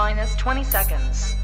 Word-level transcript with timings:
minus 0.00 0.34
20 0.36 0.64
seconds. 0.64 1.39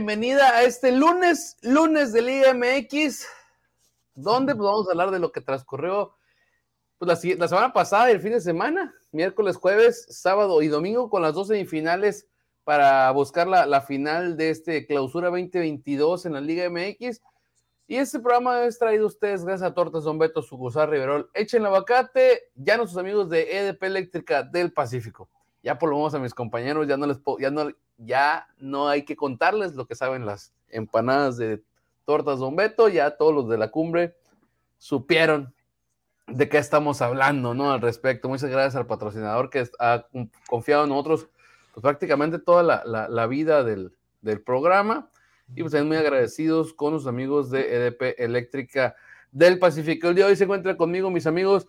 Bienvenida 0.00 0.56
a 0.56 0.62
este 0.62 0.92
lunes, 0.92 1.58
lunes 1.60 2.14
de 2.14 2.22
Liga 2.22 2.54
MX, 2.54 3.26
donde 4.14 4.54
pues, 4.54 4.64
vamos 4.64 4.88
a 4.88 4.92
hablar 4.92 5.10
de 5.10 5.18
lo 5.18 5.30
que 5.30 5.42
transcurrió 5.42 6.16
pues, 6.96 7.22
la, 7.22 7.34
la 7.36 7.48
semana 7.48 7.74
pasada 7.74 8.08
y 8.08 8.14
el 8.14 8.20
fin 8.22 8.32
de 8.32 8.40
semana, 8.40 8.94
miércoles, 9.12 9.56
jueves, 9.56 10.06
sábado 10.08 10.62
y 10.62 10.68
domingo 10.68 11.10
con 11.10 11.20
las 11.20 11.34
dos 11.34 11.48
semifinales 11.48 12.26
para 12.64 13.10
buscar 13.10 13.46
la, 13.46 13.80
final 13.82 14.38
de 14.38 14.48
este 14.48 14.86
clausura 14.86 15.28
2022 15.28 16.24
en 16.24 16.32
la 16.32 16.40
Liga 16.40 16.70
MX. 16.70 17.20
Y 17.86 17.96
este 17.96 18.20
programa 18.20 18.64
es 18.64 18.78
traído 18.78 19.04
a 19.04 19.08
ustedes 19.08 19.44
gracias 19.44 19.70
a 19.70 19.74
Tortas 19.74 20.04
Don 20.04 20.18
Beto, 20.18 20.40
Sucursal 20.40 20.88
Riverol. 20.88 21.30
Echen 21.34 21.60
el 21.60 21.66
aguacate, 21.66 22.44
ya 22.54 22.78
nuestros 22.78 22.98
amigos 22.98 23.28
de 23.28 23.54
EDP 23.54 23.82
Eléctrica 23.82 24.44
del 24.44 24.72
Pacífico. 24.72 25.28
Ya 25.62 25.78
por 25.78 25.90
lo 25.90 25.96
menos 25.96 26.14
a 26.14 26.18
mis 26.18 26.34
compañeros, 26.34 26.86
ya 26.88 26.96
no 26.96 27.06
les 27.06 27.18
puedo, 27.18 27.38
ya 27.38 27.50
no, 27.50 27.70
ya 27.98 28.46
no 28.58 28.88
hay 28.88 29.04
que 29.04 29.16
contarles 29.16 29.74
lo 29.74 29.86
que 29.86 29.94
saben 29.94 30.24
las 30.26 30.52
empanadas 30.68 31.36
de 31.36 31.62
Tortas 32.04 32.38
Don 32.38 32.56
Beto, 32.56 32.88
ya 32.88 33.16
todos 33.16 33.34
los 33.34 33.48
de 33.48 33.58
la 33.58 33.70
cumbre 33.70 34.16
supieron 34.78 35.52
de 36.26 36.48
qué 36.48 36.58
estamos 36.58 37.02
hablando, 37.02 37.54
¿no? 37.54 37.72
Al 37.72 37.80
respecto. 37.80 38.28
Muchas 38.28 38.50
gracias 38.50 38.76
al 38.76 38.86
patrocinador 38.86 39.50
que 39.50 39.68
ha 39.78 40.06
confiado 40.48 40.84
en 40.84 40.90
nosotros 40.90 41.28
pues, 41.74 41.82
prácticamente 41.82 42.38
toda 42.38 42.62
la, 42.62 42.82
la- 43.08 43.26
vida 43.26 43.64
del, 43.64 43.92
del 44.22 44.40
programa. 44.40 45.10
Y 45.54 45.62
pues 45.62 45.84
muy 45.84 45.96
agradecidos 45.96 46.72
con 46.72 46.92
los 46.92 47.08
amigos 47.08 47.50
de 47.50 47.74
EDP 47.74 48.14
Eléctrica 48.18 48.94
del 49.32 49.58
Pacífico. 49.58 50.08
El 50.08 50.14
día 50.14 50.24
de 50.26 50.30
hoy 50.30 50.36
se 50.36 50.44
encuentra 50.44 50.76
conmigo 50.76 51.10
mis 51.10 51.26
amigos, 51.26 51.66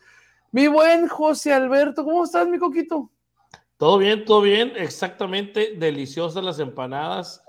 mi 0.52 0.68
buen 0.68 1.08
José 1.08 1.52
Alberto. 1.52 2.04
¿Cómo 2.04 2.24
estás, 2.24 2.48
mi 2.48 2.60
coquito? 2.60 3.10
Todo 3.82 3.98
bien, 3.98 4.26
todo 4.26 4.42
bien, 4.42 4.74
exactamente 4.76 5.74
deliciosas 5.76 6.44
las 6.44 6.60
empanadas 6.60 7.44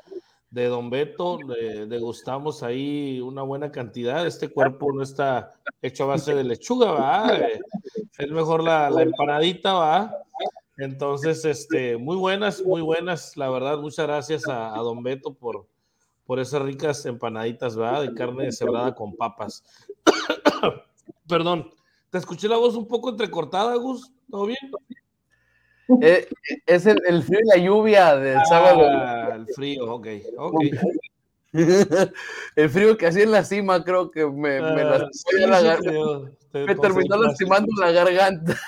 de 0.48 0.64
Don 0.64 0.88
Beto, 0.88 1.38
le- 1.42 1.84
degustamos 1.84 2.62
ahí 2.62 3.20
una 3.20 3.42
buena 3.42 3.70
cantidad, 3.70 4.26
este 4.26 4.48
cuerpo 4.48 4.94
no 4.94 5.02
está 5.02 5.52
hecho 5.82 6.04
a 6.04 6.06
base 6.06 6.34
de 6.34 6.42
lechuga, 6.42 6.90
¿va? 6.92 7.36
Eh, 7.36 7.60
Es 8.16 8.30
mejor 8.30 8.64
la, 8.64 8.88
empanadita, 9.02 9.74
¿va? 9.74 10.16
Entonces, 10.78 11.44
este, 11.44 11.98
muy 11.98 12.16
buenas, 12.16 12.62
muy 12.64 12.80
buenas, 12.80 13.36
la 13.36 13.50
verdad, 13.50 13.76
muchas 13.76 14.06
gracias 14.06 14.48
a, 14.48 14.74
a 14.74 14.78
Don 14.78 15.02
Beto 15.02 15.34
por, 15.34 15.66
por 16.24 16.40
esas 16.40 16.62
ricas 16.62 17.04
empanaditas, 17.04 17.78
¿va? 17.78 18.00
De 18.00 18.14
carne 18.14 18.50
cebrada 18.52 18.94
con 18.94 19.14
papas. 19.16 19.62
Perdón, 21.28 21.68
te 22.08 22.16
escuché 22.16 22.48
la 22.48 22.56
voz 22.56 22.74
un 22.74 22.88
poco 22.88 23.10
entrecortada, 23.10 23.76
Gus, 23.76 24.10
¿todo 24.30 24.46
bien? 24.46 24.56
Eh, 26.00 26.28
es 26.66 26.86
el, 26.86 27.02
el 27.06 27.22
frío 27.22 27.40
y 27.40 27.48
la 27.48 27.56
lluvia 27.56 28.16
del 28.16 28.38
sábado. 28.48 28.82
Ah, 28.84 29.32
el 29.34 29.46
frío, 29.54 29.94
ok, 29.94 30.06
ok. 30.38 30.60
el 32.56 32.70
frío 32.70 32.96
que 32.96 33.06
hacía 33.06 33.24
en 33.24 33.32
la 33.32 33.44
cima, 33.44 33.84
creo 33.84 34.10
que 34.10 34.26
me, 34.26 34.60
me 34.60 34.82
Ah, 34.82 35.08
sí, 35.12 35.38
la 35.38 35.76
creo. 35.76 36.30
Me 36.52 36.74
terminó 36.76 37.16
lastimando 37.16 37.68
la 37.78 37.92
garganta. 37.92 38.58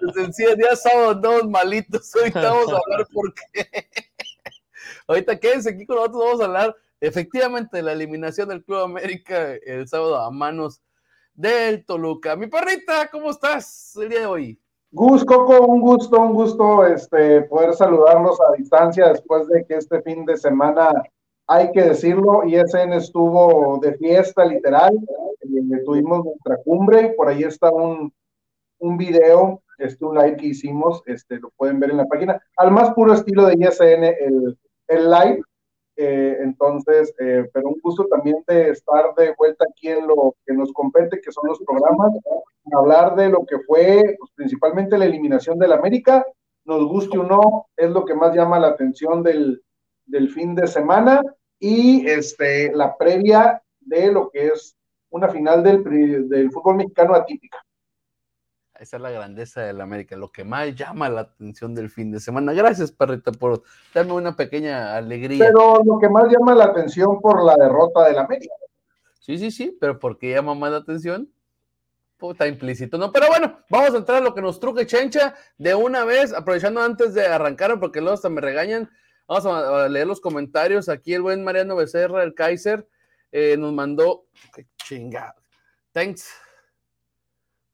Desde 0.00 0.24
el 0.24 0.34
sí, 0.34 0.44
día 0.56 0.76
sábado 0.76 1.10
andamos 1.10 1.48
malitos. 1.48 2.14
Ahorita 2.14 2.52
vamos 2.52 2.72
a 2.72 2.76
hablar 2.76 3.06
por 3.12 3.32
qué. 3.34 3.66
Ahorita 5.06 5.38
quédense 5.38 5.70
aquí 5.70 5.86
con 5.86 5.96
nosotros. 5.96 6.24
Vamos 6.24 6.40
a 6.40 6.44
hablar 6.44 6.76
efectivamente 7.00 7.78
de 7.78 7.82
la 7.82 7.92
eliminación 7.92 8.48
del 8.48 8.64
Club 8.64 8.80
América 8.80 9.54
el 9.64 9.88
sábado 9.88 10.16
a 10.16 10.30
manos 10.30 10.82
del 11.34 11.84
Toluca. 11.84 12.36
Mi 12.36 12.46
perrita, 12.46 13.08
¿cómo 13.08 13.30
estás 13.30 13.96
el 13.96 14.08
día 14.08 14.20
de 14.20 14.26
hoy? 14.26 14.60
Gus, 14.96 15.24
Coco, 15.24 15.66
un 15.66 15.80
gusto, 15.80 16.20
un 16.20 16.34
gusto 16.34 16.86
este, 16.86 17.42
poder 17.42 17.74
saludarlos 17.74 18.38
a 18.40 18.52
distancia 18.56 19.08
después 19.08 19.48
de 19.48 19.64
que 19.64 19.74
este 19.74 20.00
fin 20.02 20.24
de 20.24 20.36
semana, 20.36 21.02
hay 21.48 21.72
que 21.72 21.82
decirlo, 21.82 22.44
ISN 22.44 22.92
estuvo 22.92 23.80
de 23.82 23.94
fiesta 23.94 24.44
literal, 24.44 24.96
eh, 25.40 25.82
tuvimos 25.84 26.24
nuestra 26.24 26.58
cumbre, 26.58 27.12
por 27.16 27.26
ahí 27.26 27.42
está 27.42 27.72
un, 27.72 28.12
un 28.78 28.96
video, 28.96 29.60
este, 29.78 30.04
un 30.04 30.14
live 30.14 30.36
que 30.36 30.46
hicimos, 30.46 31.02
este, 31.06 31.40
lo 31.40 31.50
pueden 31.56 31.80
ver 31.80 31.90
en 31.90 31.96
la 31.96 32.06
página, 32.06 32.40
al 32.56 32.70
más 32.70 32.94
puro 32.94 33.14
estilo 33.14 33.46
de 33.46 33.54
ISN, 33.54 34.04
el, 34.04 34.56
el 34.86 35.10
live, 35.10 35.42
eh, 35.96 36.38
entonces, 36.40 37.14
eh, 37.18 37.48
pero 37.52 37.68
un 37.68 37.80
gusto 37.80 38.06
también 38.06 38.42
de 38.48 38.70
estar 38.70 39.14
de 39.14 39.34
vuelta 39.38 39.64
aquí 39.68 39.88
en 39.88 40.06
lo 40.06 40.34
que 40.44 40.52
nos 40.52 40.72
compete, 40.72 41.20
que 41.20 41.30
son 41.30 41.46
los 41.46 41.60
programas, 41.60 42.12
hablar 42.72 43.14
de 43.14 43.28
lo 43.28 43.44
que 43.46 43.58
fue 43.60 44.16
pues, 44.18 44.30
principalmente 44.34 44.98
la 44.98 45.04
eliminación 45.04 45.58
del 45.58 45.72
América, 45.72 46.24
nos 46.64 46.84
guste 46.86 47.18
o 47.18 47.22
no, 47.22 47.66
es 47.76 47.90
lo 47.90 48.04
que 48.04 48.14
más 48.14 48.34
llama 48.34 48.58
la 48.58 48.68
atención 48.68 49.22
del, 49.22 49.62
del 50.06 50.30
fin 50.30 50.54
de 50.54 50.66
semana 50.66 51.22
y 51.58 52.06
este, 52.08 52.72
la 52.74 52.96
previa 52.96 53.62
de 53.80 54.10
lo 54.10 54.30
que 54.30 54.48
es 54.48 54.76
una 55.10 55.28
final 55.28 55.62
del, 55.62 56.28
del 56.28 56.50
fútbol 56.50 56.76
mexicano 56.76 57.14
atípica. 57.14 57.63
Esa 58.84 58.98
es 58.98 59.02
la 59.02 59.10
grandeza 59.10 59.62
del 59.62 59.80
América, 59.80 60.14
lo 60.14 60.30
que 60.30 60.44
más 60.44 60.74
llama 60.74 61.08
la 61.08 61.22
atención 61.22 61.74
del 61.74 61.88
fin 61.88 62.10
de 62.10 62.20
semana. 62.20 62.52
Gracias, 62.52 62.92
perrita, 62.92 63.32
por 63.32 63.62
darme 63.94 64.12
una 64.12 64.36
pequeña 64.36 64.94
alegría. 64.94 65.38
Pero 65.38 65.82
lo 65.82 65.98
que 65.98 66.10
más 66.10 66.24
llama 66.30 66.54
la 66.54 66.66
atención 66.66 67.18
por 67.18 67.42
la 67.42 67.56
derrota 67.56 68.04
del 68.04 68.18
América. 68.18 68.52
Sí, 69.20 69.38
sí, 69.38 69.50
sí, 69.50 69.74
pero 69.80 69.98
¿por 69.98 70.18
qué 70.18 70.34
llama 70.34 70.54
más 70.54 70.70
la 70.70 70.76
atención? 70.76 71.32
Pues, 72.18 72.32
está 72.32 72.46
implícito, 72.46 72.98
¿no? 72.98 73.10
Pero 73.10 73.28
bueno, 73.28 73.58
vamos 73.70 73.94
a 73.94 73.96
entrar 73.96 74.18
a 74.18 74.20
lo 74.20 74.34
que 74.34 74.42
nos 74.42 74.60
truque 74.60 74.84
Chencha 74.84 75.34
de 75.56 75.74
una 75.74 76.04
vez, 76.04 76.34
aprovechando 76.34 76.82
antes 76.82 77.14
de 77.14 77.26
arrancar, 77.26 77.80
porque 77.80 78.02
luego 78.02 78.16
hasta 78.16 78.28
me 78.28 78.42
regañan. 78.42 78.90
Vamos 79.26 79.46
a, 79.46 79.84
a 79.84 79.88
leer 79.88 80.06
los 80.06 80.20
comentarios. 80.20 80.90
Aquí 80.90 81.14
el 81.14 81.22
buen 81.22 81.42
Mariano 81.42 81.74
Becerra, 81.74 82.22
el 82.22 82.34
Kaiser, 82.34 82.86
eh, 83.32 83.56
nos 83.56 83.72
mandó. 83.72 84.26
Qué 84.54 84.66
chingado. 84.84 85.40
Thanks. 85.92 86.28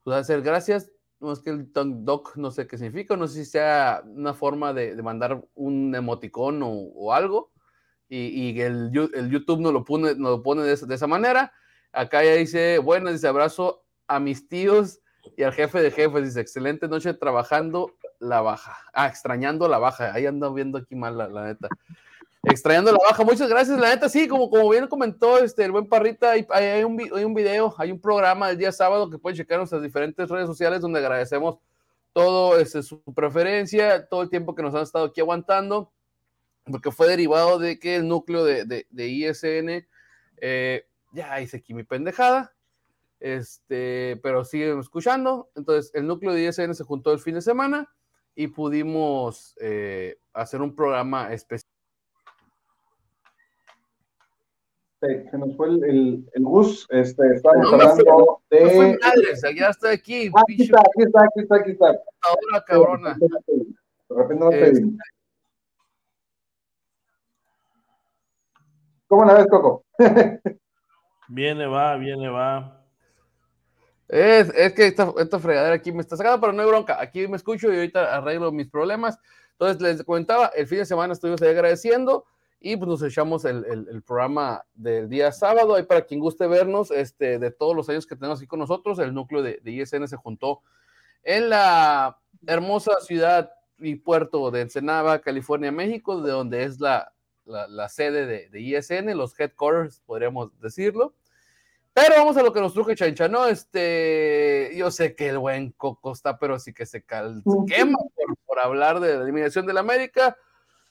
Pues 0.05 0.15
hacer 0.15 0.41
gracias. 0.41 0.89
No 1.21 1.31
es 1.31 1.39
que 1.39 1.51
el 1.51 1.71
Tongue 1.71 1.99
Doc 2.03 2.35
no 2.35 2.49
sé 2.49 2.65
qué 2.65 2.77
significa, 2.77 3.15
no 3.15 3.27
sé 3.27 3.45
si 3.45 3.51
sea 3.51 4.01
una 4.05 4.33
forma 4.33 4.73
de, 4.73 4.99
mandar 5.03 5.43
un 5.53 5.93
emoticón 5.93 6.61
o, 6.63 7.13
algo. 7.13 7.51
Y, 8.09 8.59
el, 8.59 8.91
YouTube 8.91 9.61
nos 9.61 9.71
lo 9.71 9.85
pone, 9.85 10.15
nos 10.15 10.31
lo 10.31 10.43
pone 10.43 10.63
de, 10.63 10.73
esa- 10.73 10.87
de 10.87 10.95
esa 10.95 11.07
manera. 11.07 11.53
Acá 11.93 12.23
ya 12.23 12.33
dice, 12.33 12.79
buenas, 12.79 13.13
dice 13.13 13.27
abrazo 13.27 13.85
a 14.07 14.19
mis 14.19 14.49
tíos 14.49 14.99
y 15.37 15.43
al 15.43 15.53
jefe 15.53 15.81
de 15.81 15.91
jefes. 15.91 16.23
Dice, 16.23 16.41
excelente 16.41 16.87
noche 16.87 17.13
trabajando 17.13 17.93
la 18.19 18.41
baja. 18.41 18.77
Ah, 18.93 19.07
extrañando 19.07 19.67
la 19.67 19.77
baja. 19.77 20.13
Ahí 20.13 20.25
ando 20.25 20.53
viendo 20.53 20.79
aquí 20.79 20.95
mal, 20.95 21.17
la, 21.17 21.27
la 21.29 21.45
neta. 21.45 21.69
Extrañando 22.43 22.91
la 22.91 22.97
baja. 22.97 23.23
Muchas 23.23 23.49
gracias, 23.49 23.79
la 23.79 23.89
neta. 23.89 24.09
Sí, 24.09 24.27
como, 24.27 24.49
como 24.49 24.69
bien 24.69 24.87
comentó 24.87 25.37
este, 25.37 25.63
el 25.63 25.71
buen 25.71 25.87
Parrita, 25.87 26.31
hay, 26.31 26.45
hay, 26.49 26.83
un, 26.83 26.99
hay 26.99 27.23
un 27.23 27.33
video, 27.33 27.73
hay 27.77 27.91
un 27.91 27.99
programa 27.99 28.49
el 28.49 28.57
día 28.57 28.71
sábado 28.71 29.09
que 29.09 29.19
pueden 29.19 29.37
checar 29.37 29.55
en 29.55 29.59
nuestras 29.59 29.83
diferentes 29.83 30.27
redes 30.27 30.47
sociales 30.47 30.81
donde 30.81 30.99
agradecemos 30.99 31.59
todo 32.13 32.57
este, 32.57 32.81
su 32.81 33.01
preferencia, 33.13 34.07
todo 34.07 34.23
el 34.23 34.29
tiempo 34.29 34.55
que 34.55 34.63
nos 34.63 34.73
han 34.73 34.81
estado 34.81 35.05
aquí 35.05 35.21
aguantando, 35.21 35.91
porque 36.65 36.91
fue 36.91 37.07
derivado 37.07 37.59
de 37.59 37.79
que 37.79 37.95
el 37.95 38.07
núcleo 38.07 38.43
de, 38.43 38.65
de, 38.65 38.87
de 38.89 39.07
ISN, 39.07 39.87
eh, 40.37 40.85
ya 41.13 41.39
hice 41.41 41.57
aquí 41.57 41.73
mi 41.73 41.83
pendejada, 41.83 42.53
este, 43.19 44.19
pero 44.23 44.43
siguen 44.43 44.79
escuchando. 44.79 45.49
Entonces, 45.55 45.91
el 45.93 46.07
núcleo 46.07 46.33
de 46.33 46.47
ISN 46.47 46.73
se 46.73 46.83
juntó 46.83 47.13
el 47.13 47.19
fin 47.19 47.35
de 47.35 47.41
semana 47.41 47.93
y 48.35 48.47
pudimos 48.47 49.55
eh, 49.61 50.17
hacer 50.33 50.61
un 50.61 50.75
programa 50.75 51.31
especial. 51.31 51.70
Se, 55.01 55.35
nos 55.35 55.57
fue 55.57 55.67
el, 55.67 56.29
el, 56.31 56.43
bus, 56.43 56.85
este, 56.91 57.23
estamos 57.33 57.73
hablando 57.73 58.39
de... 58.51 58.63
No 58.63 58.69
fue 58.69 58.99
madre, 58.99 59.55
ya 59.57 59.69
está 59.69 59.89
aquí. 59.89 60.27
Ah, 60.27 60.41
aquí 60.43 60.61
está, 60.61 60.79
aquí 60.79 61.03
está, 61.03 61.23
aquí 61.23 61.39
está, 61.39 61.55
aquí 61.55 61.71
está. 61.71 61.85
Ahora, 61.87 62.63
cabrona. 62.67 63.17
De 63.19 64.15
repente 64.15 64.45
no 64.45 64.49
te 64.51 64.63
este... 64.69 64.85
¿Cómo 69.07 69.25
la 69.25 69.33
ves, 69.33 69.47
Coco? 69.47 69.83
viene, 71.29 71.65
va, 71.65 71.97
viene, 71.97 72.29
va. 72.29 72.85
Es, 74.07 74.49
es 74.55 74.73
que 74.73 74.85
esta, 74.85 75.11
esta, 75.17 75.39
fregadera 75.39 75.73
aquí 75.73 75.91
me 75.91 76.01
está 76.01 76.15
sacando, 76.15 76.39
pero 76.39 76.53
no 76.53 76.61
hay 76.61 76.67
bronca. 76.67 77.01
Aquí 77.01 77.27
me 77.27 77.37
escucho 77.37 77.73
y 77.73 77.75
ahorita 77.75 78.15
arreglo 78.15 78.51
mis 78.51 78.69
problemas. 78.69 79.17
Entonces, 79.53 79.81
les 79.81 80.03
comentaba, 80.03 80.51
el 80.55 80.67
fin 80.67 80.77
de 80.77 80.85
semana 80.85 81.13
estuvimos 81.13 81.41
ahí 81.41 81.49
agradeciendo 81.49 82.25
y 82.63 82.77
pues 82.77 82.87
nos 82.87 83.01
echamos 83.01 83.43
el, 83.43 83.65
el, 83.65 83.87
el, 83.89 84.03
programa 84.03 84.63
del 84.75 85.09
día 85.09 85.31
sábado. 85.31 85.73
Ahí 85.73 85.83
para 85.83 86.05
quien 86.05 86.19
guste 86.19 86.45
vernos, 86.45 86.91
este, 86.91 87.39
de 87.39 87.49
todos 87.49 87.75
los 87.75 87.89
años 87.89 88.05
que 88.05 88.15
tenemos 88.15 88.37
aquí 88.37 88.47
con 88.47 88.59
nosotros, 88.59 88.99
el 88.99 89.15
núcleo 89.15 89.41
de, 89.41 89.59
de 89.63 89.71
ISN 89.71 90.07
se 90.07 90.15
juntó 90.15 90.61
en 91.23 91.49
la 91.49 92.19
hermosa 92.45 92.91
ciudad 93.01 93.51
y 93.79 93.95
puerto 93.95 94.51
de 94.51 94.61
Ensenada, 94.61 95.21
California, 95.21 95.71
México, 95.71 96.21
de 96.21 96.31
donde 96.31 96.63
es 96.63 96.79
la, 96.79 97.13
la, 97.45 97.67
la 97.67 97.89
sede 97.89 98.27
de, 98.27 98.49
de 98.49 98.61
ISN, 98.61 99.17
los 99.17 99.37
headquarters, 99.39 100.01
podríamos 100.05 100.51
decirlo. 100.59 101.15
Pero 101.93 102.15
vamos 102.15 102.37
a 102.37 102.43
lo 102.43 102.53
que 102.53 102.61
nos 102.61 102.73
truje 102.73 102.95
Chancha, 102.95 103.27
¿no? 103.27 103.47
Este, 103.47 104.71
yo 104.75 104.91
sé 104.91 105.15
que 105.15 105.29
el 105.29 105.39
buen 105.39 105.71
Coco 105.71 106.13
está, 106.13 106.37
pero 106.37 106.59
sí 106.59 106.73
que 106.73 106.85
se, 106.85 107.03
cal, 107.03 107.43
se 107.43 107.75
quema 107.75 107.97
por, 108.15 108.37
por, 108.45 108.59
hablar 108.59 108.99
de 108.99 109.15
la 109.17 109.23
eliminación 109.23 109.65
del 109.65 109.77
América. 109.77 110.37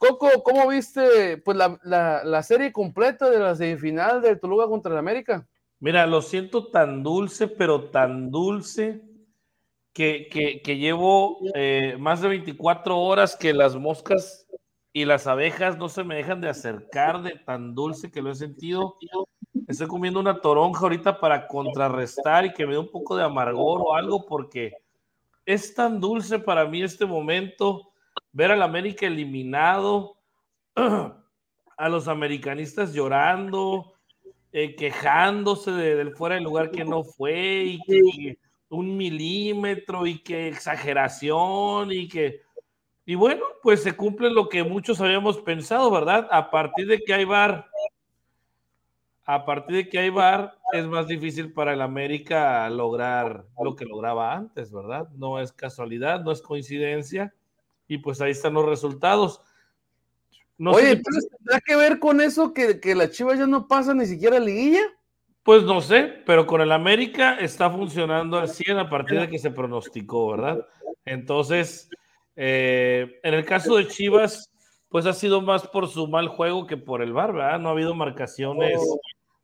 Coco, 0.01 0.31
¿cómo 0.43 0.67
viste 0.67 1.37
pues, 1.37 1.59
la, 1.59 1.79
la, 1.83 2.25
la, 2.25 2.43
serie 2.43 2.73
completa 2.73 3.29
de 3.29 3.39
la 3.39 3.55
semifinal 3.55 4.23
del 4.23 4.41
Toluca 4.41 4.67
contra 4.67 4.93
el 4.93 4.99
América? 4.99 5.47
Mira, 5.79 6.07
lo 6.07 6.23
siento 6.23 6.69
tan 6.69 7.03
dulce, 7.03 7.49
pero 7.49 7.91
tan 7.91 8.31
dulce 8.31 9.03
que, 9.93 10.27
que, 10.33 10.63
que 10.63 10.79
llevo 10.79 11.37
eh, 11.55 11.97
más 11.99 12.23
de 12.23 12.29
24 12.29 12.99
horas 12.99 13.37
que 13.37 13.53
las 13.53 13.77
moscas 13.77 14.47
y 14.95 15.05
las 15.05 15.27
abejas 15.27 15.77
no 15.77 15.91
se 15.91 16.03
me 16.03 16.17
dejan 16.17 16.41
de 16.41 16.49
acercar 16.49 17.21
de 17.21 17.33
tan 17.33 17.75
dulce 17.75 18.11
que 18.11 18.23
lo 18.23 18.31
he 18.31 18.35
sentido. 18.35 18.97
Estoy 19.69 19.87
comiendo 19.87 20.19
una 20.19 20.41
toronja 20.41 20.81
ahorita 20.81 21.21
para 21.21 21.47
contrarrestar 21.47 22.47
y 22.47 22.55
que 22.55 22.65
me 22.65 22.73
dé 22.73 22.79
un 22.79 22.91
poco 22.91 23.19
de 23.19 23.25
amargor 23.25 23.83
o 23.85 23.95
algo 23.95 24.25
porque 24.25 24.73
es 25.45 25.75
tan 25.75 26.01
dulce 26.01 26.39
para 26.39 26.65
mí 26.65 26.83
este 26.83 27.05
momento 27.05 27.90
ver 28.33 28.53
al 28.53 28.63
América 28.63 29.07
eliminado, 29.07 30.17
a 30.75 31.89
los 31.89 32.09
americanistas 32.09 32.93
llorando, 32.93 33.95
eh, 34.53 34.75
quejándose 34.77 35.71
de, 35.71 35.97
del 35.97 36.15
fuera 36.15 36.35
del 36.35 36.45
lugar 36.45 36.71
que 36.71 36.85
no 36.85 37.05
fue 37.05 37.63
y 37.65 37.81
que 37.87 38.39
un 38.69 38.97
milímetro 38.97 40.07
y 40.07 40.19
que 40.19 40.49
exageración 40.49 41.93
y 41.93 42.09
que 42.09 42.43
y 43.11 43.17
bueno, 43.17 43.43
pues 43.61 43.83
se 43.83 43.97
cumple 43.97 44.31
lo 44.31 44.49
que 44.49 44.63
muchos 44.63 45.01
habíamos 45.01 45.41
pensado, 45.41 45.91
¿verdad? 45.91 46.29
A 46.31 46.49
partir 46.49 46.87
de 46.87 47.01
que 47.01 47.13
hay 47.13 47.25
bar, 47.25 47.69
a 49.25 49.45
partir 49.45 49.77
de 49.77 49.89
que 49.89 49.99
hay 49.99 50.11
bar, 50.11 50.57
es 50.73 50.87
más 50.87 51.09
difícil 51.09 51.53
para 51.53 51.73
el 51.73 51.81
América 51.81 52.71
lograr 52.71 53.47
lo 53.59 53.75
que 53.75 53.85
lograba 53.85 54.35
antes, 54.35 54.71
¿verdad? 54.71 55.09
No 55.17 55.41
es 55.41 55.51
casualidad, 55.51 56.23
no 56.23 56.31
es 56.31 56.41
coincidencia, 56.41 57.35
y 57.91 57.99
pues 57.99 58.21
ahí 58.21 58.31
están 58.31 58.55
los 58.55 58.65
resultados. 58.67 59.43
No 60.57 60.73
Oye, 60.73 60.97
¿pero 60.97 61.27
¿tendrá 61.37 61.61
que 61.61 61.75
ver 61.75 61.99
con 61.99 62.21
eso 62.21 62.55
que, 62.55 62.79
que 62.79 62.95
la 62.95 63.11
Chivas 63.11 63.39
ya 63.39 63.49
no 63.49 63.67
pasa 63.67 63.95
ni 63.95 64.07
siquiera 64.07 64.37
a 64.37 64.41
liguilla? 64.41 64.83
Pues 65.43 65.65
no 65.65 65.81
sé, 65.81 66.23
pero 66.25 66.47
con 66.47 66.61
el 66.61 66.71
América 66.71 67.35
está 67.35 67.69
funcionando 67.69 68.39
al 68.39 68.49
100 68.49 68.79
a 68.79 68.89
partir 68.89 69.19
de 69.19 69.29
que 69.29 69.41
se 69.41 69.51
pronosticó, 69.51 70.31
¿verdad? 70.31 70.65
Entonces, 71.05 71.91
eh, 72.37 73.19
en 73.25 73.35
el 73.35 73.45
caso 73.45 73.75
de 73.75 73.89
Chivas, 73.89 74.53
pues 74.89 75.05
ha 75.07 75.13
sido 75.13 75.41
más 75.41 75.67
por 75.67 75.89
su 75.89 76.07
mal 76.07 76.29
juego 76.29 76.69
que 76.69 76.77
por 76.77 77.03
el 77.03 77.13
VAR, 77.13 77.33
¿verdad? 77.33 77.59
No 77.59 77.71
ha 77.71 77.73
habido 77.73 77.95
marcaciones. 77.97 78.81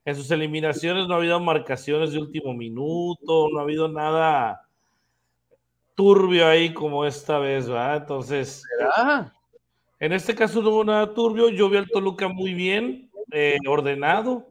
En 0.05 0.15
sus 0.15 0.31
eliminaciones 0.31 1.09
no 1.09 1.15
ha 1.15 1.17
habido 1.17 1.41
marcaciones 1.41 2.13
de 2.13 2.21
último 2.21 2.55
minuto, 2.55 3.49
no 3.51 3.59
ha 3.59 3.63
habido 3.63 3.89
nada 3.89 4.66
turbio 5.97 6.47
ahí 6.47 6.73
como 6.73 7.05
esta 7.05 7.39
vez, 7.39 7.69
¿verdad? 7.69 7.97
Entonces, 7.97 8.63
en 9.99 10.13
este 10.13 10.35
caso 10.37 10.63
no 10.63 10.71
hubo 10.71 10.85
nada 10.85 11.13
turbio. 11.15 11.49
Yo 11.49 11.69
vi 11.69 11.79
al 11.79 11.89
Toluca 11.89 12.29
muy 12.29 12.55
bien, 12.55 13.11
eh, 13.33 13.59
ordenado. 13.67 14.47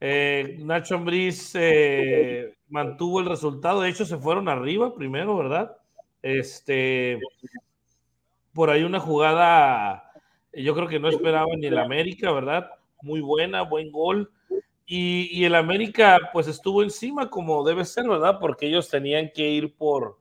Eh, 0.00 0.58
Nacho 0.58 0.96
Ambriz 0.96 1.52
eh, 1.54 2.54
mantuvo 2.68 3.20
el 3.20 3.26
resultado. 3.26 3.80
De 3.80 3.88
hecho, 3.88 4.04
se 4.04 4.18
fueron 4.18 4.48
arriba 4.48 4.94
primero, 4.94 5.36
¿verdad? 5.36 5.76
Este, 6.20 7.20
por 8.52 8.68
ahí 8.68 8.82
una 8.82 8.98
jugada, 8.98 10.12
yo 10.52 10.74
creo 10.74 10.88
que 10.88 10.98
no 10.98 11.08
esperaba 11.08 11.54
ni 11.56 11.66
el 11.66 11.78
América, 11.78 12.32
¿verdad? 12.32 12.70
Muy 13.02 13.20
buena, 13.20 13.62
buen 13.62 13.92
gol. 13.92 14.30
Y, 14.84 15.28
y, 15.30 15.44
el 15.44 15.54
América, 15.54 16.18
pues 16.32 16.48
estuvo 16.48 16.82
encima 16.82 17.30
como 17.30 17.64
debe 17.64 17.84
ser, 17.84 18.08
¿verdad? 18.08 18.38
Porque 18.40 18.66
ellos 18.66 18.90
tenían 18.90 19.30
que 19.32 19.48
ir 19.48 19.74
por, 19.74 20.18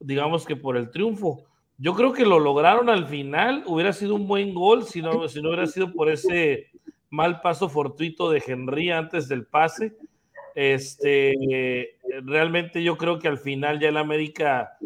digamos 0.00 0.44
que 0.44 0.56
por 0.56 0.76
el 0.76 0.90
triunfo. 0.90 1.44
Yo 1.76 1.94
creo 1.94 2.12
que 2.12 2.26
lo 2.26 2.40
lograron 2.40 2.88
al 2.88 3.06
final. 3.06 3.62
Hubiera 3.66 3.92
sido 3.92 4.14
un 4.14 4.26
buen 4.26 4.54
gol 4.54 4.84
si 4.84 5.00
no, 5.00 5.28
si 5.28 5.40
no 5.40 5.48
hubiera 5.48 5.66
sido 5.66 5.92
por 5.92 6.10
ese 6.10 6.70
mal 7.10 7.40
paso 7.40 7.68
fortuito 7.68 8.30
de 8.30 8.42
Henry 8.44 8.90
antes 8.90 9.28
del 9.28 9.46
pase. 9.46 9.96
Este, 10.54 11.96
realmente 12.24 12.82
yo 12.82 12.96
creo 12.96 13.18
que 13.18 13.28
al 13.28 13.38
final 13.38 13.78
ya 13.78 13.90
el 13.90 13.96
América 13.96 14.76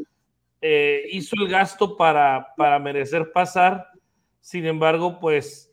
eh, 0.61 1.05
hizo 1.11 1.35
el 1.37 1.49
gasto 1.49 1.97
para, 1.97 2.49
para 2.56 2.79
merecer 2.79 3.32
pasar. 3.32 3.88
Sin 4.41 4.67
embargo, 4.67 5.19
pues 5.19 5.73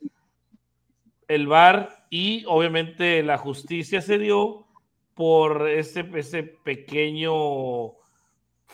el 1.28 1.48
VAR 1.48 2.06
y 2.10 2.44
obviamente 2.48 3.22
la 3.24 3.38
justicia 3.38 4.02
se 4.02 4.18
dio 4.18 4.68
por 5.14 5.70
ese, 5.70 6.10
ese 6.16 6.44
pequeño 6.44 7.34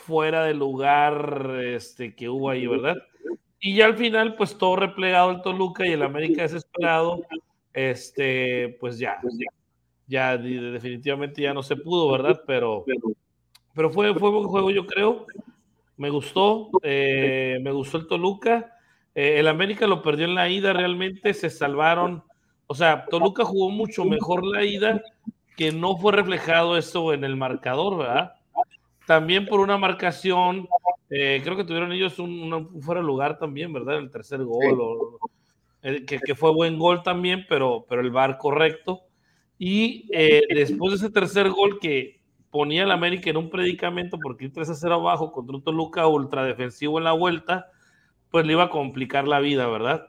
fuera 0.06 0.44
de 0.44 0.54
lugar 0.54 1.58
este, 1.64 2.14
que 2.14 2.28
hubo 2.28 2.50
ahí, 2.50 2.66
¿verdad? 2.66 2.96
Y 3.58 3.74
ya 3.74 3.86
al 3.86 3.96
final, 3.96 4.36
pues 4.36 4.56
todo 4.58 4.76
replegado 4.76 5.30
el 5.30 5.40
Toluca 5.40 5.84
y 5.86 5.92
el 5.92 6.02
América 6.02 6.42
desesperado, 6.42 7.22
este, 7.72 8.76
pues 8.78 8.98
ya, 8.98 9.18
ya 10.06 10.36
definitivamente 10.36 11.42
ya 11.42 11.54
no 11.54 11.62
se 11.62 11.74
pudo, 11.74 12.12
¿verdad? 12.12 12.42
Pero, 12.46 12.84
pero 13.74 13.90
fue, 13.90 14.14
fue 14.14 14.30
buen 14.30 14.44
juego, 14.44 14.70
yo 14.70 14.86
creo. 14.86 15.26
Me 15.96 16.10
gustó, 16.10 16.70
eh, 16.82 17.58
me 17.62 17.72
gustó 17.72 17.96
el 17.96 18.06
Toluca. 18.06 18.76
Eh, 19.14 19.40
el 19.40 19.48
América 19.48 19.86
lo 19.86 20.02
perdió 20.02 20.26
en 20.26 20.34
la 20.34 20.48
ida, 20.48 20.74
realmente 20.74 21.32
se 21.32 21.50
salvaron. 21.50 22.22
O 22.66 22.74
sea, 22.74 23.06
Toluca 23.06 23.44
jugó 23.44 23.70
mucho 23.70 24.04
mejor 24.04 24.44
la 24.44 24.64
ida, 24.64 25.02
que 25.56 25.72
no 25.72 25.96
fue 25.96 26.12
reflejado 26.12 26.76
eso 26.76 27.14
en 27.14 27.24
el 27.24 27.36
marcador, 27.36 27.96
¿verdad? 27.98 28.35
También 29.06 29.46
por 29.46 29.60
una 29.60 29.78
marcación, 29.78 30.68
eh, 31.10 31.40
creo 31.42 31.56
que 31.56 31.64
tuvieron 31.64 31.92
ellos 31.92 32.18
un, 32.18 32.52
un, 32.52 32.82
fuera 32.82 33.00
de 33.00 33.06
lugar 33.06 33.38
también, 33.38 33.72
¿verdad? 33.72 33.98
El 33.98 34.10
tercer 34.10 34.42
gol, 34.44 34.62
sí. 34.62 34.76
o, 34.78 35.18
eh, 35.82 36.04
que, 36.04 36.18
que, 36.18 36.34
fue 36.34 36.52
buen 36.52 36.78
gol 36.78 37.02
también, 37.02 37.46
pero, 37.48 37.86
pero 37.88 38.00
el 38.00 38.10
VAR 38.10 38.38
correcto. 38.38 39.02
Y 39.58 40.08
eh, 40.12 40.42
después 40.48 40.92
de 40.92 40.96
ese 41.06 41.10
tercer 41.10 41.48
gol 41.50 41.78
que 41.78 42.20
ponía 42.50 42.82
al 42.82 42.90
América 42.90 43.30
en 43.30 43.36
un 43.36 43.50
predicamento 43.50 44.18
porque 44.18 44.46
ir 44.46 44.52
3 44.52 44.70
a 44.70 44.74
0 44.74 44.94
abajo 44.94 45.30
contra 45.30 45.56
un 45.56 45.62
Toluca 45.62 46.06
ultra 46.06 46.44
defensivo 46.44 46.98
en 46.98 47.04
la 47.04 47.12
vuelta, 47.12 47.70
pues 48.30 48.44
le 48.46 48.52
iba 48.52 48.64
a 48.64 48.70
complicar 48.70 49.28
la 49.28 49.40
vida, 49.40 49.66
¿verdad? 49.68 50.06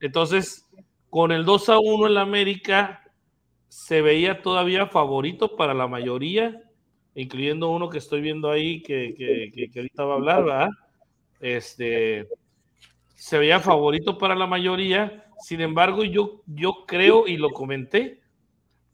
Entonces, 0.00 0.68
con 1.10 1.32
el 1.32 1.44
2 1.44 1.68
a 1.70 1.78
1 1.78 2.06
en 2.06 2.14
la 2.14 2.20
América, 2.22 3.02
se 3.68 4.02
veía 4.02 4.42
todavía 4.42 4.86
favorito 4.86 5.56
para 5.56 5.74
la 5.74 5.86
mayoría, 5.86 6.62
incluyendo 7.16 7.70
uno 7.70 7.88
que 7.88 7.98
estoy 7.98 8.20
viendo 8.20 8.50
ahí 8.50 8.82
que, 8.82 9.14
que, 9.14 9.70
que, 9.70 9.78
ahorita 9.78 10.04
va 10.04 10.12
a 10.12 10.16
hablar, 10.16 10.44
¿verdad? 10.44 10.68
Este, 11.40 12.28
se 13.14 13.38
veía 13.38 13.58
favorito 13.58 14.18
para 14.18 14.34
la 14.34 14.46
mayoría, 14.46 15.24
sin 15.40 15.62
embargo, 15.62 16.04
yo, 16.04 16.42
yo 16.46 16.84
creo 16.86 17.26
y 17.26 17.38
lo 17.38 17.50
comenté, 17.50 18.20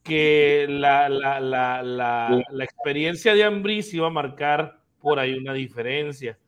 que 0.03 0.67
la, 0.69 1.09
la, 1.09 1.41
la, 1.41 1.83
la, 1.83 2.43
la 2.49 2.65
experiencia 2.65 3.35
de 3.35 3.45
Ambris 3.45 3.93
iba 3.95 4.07
a 4.07 4.11
marcar 4.11 4.81
por 5.01 5.19
ahí 5.19 5.35
una 5.35 5.53
diferencia. 5.53 6.39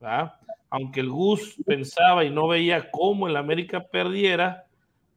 ¿verdad? 0.00 0.34
Aunque 0.68 1.00
el 1.00 1.10
Gus 1.10 1.56
pensaba 1.66 2.24
y 2.24 2.30
no 2.30 2.48
veía 2.48 2.90
cómo 2.90 3.26
el 3.28 3.36
América 3.36 3.80
perdiera, 3.80 4.66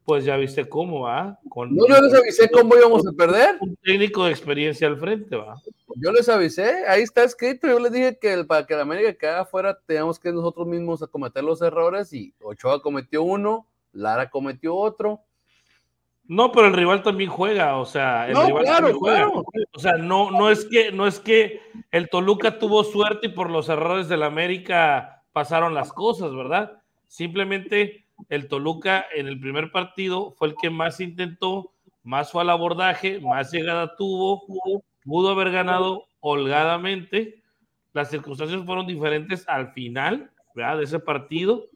pues 0.04 0.24
ya 0.24 0.36
viste 0.36 0.68
cómo 0.68 1.00
va. 1.00 1.38
Con 1.48 1.74
No, 1.74 1.86
yo 1.88 2.00
les 2.00 2.14
avisé 2.14 2.50
cómo 2.50 2.76
íbamos 2.76 3.06
a 3.06 3.12
perder. 3.12 3.56
un 3.60 3.74
técnico 3.76 4.24
de 4.24 4.30
experiencia 4.32 4.86
al 4.86 4.98
frente, 4.98 5.36
va. 5.36 5.56
Yo 5.96 6.12
les 6.12 6.28
avisé, 6.28 6.86
ahí 6.88 7.02
está 7.02 7.24
escrito. 7.24 7.66
Yo 7.66 7.78
les 7.78 7.92
dije 7.92 8.18
que 8.18 8.32
el- 8.34 8.46
para 8.46 8.66
que 8.66 8.74
la 8.74 8.82
América 8.82 9.14
quedara 9.14 9.40
afuera, 9.42 9.78
teníamos 9.86 10.18
que 10.18 10.32
nosotros 10.32 10.66
mismos 10.66 11.02
a 11.02 11.06
cometer 11.06 11.42
los 11.44 11.62
errores. 11.62 12.12
Y 12.12 12.34
Ochoa 12.42 12.82
cometió 12.82 13.22
uno, 13.22 13.66
Lara 13.92 14.28
cometió 14.28 14.74
otro. 14.74 15.20
No, 16.26 16.52
pero 16.52 16.66
el 16.68 16.72
rival 16.72 17.02
también 17.02 17.28
juega, 17.28 17.76
o 17.78 17.84
sea, 17.84 18.26
el 18.26 18.32
No, 18.32 18.46
rival 18.46 18.62
claro, 18.64 18.76
también 18.78 18.98
juega. 18.98 19.16
claro. 19.26 19.44
O 19.74 19.78
sea, 19.78 19.92
no, 19.98 20.30
no 20.30 20.50
es 20.50 20.64
que, 20.64 20.90
no 20.90 21.06
es 21.06 21.20
que 21.20 21.60
el 21.90 22.08
Toluca 22.08 22.58
tuvo 22.58 22.82
suerte 22.82 23.26
y 23.26 23.30
por 23.30 23.50
los 23.50 23.68
errores 23.68 24.08
del 24.08 24.22
América 24.22 25.22
pasaron 25.32 25.74
las 25.74 25.92
cosas, 25.92 26.34
¿verdad? 26.34 26.80
Simplemente 27.08 28.03
el 28.28 28.48
Toluca 28.48 29.04
en 29.14 29.26
el 29.26 29.38
primer 29.40 29.70
partido 29.70 30.32
fue 30.32 30.48
el 30.48 30.54
que 30.60 30.70
más 30.70 31.00
intentó, 31.00 31.72
más 32.02 32.30
fue 32.30 32.42
al 32.42 32.50
abordaje, 32.50 33.20
más 33.20 33.52
llegada 33.52 33.96
tuvo, 33.96 34.44
pudo 35.04 35.30
haber 35.30 35.50
ganado 35.50 36.06
holgadamente. 36.20 37.42
Las 37.92 38.10
circunstancias 38.10 38.64
fueron 38.64 38.86
diferentes 38.86 39.48
al 39.48 39.72
final. 39.72 40.30
De 40.54 40.84
ese 40.84 41.00
partido. 41.00 41.66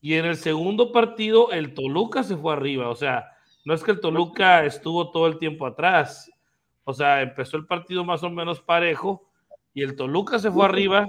Y 0.00 0.14
en 0.14 0.26
el 0.26 0.36
segundo 0.36 0.92
partido, 0.92 1.50
el 1.50 1.74
Toluca 1.74 2.22
se 2.22 2.36
fue 2.36 2.52
arriba. 2.52 2.88
O 2.88 2.94
sea, 2.94 3.32
no 3.64 3.74
es 3.74 3.82
que 3.82 3.90
el 3.90 4.00
Toluca 4.00 4.64
estuvo 4.64 5.10
todo 5.10 5.26
el 5.26 5.38
tiempo 5.38 5.66
atrás. 5.66 6.30
O 6.84 6.92
sea, 6.92 7.22
empezó 7.22 7.56
el 7.56 7.66
partido 7.66 8.04
más 8.04 8.22
o 8.22 8.30
menos 8.30 8.60
parejo 8.60 9.28
y 9.72 9.82
el 9.82 9.96
Toluca 9.96 10.38
se 10.38 10.50
fue 10.50 10.64
arriba, 10.66 11.08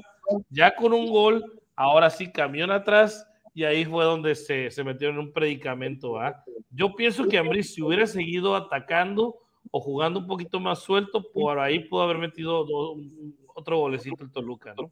ya 0.50 0.76
con 0.76 0.94
un 0.94 1.10
gol. 1.12 1.62
Ahora 1.76 2.10
sí, 2.10 2.32
camión 2.32 2.72
atrás 2.72 3.28
y 3.56 3.64
ahí 3.64 3.86
fue 3.86 4.04
donde 4.04 4.36
se, 4.36 4.70
se 4.70 4.84
metieron 4.84 5.16
en 5.16 5.28
un 5.28 5.34
predicamento. 5.34 6.20
Yo 6.70 6.94
pienso 6.94 7.26
que 7.26 7.38
Ambris, 7.38 7.74
si 7.74 7.82
hubiera 7.82 8.06
seguido 8.06 8.54
atacando 8.54 9.38
o 9.72 9.80
jugando 9.80 10.20
un 10.20 10.28
poquito 10.28 10.60
más 10.60 10.80
suelto, 10.80 11.32
por 11.32 11.58
ahí 11.58 11.80
pudo 11.80 12.02
haber 12.02 12.18
metido 12.18 12.66
otro 13.56 13.80
golecito 13.80 14.26
el 14.26 14.32
Toluca, 14.32 14.74
¿no? 14.78 14.92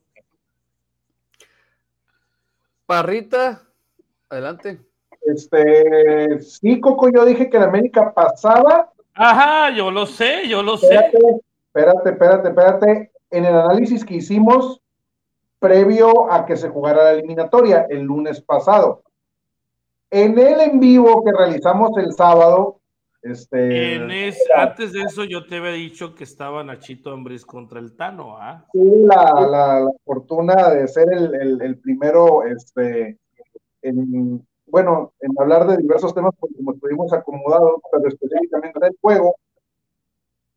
Parrita, 2.86 3.63
adelante. 4.29 4.79
Este, 5.25 6.39
sí, 6.39 6.79
Coco, 6.79 7.12
yo 7.12 7.25
dije 7.25 7.50
que 7.50 7.60
la 7.60 7.65
América 7.65 8.13
pasaba. 8.13 8.93
Ajá, 9.13 9.75
yo 9.75 9.91
lo 9.91 10.05
sé, 10.05 10.48
yo 10.48 10.63
lo 10.63 10.77
sé. 10.77 10.96
Espérate, 10.96 12.10
espérate, 12.12 12.48
espérate. 12.48 13.12
En 13.29 13.43
el 13.43 13.55
análisis 13.55 14.05
que 14.05 14.15
hicimos 14.15 14.82
previo 15.67 16.29
a 16.29 16.46
que 16.46 16.58
se 16.58 16.67
jugara 16.67 17.03
la 17.05 17.12
eliminatoria 17.13 17.88
el 17.89 18.01
lunes 18.01 18.41
pasado. 18.41 19.01
En 20.12 20.38
el 20.38 20.60
en 20.60 20.79
vivo 20.82 21.24
que 21.24 21.32
realizamos 21.32 21.91
el 21.98 22.12
sábado, 22.12 22.82
este, 23.22 23.96
En 23.96 24.12
es- 24.12 24.43
antes 24.53 24.91
de 24.91 25.03
eso 25.03 25.24
yo 25.24 25.48
te 25.48 25.55
había 25.55 25.72
dicho 25.72 26.13
que 26.13 26.25
estaba 26.25 26.62
Nachito 26.65 27.12
Ambris 27.12 27.46
contra 27.46 27.79
el 27.79 27.96
Tano, 27.96 28.36
¿ah? 28.38 28.65
tuve 28.74 29.08
la, 29.08 29.24
la- 29.50 29.79
la 29.79 29.91
fortuna 30.03 30.70
de 30.72 30.86
ser 30.89 31.08
el, 31.13 31.34
el- 31.34 31.62
el 31.62 31.79
primero, 31.79 32.43
este, 32.43 33.17
en, 33.82 34.46
bueno, 34.67 35.13
en 35.22 35.32
hablar 35.39 35.65
de 35.67 35.77
diversos 35.77 36.13
temas, 36.13 36.34
porque 36.38 36.55
como 36.58 36.74
estuvimos 36.74 37.13
acomodados, 37.13 37.79
pero 37.89 38.08
específicamente 38.10 38.79
del 38.82 38.98
juego, 39.01 39.36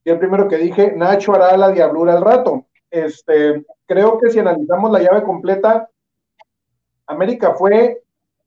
y 0.05 0.11
el 0.11 0.19
primero 0.19 0.49
que 0.49 0.57
dije, 0.57 0.93
Nacho 0.97 1.35
hará 1.35 1.57
la 1.57 1.71
diablura 1.71 2.15
al 2.15 2.23
rato. 2.23 2.66
Este, 2.91 3.65
creo 3.87 4.19
que 4.19 4.31
si 4.31 4.39
analizamos 4.39 4.91
la 4.91 5.01
llave 5.01 5.23
completa, 5.23 5.89
América 7.07 7.55
fue 7.55 8.03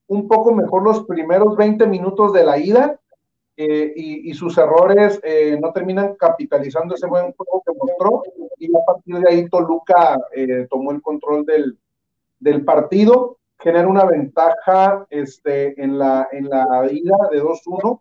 un 0.08 0.28
poco 0.28 0.54
mejor 0.54 0.84
los 0.84 1.06
primeros 1.06 1.56
20 1.56 1.86
minutos 1.88 2.34
de 2.34 2.44
la 2.44 2.58
ida, 2.58 3.00
eh, 3.62 3.92
y, 3.94 4.34
sus 4.36 4.58
errores 4.58 5.20
eh, 5.22 5.60
no 5.62 5.74
terminan 5.74 6.16
capitalizando 6.16 6.96
ese 6.96 7.08
buen 7.08 7.34
juego 7.34 7.62
que 7.66 7.74
mostró 7.74 8.24
y 8.58 8.74
a 8.74 8.86
partir 8.86 9.20
de 9.20 9.30
ahí 9.30 9.50
Toluca 9.50 10.18
eh, 10.34 10.66
tomó 10.70 10.94
el 10.94 11.02
control 11.02 11.46
del, 11.46 11.78
del 12.40 12.64
partido, 12.64 13.38
genera 13.60 13.86
una 13.86 14.06
ventaja 14.06 15.06
este, 15.10 15.74
en, 15.84 16.00
la, 16.00 16.30
en 16.32 16.48
la 16.48 16.88
ida 16.90 17.18
de 17.34 17.44
2-1 17.44 18.00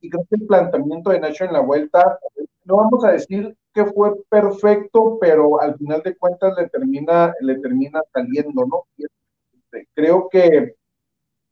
y 0.00 0.10
creo 0.10 0.26
que 0.28 0.36
el 0.36 0.46
planteamiento 0.46 1.10
de 1.10 1.20
Nacho 1.20 1.44
en 1.44 1.52
la 1.52 1.60
vuelta, 1.60 2.18
no 2.64 2.76
vamos 2.76 3.04
a 3.04 3.12
decir 3.12 3.56
que 3.72 3.84
fue 3.86 4.14
perfecto, 4.28 5.18
pero 5.20 5.60
al 5.60 5.76
final 5.76 6.02
de 6.02 6.16
cuentas 6.16 6.56
le 6.56 6.68
termina, 6.68 7.34
le 7.40 7.58
termina 7.58 8.00
saliendo, 8.12 8.66
¿no? 8.66 8.84
Este, 8.98 9.88
creo 9.94 10.28
que 10.28 10.74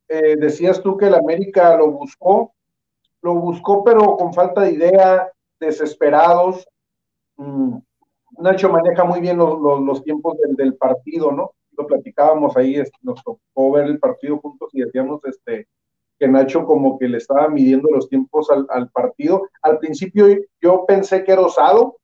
eh, 0.09 0.37
decías 0.37 0.83
tú 0.83 0.97
que 0.97 1.07
el 1.07 1.15
América 1.15 1.77
lo 1.77 1.93
buscó, 1.93 2.53
lo 3.23 3.35
buscó 3.35 3.85
pero 3.85 4.17
con 4.17 4.33
falta 4.33 4.63
de 4.63 4.73
idea, 4.73 5.33
desesperados. 5.61 6.67
Mm, 7.37 7.79
Nacho 8.39 8.71
maneja 8.71 9.05
muy 9.05 9.21
bien 9.21 9.39
los, 9.39 9.59
los, 9.61 10.03
tiempos 10.03 10.37
del, 10.39 10.55
del, 10.57 10.77
partido, 10.77 11.33
¿no? 11.33 11.53
Lo 11.77 11.87
platicábamos 11.87 12.57
ahí, 12.57 12.83
nos 13.03 13.23
tocó 13.23 13.73
ver 13.73 13.87
el 13.87 13.99
partido 13.99 14.39
juntos 14.39 14.71
y 14.73 14.83
decíamos 14.83 15.21
este, 15.25 15.67
que 16.19 16.29
Nacho 16.29 16.65
como 16.65 16.99
que 16.99 17.09
le 17.09 17.19
estaba 17.19 17.49
midiendo 17.49 17.89
los 17.91 18.09
tiempos 18.09 18.49
al, 18.51 18.91
partido. 18.91 19.49
Al 19.63 19.79
principio 19.79 20.27
yo 20.61 20.85
pensé 20.87 21.25
que 21.25 21.33
era 21.33 21.43
osado, 21.43 21.99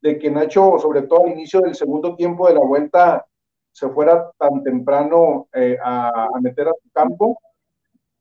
de 0.00 0.18
que 0.18 0.30
Nacho, 0.30 0.78
sobre 0.78 1.02
todo 1.02 1.24
al 1.24 1.32
inicio 1.32 1.60
del 1.60 1.74
segundo 1.74 2.14
tiempo 2.14 2.46
de 2.46 2.54
la 2.54 2.60
vuelta, 2.60 3.26
se 3.72 3.88
fuera 3.88 4.30
tan 4.38 4.62
temprano 4.62 5.48
eh, 5.52 5.76
a, 5.82 6.08
a, 6.08 6.40
meter 6.40 6.68
a 6.68 6.72
su 6.72 6.90
campo, 6.92 7.38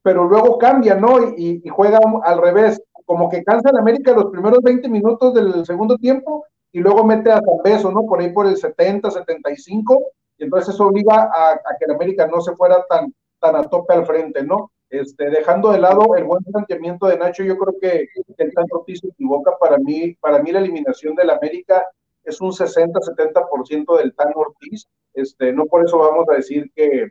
pero 0.02 0.26
luego 0.26 0.58
cambia, 0.58 0.96
¿no? 0.96 1.30
Y, 1.38 1.62
y 1.64 1.70
juega 1.70 2.00
al 2.24 2.42
revés, 2.42 2.82
como 3.06 3.30
que 3.30 3.44
cansa 3.44 3.70
el 3.70 3.78
América 3.78 4.14
los 4.14 4.32
primeros 4.32 4.62
20 4.62 4.90
minutos 4.90 5.34
del 5.34 5.66
segundo 5.66 5.98
tiempo 5.98 6.46
y 6.72 6.80
luego 6.80 7.06
mete 7.06 7.32
a 7.32 7.36
San 7.36 7.62
Beso, 7.64 7.92
¿no? 7.92 8.06
Por 8.06 8.20
ahí 8.20 8.34
por 8.34 8.48
el 8.48 8.58
70, 8.58 9.10
75, 9.10 10.04
y 10.38 10.44
entonces 10.44 10.74
eso 10.74 10.88
obliga 10.88 11.30
a, 11.34 11.52
a, 11.54 11.78
que 11.80 11.86
el 11.86 11.92
América 11.92 12.28
no 12.28 12.42
se 12.42 12.54
fuera 12.56 12.84
tan, 12.90 13.14
tan 13.40 13.56
a 13.56 13.64
tope 13.64 13.94
al 13.94 14.06
frente, 14.06 14.44
¿no? 14.44 14.72
Este, 14.90 15.30
dejando 15.30 15.72
de 15.72 15.80
lado 15.80 16.16
el 16.16 16.26
buen 16.26 16.44
planteamiento 16.44 17.08
de 17.08 17.18
Nacho, 17.18 17.44
yo 17.44 17.58
creo 17.58 17.76
que 17.82 18.08
el 18.38 18.54
tanto 18.54 18.80
Ortiz 18.80 19.00
se 19.00 19.08
equivoca, 19.08 19.58
para 19.60 19.78
mí, 19.78 20.14
para 20.16 20.42
mí 20.42 20.52
la 20.52 20.60
eliminación 20.60 21.16
del 21.16 21.32
América 21.32 21.86
es 22.24 22.40
un 22.40 22.52
60-70% 22.52 23.98
del 23.98 24.16
Tan 24.16 24.32
Ortiz, 24.36 24.88
este, 25.14 25.54
no 25.54 25.66
por 25.66 25.84
eso 25.84 25.98
vamos 25.98 26.26
a 26.30 26.36
decir 26.36 26.72
que, 26.76 27.10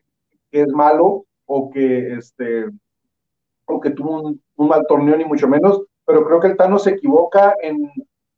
es 0.52 0.68
malo 0.68 1.24
o 1.46 1.68
que, 1.68 2.14
este, 2.14 2.66
o 3.66 3.80
que 3.80 3.90
tuvo 3.90 4.20
un, 4.20 4.40
un, 4.54 4.68
mal 4.68 4.86
torneo 4.86 5.16
ni 5.16 5.24
mucho 5.24 5.48
menos, 5.48 5.82
pero 6.04 6.24
creo 6.24 6.38
que 6.38 6.46
el 6.46 6.56
Tano 6.56 6.78
se 6.78 6.90
equivoca 6.90 7.56
en, 7.60 7.90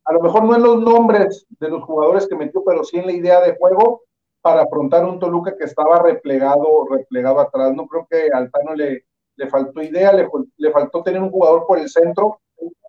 a 0.07 0.13
lo 0.15 0.21
mejor 0.21 0.45
no 0.45 0.55
en 0.55 0.63
los 0.63 0.81
nombres 0.81 1.47
de 1.61 1.69
los 1.69 1.85
jugadores 1.85 2.27
que 2.27 2.37
metió, 2.37 2.65
pero 2.65 2.85
sí 2.85 2.97
en 2.97 3.07
la 3.07 3.13
idea 3.13 3.41
de 3.43 3.57
juego 3.57 4.03
para 4.41 4.63
afrontar 4.63 5.05
un 5.05 5.19
Toluca 5.19 5.57
que 5.59 5.65
estaba 5.65 6.01
replegado, 6.01 6.87
replegado 6.89 7.41
atrás. 7.41 7.75
No 7.75 7.87
creo 7.87 8.07
que 8.09 8.31
al 8.33 8.51
Tano 8.51 8.75
le, 8.77 9.05
le 9.37 9.49
faltó 9.49 9.83
idea, 9.83 10.13
le, 10.13 10.29
le, 10.57 10.71
faltó 10.71 11.03
tener 11.03 11.21
un 11.21 11.31
jugador 11.31 11.67
por 11.67 11.79
el 11.79 11.89
centro 11.89 12.41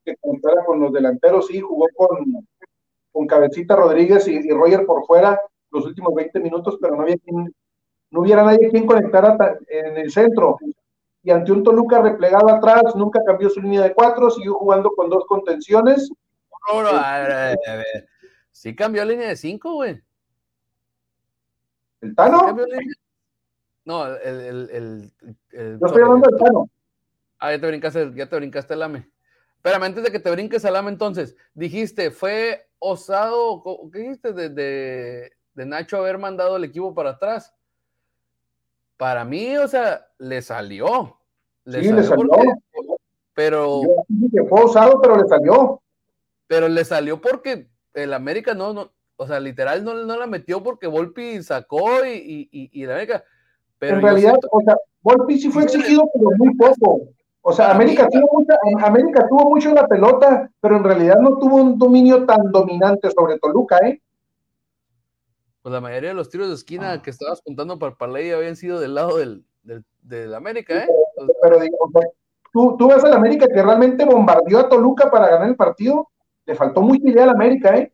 que 0.04 0.16
contara 0.18 0.64
con 0.66 0.80
los 0.80 0.94
delanteros, 0.94 1.48
sí, 1.48 1.60
jugó 1.60 1.88
con, 1.96 2.48
con 3.12 3.28
Cabecita 3.28 3.76
Rodríguez 3.76 4.28
y, 4.28 4.36
y, 4.38 4.50
Roger 4.52 4.86
por 4.86 5.06
fuera 5.06 5.40
los 5.72 5.86
últimos 5.86 6.14
20 6.16 6.40
minutos, 6.40 6.78
pero 6.82 6.96
no 6.96 7.02
había 7.02 7.18
quien, 7.18 7.54
no 8.12 8.22
hubiera 8.22 8.44
nadie 8.44 8.70
quien 8.70 8.86
conectara 8.86 9.38
en 9.68 9.98
el 9.98 10.12
centro. 10.12 10.58
Y 11.24 11.32
ante 11.32 11.52
un 11.52 11.62
Toluca 11.62 12.02
replegado 12.02 12.50
atrás, 12.50 12.96
nunca 12.96 13.22
cambió 13.26 13.50
su 13.50 13.62
línea 13.62 13.82
de 13.82 13.94
cuatro, 13.94 14.30
siguió 14.30 14.54
jugando 14.54 14.92
con 14.92 15.10
dos 15.10 15.26
contenciones. 15.28 16.10
No, 16.72 16.82
no, 16.82 16.90
a 16.90 17.20
ver, 17.20 17.32
a 17.32 17.46
ver, 17.48 17.58
a 17.68 17.76
ver. 17.76 18.08
Sí 18.52 18.76
cambió 18.76 19.04
línea 19.04 19.28
de 19.28 19.36
cinco, 19.36 19.74
güey. 19.74 20.02
¿El 22.00 22.16
Tano? 22.16 22.56
¿Sí 22.56 23.07
no, 23.88 24.06
el, 24.06 24.70
el, 24.70 25.12
el, 25.52 25.80
Yo 25.80 25.86
estoy 25.88 26.02
hablando 26.02 26.28
del 26.28 26.38
Tano. 26.38 26.70
Ah, 27.40 27.54
ya 27.54 27.62
te 27.62 27.68
brincaste, 27.68 28.12
ya 28.16 28.28
te 28.28 28.36
brincaste 28.36 28.74
el 28.74 28.84
AME. 28.84 29.10
Espérame, 29.56 29.84
antes 29.84 30.04
de 30.04 30.12
que 30.12 30.20
te 30.20 30.30
brinques 30.30 30.66
al 30.66 30.76
AME, 30.76 30.92
entonces, 30.92 31.38
dijiste, 31.54 32.12
fue 32.12 32.68
osado, 32.80 33.64
¿qué 33.94 34.00
dijiste? 34.00 34.34
De, 34.34 34.50
de, 34.50 35.32
de, 35.54 35.66
Nacho 35.66 35.96
haber 35.96 36.18
mandado 36.18 36.58
el 36.58 36.66
equipo 36.66 36.94
para 36.94 37.12
atrás. 37.12 37.56
Para 38.98 39.24
mí, 39.24 39.56
o 39.56 39.70
sea, 39.70 40.06
le 40.18 40.42
salió. 40.42 41.18
Le 41.64 41.80
sí, 41.80 41.88
salió 41.88 42.02
le 42.02 42.08
salió. 42.10 42.28
Porque, 42.28 42.50
pero. 43.34 43.82
Yo 44.10 44.46
fue 44.50 44.64
osado, 44.64 45.00
pero 45.02 45.16
le 45.16 45.30
salió. 45.30 45.82
Pero 46.48 46.68
le 46.68 46.84
salió 46.84 47.22
porque 47.22 47.70
el 47.94 48.14
América 48.14 48.54
no, 48.54 48.74
no 48.74 48.92
o 49.16 49.26
sea, 49.26 49.40
literal 49.40 49.86
no, 49.86 49.94
no 49.94 50.18
la 50.18 50.28
metió 50.28 50.62
porque 50.62 50.88
Volpi 50.88 51.42
sacó 51.42 52.06
y, 52.06 52.50
y, 52.52 52.70
y 52.74 52.84
el 52.84 52.92
América. 52.92 53.24
Pero 53.80 53.98
en 53.98 54.02
realidad, 54.02 54.32
siento... 54.32 54.48
o 54.52 54.62
sea, 54.62 54.76
Volpi 55.02 55.40
sí 55.40 55.50
fue 55.50 55.64
exigido, 55.64 56.10
pero 56.14 56.30
muy 56.38 56.56
poco. 56.56 57.10
O 57.42 57.54
sea, 57.54 57.72
América 57.72 58.10
tuvo, 58.10 58.28
mucha, 58.34 58.58
América 58.86 59.26
tuvo 59.30 59.50
mucho 59.50 59.74
la 59.74 59.88
pelota, 59.88 60.52
pero 60.60 60.78
en 60.78 60.84
realidad 60.84 61.18
no 61.22 61.38
tuvo 61.38 61.58
un 61.58 61.78
dominio 61.78 62.26
tan 62.26 62.52
dominante 62.52 63.10
sobre 63.12 63.40
Toluca, 63.40 63.78
¿eh? 63.88 64.02
Pues 65.62 65.72
la 65.72 65.80
mayoría 65.80 66.10
de 66.10 66.16
los 66.16 66.30
tiros 66.30 66.50
de 66.50 66.56
esquina 66.56 66.94
ah. 66.94 67.02
que 67.02 67.10
estabas 67.10 67.42
contando 67.42 67.80
para 67.80 67.96
Parley 67.96 68.32
habían 68.32 68.56
sido 68.56 68.80
del 68.80 68.96
lado 68.96 69.18
del, 69.18 69.46
del, 69.64 69.86
del 70.02 70.34
América, 70.34 70.84
¿eh? 70.84 70.88
Pero, 71.16 71.28
pero 71.42 71.60
digo, 71.60 71.78
o 71.80 71.92
sea, 71.92 72.10
tú, 72.52 72.76
tú 72.78 72.90
ves 72.90 73.04
al 73.04 73.14
América 73.14 73.48
que 73.48 73.64
realmente 73.64 74.04
bombardeó 74.04 74.60
a 74.60 74.70
Toluca 74.70 75.10
para 75.10 75.30
ganar 75.30 75.48
el 75.48 75.56
partido, 75.56 76.10
le 76.46 76.56
faltó 76.56 76.82
mucha 76.82 77.08
idea 77.08 77.24
al 77.24 77.30
América, 77.30 77.78
¿eh? 77.78 77.94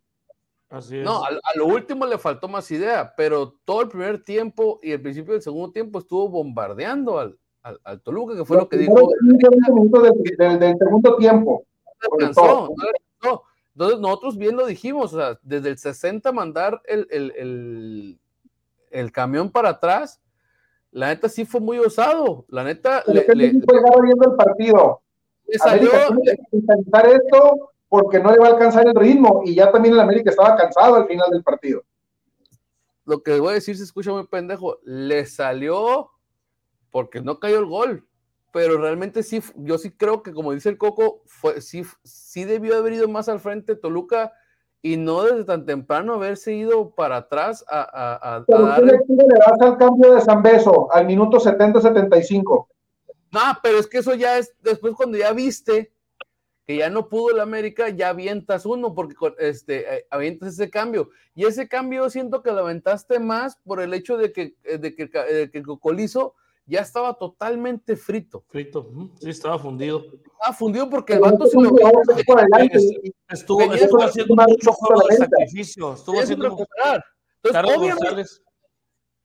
Así 0.73 0.97
es. 0.97 1.05
No, 1.05 1.23
a, 1.23 1.29
lo 1.53 1.67
último 1.67 2.03
le 2.07 2.17
faltó 2.17 2.47
más 2.47 2.69
idea, 2.71 3.13
pero 3.15 3.53
todo 3.63 3.83
el 3.83 3.89
primer 3.89 4.23
tiempo 4.23 4.79
y 4.81 4.91
el 4.91 5.01
principio 5.03 5.33
del 5.33 5.43
segundo 5.43 5.71
tiempo 5.71 5.99
estuvo 5.99 6.27
bombardeando 6.29 7.19
al, 7.19 7.37
al, 7.83 8.01
Toluca, 8.01 8.35
que 8.35 8.43
fue 8.43 8.57
lo, 8.57 8.67
que 8.67 8.77
dijo. 8.77 9.07
Del, 9.21 10.59
del, 10.59 10.75
segundo 10.79 11.15
tiempo. 11.17 11.63
Entonces 13.75 13.99
nosotros 13.99 14.35
bien 14.35 14.55
lo 14.55 14.65
dijimos, 14.65 15.13
o 15.13 15.17
sea, 15.17 15.39
desde 15.43 15.69
el 15.69 15.77
60 15.77 16.31
mandar 16.31 16.81
el, 16.85 17.07
el, 17.11 18.19
el 18.89 19.11
camión 19.11 19.51
para 19.51 19.69
atrás, 19.69 20.23
la 20.89 21.09
neta 21.09 21.29
sí 21.29 21.45
fue 21.45 21.61
muy 21.61 21.77
osado. 21.77 22.45
La 22.47 22.63
neta. 22.63 23.03
Le, 23.05 23.27
le, 23.35 23.51
viendo 23.51 24.31
el 24.31 24.35
partido. 24.35 25.03
Le 25.45 25.59
salió. 25.59 25.91
intentar 26.51 27.05
esto 27.09 27.72
porque 27.93 28.17
no 28.17 28.31
le 28.31 28.39
va 28.39 28.47
a 28.47 28.49
alcanzar 28.53 28.87
el 28.87 28.95
ritmo 28.95 29.43
y 29.45 29.53
ya 29.53 29.71
también 29.71 29.93
el 29.93 29.99
América 29.99 30.31
estaba 30.31 30.55
cansado 30.55 30.95
al 30.95 31.05
final 31.05 31.29
del 31.29 31.43
partido. 31.43 31.83
Lo 33.05 33.21
que 33.21 33.39
voy 33.39 33.51
a 33.51 33.53
decir 33.53 33.77
se 33.77 33.83
escucha 33.83 34.11
muy 34.11 34.25
pendejo. 34.25 34.79
Le 34.83 35.27
salió 35.27 36.09
porque 36.89 37.21
no 37.21 37.39
cayó 37.39 37.59
el 37.59 37.67
gol. 37.67 38.07
Pero 38.51 38.79
realmente 38.79 39.21
sí, 39.21 39.43
yo 39.57 39.77
sí 39.77 39.91
creo 39.91 40.23
que, 40.23 40.33
como 40.33 40.53
dice 40.53 40.69
el 40.69 40.79
Coco, 40.79 41.21
fue, 41.27 41.61
sí, 41.61 41.83
sí 42.03 42.45
debió 42.45 42.77
haber 42.77 42.93
ido 42.93 43.07
más 43.07 43.29
al 43.29 43.39
frente 43.39 43.75
Toluca 43.75 44.33
y 44.81 44.97
no 44.97 45.21
desde 45.21 45.45
tan 45.45 45.67
temprano 45.67 46.15
haberse 46.15 46.51
ido 46.51 46.95
para 46.95 47.17
atrás 47.17 47.63
a, 47.69 47.81
a, 47.81 48.37
a, 48.37 48.45
pero 48.45 48.75
le 48.75 49.39
das 49.45 49.61
al 49.61 49.77
cambio 49.77 50.15
de 50.15 50.21
San 50.21 50.41
Beso 50.41 50.91
al 50.91 51.05
minuto 51.05 51.37
70-75? 51.37 52.67
No, 53.33 53.39
pero 53.61 53.77
es 53.77 53.85
que 53.85 53.99
eso 53.99 54.15
ya 54.15 54.39
es 54.39 54.51
después 54.63 54.95
cuando 54.95 55.15
ya 55.15 55.31
viste 55.31 55.92
que 56.65 56.77
ya 56.77 56.89
no 56.89 57.09
pudo 57.09 57.31
el 57.31 57.39
América, 57.39 57.89
ya 57.89 58.09
avientas 58.09 58.65
uno, 58.65 58.93
porque 58.93 59.15
este, 59.39 59.95
eh, 59.97 60.07
avientas 60.09 60.53
ese 60.53 60.69
cambio. 60.69 61.09
Y 61.35 61.45
ese 61.45 61.67
cambio 61.67 62.09
siento 62.09 62.41
que 62.41 62.51
lo 62.51 62.59
aventaste 62.59 63.19
más 63.19 63.57
por 63.65 63.81
el 63.81 63.93
hecho 63.93 64.17
de 64.17 64.31
que, 64.31 64.55
eh, 64.63 64.77
de 64.77 64.95
que, 64.95 65.07
de 65.07 65.51
que 65.51 65.63
Cocolizo 65.63 66.35
ya 66.65 66.79
estaba 66.79 67.13
totalmente 67.15 67.95
frito. 67.95 68.45
Frito, 68.47 68.89
sí, 69.19 69.29
estaba 69.29 69.59
fundido. 69.59 70.05
Estaba 70.23 70.53
fundido 70.57 70.89
porque 70.89 71.13
el 71.13 71.19
vato 71.19 71.45
se 71.47 71.57
lo 71.57 71.69
estuvo, 73.29 73.73
estuvo 73.73 74.03
haciendo 74.03 74.35
mucho 74.35 74.71
juego 74.71 75.07
de 75.09 75.17
sacrificio. 75.17 75.93
Estuvo 75.93 76.19
haciendo. 76.19 76.57
Carlos 77.51 77.77
González. 77.77 78.41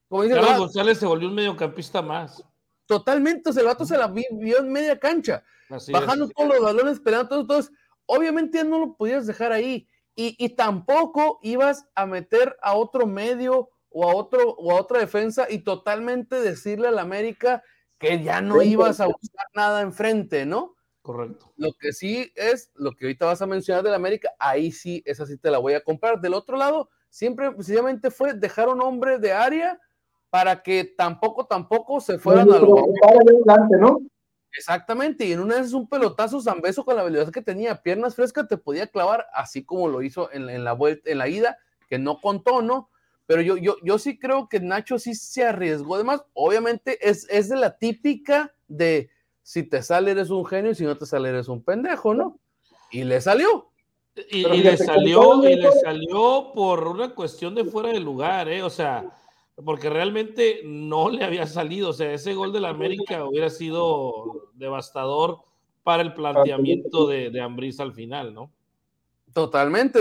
Como 0.09 0.23
dice 0.23 0.35
Carlos 0.35 0.57
González 0.57 0.97
se 0.97 1.05
volvió 1.05 1.29
un 1.29 1.35
mediocampista 1.35 2.01
más. 2.01 2.43
Totalmente, 2.85 3.51
el 3.51 3.65
vato 3.65 3.85
se 3.85 3.97
la 3.97 4.07
vio 4.07 4.57
en 4.57 4.71
media 4.71 4.99
cancha, 4.99 5.43
bajando 5.91 6.29
todos 6.29 6.49
los 6.49 6.59
balones, 6.61 6.93
esperando 6.93 7.29
todos, 7.29 7.47
todos. 7.47 7.71
Obviamente 8.05 8.57
ya 8.57 8.63
no 8.63 8.79
lo 8.79 8.95
podías 8.95 9.27
dejar 9.27 9.51
ahí. 9.51 9.87
Y, 10.15 10.35
y 10.37 10.49
tampoco 10.49 11.39
ibas 11.43 11.87
a 11.95 12.05
meter 12.05 12.57
a 12.61 12.73
otro 12.73 13.07
medio 13.07 13.69
o 13.89 14.09
a, 14.09 14.13
otro, 14.15 14.51
o 14.51 14.71
a 14.71 14.81
otra 14.81 14.99
defensa 14.99 15.47
y 15.49 15.59
totalmente 15.59 16.41
decirle 16.41 16.87
al 16.87 16.99
América 16.99 17.63
que 17.97 18.23
ya 18.23 18.41
no 18.41 18.61
ibas 18.61 18.99
a 18.99 19.07
buscar 19.07 19.45
nada 19.53 19.81
enfrente, 19.81 20.45
¿no? 20.45 20.75
Correcto. 21.01 21.51
Lo 21.57 21.73
que 21.73 21.91
sí 21.91 22.31
es, 22.35 22.71
lo 22.75 22.91
que 22.91 23.05
ahorita 23.05 23.25
vas 23.25 23.41
a 23.41 23.47
mencionar 23.47 23.83
del 23.83 23.93
América, 23.93 24.29
ahí 24.39 24.71
sí, 24.71 25.01
esa 25.05 25.25
sí 25.25 25.37
te 25.37 25.51
la 25.51 25.57
voy 25.57 25.73
a 25.73 25.83
comprar. 25.83 26.21
Del 26.21 26.33
otro 26.33 26.55
lado, 26.55 26.89
siempre 27.09 27.51
precisamente 27.51 28.11
fue 28.11 28.33
dejar 28.33 28.69
un 28.69 28.81
hombre 28.81 29.17
de 29.19 29.33
área 29.33 29.79
para 30.29 30.61
que 30.61 30.83
tampoco, 30.83 31.45
tampoco 31.45 31.99
se 31.99 32.19
fueran 32.19 32.51
a 32.51 32.59
lo 32.59 32.85
adelante, 33.03 33.77
¿no? 33.79 33.99
Exactamente, 34.57 35.25
y 35.25 35.31
en 35.31 35.39
una 35.39 35.55
vez 35.55 35.73
un 35.73 35.87
pelotazo 35.87 36.41
Zambeso 36.41 36.83
con 36.83 36.95
la 36.95 37.03
velocidad 37.03 37.31
que 37.31 37.41
tenía, 37.41 37.81
piernas 37.81 38.15
frescas, 38.15 38.47
te 38.47 38.57
podía 38.57 38.87
clavar, 38.87 39.27
así 39.33 39.63
como 39.63 39.87
lo 39.87 40.01
hizo 40.01 40.31
en, 40.31 40.49
en 40.49 40.63
la 40.63 40.73
vuelta, 40.73 41.09
en 41.11 41.19
la 41.19 41.27
ida, 41.27 41.57
que 41.87 41.99
no 41.99 42.19
contó, 42.19 42.61
¿no? 42.61 42.89
pero 43.29 43.43
yo, 43.43 43.57
yo, 43.57 43.75
yo 43.83 43.99
sí 43.99 44.17
creo 44.17 44.49
que 44.49 44.59
Nacho 44.59 44.97
sí 44.97 45.13
se 45.13 45.45
arriesgó. 45.45 45.93
Además, 45.93 46.23
obviamente 46.33 46.97
es, 47.07 47.27
es 47.29 47.47
de 47.47 47.57
la 47.57 47.77
típica 47.77 48.55
de 48.67 49.11
si 49.43 49.61
te 49.61 49.83
sale 49.83 50.09
eres 50.09 50.31
un 50.31 50.43
genio 50.47 50.71
y 50.71 50.75
si 50.75 50.83
no 50.83 50.97
te 50.97 51.05
sale 51.05 51.29
eres 51.29 51.47
un 51.47 51.61
pendejo, 51.61 52.15
¿no? 52.15 52.39
Y 52.89 53.03
le 53.03 53.21
salió. 53.21 53.69
Y, 54.31 54.45
le 54.47 54.75
salió, 54.77 55.47
y 55.47 55.57
le 55.57 55.71
salió 55.73 56.53
por 56.55 56.87
una 56.87 57.13
cuestión 57.13 57.53
de 57.53 57.65
fuera 57.65 57.89
de 57.89 57.99
lugar, 57.99 58.49
¿eh? 58.49 58.63
O 58.63 58.69
sea, 58.71 59.05
porque 59.63 59.89
realmente 59.89 60.61
no 60.63 61.09
le 61.09 61.23
había 61.23 61.47
salido. 61.47 61.89
O 61.89 61.93
sea, 61.93 62.13
ese 62.13 62.33
gol 62.33 62.53
de 62.53 62.59
la 62.59 62.69
América 62.69 63.25
hubiera 63.25 63.49
sido 63.49 64.51
devastador 64.53 65.39
para 65.83 66.03
el 66.03 66.13
planteamiento 66.13 67.07
de, 67.07 67.29
de 67.29 67.41
Ambriz 67.41 67.79
al 67.79 67.93
final, 67.93 68.33
¿no? 68.33 68.51
Totalmente, 69.33 69.99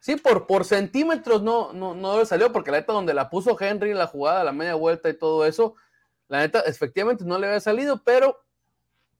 sí, 0.00 0.16
por, 0.16 0.46
por 0.46 0.64
centímetros 0.64 1.42
no, 1.42 1.72
no, 1.72 1.94
no 1.94 2.18
le 2.18 2.26
salió, 2.26 2.52
porque 2.52 2.70
la 2.70 2.78
neta 2.78 2.92
donde 2.92 3.14
la 3.14 3.30
puso 3.30 3.56
Henry 3.58 3.92
en 3.92 3.98
la 3.98 4.06
jugada, 4.06 4.44
la 4.44 4.52
media 4.52 4.74
vuelta 4.74 5.08
y 5.08 5.14
todo 5.14 5.46
eso, 5.46 5.74
la 6.28 6.40
neta 6.40 6.60
efectivamente 6.60 7.24
no 7.24 7.38
le 7.38 7.46
había 7.46 7.60
salido, 7.60 8.02
pero 8.04 8.38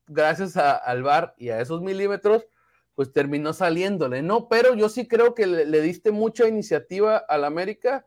gracias 0.07 0.57
al 0.57 1.03
VAR 1.03 1.35
y 1.39 1.49
a 1.49 1.61
esos 1.61 1.81
milímetros, 1.81 2.47
pues 2.95 3.13
terminó 3.13 3.55
saliéndole, 3.55 4.23
¿no? 4.23 4.49
Pero 4.49 4.75
yo 4.75 4.89
sí 4.91 5.09
creo 5.09 5.35
que 5.35 5.47
le, 5.47 5.81
diste 5.81 6.11
mucha 6.11 6.47
iniciativa 6.47 7.17
al 7.17 7.45
América 7.45 8.05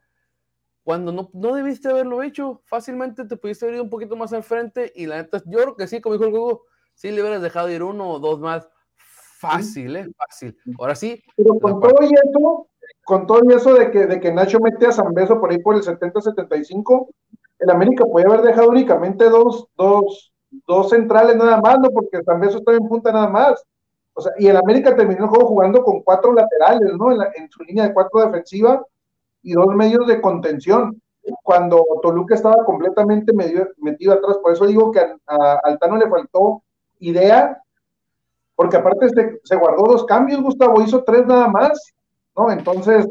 cuando 0.84 1.12
no, 1.12 1.30
no 1.34 1.54
debiste 1.54 1.89
haberlo 1.89 2.24
hecho, 2.24 2.62
fácilmente 2.65 3.26
te 3.26 3.38
pudiste 3.38 3.65
haber 3.65 3.76
ido 3.76 3.84
un 3.84 3.89
poquito 3.89 4.15
más 4.15 4.34
al 4.34 4.44
frente 4.44 4.91
y 4.96 5.06
la 5.06 5.17
neta, 5.17 5.41
yo 5.46 5.60
creo 5.60 5.76
que 5.76 5.88
sí, 5.88 6.02
como 6.02 6.13
dijo 6.13 6.26
el 6.26 6.32
juego, 6.32 6.63
sí 6.96 7.12
le 7.12 7.22
hubieras 7.22 7.41
dejado 7.41 7.70
ir 7.70 7.84
uno 7.84 8.10
o 8.10 8.20
dos 8.20 8.39
más 8.39 8.67
Fácil, 9.41 9.96
¿eh? 9.96 10.08
Fácil. 10.15 10.56
Ahora 10.78 10.94
sí. 10.94 11.24
Pero 11.36 11.56
con 11.60 11.82
todo 11.82 11.96
y 12.02 12.13
eso, 12.13 12.67
con 13.04 13.26
todo 13.26 13.41
y 13.44 13.54
eso 13.54 13.74
de 13.74 13.89
que, 13.89 14.06
de 14.06 14.20
que 14.20 14.32
Nacho 14.32 14.60
mete 14.60 14.86
a 14.86 14.91
San 14.91 15.12
Beso 15.15 15.39
por 15.39 15.50
ahí 15.50 15.58
por 15.58 15.74
el 15.74 15.82
70-75, 15.82 17.08
el 17.58 17.70
América 17.72 18.06
puede 18.06 18.28
haber 18.28 18.44
dejado 18.44 18.70
únicamente 18.70 19.28
dos, 19.32 19.67
dos, 19.76 20.32
dos 20.67 20.89
centrales 20.91 21.38
nada 21.38 21.60
más, 21.60 21.80
¿no? 21.80 21.89
Porque 21.89 22.22
San 22.24 22.39
Beso 22.39 22.60
estaba 22.60 22.78
en 22.78 22.88
punta 22.88 23.12
nada 23.12 23.30
más. 23.30 23.65
O 24.13 24.22
sea, 24.22 24.32
y 24.38 24.46
el 24.46 24.58
América 24.58 24.96
terminó 24.96 25.24
el 25.24 25.30
juego 25.30 25.48
jugando 25.48 25.82
con 25.82 26.04
cuatro 26.04 26.34
laterales, 26.34 26.94
¿no? 26.96 27.12
En, 27.12 27.50
su 27.50 27.63
línea 27.63 27.88
de 27.88 27.94
cuatro 27.96 28.24
defensiva 28.24 28.86
y 29.44 29.54
dos 29.54 29.68
medios 29.76 30.08
de 30.08 30.22
contención. 30.22 31.02
Cuando 31.44 31.86
Toluca 32.02 32.36
estaba 32.36 32.66
completamente 32.66 33.32
metido 33.78 34.14
atrás, 34.14 34.38
por 34.42 34.54
eso 34.54 34.66
digo 34.66 34.92
que 34.92 35.00
a, 35.00 35.16
a 35.28 35.60
Altano 35.64 35.98
le 35.98 36.10
faltó 36.10 36.64
idea 37.00 37.62
porque 38.62 38.78
aparte 38.78 39.08
se, 39.44 39.56
guardó 39.56 39.86
dos 39.86 40.06
cambios, 40.06 40.40
Gustavo, 40.40 40.84
hizo 40.84 41.04
tres 41.04 41.26
nada 41.26 41.48
más, 41.48 41.94
¿no? 42.38 42.52
Entonces, 42.52 43.08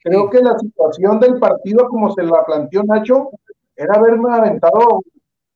creo 0.00 0.30
que 0.30 0.40
la 0.40 0.56
situación 0.56 1.18
del 1.18 1.40
partido, 1.40 1.88
como 1.88 2.12
se 2.12 2.22
la 2.22 2.44
planteó 2.44 2.84
Nacho, 2.84 3.30
era 3.74 3.94
haberme 3.94 4.32
aventado, 4.32 5.00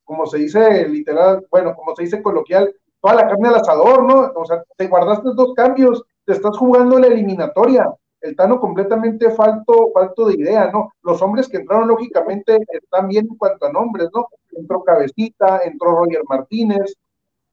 como 0.03 0.27
se 0.27 0.39
dice 0.39 0.89
literal, 0.89 1.47
bueno, 1.49 1.77
como 1.77 1.95
se 1.95 2.03
dice 2.03 2.21
coloquial, 2.23 2.75
toda 3.01 3.15
la 3.15 3.29
carne 3.29 3.49
al 3.51 3.55
asador, 3.55 4.03
¿no? 4.03 4.33
O 4.35 4.45
sea, 4.47 4.65
te 4.77 4.89
guardaste 4.89 5.29
dos 5.37 5.55
cambios, 5.55 6.03
te 6.25 6.33
estás 6.33 6.59
jugando 6.59 6.99
la 6.99 7.07
eliminatoria. 7.07 7.89
El 8.21 8.35
Tano 8.35 8.61
completamente 8.61 9.31
falto, 9.31 9.91
falto 9.93 10.27
de 10.27 10.35
idea, 10.35 10.71
¿no? 10.71 10.93
Los 11.03 11.21
hombres 11.23 11.49
que 11.49 11.59
entraron, 11.59 11.89
lógicamente, 11.89 12.59
están 12.69 13.09
bien 13.09 13.27
en 13.31 13.37
cuanto 13.37 13.67
a 13.67 13.73
nombres, 13.73 14.09
¿no? 14.15 14.29
Entró 14.53 14.83
Cabecita, 14.83 15.61
entró 15.65 15.93
Roger 15.93 16.23
Martínez, 16.29 16.95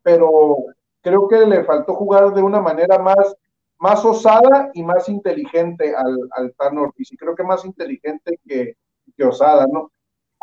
pero 0.01 0.57
creo 1.01 1.27
que 1.27 1.45
le 1.45 1.63
faltó 1.63 1.95
jugar 1.95 2.33
de 2.33 2.41
una 2.41 2.61
manera 2.61 2.97
más, 2.97 3.35
más 3.77 4.03
osada 4.05 4.71
y 4.73 4.83
más 4.83 5.09
inteligente 5.09 5.93
al, 5.95 6.17
al 6.31 6.53
Tano 6.55 6.83
Ortiz. 6.83 7.11
Y 7.11 7.17
creo 7.17 7.35
que 7.35 7.43
más 7.43 7.65
inteligente 7.65 8.39
que, 8.47 8.75
que 9.15 9.23
osada, 9.23 9.67
¿no? 9.71 9.91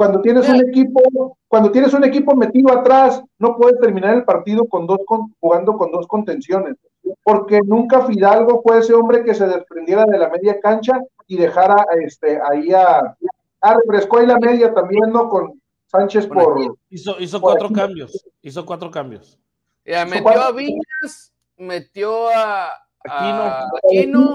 Cuando 0.00 0.22
tienes 0.22 0.48
un 0.48 0.66
equipo, 0.66 1.36
cuando 1.46 1.70
tienes 1.70 1.92
un 1.92 2.04
equipo 2.04 2.34
metido 2.34 2.72
atrás, 2.72 3.22
no 3.38 3.56
puedes 3.58 3.78
terminar 3.80 4.14
el 4.14 4.24
partido 4.24 4.66
con 4.66 4.86
dos 4.86 5.00
jugando 5.38 5.76
con 5.76 5.90
dos 5.92 6.06
contenciones, 6.06 6.76
porque 7.22 7.60
nunca 7.64 8.06
Fidalgo 8.06 8.62
fue 8.62 8.78
ese 8.78 8.94
hombre 8.94 9.24
que 9.24 9.34
se 9.34 9.46
desprendiera 9.46 10.04
de 10.04 10.18
la 10.18 10.28
media 10.28 10.60
cancha 10.60 11.00
y 11.26 11.36
dejara 11.36 11.84
este 12.02 12.40
ahí 12.50 12.72
a, 12.72 13.16
a 13.60 13.74
refrescó 13.74 14.18
ahí 14.18 14.26
la 14.26 14.38
media 14.38 14.72
también, 14.72 15.10
¿no? 15.12 15.28
Con 15.28 15.60
Sánchez 15.86 16.26
por. 16.26 16.56
Hizo, 16.88 17.20
hizo 17.20 17.40
cuatro 17.40 17.70
cambios, 17.70 18.24
hizo 18.42 18.64
cuatro 18.64 18.90
cambios. 18.90 19.38
Ya, 19.84 20.04
metió 20.06 20.40
a 20.40 20.52
Viñas, 20.52 21.32
metió 21.56 22.28
a 22.28 22.70
Aquino, 23.04 24.34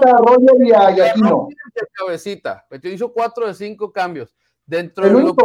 y 0.60 0.72
a 0.72 0.88
Aquino. 0.88 1.48
cabecita. 1.92 2.66
Metió, 2.70 2.90
hizo 2.90 3.12
cuatro 3.12 3.46
de 3.46 3.54
cinco 3.54 3.92
cambios. 3.92 4.34
Dentro 4.66 5.04
de 5.06 5.12
lo 5.12 5.34
que 5.34 5.44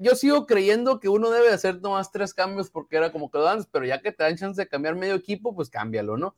yo 0.00 0.14
sigo 0.16 0.46
creyendo 0.46 0.98
que 0.98 1.08
uno 1.08 1.30
debe 1.30 1.50
hacer 1.50 1.80
nomás 1.80 2.10
tres 2.10 2.34
cambios 2.34 2.70
porque 2.70 2.96
era 2.96 3.12
como 3.12 3.30
quedó 3.30 3.48
antes, 3.48 3.68
pero 3.70 3.84
ya 3.84 4.00
que 4.00 4.12
te 4.12 4.24
dan 4.24 4.36
chance 4.36 4.60
de 4.60 4.68
cambiar 4.68 4.96
medio 4.96 5.14
equipo, 5.14 5.54
pues 5.54 5.70
cámbialo, 5.70 6.16
¿no? 6.16 6.36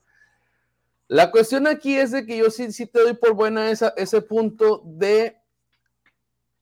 La 1.09 1.31
cuestión 1.31 1.66
aquí 1.66 1.96
es 1.96 2.11
de 2.11 2.27
que 2.27 2.37
yo 2.37 2.51
sí, 2.51 2.72
sí 2.72 2.87
te 2.87 3.01
doy 3.01 3.14
por 3.14 3.35
buena 3.35 3.70
esa, 3.70 3.92
ese 3.96 4.22
punto 4.22 4.83
de, 4.85 5.37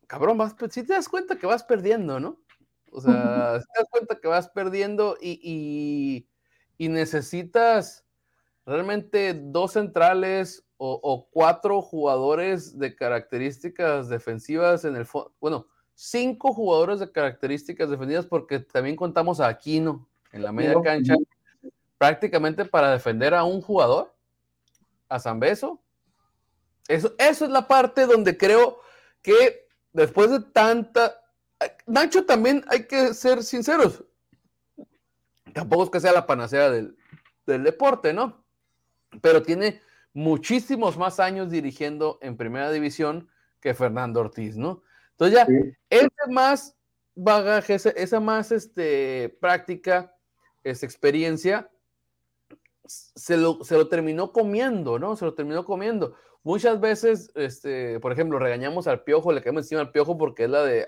cabrón, 0.06 0.38
vas, 0.38 0.54
si 0.70 0.82
te 0.82 0.92
das 0.92 1.08
cuenta 1.08 1.36
que 1.36 1.46
vas 1.46 1.64
perdiendo, 1.64 2.20
¿no? 2.20 2.40
O 2.92 3.00
sea, 3.00 3.60
te 3.60 3.80
das 3.80 3.88
cuenta 3.90 4.16
que 4.16 4.28
vas 4.28 4.48
perdiendo 4.48 5.16
y, 5.20 6.26
y 6.76 6.88
necesitas 6.88 8.04
realmente 8.66 9.34
dos 9.34 9.72
centrales 9.72 10.64
o, 10.82 11.28
cuatro 11.30 11.82
jugadores 11.82 12.78
de 12.78 12.96
características 12.96 14.08
defensivas 14.08 14.86
en 14.86 14.96
el 14.96 15.04
fondo. 15.04 15.34
Bueno, 15.38 15.66
cinco 16.00 16.54
jugadores 16.54 16.98
de 16.98 17.12
características 17.12 17.90
defendidas 17.90 18.24
porque 18.24 18.58
también 18.58 18.96
contamos 18.96 19.38
a 19.38 19.48
Aquino 19.48 20.08
en 20.32 20.42
la 20.42 20.50
media 20.50 20.80
cancha 20.82 21.14
prácticamente 21.98 22.64
para 22.64 22.90
defender 22.90 23.34
a 23.34 23.44
un 23.44 23.60
jugador, 23.60 24.14
a 25.10 25.20
Zambeso. 25.20 25.78
Eso, 26.88 27.14
eso 27.18 27.44
es 27.44 27.50
la 27.50 27.68
parte 27.68 28.06
donde 28.06 28.38
creo 28.38 28.80
que 29.20 29.68
después 29.92 30.30
de 30.30 30.40
tanta... 30.40 31.22
Nacho 31.86 32.24
también 32.24 32.64
hay 32.68 32.86
que 32.86 33.12
ser 33.12 33.42
sinceros. 33.42 34.02
Tampoco 35.52 35.84
es 35.84 35.90
que 35.90 36.00
sea 36.00 36.12
la 36.12 36.26
panacea 36.26 36.70
del, 36.70 36.96
del 37.46 37.62
deporte, 37.62 38.14
¿no? 38.14 38.42
Pero 39.20 39.42
tiene 39.42 39.82
muchísimos 40.14 40.96
más 40.96 41.20
años 41.20 41.50
dirigiendo 41.50 42.18
en 42.22 42.38
primera 42.38 42.72
división 42.72 43.28
que 43.60 43.74
Fernando 43.74 44.20
Ortiz, 44.20 44.56
¿no? 44.56 44.82
Entonces 45.20 45.38
ya, 45.38 45.46
ese 45.90 46.30
más 46.30 46.74
bagaje, 47.14 47.74
esa 47.74 48.20
más 48.20 48.52
este, 48.52 49.36
práctica, 49.38 50.16
esa 50.64 50.86
experiencia, 50.86 51.70
se 52.86 53.36
lo, 53.36 53.62
se 53.62 53.76
lo, 53.76 53.88
terminó 53.88 54.32
comiendo, 54.32 54.98
¿no? 54.98 55.16
Se 55.16 55.26
lo 55.26 55.34
terminó 55.34 55.66
comiendo. 55.66 56.14
Muchas 56.42 56.80
veces, 56.80 57.30
este, 57.34 58.00
por 58.00 58.12
ejemplo, 58.12 58.38
regañamos 58.38 58.86
al 58.86 59.04
piojo, 59.04 59.30
le 59.30 59.42
caemos 59.42 59.64
encima 59.64 59.82
al 59.82 59.92
piojo 59.92 60.16
porque 60.16 60.44
es 60.44 60.50
la 60.50 60.64
de 60.64 60.86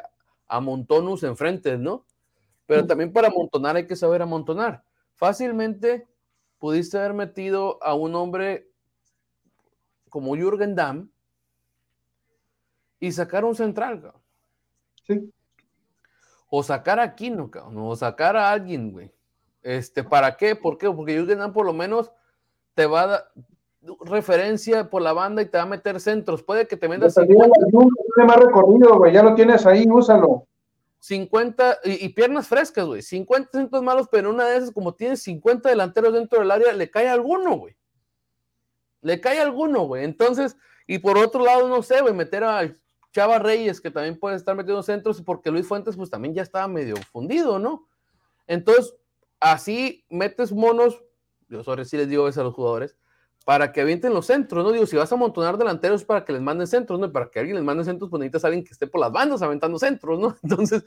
amontonus 0.49 1.25
enfrente, 1.25 1.77
¿no? 1.77 2.07
Pero 2.64 2.87
también 2.87 3.12
para 3.12 3.29
amontonar 3.29 3.77
hay 3.77 3.87
que 3.87 3.97
saber 3.97 4.23
amontonar. 4.23 4.83
Fácilmente 5.12 6.09
pudiste 6.59 6.97
haber 6.97 7.12
metido 7.12 7.79
a 7.83 7.92
un 7.95 8.14
hombre 8.14 8.71
como 10.09 10.35
Jürgen 10.37 10.75
Damm 10.75 11.11
y 12.99 13.12
sacar 13.12 13.45
un 13.45 13.55
central, 13.55 14.14
Sí. 15.06 15.32
O 16.48 16.62
sacar 16.62 17.00
a 17.00 17.14
Kino, 17.14 17.50
o 17.76 17.96
sacar 17.96 18.36
a 18.36 18.50
alguien, 18.50 18.92
güey. 18.92 19.10
Este, 19.62 20.04
¿para 20.04 20.36
qué? 20.36 20.54
¿Por 20.56 20.76
qué? 20.76 20.90
Porque 20.90 21.14
Jürgen 21.14 21.52
por 21.52 21.64
lo 21.64 21.72
menos 21.72 22.12
te 22.74 22.86
va 22.86 23.02
a 23.02 23.06
dar 23.06 23.32
referencia 24.04 24.90
por 24.90 25.02
la 25.02 25.12
banda 25.12 25.42
y 25.42 25.46
te 25.46 25.56
va 25.56 25.64
a 25.64 25.66
meter 25.66 26.00
centros. 26.00 26.42
Puede 26.42 26.66
que 26.66 26.76
te 26.76 26.88
vendas 26.88 27.14
50. 27.14 27.60
más 28.26 28.36
recorrido, 28.36 28.98
güey. 28.98 29.12
Ya 29.12 29.22
lo 29.22 29.34
tienes 29.34 29.64
ahí, 29.66 29.86
úsalo. 29.88 30.46
50 30.98 31.78
y, 31.84 32.08
piernas 32.10 32.46
frescas, 32.46 32.84
güey. 32.84 33.02
50 33.02 33.50
centros 33.50 33.82
malos, 33.82 34.08
pero 34.10 34.30
una 34.30 34.44
de 34.44 34.58
esas, 34.58 34.70
como 34.70 34.94
tienes 34.94 35.22
50 35.22 35.68
delanteros 35.68 36.12
dentro 36.12 36.40
del 36.40 36.50
área, 36.50 36.72
le 36.72 36.90
cae 36.90 37.08
alguno, 37.08 37.56
güey 37.56 37.76
le 39.02 39.20
cae 39.20 39.40
alguno, 39.40 39.82
güey. 39.82 40.04
Entonces, 40.04 40.56
y 40.86 40.98
por 40.98 41.18
otro 41.18 41.44
lado, 41.44 41.68
no 41.68 41.82
sé, 41.82 42.00
güey, 42.00 42.14
meter 42.14 42.44
a 42.44 42.74
Chava 43.12 43.38
Reyes, 43.38 43.81
que 43.81 43.90
también 43.90 44.18
puede 44.18 44.37
estar 44.37 44.57
metiendo 44.57 44.83
centros, 44.83 45.22
porque 45.22 45.51
Luis 45.51 45.66
Fuentes, 45.66 45.96
pues 45.96 46.11
también 46.11 46.35
ya 46.35 46.42
estaba 46.42 46.66
medio 46.68 46.96
fundido, 47.12 47.59
¿no? 47.59 47.87
Entonces, 48.46 48.94
así 49.40 50.05
metes 50.09 50.53
monos, 50.53 51.03
yo 51.48 51.62
sobre 51.62 51.85
si 51.85 51.96
les 51.96 52.09
digo 52.09 52.27
eso 52.29 52.40
a 52.40 52.44
los 52.44 52.55
jugadores, 52.55 52.96
para 53.44 53.72
que 53.72 53.81
avienten 53.81 54.14
los 54.14 54.27
centros, 54.27 54.64
¿no? 54.64 54.72
Digo, 54.72 54.87
si 54.87 54.96
vas 54.96 55.12
a 55.12 55.14
amontonar 55.14 55.59
delanteros 55.59 56.05
para 56.05 56.25
que 56.25 56.33
les 56.33 56.42
manden 56.42 56.66
centros, 56.66 56.98
¿no? 56.98 57.12
Para 57.12 57.31
que 57.31 57.38
alguien 57.40 57.57
les 57.57 57.64
mande 57.64 57.85
centros, 57.85 58.09
pues 58.09 58.20
necesitas 58.20 58.44
a 58.44 58.46
alguien 58.48 58.64
que 58.64 58.72
esté 58.72 58.87
por 58.87 59.01
las 59.01 59.12
bandas 59.12 59.42
aventando 59.42 59.79
centros, 59.79 60.18
¿no? 60.18 60.37
Entonces, 60.42 60.85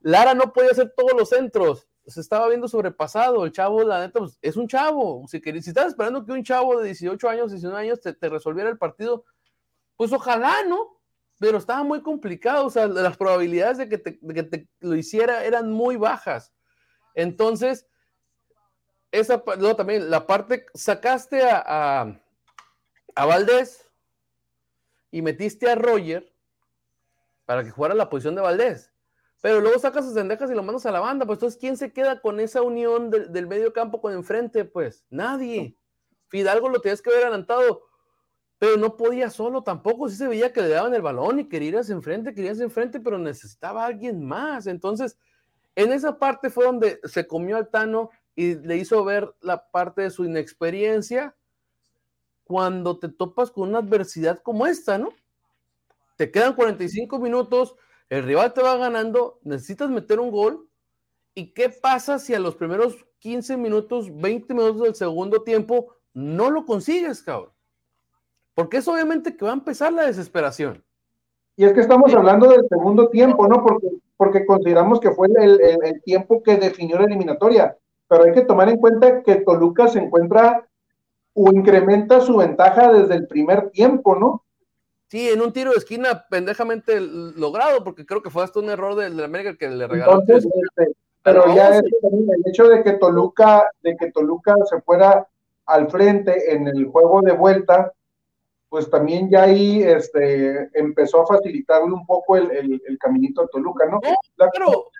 Lara 0.00 0.34
no 0.34 0.52
podía 0.52 0.70
hacer 0.70 0.92
todos 0.96 1.12
los 1.16 1.28
centros 1.28 1.88
se 2.10 2.20
estaba 2.20 2.48
viendo 2.48 2.68
sobrepasado. 2.68 3.44
El 3.44 3.52
chavo, 3.52 3.82
la 3.82 4.00
neta, 4.00 4.18
pues, 4.18 4.38
es 4.42 4.56
un 4.56 4.68
chavo. 4.68 5.24
Si, 5.28 5.40
si 5.40 5.70
estás 5.70 5.86
esperando 5.88 6.24
que 6.24 6.32
un 6.32 6.42
chavo 6.42 6.78
de 6.80 6.86
18 6.86 7.28
años, 7.28 7.50
19 7.50 7.80
años 7.80 8.00
te, 8.00 8.28
resolviera 8.28 8.68
el 8.70 8.78
partido, 8.78 9.24
pues 9.96 10.12
ojalá, 10.12 10.64
¿no? 10.68 10.99
Pero 11.40 11.58
estaba 11.58 11.82
muy 11.82 12.02
complicado. 12.02 12.66
O 12.66 12.70
sea, 12.70 12.86
las 12.86 13.16
probabilidades 13.16 13.78
de 13.78 13.88
que 13.88 13.98
te, 13.98 14.68
lo 14.78 14.94
hiciera 14.94 15.44
eran 15.44 15.72
muy 15.72 15.96
bajas. 15.96 16.52
Entonces, 17.14 17.88
esa, 19.10 19.42
luego 19.58 19.74
también 19.74 20.08
la 20.08 20.26
parte, 20.26 20.66
sacaste 20.74 21.42
a, 21.42 21.64
a, 21.66 22.20
a 23.16 23.26
Valdés 23.26 23.90
y 25.10 25.22
metiste 25.22 25.68
a 25.68 25.74
Roger 25.74 26.32
para 27.46 27.64
que 27.64 27.70
jugara 27.70 27.94
la 27.94 28.08
posición 28.08 28.36
de 28.36 28.42
Valdés. 28.42 28.92
Pero 29.40 29.60
luego 29.60 29.78
sacas 29.78 30.04
sus 30.04 30.14
cendejas 30.14 30.50
y 30.50 30.54
lo 30.54 30.62
mandas 30.62 30.84
a 30.86 30.92
la 30.92 31.00
banda. 31.00 31.24
Pues 31.24 31.38
entonces, 31.38 31.58
¿quién 31.58 31.76
se 31.76 31.92
queda 31.92 32.20
con 32.20 32.38
esa 32.38 32.60
unión 32.60 33.10
del 33.10 33.46
medio 33.46 33.72
campo 33.72 34.00
con 34.00 34.12
enfrente? 34.12 34.66
Pues 34.66 35.06
nadie. 35.08 35.76
Fidalgo 36.28 36.68
lo 36.68 36.80
tenías 36.80 37.02
que 37.02 37.10
haber 37.10 37.24
adelantado, 37.24 37.82
pero 38.60 38.76
no 38.76 38.96
podía 38.96 39.30
solo 39.30 39.62
tampoco. 39.62 40.08
Sí 40.08 40.14
se 40.14 40.28
veía 40.28 40.52
que 40.52 40.60
le 40.60 40.68
daban 40.68 40.94
el 40.94 41.02
balón 41.02 41.40
y 41.40 41.48
quería 41.48 41.80
irse 41.80 41.92
enfrente, 41.92 42.32
quería 42.32 42.52
irse 42.52 42.62
enfrente, 42.62 43.00
pero 43.00 43.18
necesitaba 43.18 43.84
alguien 43.84 44.24
más. 44.24 44.68
Entonces, 44.68 45.18
en 45.74 45.90
esa 45.90 46.18
parte 46.18 46.50
fue 46.50 46.66
donde 46.66 47.00
se 47.04 47.26
comió 47.26 47.56
al 47.56 47.70
Tano 47.70 48.10
y 48.36 48.54
le 48.54 48.76
hizo 48.76 49.02
ver 49.04 49.34
la 49.40 49.68
parte 49.70 50.02
de 50.02 50.10
su 50.10 50.24
inexperiencia 50.24 51.34
cuando 52.44 52.98
te 52.98 53.08
topas 53.08 53.50
con 53.50 53.70
una 53.70 53.78
adversidad 53.78 54.40
como 54.40 54.66
esta, 54.66 54.98
¿no? 54.98 55.08
Te 56.16 56.30
quedan 56.30 56.54
45 56.54 57.18
minutos 57.18 57.74
el 58.10 58.24
rival 58.24 58.52
te 58.52 58.60
va 58.60 58.76
ganando, 58.76 59.38
necesitas 59.44 59.88
meter 59.88 60.18
un 60.18 60.32
gol. 60.32 60.68
¿Y 61.32 61.52
qué 61.54 61.70
pasa 61.70 62.18
si 62.18 62.34
a 62.34 62.40
los 62.40 62.56
primeros 62.56 63.06
15 63.20 63.56
minutos, 63.56 64.08
20 64.12 64.52
minutos 64.52 64.82
del 64.82 64.94
segundo 64.96 65.44
tiempo 65.44 65.94
no 66.12 66.50
lo 66.50 66.66
consigues, 66.66 67.22
cabrón? 67.22 67.52
Porque 68.54 68.78
es 68.78 68.88
obviamente 68.88 69.36
que 69.36 69.44
va 69.44 69.52
a 69.52 69.54
empezar 69.54 69.92
la 69.92 70.06
desesperación. 70.06 70.84
Y 71.56 71.64
es 71.64 71.72
que 71.72 71.80
estamos 71.80 72.14
hablando 72.14 72.48
del 72.48 72.66
segundo 72.68 73.08
tiempo, 73.08 73.46
¿no? 73.46 73.62
Porque, 73.62 73.88
porque 74.16 74.46
consideramos 74.46 75.00
que 75.00 75.10
fue 75.10 75.28
el, 75.36 75.60
el 75.60 76.02
tiempo 76.02 76.42
que 76.42 76.56
definió 76.56 76.98
la 76.98 77.04
eliminatoria. 77.04 77.76
Pero 78.08 78.24
hay 78.24 78.32
que 78.32 78.42
tomar 78.42 78.68
en 78.68 78.78
cuenta 78.78 79.22
que 79.22 79.36
Toluca 79.36 79.88
se 79.88 80.00
encuentra 80.00 80.66
o 81.34 81.52
incrementa 81.52 82.20
su 82.20 82.36
ventaja 82.38 82.92
desde 82.92 83.14
el 83.14 83.26
primer 83.26 83.70
tiempo, 83.70 84.16
¿no? 84.16 84.44
Sí, 85.08 85.28
en 85.28 85.40
un 85.40 85.52
tiro 85.52 85.72
de 85.72 85.78
esquina 85.78 86.24
pendejamente 86.30 87.00
logrado, 87.00 87.82
porque 87.82 88.06
creo 88.06 88.22
que 88.22 88.30
fue 88.30 88.44
hasta 88.44 88.60
un 88.60 88.70
error 88.70 88.94
del 88.94 89.16
de 89.16 89.24
América 89.24 89.56
que 89.56 89.68
le 89.68 89.86
regaló. 89.86 90.20
Entonces, 90.20 90.46
este, 90.46 90.92
pero 91.22 91.52
ya 91.54 91.76
el 91.76 91.84
hecho 92.46 92.68
de 92.68 92.82
que 92.82 92.92
Toluca, 92.92 93.66
de 93.82 93.96
que 93.96 94.12
Toluca 94.12 94.54
se 94.68 94.80
fuera 94.80 95.26
al 95.66 95.90
frente 95.90 96.54
en 96.54 96.68
el 96.68 96.86
juego 96.86 97.22
de 97.22 97.32
vuelta, 97.32 97.92
pues 98.70 98.88
también 98.88 99.28
ya 99.28 99.42
ahí 99.42 99.82
este, 99.82 100.70
empezó 100.78 101.22
a 101.22 101.26
facilitarle 101.26 101.92
un 101.92 102.06
poco 102.06 102.36
el, 102.36 102.80
caminito 103.00 103.42
a 103.42 103.48
Toluca, 103.48 103.84
¿no? 103.86 104.00
pero, 104.52 104.90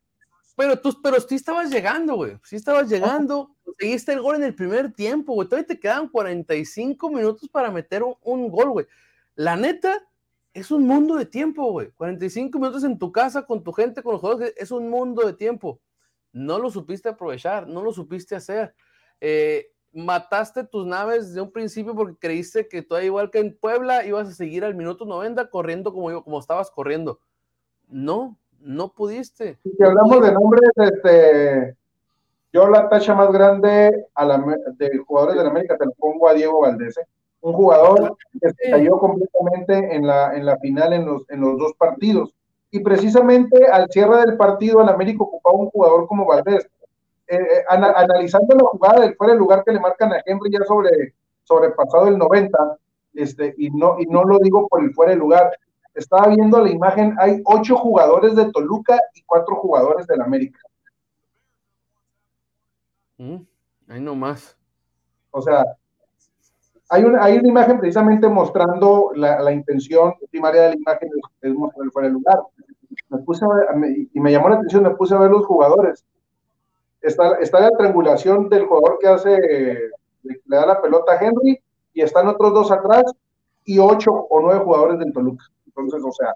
pero 0.56 0.78
tú, 0.80 1.00
pero 1.00 1.20
sí 1.20 1.36
estabas 1.36 1.70
llegando, 1.70 2.16
güey. 2.16 2.36
Sí 2.42 2.56
estabas 2.56 2.90
llegando. 2.90 3.54
Seguiste 3.78 4.12
el 4.12 4.22
gol 4.22 4.36
en 4.36 4.42
el 4.42 4.56
primer 4.56 4.92
tiempo, 4.92 5.34
güey. 5.34 5.48
Todavía 5.48 5.68
te 5.68 5.78
quedan 5.78 6.08
45 6.08 7.10
minutos 7.10 7.48
para 7.48 7.70
meter 7.70 8.02
un, 8.02 8.16
un 8.22 8.50
gol, 8.50 8.70
güey. 8.70 8.86
La 9.36 9.54
neta, 9.54 10.04
es 10.52 10.72
un 10.72 10.84
mundo 10.84 11.14
de 11.14 11.26
tiempo, 11.26 11.70
güey. 11.70 11.92
45 11.92 12.58
minutos 12.58 12.82
en 12.82 12.98
tu 12.98 13.12
casa, 13.12 13.46
con 13.46 13.62
tu 13.62 13.72
gente, 13.72 14.02
con 14.02 14.14
los 14.14 14.20
jugadores, 14.20 14.52
es 14.56 14.72
un 14.72 14.90
mundo 14.90 15.24
de 15.24 15.34
tiempo. 15.34 15.80
No 16.32 16.58
lo 16.58 16.70
supiste 16.70 17.08
aprovechar, 17.08 17.68
no 17.68 17.82
lo 17.82 17.92
supiste 17.92 18.34
hacer. 18.34 18.74
Eh, 19.20 19.70
mataste 19.92 20.64
tus 20.64 20.86
naves 20.86 21.34
de 21.34 21.40
un 21.40 21.50
principio 21.50 21.94
porque 21.94 22.16
creíste 22.18 22.68
que 22.68 22.82
tú, 22.82 22.96
igual 22.98 23.30
que 23.30 23.40
en 23.40 23.56
Puebla, 23.56 24.04
ibas 24.04 24.28
a 24.28 24.32
seguir 24.32 24.64
al 24.64 24.74
minuto 24.74 25.04
90 25.04 25.50
corriendo 25.50 25.92
como, 25.92 26.22
como 26.22 26.38
estabas 26.38 26.70
corriendo. 26.70 27.18
No, 27.88 28.36
no 28.60 28.92
pudiste. 28.92 29.58
Si 29.62 29.82
hablamos 29.82 30.22
de 30.22 30.32
nombres, 30.32 30.70
este, 30.76 31.76
yo 32.52 32.68
la 32.68 32.88
tacha 32.88 33.14
más 33.14 33.32
grande 33.32 34.06
a 34.14 34.24
la, 34.24 34.44
de 34.76 34.98
jugadores 34.98 35.36
de 35.36 35.44
la 35.44 35.50
América 35.50 35.76
te 35.76 35.86
lo 35.86 35.92
pongo 35.92 36.28
a 36.28 36.34
Diego 36.34 36.60
Valdés. 36.60 36.96
¿eh? 36.98 37.06
un 37.42 37.52
jugador 37.54 38.16
que 38.40 38.50
se 38.50 38.70
cayó 38.70 38.98
completamente 38.98 39.94
en 39.94 40.06
la, 40.06 40.34
en 40.34 40.44
la 40.44 40.58
final 40.58 40.92
en 40.92 41.06
los, 41.06 41.28
en 41.30 41.40
los 41.40 41.58
dos 41.58 41.72
partidos. 41.74 42.34
Y 42.70 42.80
precisamente 42.80 43.66
al 43.66 43.88
cierre 43.90 44.18
del 44.18 44.36
partido, 44.36 44.80
el 44.82 44.88
América 44.88 45.24
ocupaba 45.24 45.56
un 45.56 45.70
jugador 45.70 46.06
como 46.06 46.26
Valdés. 46.26 46.68
Eh, 47.30 47.36
eh, 47.36 47.64
analizando 47.68 48.56
la 48.56 48.64
jugada 48.70 49.02
del 49.02 49.14
fuera 49.14 49.34
del 49.34 49.38
lugar 49.38 49.62
que 49.64 49.70
le 49.70 49.78
marcan 49.78 50.12
a 50.12 50.20
Henry 50.26 50.50
ya 50.50 50.64
sobre 50.64 51.14
sobrepasado 51.44 52.08
el 52.08 52.18
90, 52.18 52.76
este, 53.14 53.54
y, 53.56 53.70
no, 53.70 54.00
y 54.00 54.06
no 54.06 54.24
lo 54.24 54.40
digo 54.40 54.66
por 54.66 54.82
el 54.82 54.92
fuera 54.92 55.10
del 55.10 55.20
lugar, 55.20 55.56
estaba 55.94 56.26
viendo 56.26 56.60
la 56.60 56.70
imagen, 56.70 57.14
hay 57.20 57.40
ocho 57.44 57.76
jugadores 57.76 58.34
de 58.34 58.50
Toluca 58.50 58.98
y 59.14 59.22
cuatro 59.22 59.54
jugadores 59.54 60.08
del 60.08 60.22
América. 60.22 60.58
Mm, 63.18 63.36
ahí 63.86 64.00
nomás. 64.00 64.56
O 65.30 65.40
sea, 65.40 65.64
hay 66.88 67.04
una, 67.04 67.22
hay 67.22 67.38
una 67.38 67.48
imagen 67.48 67.78
precisamente 67.78 68.28
mostrando 68.28 69.12
la, 69.14 69.40
la 69.40 69.52
intención 69.52 70.14
primaria 70.32 70.62
de 70.62 70.68
la 70.70 70.76
imagen 70.76 71.10
es, 71.42 71.54
mostrar 71.54 71.90
fuera 71.92 72.08
del 72.08 72.14
lugar. 72.14 72.40
Me 73.08 73.18
puse 73.18 73.46
y 74.12 74.18
me 74.18 74.32
llamó 74.32 74.48
la 74.48 74.56
atención, 74.56 74.82
me 74.82 74.96
puse 74.96 75.14
a 75.14 75.18
ver 75.18 75.30
los 75.30 75.46
jugadores. 75.46 76.04
Está, 77.00 77.36
está 77.36 77.60
la 77.60 77.70
triangulación 77.70 78.48
del 78.48 78.66
jugador 78.66 78.98
que 79.00 79.08
hace, 79.08 79.38
le 80.22 80.56
da 80.56 80.66
la 80.66 80.80
pelota 80.80 81.12
a 81.12 81.24
Henry, 81.24 81.60
y 81.92 82.02
están 82.02 82.28
otros 82.28 82.52
dos 82.54 82.70
atrás, 82.70 83.04
y 83.64 83.78
ocho 83.78 84.12
o 84.12 84.40
nueve 84.40 84.64
jugadores 84.64 84.98
del 84.98 85.12
Toluca. 85.12 85.44
Entonces, 85.66 86.02
o 86.04 86.12
sea, 86.12 86.34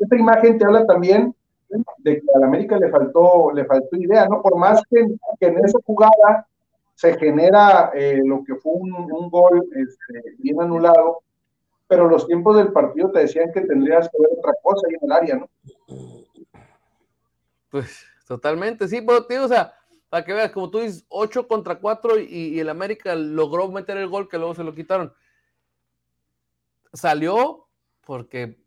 esta 0.00 0.16
imagen 0.16 0.58
te 0.58 0.64
habla 0.64 0.84
también 0.86 1.34
de 1.98 2.20
que 2.20 2.26
a 2.34 2.38
la 2.38 2.46
América 2.46 2.78
le 2.78 2.90
faltó, 2.90 3.52
le 3.52 3.64
faltó 3.64 3.96
idea, 3.96 4.26
¿no? 4.26 4.42
Por 4.42 4.56
más 4.56 4.82
que, 4.90 5.00
en 5.00 5.64
esa 5.64 5.78
jugada 5.84 6.46
se 6.94 7.16
genera 7.18 7.90
eh, 7.94 8.20
lo 8.24 8.42
que 8.42 8.56
fue 8.56 8.72
un, 8.72 9.30
gol 9.30 9.68
este, 9.76 10.36
bien 10.38 10.60
anulado, 10.60 11.20
pero 11.86 12.08
los 12.08 12.26
tiempos 12.26 12.56
del 12.56 12.72
partido 12.72 13.10
te 13.10 13.20
decían 13.20 13.52
que 13.52 13.60
tendrías 13.60 14.08
que 14.08 14.18
ver 14.18 14.30
otra 14.38 14.52
cosa 14.62 14.86
ahí 14.88 14.94
en 15.00 15.10
el 15.10 15.12
área, 15.12 15.36
¿no? 15.36 15.48
Pues 17.70 18.04
totalmente, 18.26 18.88
sí, 18.88 19.02
pero 19.02 19.26
tío, 19.26 19.44
o 19.44 19.48
sea, 19.48 19.74
para 20.08 20.24
que 20.24 20.32
veas, 20.32 20.52
como 20.52 20.70
tú 20.70 20.80
dices, 20.80 21.04
8 21.08 21.46
contra 21.46 21.78
4 21.78 22.18
y, 22.18 22.24
y, 22.24 22.60
el 22.60 22.68
América 22.68 23.14
logró 23.14 23.68
meter 23.68 23.96
el 23.96 24.08
gol 24.08 24.28
que 24.28 24.38
luego 24.38 24.54
se 24.54 24.64
lo 24.64 24.74
quitaron. 24.74 25.12
Salió 26.92 27.68
porque 28.06 28.58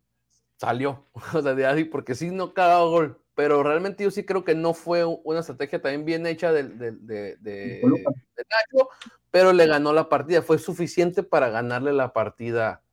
salió, 0.57 1.07
o 1.33 1.41
sea, 1.41 1.55
de 1.55 1.65
así, 1.65 1.85
porque 1.85 2.13
sí 2.13 2.29
no 2.29 2.53
cada 2.53 2.79
gol, 2.83 3.19
pero 3.33 3.63
realmente 3.63 4.03
yo 4.03 4.11
sí 4.11 4.23
creo 4.23 4.43
que 4.43 4.53
no 4.53 4.75
fue 4.75 5.03
una 5.03 5.39
estrategia 5.39 5.81
también 5.81 6.05
bien 6.05 6.27
hecha 6.27 6.51
de, 6.53 6.63
de, 6.63 6.91
de, 7.37 7.81
Nacho, 7.83 8.89
pero 9.31 9.53
le 9.53 9.65
ganó 9.65 9.93
la 9.93 10.09
partida, 10.09 10.43
fue 10.43 10.59
suficiente 10.59 11.23
para 11.23 11.49
ganarle 11.49 11.93
la 11.93 12.13
partida 12.13 12.83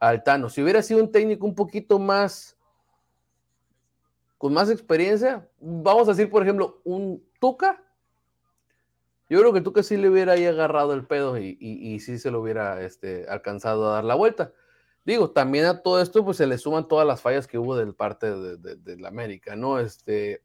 al 0.00 0.24
Tano. 0.24 0.48
Si 0.48 0.62
hubiera 0.62 0.82
sido 0.82 1.00
un 1.00 1.12
técnico 1.12 1.46
un 1.46 1.54
poquito 1.54 2.00
más, 2.00 2.55
con 4.38 4.52
más 4.52 4.70
experiencia, 4.70 5.48
vamos 5.60 6.08
a 6.08 6.12
decir, 6.12 6.30
por 6.30 6.42
ejemplo, 6.42 6.80
un 6.84 7.24
Tuca, 7.40 7.82
yo 9.28 9.40
creo 9.40 9.52
que 9.52 9.60
Tuca 9.60 9.82
sí 9.82 9.96
le 9.96 10.08
hubiera 10.08 10.34
ahí 10.34 10.46
agarrado 10.46 10.92
el 10.92 11.06
pedo 11.06 11.36
y, 11.38 11.98
sí 12.00 12.18
se 12.18 12.30
lo 12.30 12.40
hubiera 12.40 12.82
este, 12.82 13.26
alcanzado 13.28 13.88
a 13.88 13.94
dar 13.94 14.04
la 14.04 14.14
vuelta. 14.14 14.52
Digo, 15.04 15.30
también 15.30 15.66
a 15.66 15.82
todo 15.82 16.00
esto 16.00 16.24
pues 16.24 16.36
se 16.36 16.46
le 16.46 16.58
suman 16.58 16.88
todas 16.88 17.06
las 17.06 17.20
fallas 17.20 17.46
que 17.46 17.58
hubo 17.58 17.76
del 17.76 17.94
parte 17.94 18.26
de, 18.28 18.96
la 18.98 19.08
América, 19.08 19.56
¿no? 19.56 19.78
Este, 19.78 20.42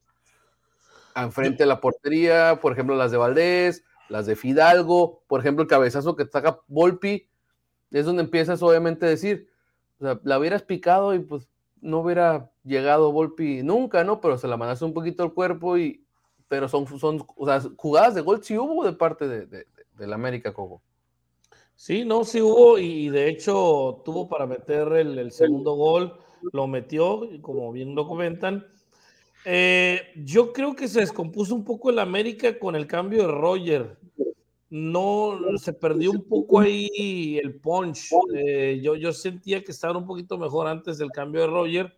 enfrente 1.15 1.63
de 1.63 1.67
la 1.67 1.81
portería, 1.81 2.59
por 2.61 2.71
ejemplo, 2.73 2.95
las 2.95 3.11
de 3.11 3.17
Valdés, 3.17 3.83
las 4.09 4.25
de 4.25 4.35
Fidalgo, 4.35 5.23
por 5.27 5.39
ejemplo, 5.39 5.63
el 5.63 5.69
cabezazo 5.69 6.15
que 6.15 6.25
saca 6.25 6.59
Volpi, 6.67 7.27
es 7.91 8.05
donde 8.05 8.23
empiezas 8.23 8.61
obviamente 8.61 9.05
a 9.05 9.09
decir, 9.09 9.49
o 9.99 10.05
sea, 10.05 10.19
la 10.23 10.39
hubieras 10.39 10.63
picado 10.63 11.13
y 11.13 11.19
pues 11.19 11.47
no 11.81 11.99
hubiera 11.99 12.51
llegado 12.63 13.11
Volpi 13.11 13.63
nunca, 13.63 14.03
¿no? 14.03 14.21
Pero 14.21 14.37
se 14.37 14.47
la 14.47 14.57
mandaste 14.57 14.85
un 14.85 14.93
poquito 14.93 15.23
al 15.23 15.33
cuerpo 15.33 15.77
y, 15.77 16.05
pero 16.47 16.67
son, 16.67 16.87
son 16.99 17.25
o 17.35 17.45
sea, 17.45 17.61
jugadas 17.75 18.15
de 18.15 18.21
gol 18.21 18.43
sí 18.43 18.57
hubo 18.57 18.83
de 18.83 18.93
parte 18.93 19.27
de, 19.27 19.65
la 19.97 20.15
América, 20.15 20.53
Coco. 20.53 20.81
Sí, 21.75 22.05
no, 22.05 22.23
sí 22.23 22.41
hubo 22.41 22.77
y 22.77 23.09
de 23.09 23.29
hecho 23.29 24.01
tuvo 24.05 24.27
para 24.27 24.45
meter 24.45 24.87
el, 24.93 25.31
segundo 25.31 25.73
gol, 25.73 26.17
lo 26.53 26.67
metió, 26.67 27.27
como 27.41 27.71
bien 27.71 27.95
lo 27.95 28.07
comentan. 28.07 28.65
Eh, 29.45 30.01
yo 30.15 30.53
creo 30.53 30.75
que 30.75 30.87
se 30.87 30.99
descompuso 30.99 31.55
un 31.55 31.63
poco 31.63 31.89
el 31.89 31.99
América 31.99 32.59
con 32.59 32.75
el 32.75 32.85
cambio 32.85 33.23
de 33.23 33.33
Roger. 33.33 33.97
No, 34.71 35.37
se 35.57 35.73
perdió 35.73 36.11
un 36.11 36.23
poco 36.23 36.61
ahí 36.61 37.37
el 37.43 37.59
punch. 37.59 38.07
Eh, 38.33 38.79
yo, 38.81 38.95
yo 38.95 39.11
sentía 39.11 39.61
que 39.61 39.73
estaba 39.73 39.97
un 39.97 40.05
poquito 40.05 40.37
mejor 40.37 40.67
antes 40.67 40.97
del 40.97 41.11
cambio 41.11 41.41
de 41.41 41.47
Roger. 41.47 41.93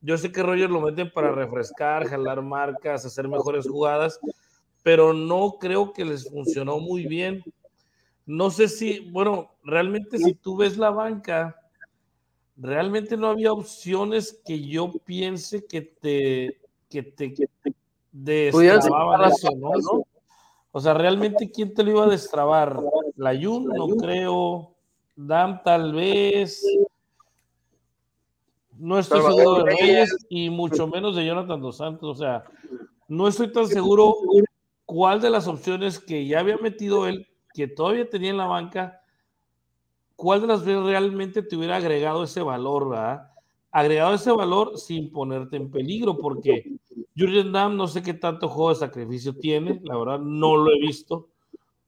Yo 0.00 0.18
sé 0.18 0.32
que 0.32 0.42
Roger 0.42 0.68
lo 0.70 0.80
meten 0.80 1.12
para 1.12 1.30
refrescar, 1.30 2.08
jalar 2.08 2.42
marcas, 2.42 3.06
hacer 3.06 3.28
mejores 3.28 3.68
jugadas, 3.68 4.18
pero 4.82 5.12
no 5.14 5.56
creo 5.60 5.92
que 5.92 6.04
les 6.04 6.28
funcionó 6.28 6.80
muy 6.80 7.06
bien. 7.06 7.44
No 8.26 8.50
sé 8.50 8.66
si, 8.66 9.08
bueno, 9.10 9.52
realmente 9.62 10.18
si 10.18 10.34
tú 10.34 10.56
ves 10.56 10.76
la 10.76 10.90
banca, 10.90 11.54
realmente 12.56 13.16
no 13.16 13.28
había 13.28 13.52
opciones 13.52 14.40
que 14.44 14.66
yo 14.66 14.90
piense 15.04 15.64
que 15.64 15.82
te, 15.82 16.60
que 16.88 17.04
te, 17.04 17.34
que 17.34 17.46
destrababan 18.10 19.30
eso, 19.30 19.50
¿no? 19.56 20.04
O 20.72 20.80
sea, 20.80 20.94
realmente, 20.94 21.50
¿quién 21.50 21.74
te 21.74 21.82
lo 21.82 21.90
iba 21.90 22.04
a 22.04 22.08
destrabar? 22.08 22.78
La 23.16 23.34
Jun, 23.40 23.66
no 23.66 23.88
creo. 23.96 24.74
Dam, 25.16 25.62
tal 25.62 25.92
vez. 25.92 26.64
No 28.78 28.98
estoy 28.98 29.20
seguro 29.20 29.64
de 29.64 29.76
Reyes 29.76 30.26
y 30.28 30.48
mucho 30.48 30.86
menos 30.86 31.16
de 31.16 31.26
Jonathan 31.26 31.60
Dos 31.60 31.76
Santos. 31.76 32.16
O 32.16 32.20
sea, 32.20 32.44
no 33.08 33.28
estoy 33.28 33.52
tan 33.52 33.66
seguro 33.66 34.14
cuál 34.86 35.20
de 35.20 35.30
las 35.30 35.46
opciones 35.46 35.98
que 35.98 36.26
ya 36.26 36.40
había 36.40 36.56
metido 36.56 37.06
él 37.06 37.26
que 37.52 37.68
todavía 37.68 38.08
tenía 38.08 38.30
en 38.30 38.36
la 38.36 38.46
banca, 38.46 39.02
¿cuál 40.16 40.40
de 40.40 40.46
las 40.46 40.64
veces 40.64 40.84
realmente 40.84 41.42
te 41.42 41.56
hubiera 41.56 41.76
agregado 41.76 42.24
ese 42.24 42.42
valor, 42.42 42.90
verdad? 42.90 43.30
Agregado 43.70 44.14
ese 44.14 44.30
valor 44.30 44.78
sin 44.78 45.10
ponerte 45.10 45.56
en 45.56 45.70
peligro, 45.70 46.16
porque 46.18 46.78
Jurgen 47.16 47.52
Damm 47.52 47.76
no 47.76 47.86
sé 47.88 48.02
qué 48.02 48.14
tanto 48.14 48.48
juego 48.48 48.70
de 48.70 48.76
sacrificio 48.76 49.34
tiene, 49.34 49.80
la 49.84 49.96
verdad 49.96 50.18
no 50.20 50.56
lo 50.56 50.70
he 50.70 50.80
visto. 50.80 51.28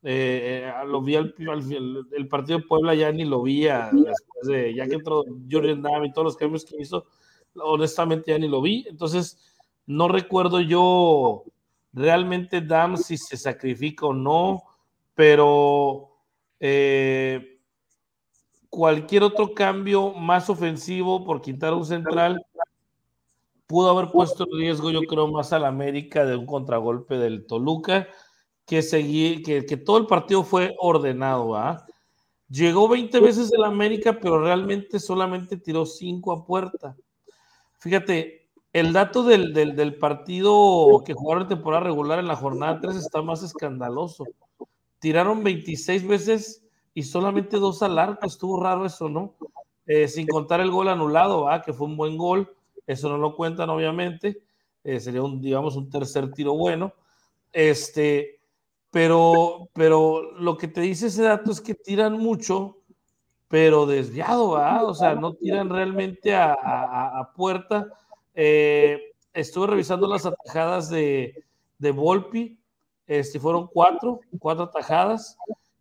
Eh, 0.05 0.65
eh, 0.65 0.87
lo 0.87 1.01
vi 1.01 1.15
al, 1.15 1.33
el 1.39 2.29
partido 2.29 2.59
de 2.59 2.65
Puebla 2.65 2.95
ya 2.95 3.13
ni 3.13 3.25
lo 3.25 3.41
vi 3.41 3.63
ya 3.63 3.91
que 3.93 4.95
entró 4.95 5.25
Jurgen 5.49 5.81
Damm 5.81 6.05
y 6.05 6.13
todos 6.13 6.25
los 6.25 6.37
cambios 6.37 6.65
que 6.65 6.77
hizo, 6.81 7.07
honestamente 7.55 8.33
ya 8.33 8.39
ni 8.39 8.49
lo 8.49 8.61
vi. 8.61 8.85
Entonces, 8.89 9.39
no 9.87 10.09
recuerdo 10.09 10.61
yo 10.61 11.45
realmente 11.93 12.61
Dam 12.61 12.97
si 12.97 13.17
se 13.17 13.37
sacrifica 13.37 14.07
o 14.07 14.15
no 14.15 14.63
pero 15.15 16.17
eh, 16.61 17.61
cualquier 18.71 19.23
otro 19.23 19.55
cambio 19.55 20.13
más 20.15 20.49
ofensivo 20.49 21.25
por 21.25 21.41
quitar 21.43 21.75
un 21.75 21.85
central 21.85 22.45
pudo 23.73 23.91
haber 23.91 24.11
puesto 24.11 24.45
en 24.45 24.59
riesgo, 24.59 24.91
yo 24.91 25.01
creo, 25.01 25.29
más 25.29 25.53
al 25.55 25.65
América 25.65 26.27
de 26.27 26.37
un 26.37 26.45
contragolpe 26.45 27.17
del 27.17 27.47
Toluca, 27.47 28.07
que, 28.67 28.83
seguí, 28.83 29.43
que, 29.43 29.63
todo 29.79 29.97
el 29.97 30.07
partido 30.07 30.45
fue 30.45 30.77
ordenado. 30.79 31.57
¿ah? 31.57 31.87
Llegó 32.51 32.87
20 32.89 33.19
veces 33.21 33.51
el 33.53 33.65
América, 33.65 34.19
pero 34.21 34.45
realmente 34.45 35.01
solamente 35.01 35.57
tiró 35.57 35.87
5 35.87 36.33
a 36.33 36.45
puerta. 36.45 36.97
Fíjate, 37.79 38.51
el 38.75 38.93
dato 38.93 39.23
del, 39.23 39.55
del, 39.55 39.75
del 39.75 39.97
partido 39.97 41.03
que 41.05 41.15
jugaron 41.15 41.45
en 41.45 41.49
temporada 41.49 41.85
regular 41.85 42.19
en 42.19 42.29
la 42.29 42.37
jornada 42.37 42.79
3 42.81 42.97
está 42.97 43.23
más 43.23 43.43
escandaloso 43.43 44.27
tiraron 45.03 45.43
26 45.43 46.07
veces 46.07 46.63
y 46.95 47.03
solamente 47.03 47.57
dos 47.57 47.83
al 47.83 47.99
arco. 47.99 48.25
Estuvo 48.25 48.63
raro 48.63 48.87
eso, 48.87 49.09
¿no? 49.09 49.35
Eh, 49.85 50.07
sin 50.07 50.29
contar 50.29 50.61
el 50.61 50.71
gol 50.71 50.89
anulado, 50.89 51.49
¿ah? 51.49 51.61
que 51.61 51.73
fue 51.73 51.89
un 51.89 51.97
buen 51.97 52.17
gol. 52.17 52.55
Eso 52.87 53.09
no 53.09 53.19
lo 53.19 53.37
cuentan, 53.37 53.71
obviamente. 53.71 54.43
Eh, 54.85 55.01
sería 55.01 55.23
un, 55.23 55.41
digamos, 55.41 55.77
un 55.77 55.89
tercer 55.91 56.33
tiro 56.33 56.55
bueno. 56.55 56.93
Este, 57.53 58.41
pero, 58.91 59.69
pero 59.73 60.33
lo 60.33 60.57
que 60.57 60.69
te 60.69 60.81
dice 60.81 61.07
ese 61.07 61.23
dato 61.23 61.53
es 61.53 61.61
que 61.61 61.75
tiran 61.75 62.19
mucho, 62.19 62.79
pero 63.49 63.87
desviado, 63.87 64.57
¿ah? 64.57 64.83
O 64.85 64.95
sea, 64.95 65.15
no 65.15 65.35
tiran 65.35 65.69
realmente 65.71 66.35
a, 66.35 67.31
puerta. 67.37 67.89
Eh, 68.35 68.99
estuve 69.33 69.69
revisando 69.69 70.07
las 70.09 70.27
atajadas 70.27 70.89
de, 70.91 71.45
de 71.79 71.91
Volpi 71.91 72.59
este, 73.07 73.41
fueron 73.41 73.67
cuatro, 73.67 74.21
cuatro 74.39 74.69
tajadas. 74.71 75.37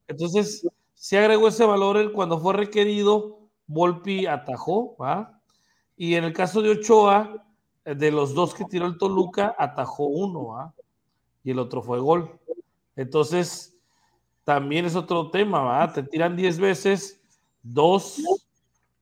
Entonces, 0.08 0.68
se 0.94 1.18
agregó 1.18 1.48
ese 1.48 1.66
valor 1.66 2.12
cuando 2.14 2.40
fue 2.40 2.54
requerido, 2.54 3.40
Volpi 3.68 4.26
atajó, 4.26 4.96
¿va? 4.98 5.41
Y 6.02 6.16
en 6.16 6.24
el 6.24 6.34
caso 6.34 6.64
de 6.64 6.72
Ochoa, 6.72 7.46
eh, 7.86 7.94
de 7.94 8.10
los 8.10 8.34
dos 8.34 8.56
que 8.56 8.66
tiró 8.66 8.88
el 8.88 8.98
Toluca, 8.98 9.56
atajó 9.56 10.06
uno, 10.06 10.48
¿va? 10.48 10.74
Y 11.44 11.52
el 11.52 11.60
otro 11.60 11.84
fue 11.84 12.00
gol. 12.00 12.40
Entonces, 12.96 13.78
también 14.44 14.86
es 14.86 14.96
otro 14.96 15.30
tema, 15.30 15.62
¿va? 15.62 15.94
Te 15.94 16.02
tiran 16.02 16.36
diez 16.36 16.58
veces, 16.58 17.22
dos, 17.62 18.20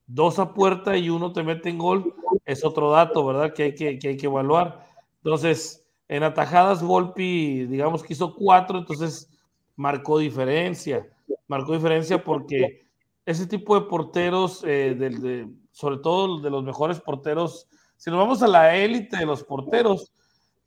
dos 0.06 0.38
a 0.38 0.52
puerta 0.52 0.94
y 0.94 1.08
uno 1.08 1.32
te 1.32 1.42
mete 1.42 1.70
en 1.70 1.78
gol, 1.78 2.14
es 2.44 2.66
otro 2.66 2.90
dato, 2.90 3.24
¿verdad? 3.24 3.54
Que 3.54 3.62
hay 3.62 3.74
que, 3.74 3.98
que, 3.98 4.08
hay 4.08 4.16
que 4.18 4.26
evaluar. 4.26 4.86
Entonces, 5.24 5.82
en 6.06 6.22
atajadas, 6.22 6.82
Volpi, 6.82 7.64
digamos 7.64 8.02
que 8.02 8.12
hizo 8.12 8.34
cuatro, 8.34 8.76
entonces 8.78 9.30
marcó 9.74 10.18
diferencia. 10.18 11.08
Marcó 11.48 11.72
diferencia 11.72 12.22
porque 12.22 12.86
ese 13.24 13.46
tipo 13.46 13.80
de 13.80 13.86
porteros, 13.86 14.62
eh, 14.66 15.48
sobre 15.80 15.96
todo 15.96 16.40
de 16.40 16.50
los 16.50 16.62
mejores 16.62 17.00
porteros, 17.00 17.66
si 17.96 18.10
nos 18.10 18.18
vamos 18.18 18.42
a 18.42 18.48
la 18.48 18.76
élite 18.76 19.16
de 19.16 19.24
los 19.24 19.42
porteros, 19.42 20.12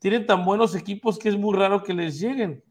tienen 0.00 0.26
tan 0.26 0.44
buenos 0.44 0.74
equipos 0.74 1.18
que 1.18 1.28
es 1.28 1.38
muy 1.38 1.56
raro 1.56 1.84
que 1.84 1.94
les 1.94 2.18
lleguen. 2.18 2.64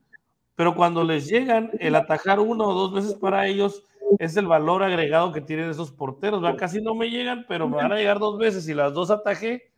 Pero 0.55 0.75
cuando 0.75 1.05
les 1.05 1.27
llegan, 1.27 1.71
el 1.79 1.95
atajar 1.95 2.41
uno 2.41 2.67
o 2.67 2.73
dos 2.73 2.93
veces 2.93 3.15
para 3.15 3.47
ellos 3.47 3.83
es 4.19 4.35
el 4.35 4.45
valor 4.45 4.83
agregado 4.83 5.31
que 5.31 5.39
tienen 5.39 5.69
esos 5.69 5.91
porteros. 5.91 6.43
Casi 6.57 6.81
no 6.81 6.93
me 6.95 7.09
llegan, 7.09 7.45
pero 7.47 7.67
me 7.67 7.77
van 7.77 7.93
a 7.93 7.95
llegar 7.95 8.19
dos 8.19 8.37
veces 8.37 8.67
y 8.67 8.73
las 8.73 8.93
dos 8.93 9.09
atajé, 9.09 9.71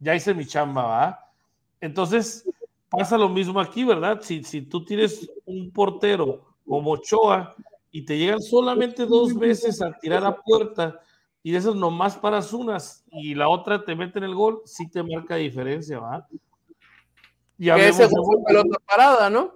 ya 0.00 0.16
hice 0.16 0.34
mi 0.34 0.44
chamba, 0.44 0.82
¿va? 0.82 1.32
Entonces, 1.80 2.44
pasa 2.90 3.16
lo 3.16 3.28
mismo 3.28 3.60
aquí, 3.60 3.84
¿verdad? 3.84 4.20
Si, 4.20 4.42
si 4.42 4.62
tú 4.62 4.84
tienes 4.84 5.30
un 5.46 5.70
portero 5.70 6.56
como 6.66 6.90
Ochoa 6.90 7.54
y 7.92 8.04
te 8.04 8.18
llegan 8.18 8.42
solamente 8.42 9.06
dos 9.06 9.34
veces 9.34 9.80
a 9.80 9.92
tirar 9.92 10.24
a 10.24 10.36
puerta 10.36 11.00
y 11.42 11.50
de 11.50 11.58
esas 11.58 11.74
nomás 11.74 12.16
paras 12.16 12.52
unas 12.52 13.04
y 13.10 13.34
la 13.34 13.48
otra 13.48 13.84
te 13.84 13.96
mete 13.96 14.18
en 14.18 14.24
el 14.24 14.34
gol, 14.34 14.62
sí 14.64 14.88
te 14.90 15.02
marca 15.02 15.36
diferencia, 15.36 15.98
¿va? 15.98 16.26
Y 17.58 17.66
que 17.66 17.88
ese 17.88 18.08
fue 18.08 18.44
pelota 18.46 18.78
parada, 18.86 19.30
¿no? 19.30 19.54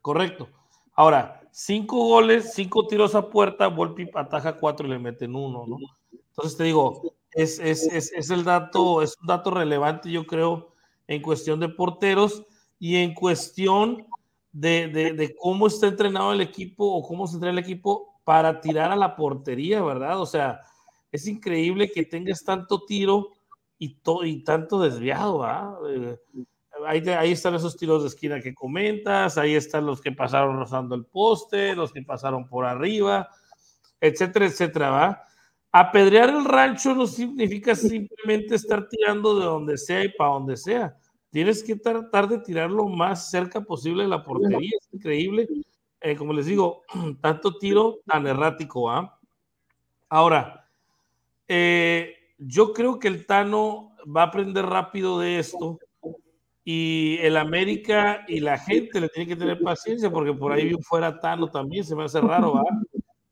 Correcto. 0.00 0.48
Ahora, 0.94 1.40
cinco 1.50 1.96
goles, 2.04 2.52
cinco 2.54 2.86
tiros 2.86 3.14
a 3.14 3.28
puerta, 3.28 3.68
Volpi 3.68 4.08
ataja 4.14 4.56
cuatro 4.56 4.86
y 4.86 4.90
le 4.90 4.98
meten 4.98 5.34
uno, 5.34 5.64
¿no? 5.66 5.76
Entonces 6.12 6.56
te 6.56 6.64
digo, 6.64 7.02
es, 7.32 7.58
es, 7.58 7.84
es, 7.92 8.12
es 8.12 8.30
el 8.30 8.44
dato, 8.44 9.02
es 9.02 9.16
un 9.20 9.26
dato 9.26 9.50
relevante, 9.50 10.10
yo 10.10 10.26
creo, 10.26 10.72
en 11.06 11.22
cuestión 11.22 11.60
de 11.60 11.68
porteros 11.68 12.44
y 12.78 12.96
en 12.96 13.14
cuestión 13.14 14.06
de, 14.52 14.88
de, 14.88 15.12
de, 15.12 15.36
cómo 15.36 15.66
está 15.66 15.86
entrenado 15.86 16.32
el 16.32 16.40
equipo 16.40 16.84
o 16.84 17.02
cómo 17.02 17.26
se 17.26 17.34
entrena 17.34 17.58
el 17.58 17.64
equipo 17.64 18.20
para 18.24 18.60
tirar 18.60 18.90
a 18.92 18.96
la 18.96 19.16
portería, 19.16 19.82
¿verdad? 19.82 20.20
O 20.20 20.26
sea, 20.26 20.60
es 21.12 21.26
increíble 21.26 21.90
que 21.90 22.04
tengas 22.04 22.44
tanto 22.44 22.84
tiro 22.84 23.30
y, 23.78 23.94
to, 24.00 24.24
y 24.24 24.42
tanto 24.42 24.80
desviado. 24.80 25.44
Eh, 25.88 26.18
ahí, 26.86 27.08
ahí, 27.08 27.32
están 27.32 27.54
esos 27.54 27.76
tiros 27.76 28.02
de 28.02 28.08
esquina 28.08 28.40
que 28.40 28.54
comentas, 28.54 29.38
ahí 29.38 29.54
están 29.54 29.86
los 29.86 30.00
que 30.00 30.12
pasaron 30.12 30.58
rozando 30.58 30.94
el 30.94 31.04
poste, 31.06 31.74
los 31.74 31.92
que 31.92 32.02
pasaron 32.02 32.46
por 32.46 32.64
arriba, 32.64 33.28
etcétera, 34.00 34.46
etcétera, 34.46 34.90
¿va? 34.90 35.22
Apedrear 35.70 36.30
el 36.30 36.44
rancho 36.44 36.94
no 36.94 37.06
significa 37.06 37.74
simplemente 37.74 38.54
estar 38.54 38.88
tirando 38.88 39.38
de 39.38 39.44
donde 39.44 39.76
sea 39.76 40.02
y 40.04 40.08
para 40.08 40.30
donde 40.30 40.56
sea. 40.56 40.96
Tienes 41.30 41.62
que 41.62 41.76
tratar 41.76 42.26
de 42.26 42.38
tirar 42.38 42.70
lo 42.70 42.88
más 42.88 43.30
cerca 43.30 43.60
posible 43.60 44.04
de 44.04 44.08
la 44.08 44.24
portería. 44.24 44.70
Es 44.80 44.88
increíble. 44.92 45.46
Eh, 46.00 46.16
como 46.16 46.32
les 46.32 46.46
digo, 46.46 46.84
tanto 47.20 47.58
tiro 47.58 47.98
tan 48.06 48.26
errático. 48.26 48.90
¿ah? 48.90 49.20
Ahora, 50.08 50.67
eh, 51.48 52.14
yo 52.38 52.72
creo 52.72 52.98
que 52.98 53.08
el 53.08 53.26
Tano 53.26 53.96
va 54.04 54.22
a 54.22 54.26
aprender 54.26 54.64
rápido 54.64 55.18
de 55.18 55.38
esto 55.38 55.78
y 56.64 57.18
el 57.22 57.36
América 57.36 58.24
y 58.28 58.40
la 58.40 58.58
gente 58.58 59.00
le 59.00 59.08
tiene 59.08 59.26
que 59.26 59.36
tener 59.36 59.60
paciencia 59.60 60.10
porque 60.10 60.34
por 60.34 60.52
ahí 60.52 60.72
fuera 60.82 61.18
Tano 61.18 61.48
también 61.50 61.84
se 61.84 61.96
me 61.96 62.04
hace 62.04 62.20
raro, 62.20 62.54
¿va? 62.54 62.62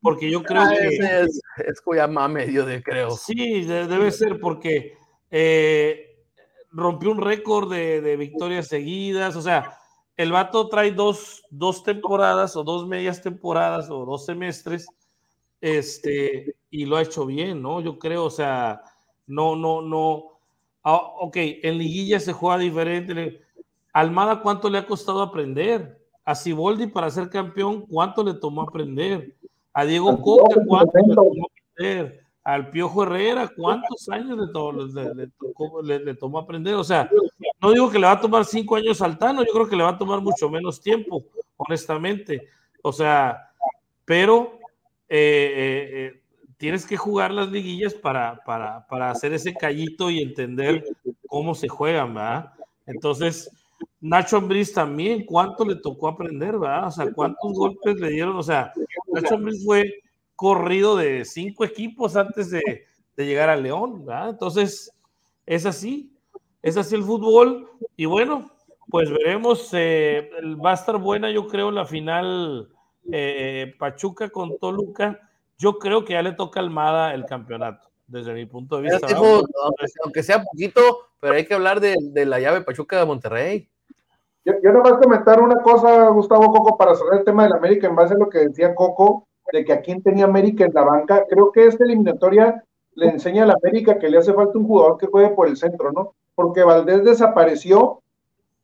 porque 0.01 0.31
yo 0.31 0.41
creo 0.43 0.61
ah, 0.61 0.71
que... 0.71 0.87
Es, 0.87 1.41
es 1.57 1.81
Cuyamá 1.81 2.27
medio 2.27 2.65
de 2.65 2.81
creo. 2.81 3.11
Sí, 3.11 3.63
debe 3.65 4.11
ser 4.11 4.39
porque 4.39 4.97
eh, 5.29 6.23
rompió 6.71 7.11
un 7.11 7.21
récord 7.21 7.71
de, 7.71 8.01
de, 8.01 8.15
victorias 8.15 8.67
seguidas, 8.67 9.35
o 9.35 9.41
sea, 9.41 9.77
el 10.15 10.31
vato 10.31 10.67
trae 10.69 10.91
dos, 10.91 11.43
dos 11.49 11.83
temporadas 11.83 12.55
o 12.55 12.63
dos 12.63 12.87
medias 12.87 13.21
temporadas 13.21 13.89
o 13.89 14.05
dos 14.05 14.25
semestres, 14.25 14.87
este, 15.61 16.55
y 16.69 16.85
lo 16.85 16.97
ha 16.97 17.01
hecho 17.01 17.25
bien, 17.25 17.61
¿no? 17.61 17.81
Yo 17.81 17.97
creo, 17.97 18.25
o 18.25 18.29
sea, 18.29 18.81
no, 19.25 19.55
no, 19.55 19.81
no. 19.81 20.39
Ah, 20.83 21.01
ok, 21.19 21.35
en 21.37 21.77
liguilla 21.77 22.19
se 22.19 22.33
juega 22.33 22.57
diferente. 22.57 23.41
Almada, 23.93 24.41
¿cuánto 24.41 24.69
le 24.69 24.77
ha 24.77 24.85
costado 24.85 25.21
aprender? 25.21 25.99
A 26.23 26.35
Siboldi 26.35 26.87
para 26.87 27.09
ser 27.09 27.29
campeón, 27.29 27.81
¿cuánto 27.87 28.23
le 28.23 28.33
tomó 28.33 28.61
aprender? 28.61 29.35
A 29.73 29.85
Diego 29.85 30.21
Coca, 30.21 30.61
¿cuánto 30.65 30.97
le 30.99 31.15
tomó 31.15 31.47
aprender? 31.47 32.23
Al 32.43 32.69
Piojo 32.69 33.03
Herrera, 33.03 33.51
¿cuántos 33.55 34.07
años 34.09 34.37
le, 35.83 35.99
le, 35.99 36.15
tomó 36.15 36.39
aprender? 36.39 36.75
O 36.75 36.83
sea, 36.83 37.09
no 37.61 37.71
digo 37.71 37.89
que 37.89 37.99
le 37.99 38.05
va 38.05 38.13
a 38.13 38.21
tomar 38.21 38.45
cinco 38.45 38.75
años 38.75 38.99
saltando, 38.99 39.43
yo 39.43 39.51
creo 39.51 39.67
que 39.67 39.75
le 39.75 39.83
va 39.83 39.89
a 39.89 39.97
tomar 39.97 40.21
mucho 40.21 40.49
menos 40.49 40.79
tiempo, 40.79 41.25
honestamente. 41.57 42.47
O 42.81 42.93
sea, 42.93 43.51
pero 44.05 44.56
eh, 45.09 45.53
eh, 45.55 45.89
eh, 45.91 46.21
tienes 46.57 46.85
que 46.85 46.97
jugar 46.97 47.31
las 47.31 47.49
liguillas 47.51 47.93
para, 47.93 48.41
para, 48.45 48.85
para 48.87 49.11
hacer 49.11 49.33
ese 49.33 49.53
callito 49.53 50.09
y 50.09 50.21
entender 50.21 50.83
cómo 51.27 51.55
se 51.55 51.67
juegan, 51.67 52.13
¿verdad? 52.13 52.53
Entonces, 52.85 53.49
Nacho 54.01 54.37
Ambriz 54.37 54.73
también, 54.73 55.25
¿cuánto 55.25 55.65
le 55.65 55.75
tocó 55.75 56.07
aprender, 56.07 56.57
verdad? 56.57 56.87
O 56.87 56.91
sea, 56.91 57.11
¿cuántos 57.13 57.53
golpes 57.53 57.99
le 57.99 58.09
dieron? 58.09 58.35
O 58.35 58.43
sea, 58.43 58.73
Nacho 59.07 59.35
Ambriz 59.35 59.63
fue 59.63 59.93
corrido 60.35 60.95
de 60.95 61.25
cinco 61.25 61.63
equipos 61.63 62.15
antes 62.15 62.51
de, 62.51 62.85
de 63.15 63.25
llegar 63.25 63.49
a 63.49 63.55
León, 63.55 64.05
¿verdad? 64.05 64.29
Entonces, 64.29 64.91
es 65.45 65.65
así, 65.65 66.13
es 66.61 66.77
así 66.77 66.95
el 66.95 67.03
fútbol. 67.03 67.69
Y 67.95 68.05
bueno, 68.05 68.51
pues 68.89 69.09
veremos, 69.09 69.71
va 69.73 70.71
a 70.71 70.75
estar 70.75 70.97
buena, 70.97 71.31
yo 71.31 71.47
creo, 71.47 71.71
la 71.71 71.85
final 71.85 72.69
eh, 73.11 73.75
Pachuca 73.77 74.29
con 74.29 74.57
Toluca. 74.57 75.19
Yo 75.57 75.79
creo 75.79 76.05
que 76.05 76.13
ya 76.13 76.21
le 76.21 76.33
toca 76.33 76.59
a 76.59 76.63
Almada 76.63 77.13
el 77.13 77.25
campeonato, 77.25 77.87
desde 78.07 78.33
mi 78.33 78.45
punto 78.45 78.77
de 78.77 78.83
vista. 78.83 79.07
aunque 80.03 80.23
sea 80.23 80.43
poquito, 80.43 80.81
pero 81.19 81.33
hay 81.33 81.45
que 81.45 81.53
hablar 81.55 81.79
de, 81.79 81.95
de 81.99 82.25
la 82.25 82.39
llave 82.39 82.61
Pachuca 82.61 82.99
de 82.99 83.05
Monterrey. 83.05 83.69
Yo, 84.45 84.53
yo 84.63 84.71
nomás 84.71 84.93
comentar 84.93 85.41
una 85.41 85.61
cosa, 85.61 86.09
Gustavo 86.09 86.51
Coco, 86.53 86.77
para 86.77 86.95
cerrar 86.95 87.19
el 87.19 87.25
tema 87.25 87.43
del 87.43 87.53
América, 87.53 87.87
en 87.87 87.95
base 87.95 88.13
a 88.13 88.17
lo 88.17 88.29
que 88.29 88.47
decía 88.47 88.75
Coco, 88.75 89.27
de 89.51 89.65
que 89.65 89.73
a 89.73 89.81
quién 89.81 90.01
tenía 90.01 90.25
América 90.25 90.65
en 90.65 90.73
la 90.73 90.83
banca. 90.83 91.25
Creo 91.29 91.51
que 91.51 91.65
esta 91.65 91.83
eliminatoria 91.83 92.63
le 92.95 93.07
enseña 93.07 93.43
a 93.43 93.47
la 93.47 93.55
América 93.61 93.99
que 93.99 94.09
le 94.09 94.17
hace 94.17 94.33
falta 94.33 94.57
un 94.57 94.67
jugador 94.67 94.97
que 94.97 95.07
juegue 95.07 95.29
por 95.29 95.47
el 95.47 95.57
centro, 95.57 95.91
¿no? 95.91 96.13
Porque 96.35 96.63
Valdés 96.63 97.03
desapareció, 97.03 98.01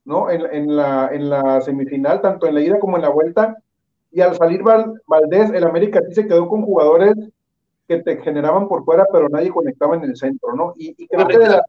¿no? 0.06 0.30
En, 0.30 0.46
en, 0.52 0.76
la, 0.76 1.10
en 1.12 1.30
la 1.30 1.62
semifinal, 1.62 2.22
tanto 2.22 2.48
en 2.48 2.56
la 2.56 2.62
ida 2.62 2.80
como 2.80 2.98
en 2.98 3.04
la 3.04 3.10
vuelta, 3.10 3.58
y 4.14 4.22
al 4.22 4.36
salir 4.36 4.62
Valdés, 4.64 5.52
el 5.52 5.64
América 5.64 6.02
sí 6.08 6.14
se 6.14 6.28
quedó 6.28 6.48
con 6.48 6.62
jugadores 6.62 7.16
que 7.88 8.02
te 8.02 8.22
generaban 8.22 8.68
por 8.68 8.86
fuera, 8.86 9.06
pero 9.12 9.28
nadie 9.28 9.50
conectaba 9.50 9.96
en 9.96 10.04
el 10.04 10.16
centro, 10.16 10.54
¿no? 10.56 10.74
Y, 10.78 10.96
y 10.98 11.08
creo 11.08 11.28
que 11.28 11.38
de 11.38 11.50
la, 11.50 11.66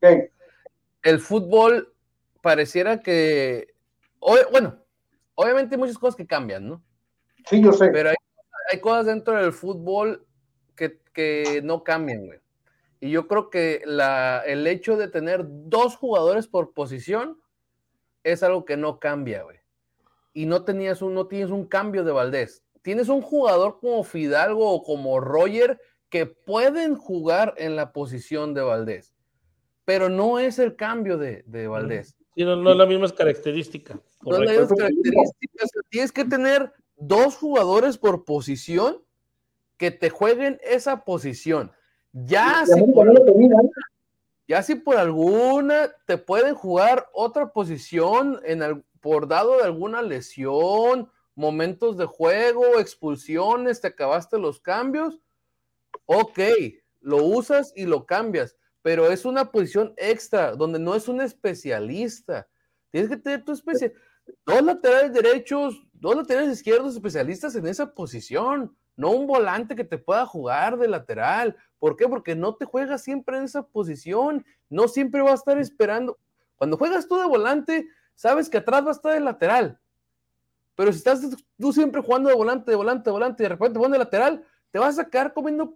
¿qué? 0.00 0.32
el 1.02 1.20
fútbol 1.20 1.92
pareciera 2.42 3.00
que, 3.00 3.74
bueno, 4.52 4.76
obviamente 5.34 5.74
hay 5.74 5.78
muchas 5.78 5.98
cosas 5.98 6.16
que 6.16 6.26
cambian, 6.26 6.68
¿no? 6.68 6.82
Sí, 7.46 7.62
yo 7.62 7.72
sé. 7.72 7.88
Pero 7.90 8.10
hay, 8.10 8.16
hay 8.72 8.80
cosas 8.80 9.06
dentro 9.06 9.40
del 9.40 9.52
fútbol 9.52 10.26
que, 10.74 11.00
que 11.12 11.60
no 11.62 11.84
cambian, 11.84 12.26
güey. 12.26 12.40
Y 13.00 13.10
yo 13.10 13.28
creo 13.28 13.48
que 13.48 13.82
la, 13.84 14.42
el 14.44 14.66
hecho 14.66 14.96
de 14.96 15.08
tener 15.08 15.44
dos 15.46 15.96
jugadores 15.96 16.48
por 16.48 16.72
posición 16.72 17.40
es 18.24 18.42
algo 18.42 18.64
que 18.64 18.76
no 18.76 18.98
cambia, 18.98 19.44
güey. 19.44 19.58
Y 20.38 20.46
no 20.46 20.64
tenías 20.64 21.02
un, 21.02 21.14
no 21.14 21.26
tienes 21.26 21.50
un 21.50 21.66
cambio 21.66 22.04
de 22.04 22.12
Valdés. 22.12 22.62
Tienes 22.82 23.08
un 23.08 23.22
jugador 23.22 23.78
como 23.80 24.04
Fidalgo 24.04 24.70
o 24.70 24.82
como 24.82 25.20
Roger 25.20 25.80
que 26.08 26.26
pueden 26.26 26.96
jugar 26.96 27.54
en 27.58 27.76
la 27.76 27.92
posición 27.92 28.54
de 28.54 28.62
Valdés 28.62 29.14
pero 29.88 30.10
no 30.10 30.38
es 30.38 30.58
el 30.58 30.76
cambio 30.76 31.16
de, 31.16 31.44
de 31.46 31.66
Valdés. 31.66 32.14
Sí, 32.36 32.44
no, 32.44 32.56
no, 32.56 32.72
es 32.72 32.76
la 32.76 32.84
misma 32.84 33.08
característica. 33.08 33.98
No 34.20 34.34
es 34.34 34.40
la 34.40 34.60
misma 34.60 34.76
característica. 34.76 35.64
Tienes 35.88 36.12
que 36.12 36.26
tener 36.26 36.74
dos 36.98 37.36
jugadores 37.36 37.96
por 37.96 38.26
posición 38.26 39.02
que 39.78 39.90
te 39.90 40.10
jueguen 40.10 40.60
esa 40.62 41.06
posición. 41.06 41.72
Ya, 42.12 42.66
si 42.66 42.82
por, 42.92 43.10
ya 44.46 44.62
si 44.62 44.74
por 44.74 44.98
alguna 44.98 45.90
te 46.04 46.18
pueden 46.18 46.54
jugar 46.54 47.08
otra 47.14 47.50
posición 47.50 48.42
en 48.44 48.62
el, 48.62 48.84
por 49.00 49.28
dado 49.28 49.56
de 49.56 49.64
alguna 49.64 50.02
lesión, 50.02 51.10
momentos 51.34 51.96
de 51.96 52.06
juego, 52.06 52.78
expulsiones, 52.78 53.80
te 53.80 53.88
acabaste 53.88 54.38
los 54.38 54.60
cambios, 54.60 55.20
ok, 56.06 56.38
lo 57.00 57.22
usas 57.24 57.72
y 57.76 57.86
lo 57.86 58.06
cambias 58.06 58.56
pero 58.88 59.10
es 59.10 59.26
una 59.26 59.50
posición 59.50 59.92
extra, 59.98 60.52
donde 60.52 60.78
no 60.78 60.94
es 60.94 61.08
un 61.08 61.20
especialista. 61.20 62.48
Tienes 62.90 63.10
que 63.10 63.16
tener 63.18 63.44
tu 63.44 63.52
especie. 63.52 63.92
Dos 64.46 64.62
laterales 64.62 65.12
derechos, 65.12 65.86
dos 65.92 66.16
laterales 66.16 66.52
izquierdos 66.52 66.94
especialistas 66.94 67.54
en 67.54 67.66
esa 67.66 67.92
posición, 67.92 68.74
no 68.96 69.10
un 69.10 69.26
volante 69.26 69.76
que 69.76 69.84
te 69.84 69.98
pueda 69.98 70.24
jugar 70.24 70.78
de 70.78 70.88
lateral. 70.88 71.54
¿Por 71.78 71.96
qué? 71.96 72.08
Porque 72.08 72.34
no 72.34 72.54
te 72.56 72.64
juegas 72.64 73.02
siempre 73.02 73.36
en 73.36 73.44
esa 73.44 73.66
posición, 73.66 74.44
no 74.70 74.88
siempre 74.88 75.22
va 75.22 75.32
a 75.32 75.34
estar 75.34 75.58
esperando. 75.58 76.18
Cuando 76.56 76.76
juegas 76.76 77.06
tú 77.08 77.18
de 77.18 77.26
volante, 77.26 77.88
sabes 78.18 78.50
que 78.50 78.58
atrás 78.58 78.84
va 78.84 78.88
a 78.88 78.92
estar 78.92 79.16
el 79.16 79.24
lateral. 79.24 79.78
Pero 80.74 80.90
si 80.90 80.98
estás 80.98 81.20
tú 81.56 81.72
siempre 81.72 82.02
jugando 82.02 82.28
de 82.28 82.34
volante, 82.34 82.68
de 82.72 82.76
volante, 82.76 83.04
de 83.04 83.12
volante, 83.12 83.42
y 83.42 83.44
de 83.44 83.48
repente 83.50 83.78
pones 83.78 83.92
de 83.92 83.98
lateral, 83.98 84.44
te 84.72 84.80
vas 84.80 84.98
a 84.98 85.04
sacar 85.04 85.32
comiendo 85.32 85.72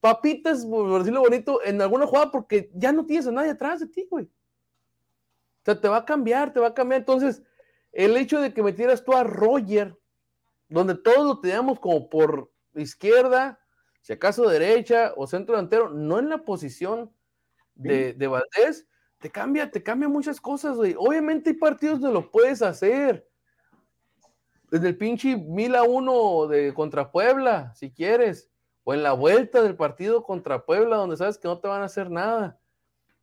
papitas, 0.00 0.64
por 0.64 0.98
decirlo 0.98 1.20
bonito, 1.20 1.62
en 1.62 1.82
alguna 1.82 2.06
jugada 2.06 2.30
porque 2.30 2.70
ya 2.72 2.92
no 2.92 3.04
tienes 3.04 3.26
a 3.26 3.30
nadie 3.30 3.50
atrás 3.50 3.80
de 3.80 3.88
ti, 3.88 4.08
güey. 4.10 4.24
O 4.24 5.64
sea, 5.66 5.78
te 5.78 5.86
va 5.86 5.98
a 5.98 6.04
cambiar, 6.06 6.50
te 6.50 6.60
va 6.60 6.68
a 6.68 6.74
cambiar. 6.74 7.00
Entonces, 7.00 7.42
el 7.92 8.16
hecho 8.16 8.40
de 8.40 8.54
que 8.54 8.62
metieras 8.62 9.04
tú 9.04 9.12
a 9.12 9.22
Roger, 9.22 9.98
donde 10.70 10.94
todos 10.94 11.26
lo 11.26 11.40
teníamos 11.40 11.78
como 11.78 12.08
por 12.08 12.50
izquierda, 12.74 13.60
si 14.00 14.14
acaso 14.14 14.48
derecha 14.48 15.12
o 15.14 15.26
centro 15.26 15.56
delantero, 15.56 15.90
no 15.90 16.18
en 16.18 16.30
la 16.30 16.38
posición 16.38 17.12
de, 17.74 18.14
de 18.14 18.26
Valdés, 18.28 18.86
te 19.24 19.30
cambia, 19.30 19.70
te 19.70 19.82
cambia 19.82 20.06
muchas 20.06 20.38
cosas, 20.38 20.76
güey. 20.76 20.94
Obviamente 20.98 21.48
hay 21.48 21.56
partidos 21.56 21.98
donde 21.98 22.12
lo 22.12 22.30
puedes 22.30 22.60
hacer. 22.60 23.26
Desde 24.70 24.88
el 24.88 24.98
pinche 24.98 25.34
mil 25.34 25.74
a 25.76 25.82
uno 25.82 26.46
de 26.46 26.74
contra 26.74 27.10
Puebla, 27.10 27.72
si 27.74 27.90
quieres. 27.90 28.50
O 28.82 28.92
en 28.92 29.02
la 29.02 29.14
vuelta 29.14 29.62
del 29.62 29.76
partido 29.76 30.24
contra 30.24 30.66
Puebla, 30.66 30.96
donde 30.96 31.16
sabes 31.16 31.38
que 31.38 31.48
no 31.48 31.58
te 31.58 31.68
van 31.68 31.80
a 31.80 31.86
hacer 31.86 32.10
nada. 32.10 32.58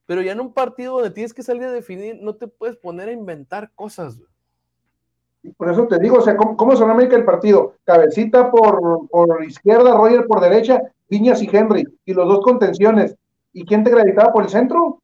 Pero 0.08 0.24
ya 0.24 0.32
en 0.32 0.40
un 0.40 0.56
partido 0.56 0.96
donde 0.96 1.12
tienes 1.12 1.36
que 1.36 1.44
salir 1.44 1.66
a 1.66 1.72
definir, 1.72 2.18
no 2.20 2.36
te 2.36 2.48
puedes 2.48 2.78
poner 2.78 3.08
a 3.08 3.12
inventar 3.12 3.72
cosas, 3.76 4.18
güey. 4.18 5.54
Por 5.56 5.70
eso 5.70 5.88
te 5.88 6.00
digo, 6.00 6.18
o 6.18 6.22
sea, 6.22 6.36
¿cómo, 6.36 6.58
cómo 6.58 6.76
son 6.76 6.90
América 6.90 7.16
el 7.16 7.26
partido? 7.26 7.76
Cabecita 7.84 8.50
por, 8.50 9.08
por 9.08 9.44
izquierda, 9.44 9.96
Roger 9.96 10.26
por 10.26 10.42
derecha, 10.42 10.82
Viñas 11.08 11.44
y 11.44 11.50
Henry, 11.56 11.84
y 12.06 12.14
los 12.16 12.28
dos 12.28 12.40
contenciones. 12.44 13.16
¿Y 13.54 13.66
quién 13.66 13.84
te 13.84 13.92
gravitaba 13.92 14.34
por 14.34 14.46
el 14.46 14.50
centro? 14.50 15.01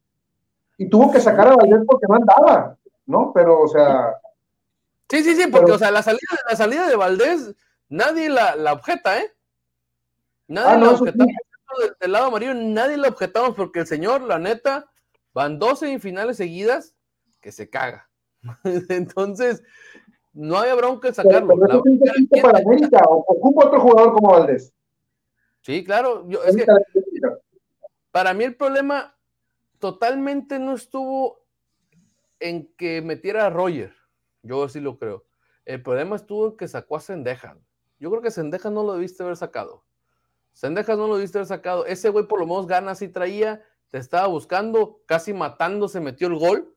Y 0.78 0.88
tuvo 0.88 1.10
que 1.10 1.20
sacar 1.20 1.48
a 1.48 1.56
Valdés 1.56 1.80
porque 1.86 2.06
no 2.08 2.14
andaba, 2.14 2.78
¿no? 3.04 3.32
Pero, 3.34 3.62
o 3.62 3.68
sea. 3.68 4.14
Sí, 5.10 5.24
sí, 5.24 5.34
sí, 5.34 5.48
porque, 5.50 5.72
o 5.72 5.78
sea, 5.78 5.90
la 5.90 6.02
salida, 6.02 6.38
la 6.48 6.56
salida 6.56 6.88
de 6.88 6.96
Valdés, 6.96 7.54
nadie 7.88 8.30
la, 8.30 8.54
la 8.54 8.72
objeta, 8.72 9.18
¿eh? 9.18 9.34
Nadie 10.46 10.70
ah, 10.70 10.78
la 10.78 10.90
objetamos. 10.90 11.34
Del, 12.00 12.12
lado 12.12 12.26
amarillo, 12.26 12.54
nadie 12.54 12.96
la 12.96 13.08
objetamos 13.08 13.54
porque 13.54 13.80
el 13.80 13.86
señor, 13.86 14.22
la 14.22 14.38
neta, 14.38 14.90
van 15.34 15.58
dos 15.58 15.80
semifinales 15.80 16.36
seguidas 16.36 16.94
que 17.40 17.52
se 17.52 17.68
caga. 17.68 18.08
Entonces, 18.88 19.62
no 20.32 20.58
había 20.58 20.76
bronca 20.76 21.08
en 21.08 21.14
sacarlo. 21.14 21.58
Pero, 21.58 21.82
es 21.84 22.42
para 22.42 22.58
América, 22.60 23.00
ocupa 23.08 23.66
otro 23.66 23.80
jugador 23.80 24.14
como 24.14 24.30
Valdés. 24.30 24.72
Sí, 25.62 25.84
claro. 25.84 26.24
Yo, 26.28 26.42
es 26.44 26.56
que, 26.56 26.64
para 28.12 28.32
mí 28.32 28.44
el 28.44 28.56
problema 28.56 29.17
totalmente 29.78 30.58
no 30.58 30.74
estuvo 30.74 31.44
en 32.40 32.72
que 32.76 33.02
metiera 33.02 33.46
a 33.46 33.50
Roger. 33.50 33.94
Yo 34.42 34.68
sí 34.68 34.80
lo 34.80 34.98
creo. 34.98 35.24
El 35.64 35.82
problema 35.82 36.16
estuvo 36.16 36.48
en 36.48 36.56
que 36.56 36.68
sacó 36.68 36.96
a 36.96 37.00
Sendeja. 37.00 37.56
Yo 37.98 38.10
creo 38.10 38.22
que 38.22 38.30
Sendeja 38.30 38.70
no 38.70 38.82
lo 38.84 38.94
debiste 38.94 39.22
haber 39.22 39.36
sacado. 39.36 39.84
Sendeja 40.52 40.96
no 40.96 41.08
lo 41.08 41.16
debiste 41.16 41.38
haber 41.38 41.46
sacado. 41.46 41.86
Ese 41.86 42.08
güey 42.08 42.26
por 42.26 42.40
lo 42.40 42.46
menos 42.46 42.66
ganas 42.66 43.02
y 43.02 43.08
traía, 43.08 43.64
te 43.90 43.98
estaba 43.98 44.26
buscando, 44.26 45.00
casi 45.06 45.32
matando, 45.32 45.88
se 45.88 46.00
metió 46.00 46.28
el 46.28 46.36
gol. 46.36 46.74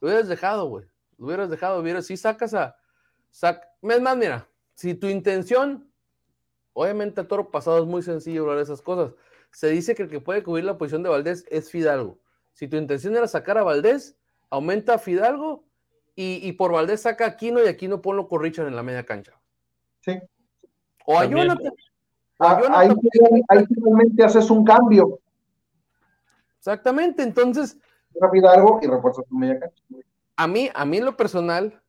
Lo 0.00 0.08
hubieras 0.08 0.28
dejado, 0.28 0.66
güey. 0.68 0.86
Lo 1.18 1.26
hubieras 1.26 1.50
dejado, 1.50 1.80
hubieras, 1.80 2.06
si 2.06 2.16
sacas 2.16 2.54
a. 2.54 2.76
Sac... 3.30 3.66
Es 3.82 4.00
más, 4.00 4.16
mira, 4.16 4.48
si 4.74 4.94
tu 4.94 5.06
intención, 5.08 5.90
obviamente 6.72 7.20
a 7.20 7.28
toro 7.28 7.50
pasado 7.50 7.78
es 7.78 7.86
muy 7.86 8.02
sencillo 8.02 8.42
hablar 8.42 8.58
de 8.58 8.64
esas 8.64 8.82
cosas. 8.82 9.14
Se 9.50 9.68
dice 9.68 9.94
que 9.94 10.02
el 10.02 10.10
que 10.10 10.20
puede 10.20 10.42
cubrir 10.42 10.64
la 10.64 10.76
posición 10.76 11.02
de 11.02 11.08
Valdés 11.08 11.44
es 11.48 11.70
Fidalgo. 11.70 12.18
Si 12.56 12.68
tu 12.68 12.78
intención 12.78 13.14
era 13.14 13.28
sacar 13.28 13.58
a 13.58 13.62
Valdés, 13.62 14.16
aumenta 14.48 14.94
a 14.94 14.98
Fidalgo 14.98 15.66
y, 16.14 16.50
por 16.52 16.72
Valdés 16.72 17.02
saca 17.02 17.26
a 17.26 17.28
Aquino 17.28 17.62
y 17.62 17.68
Aquino 17.68 18.00
ponlo 18.00 18.28
con 18.28 18.40
Richard 18.40 18.66
en 18.66 18.74
la 18.74 18.82
media 18.82 19.04
cancha. 19.04 19.38
Sí. 20.00 20.18
O 21.04 21.18
a 21.18 21.26
Jonathan. 21.26 21.70
Ah, 22.38 22.58
ahí, 22.70 22.88
finalmente 23.68 24.24
haces 24.24 24.50
un 24.50 24.64
cambio. 24.64 25.20
Exactamente, 26.56 27.22
entonces. 27.22 27.76
Fidalgo 28.32 28.80
y 28.82 28.86
refuerzas 28.86 29.26
tu 29.26 29.34
media 29.34 29.60
cancha. 29.60 29.82
A 30.36 30.46
mí, 30.46 30.70
a 30.74 30.86
mí 30.86 30.96
en 30.96 31.04
lo 31.04 31.14
personal, 31.14 31.82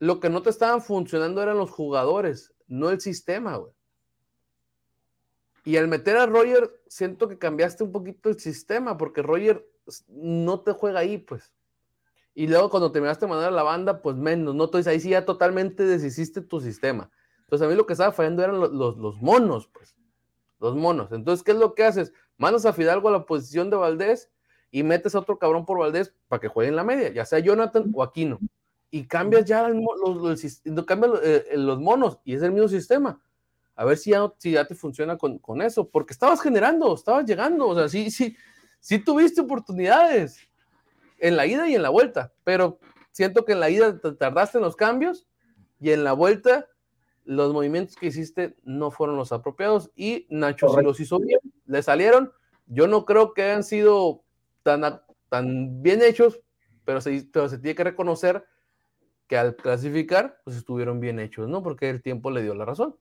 lo 0.00 0.18
que 0.18 0.28
no 0.28 0.42
te 0.42 0.50
estaban 0.50 0.82
funcionando 0.82 1.40
eran 1.40 1.56
los 1.56 1.70
jugadores, 1.70 2.52
no 2.66 2.90
el 2.90 3.00
sistema, 3.00 3.58
güey. 3.58 3.72
Y 5.64 5.76
al 5.76 5.86
meter 5.86 6.16
a 6.16 6.26
Roger, 6.26 6.82
siento 6.88 7.28
que 7.28 7.38
cambiaste 7.38 7.84
un 7.84 7.92
poquito 7.92 8.28
el 8.28 8.40
sistema, 8.40 8.96
porque 8.96 9.22
Roger 9.22 9.69
no 10.08 10.60
te 10.60 10.72
juega 10.72 11.00
ahí, 11.00 11.18
pues. 11.18 11.52
Y 12.34 12.46
luego 12.46 12.70
cuando 12.70 12.92
terminaste 12.92 13.26
de 13.26 13.30
mandar 13.30 13.48
a 13.48 13.54
la 13.54 13.62
banda, 13.62 14.02
pues 14.02 14.16
menos, 14.16 14.54
¿no? 14.54 14.64
Entonces 14.64 14.86
ahí 14.86 15.00
sí 15.00 15.10
ya 15.10 15.24
totalmente 15.24 15.84
deshiciste 15.84 16.40
tu 16.40 16.60
sistema. 16.60 17.10
Entonces 17.40 17.66
a 17.66 17.68
mí 17.68 17.76
lo 17.76 17.86
que 17.86 17.94
estaba 17.94 18.12
fallando 18.12 18.42
eran 18.42 18.60
los, 18.60 18.96
los, 18.96 19.20
monos, 19.20 19.68
pues. 19.68 19.96
Los 20.60 20.76
monos. 20.76 21.10
Entonces, 21.10 21.42
¿qué 21.42 21.52
es 21.52 21.58
lo 21.58 21.74
que 21.74 21.84
haces? 21.84 22.12
Mandas 22.36 22.64
a 22.66 22.72
Fidalgo 22.72 23.08
a 23.08 23.12
la 23.12 23.26
posición 23.26 23.70
de 23.70 23.76
Valdés 23.76 24.30
y 24.70 24.82
metes 24.82 25.14
a 25.14 25.18
otro 25.18 25.38
cabrón 25.38 25.64
por 25.66 25.78
Valdés 25.78 26.14
para 26.28 26.40
que 26.40 26.48
juegue 26.48 26.68
en 26.68 26.76
la 26.76 26.84
media, 26.84 27.10
ya 27.12 27.24
sea 27.24 27.40
Jonathan 27.40 27.90
o 27.92 28.02
Aquino. 28.02 28.38
Y 28.90 29.06
cambias 29.06 29.44
ya 29.44 29.68
los, 29.68 30.42
los, 30.64 30.84
cambias, 30.84 31.12
eh, 31.22 31.44
los 31.56 31.80
monos 31.80 32.18
y 32.24 32.34
es 32.34 32.42
el 32.42 32.52
mismo 32.52 32.68
sistema. 32.68 33.20
A 33.74 33.84
ver 33.84 33.96
si 33.96 34.10
ya, 34.10 34.32
si 34.36 34.52
ya 34.52 34.66
te 34.66 34.74
funciona 34.74 35.16
con, 35.16 35.38
con, 35.38 35.62
eso, 35.62 35.88
porque 35.88 36.12
estabas 36.12 36.40
generando, 36.40 36.94
estabas 36.94 37.24
llegando, 37.24 37.68
o 37.68 37.74
sea, 37.74 37.88
sí, 37.88 38.10
sí, 38.10 38.36
sí 38.80 38.98
tuviste 38.98 39.40
oportunidades 39.40 40.40
en 41.18 41.36
la 41.36 41.46
ida 41.46 41.68
y 41.68 41.74
en 41.74 41.82
la 41.82 41.90
vuelta, 41.90 42.32
pero 42.44 42.78
siento 43.12 43.44
que 43.44 43.52
en 43.52 43.60
la 43.60 43.70
ida 43.70 43.98
te 43.98 44.12
tardaste 44.12 44.58
en 44.58 44.64
los 44.64 44.76
cambios 44.76 45.26
y 45.78 45.90
en 45.92 46.04
la 46.04 46.12
vuelta 46.12 46.66
los 47.24 47.52
movimientos 47.52 47.96
que 47.96 48.06
hiciste 48.06 48.56
no 48.64 48.90
fueron 48.90 49.16
los 49.16 49.32
apropiados 49.32 49.90
y 49.94 50.26
Nacho 50.30 50.68
sí 50.68 50.82
los 50.82 50.98
hizo 51.00 51.20
bien, 51.20 51.40
le 51.66 51.82
salieron. 51.82 52.32
Yo 52.66 52.86
no 52.86 53.04
creo 53.04 53.34
que 53.34 53.42
hayan 53.42 53.64
sido 53.64 54.24
tan, 54.62 55.02
tan 55.28 55.82
bien 55.82 56.02
hechos, 56.02 56.40
pero 56.84 57.00
se, 57.00 57.28
pero 57.32 57.48
se 57.48 57.58
tiene 57.58 57.74
que 57.74 57.84
reconocer 57.84 58.44
que 59.26 59.36
al 59.36 59.54
clasificar, 59.54 60.40
pues 60.44 60.56
estuvieron 60.56 60.98
bien 60.98 61.20
hechos, 61.20 61.48
¿no? 61.48 61.62
Porque 61.62 61.88
el 61.88 62.02
tiempo 62.02 62.30
le 62.30 62.42
dio 62.42 62.54
la 62.54 62.64
razón. 62.64 62.96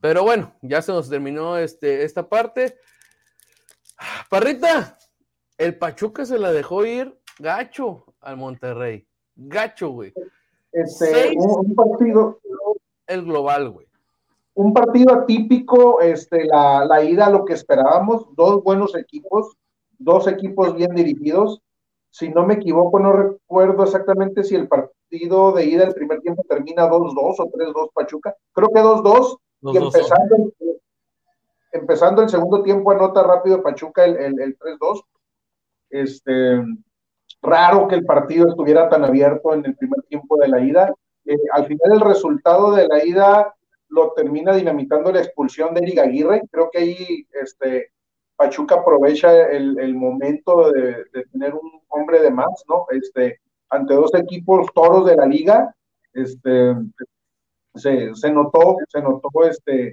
Pero 0.00 0.22
bueno, 0.22 0.54
ya 0.62 0.82
se 0.82 0.92
nos 0.92 1.08
terminó 1.08 1.56
este, 1.56 2.04
esta 2.04 2.28
parte. 2.28 2.76
Parrita, 4.28 4.98
el 5.56 5.78
Pachuca 5.78 6.26
se 6.26 6.38
la 6.38 6.52
dejó 6.52 6.84
ir 6.84 7.18
gacho 7.38 8.04
al 8.20 8.36
Monterrey. 8.36 9.06
Gacho, 9.34 9.90
güey. 9.90 10.12
Este, 10.72 11.34
un, 11.36 11.74
partido. 11.74 12.38
El 13.06 13.24
global, 13.24 13.70
güey. 13.70 13.86
Un 14.54 14.74
partido 14.74 15.14
atípico, 15.14 16.00
este, 16.00 16.44
la, 16.44 16.84
la 16.84 17.02
ida, 17.02 17.30
lo 17.30 17.44
que 17.44 17.54
esperábamos, 17.54 18.26
dos 18.34 18.62
buenos 18.62 18.94
equipos, 18.96 19.56
dos 19.98 20.26
equipos 20.26 20.74
bien 20.74 20.94
dirigidos. 20.94 21.62
Si 22.10 22.28
no 22.28 22.44
me 22.44 22.54
equivoco, 22.54 22.98
no 22.98 23.12
recuerdo 23.12 23.84
exactamente 23.84 24.42
si 24.42 24.56
el 24.56 24.68
partido 24.68 25.52
de 25.52 25.64
ida 25.64 25.84
el 25.84 25.94
primer 25.94 26.20
tiempo 26.20 26.44
termina 26.48 26.88
2-2 26.88 27.16
o 27.38 27.50
3-2 27.50 27.90
Pachuca. 27.94 28.34
Creo 28.52 28.68
que 28.68 28.80
2-2. 28.80 29.38
Y 29.60 29.76
empezando, 29.76 30.52
empezando 31.72 32.22
el 32.22 32.28
segundo 32.28 32.62
tiempo, 32.62 32.90
anota 32.90 33.22
rápido 33.22 33.62
Pachuca 33.62 34.04
el, 34.04 34.40
el, 34.40 34.58
3-2. 34.58 35.02
Este, 35.90 36.62
raro 37.42 37.88
que 37.88 37.96
el 37.96 38.04
partido 38.04 38.48
estuviera 38.48 38.88
tan 38.88 39.04
abierto 39.04 39.54
en 39.54 39.64
el 39.64 39.76
primer 39.76 40.02
tiempo 40.04 40.36
de 40.38 40.48
la 40.48 40.60
ida. 40.60 40.94
Eh, 41.24 41.36
al 41.52 41.66
final, 41.66 41.92
el 41.92 42.00
resultado 42.00 42.72
de 42.72 42.86
la 42.88 43.04
ida 43.04 43.54
lo 43.88 44.12
termina 44.12 44.54
dinamitando 44.54 45.12
la 45.12 45.20
expulsión 45.20 45.74
de 45.74 45.80
Eric 45.80 45.98
Aguirre. 45.98 46.42
Creo 46.50 46.70
que 46.70 46.78
ahí 46.78 47.26
este, 47.42 47.90
Pachuca 48.36 48.76
aprovecha 48.76 49.48
el, 49.50 49.94
momento 49.94 50.70
de, 50.72 51.04
tener 51.32 51.54
un 51.54 51.80
hombre 51.88 52.20
de 52.20 52.30
más, 52.30 52.64
¿no? 52.68 52.86
Este, 52.90 53.40
ante 53.70 53.94
dos 53.94 54.14
equipos 54.14 54.66
toros 54.74 55.06
de 55.06 55.16
la 55.16 55.26
liga, 55.26 55.74
este, 56.12 56.74
se, 57.74 58.14
se 58.14 58.30
notó, 58.30 58.76
se 58.88 59.00
notó 59.00 59.28
este, 59.44 59.92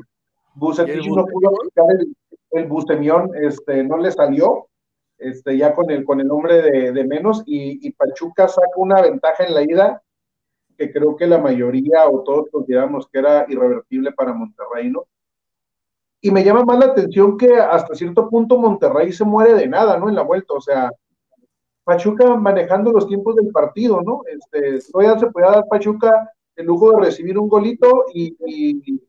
Bucetich 0.56 1.08
no 1.08 1.26
pudo 1.26 1.50
aplicar 1.50 1.86
el, 2.00 2.16
el 2.52 2.68
Bustemión, 2.68 3.32
este, 3.36 3.84
no 3.84 3.98
le 3.98 4.12
salió, 4.12 4.68
este, 5.18 5.58
ya 5.58 5.74
con 5.74 5.90
el, 5.92 6.04
con 6.04 6.20
el 6.20 6.28
nombre 6.28 6.62
de, 6.62 6.92
de 6.92 7.04
menos, 7.06 7.44
y, 7.46 7.86
y, 7.86 7.92
Pachuca 7.92 8.48
saca 8.48 8.72
una 8.76 9.02
ventaja 9.02 9.46
en 9.46 9.54
la 9.54 9.62
ida 9.64 10.02
que 10.78 10.92
creo 10.92 11.16
que 11.16 11.28
la 11.28 11.38
mayoría 11.38 12.08
o 12.10 12.22
todos 12.24 12.50
consideramos 12.52 13.08
que 13.08 13.20
era 13.20 13.46
irrevertible 13.48 14.12
para 14.12 14.34
Monterrey, 14.34 14.90
¿no? 14.90 15.06
Y 16.22 16.32
me 16.32 16.44
llama 16.44 16.64
más 16.66 16.80
la 16.80 16.86
atención 16.88 17.38
que 17.38 17.56
hasta 17.56 17.96
cierto 17.96 18.30
punto 18.30 18.58
Monterrey 18.58 19.12
se 19.14 19.24
muere 19.24 19.54
de 19.54 19.68
nada, 19.68 19.98
¿no? 19.98 20.10
En 20.10 20.16
la 20.16 20.24
vuelta, 20.24 20.54
o 20.54 20.62
sea, 20.62 20.92
Pachuca 21.84 22.36
manejando 22.36 22.92
los 22.92 23.08
tiempos 23.08 23.36
del 23.36 23.52
partido, 23.52 24.02
¿no? 24.02 24.22
Este, 24.28 24.92
todavía 24.92 25.20
se 25.20 25.28
podía 25.28 25.52
dar 25.52 25.68
Pachuca 25.70 26.32
el 26.56 26.66
lujo 26.66 26.92
de 26.92 27.06
recibir 27.06 27.38
un 27.38 27.48
golito 27.48 28.06
y, 28.14 28.36
y 28.46 29.02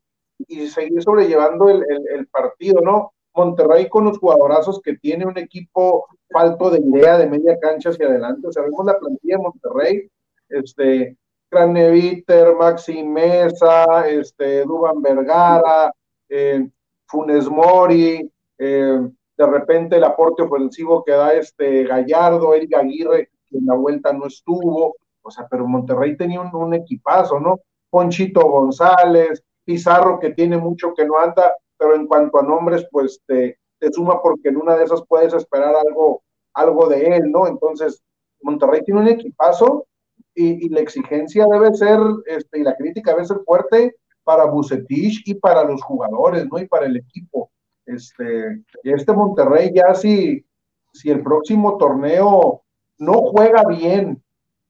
seguir 0.69 1.01
sobrellevando 1.01 1.69
el, 1.69 1.83
el, 2.13 2.27
partido, 2.27 2.81
¿no? 2.81 3.13
Monterrey 3.33 3.87
con 3.89 4.05
los 4.05 4.17
jugadorazos 4.17 4.81
que 4.81 4.97
tiene 4.97 5.25
un 5.25 5.37
equipo 5.37 6.07
falto 6.29 6.69
de 6.69 6.79
idea 6.79 7.17
de 7.17 7.27
media 7.27 7.59
cancha 7.59 7.89
hacia 7.89 8.07
adelante. 8.07 8.47
O 8.47 8.51
sea, 8.51 8.63
vemos 8.63 8.85
la 8.85 8.97
plantilla 8.97 9.37
de 9.37 9.43
Monterrey, 9.43 10.09
este, 10.49 11.17
Craneviter, 11.49 12.55
Maxi 12.55 13.03
Mesa, 13.03 14.07
este, 14.07 14.63
Duban 14.63 15.01
Vergara, 15.01 15.93
eh, 16.29 16.67
Funes 17.05 17.47
Mori, 17.49 18.29
eh, 18.57 18.99
de 19.37 19.45
repente 19.45 19.97
el 19.97 20.03
aporte 20.03 20.43
ofensivo 20.43 21.03
que 21.03 21.11
da 21.11 21.33
este 21.33 21.83
Gallardo, 21.83 22.53
Eric 22.53 22.75
Aguirre, 22.75 23.29
que 23.47 23.57
en 23.57 23.65
la 23.65 23.75
vuelta 23.75 24.11
no 24.11 24.25
estuvo, 24.25 24.95
o 25.21 25.31
sea, 25.31 25.47
pero 25.49 25.67
Monterrey 25.67 26.17
tenía 26.17 26.41
un, 26.41 26.53
un 26.53 26.73
equipazo, 26.73 27.39
¿no? 27.39 27.59
Ponchito 27.89 28.41
González, 28.41 29.43
Pizarro 29.67 30.17
que 30.17 30.29
tiene 30.29 30.57
mucho 30.57 30.93
que 30.93 31.05
no 31.05 31.19
anda, 31.19 31.53
pero 31.77 31.93
en 31.93 32.07
cuanto 32.07 32.39
a 32.39 32.43
nombres, 32.43 32.87
pues 32.89 33.19
te, 33.27 33.59
te 33.79 33.91
suma 33.91 34.21
porque 34.21 34.47
en 34.47 34.55
una 34.55 34.77
de 34.77 34.85
esas 34.85 35.03
puedes 35.05 35.33
esperar 35.33 35.75
algo, 35.75 36.23
algo 36.53 36.87
de 36.87 37.17
él, 37.17 37.29
¿no? 37.29 37.47
Entonces, 37.47 38.01
Monterrey 38.41 38.81
tiene 38.85 39.01
un 39.01 39.09
equipazo 39.09 39.85
y, 40.33 40.69
la 40.69 40.79
exigencia 40.79 41.45
debe 41.51 41.73
ser, 41.73 41.99
este, 42.27 42.59
y 42.59 42.63
la 42.63 42.77
crítica 42.77 43.11
debe 43.11 43.25
ser 43.25 43.39
fuerte 43.45 43.97
para 44.23 44.45
Bucetich 44.45 45.27
y 45.27 45.33
para 45.33 45.65
los 45.65 45.83
jugadores, 45.83 46.47
¿no? 46.49 46.59
Y 46.59 46.67
para 46.67 46.85
el 46.85 46.95
equipo. 46.95 47.51
Este, 47.85 48.63
este 48.83 49.13
Monterrey 49.13 49.73
ya 49.73 49.93
si, 49.93 50.45
si 50.93 51.09
el 51.09 51.21
próximo 51.23 51.77
torneo 51.77 52.61
no 52.99 53.13
juega 53.23 53.65
bien 53.67 54.23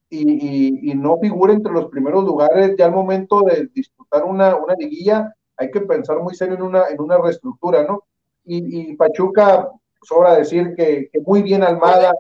y, 0.10 0.94
no 0.96 1.18
figura 1.20 1.54
entre 1.54 1.74
los 1.74 1.90
primeros 1.90 2.24
lugares, 2.24 2.76
ya 2.78 2.86
al 2.86 2.92
momento 2.92 3.42
de 3.42 3.68
disputar 3.74 4.24
una, 4.24 4.56
una 4.56 4.74
liguilla, 4.76 5.34
hay 5.58 5.72
que 5.72 5.82
pensar 5.82 6.20
muy 6.20 6.36
serio 6.36 6.56
en 6.56 6.62
una, 6.62 6.88
en 6.88 7.02
una 7.02 7.18
reestructura, 7.18 7.84
¿no? 7.84 8.06
Y, 8.46 8.96
Pachuca, 8.96 9.70
sobra 10.02 10.36
decir 10.36 10.74
que, 10.76 11.10
muy 11.26 11.42
bien 11.42 11.64
Almada. 11.64 12.14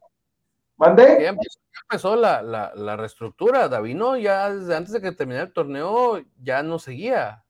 ¿Mandé? 0.75 1.19
Ya 1.21 1.29
empezó, 1.29 2.15
la, 2.17 2.41
la, 2.43 2.97
reestructura, 2.97 3.69
Davino, 3.69 4.17
ya 4.17 4.53
desde 4.53 4.75
antes 4.75 4.93
de 4.93 5.01
que 5.01 5.13
terminara 5.13 5.45
el 5.45 5.53
torneo, 5.53 6.21
ya 6.43 6.61
no 6.63 6.79
seguía, 6.79 7.45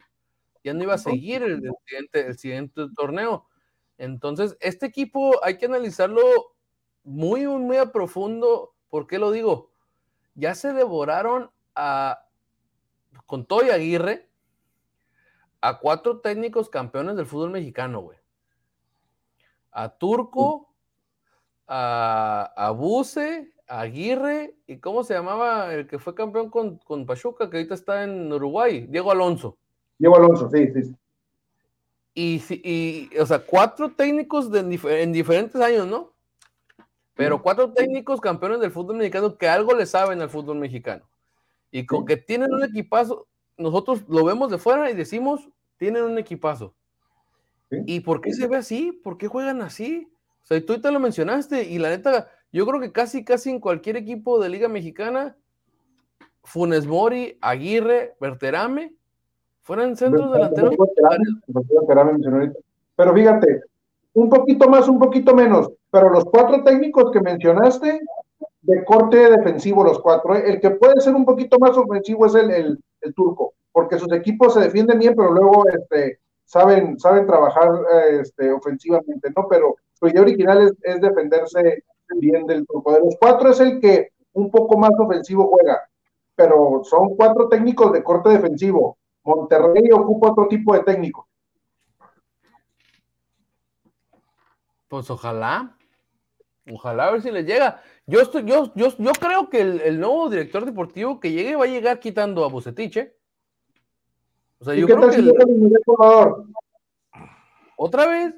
ya 0.64 0.74
no 0.74 0.84
iba 0.84 0.94
a 0.94 1.00
seguir 1.00 1.42
el, 1.42 1.62
siguiente, 1.86 2.28
el 2.28 2.38
siguiente 2.38 2.84
torneo. 2.96 3.48
Entonces, 3.98 4.56
este 4.60 4.86
equipo 4.86 5.44
hay 5.44 5.58
que 5.58 5.66
analizarlo 5.66 6.22
muy, 7.04 7.48
muy 7.48 7.78
a 7.78 7.92
profundo. 7.92 8.76
¿Por 8.90 9.08
qué 9.08 9.18
lo 9.18 9.32
digo? 9.32 9.72
Ya 10.38 10.54
se 10.54 10.72
devoraron 10.72 11.50
a, 11.74 12.28
con 13.26 13.46
Toy 13.46 13.72
Aguirre, 13.72 14.30
a 15.62 15.80
cuatro 15.80 16.20
técnicos 16.20 16.70
campeones 16.70 17.16
del 17.16 17.26
fútbol 17.26 17.50
mexicano, 17.50 18.02
güey. 18.02 18.20
A 19.72 19.90
Turco, 19.98 20.72
a, 21.68 22.54
a 22.56 22.70
Buse, 22.70 23.52
a 23.68 23.82
Aguirre, 23.82 24.56
y 24.68 24.78
¿cómo 24.78 25.04
se 25.04 25.16
llamaba 25.16 25.74
el 25.74 25.88
que 25.88 25.98
fue 25.98 26.14
campeón 26.14 26.52
con, 26.52 26.78
con 26.78 27.08
Pachuca, 27.08 27.50
que 27.50 27.58
ahorita 27.58 27.74
está 27.74 28.04
en 28.04 28.32
Uruguay? 28.32 28.86
Diego 28.88 29.12
Alonso. 29.12 29.58
Diego 29.98 30.18
Alonso, 30.18 30.52
sí, 30.52 30.72
sí. 30.72 30.96
Y, 32.14 32.44
y, 32.64 33.18
o 33.18 33.26
sea, 33.26 33.40
cuatro 33.40 33.92
técnicos 33.92 34.52
de, 34.52 34.60
en 35.02 35.12
diferentes 35.12 35.60
años, 35.60 35.88
¿no? 35.88 36.14
Pero 37.18 37.42
cuatro 37.42 37.74
técnicos 37.74 38.22
campeones 38.22 38.60
del 38.60 38.72
fútbol 38.72 38.98
mexicano 38.98 39.38
que 39.38 39.50
algo 39.50 39.74
le 39.74 39.88
saben 39.88 40.22
al 40.22 40.30
fútbol 40.30 40.60
mexicano. 40.60 41.04
Y 41.72 41.86
con 41.86 42.06
que 42.06 42.16
tienen 42.16 42.54
un 42.54 42.64
equipazo, 42.64 43.28
nosotros 43.58 44.04
lo 44.08 44.24
vemos 44.24 44.52
de 44.52 44.60
fuera 44.60 44.90
y 44.90 44.94
decimos, 44.94 45.50
tienen 45.78 46.04
un 46.04 46.18
equipazo. 46.18 46.76
¿Y 47.70 48.00
por 48.02 48.22
qué 48.22 48.32
se 48.34 48.48
ve 48.48 48.58
así? 48.58 48.92
¿Por 48.92 49.18
qué 49.18 49.28
juegan 49.28 49.62
así? 49.62 50.10
O 50.44 50.46
sea, 50.46 50.64
tú 50.66 50.80
te 50.80 50.92
lo 50.92 51.00
mencionaste 51.00 51.64
y 51.64 51.80
la 51.80 51.90
neta, 51.90 52.30
yo 52.54 52.66
creo 52.66 52.80
que 52.80 52.92
casi, 52.92 53.26
casi 53.26 53.50
en 53.50 53.60
cualquier 53.60 53.98
equipo 53.98 54.40
de 54.40 54.50
Liga 54.50 54.70
Mexicana, 54.70 55.36
Funes 56.44 56.86
Mori, 56.86 57.38
Aguirre, 57.42 58.16
Berterame, 58.22 58.94
fueran 59.64 59.98
centros 59.98 60.32
delanteros. 60.32 60.76
Pero 62.96 63.14
fíjate, 63.14 63.62
un 64.14 64.30
poquito 64.30 64.70
más, 64.70 64.88
un 64.88 65.00
poquito 65.00 65.36
menos, 65.36 65.72
pero 65.90 66.10
los 66.10 66.26
cuatro 66.26 66.64
técnicos 66.64 67.12
que 67.12 67.22
mencionaste, 67.22 68.02
de 68.62 68.84
corte 68.84 69.30
defensivo 69.30 69.84
los 69.84 70.00
cuatro, 70.00 70.36
¿eh? 70.36 70.44
el 70.46 70.60
que 70.60 70.72
puede 70.72 71.00
ser 71.00 71.16
un 71.16 71.26
poquito 71.26 71.58
más 71.58 71.78
ofensivo 71.78 72.26
es 72.26 72.36
el, 72.36 72.78
el, 73.02 73.14
turco, 73.14 73.54
porque 73.72 73.98
sus 73.98 74.12
equipos 74.12 74.54
se 74.54 74.60
defienden 74.60 75.00
bien, 75.00 75.16
pero 75.16 75.32
luego 75.32 75.64
este, 75.70 76.20
saben, 76.44 77.00
saben 77.00 77.26
trabajar 77.26 77.70
este, 78.12 78.52
ofensivamente, 78.52 79.32
¿no? 79.36 79.48
Pero 79.50 79.76
su 79.94 80.08
idea 80.08 80.22
original 80.22 80.74
es, 80.82 81.02
defenderse 81.02 81.84
bien 82.20 82.46
del 82.46 82.66
turco. 82.68 82.92
De 82.92 83.00
los 83.00 83.16
cuatro 83.20 83.52
es 83.52 83.60
el 83.62 83.80
que 83.80 84.10
un 84.34 84.52
poco 84.52 84.78
más 84.78 84.92
ofensivo 85.00 85.48
juega, 85.48 85.88
pero 86.36 86.82
son 86.84 87.16
cuatro 87.16 87.48
técnicos 87.48 87.94
de 87.94 88.04
corte 88.04 88.30
defensivo. 88.30 88.98
Monterrey 89.24 89.92
ocupa 89.92 90.32
otro 90.32 90.48
tipo 90.48 90.74
de 90.74 90.84
técnico. 90.84 91.28
Pues 94.88 95.10
ojalá. 95.10 95.77
Ojalá 96.72 97.08
a 97.08 97.12
ver 97.12 97.22
si 97.22 97.32
les 97.32 97.46
llega. 97.46 97.82
Yo 98.06 98.22
estoy, 98.22 98.44
yo, 98.46 98.72
yo, 98.76 98.90
yo 98.98 99.12
creo 99.14 99.50
que 99.50 99.62
el, 99.62 100.00
nuevo 100.00 100.30
director 100.30 100.66
deportivo 100.66 101.20
que 101.20 101.32
llegue 101.32 101.56
va 101.56 101.66
a 101.66 101.68
llegar 101.68 102.00
quitando 102.00 102.44
a 102.44 102.50
Bucetiche. 102.50 103.16
O 104.60 104.66
sea, 104.66 104.74
yo 104.74 104.86
creo 104.86 105.10
que. 105.10 105.34
¿Otra 107.76 108.08
vez? 108.08 108.36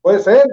Puede 0.00 0.20
ser. 0.20 0.44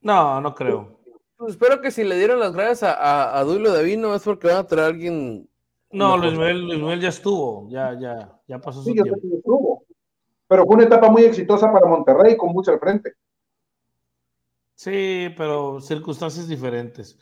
No, 0.00 0.40
no 0.40 0.54
creo. 0.54 0.98
Pues 1.36 1.52
espero 1.52 1.80
que 1.80 1.90
si 1.90 2.02
le 2.02 2.16
dieron 2.16 2.40
las 2.40 2.52
gracias 2.52 2.82
a, 2.82 3.38
a, 3.38 3.44
Duilo 3.44 3.72
Davino 3.72 4.14
es 4.14 4.22
porque 4.22 4.48
van 4.48 4.56
a 4.56 4.66
traer 4.66 4.84
a 4.84 4.88
alguien. 4.88 5.48
No, 5.90 6.16
Luis 6.16 6.34
Manuel, 6.34 7.00
ya 7.00 7.08
estuvo, 7.08 7.68
ya, 7.70 7.98
ya, 7.98 8.38
ya 8.46 8.58
pasó 8.58 8.82
su 8.82 8.92
tiempo. 8.92 9.14
Estuvo 9.16 9.84
pero 10.48 10.64
fue 10.64 10.76
una 10.76 10.84
etapa 10.84 11.10
muy 11.10 11.24
exitosa 11.24 11.70
para 11.70 11.86
Monterrey 11.86 12.36
con 12.36 12.52
mucho 12.52 12.72
al 12.72 12.80
frente. 12.80 13.12
Sí, 14.78 15.34
pero 15.36 15.80
circunstancias 15.80 16.46
diferentes. 16.46 17.18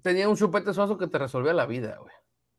Tenía 0.00 0.28
un 0.28 0.36
chupete 0.36 0.72
suazo 0.72 0.96
que 0.96 1.08
te 1.08 1.18
resolvía 1.18 1.52
la 1.52 1.66
vida, 1.66 1.98
güey. 1.98 2.12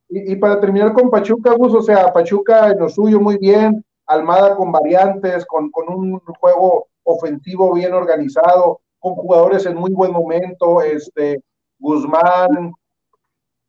Y, 0.09 0.35
para 0.35 0.59
terminar 0.59 0.91
con 0.91 1.09
Pachuca, 1.09 1.53
Gus, 1.53 1.73
o 1.73 1.81
sea, 1.81 2.11
Pachuca 2.11 2.69
en 2.69 2.79
lo 2.79 2.89
suyo 2.89 3.21
muy 3.21 3.37
bien, 3.37 3.81
Almada 4.07 4.57
con 4.57 4.73
variantes, 4.73 5.45
con, 5.45 5.71
un 5.87 6.19
juego 6.19 6.89
ofensivo 7.03 7.73
bien 7.73 7.93
organizado, 7.93 8.81
con 8.99 9.15
jugadores 9.15 9.65
en 9.65 9.77
muy 9.77 9.93
buen 9.93 10.11
momento, 10.11 10.81
este, 10.81 11.41
Guzmán, 11.79 12.73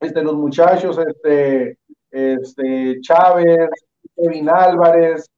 este, 0.00 0.20
los 0.20 0.34
muchachos, 0.34 0.98
este, 0.98 1.78
este, 2.10 3.00
Chávez, 3.02 3.70
Kevin 4.16 4.48
Álvarez, 4.48 5.30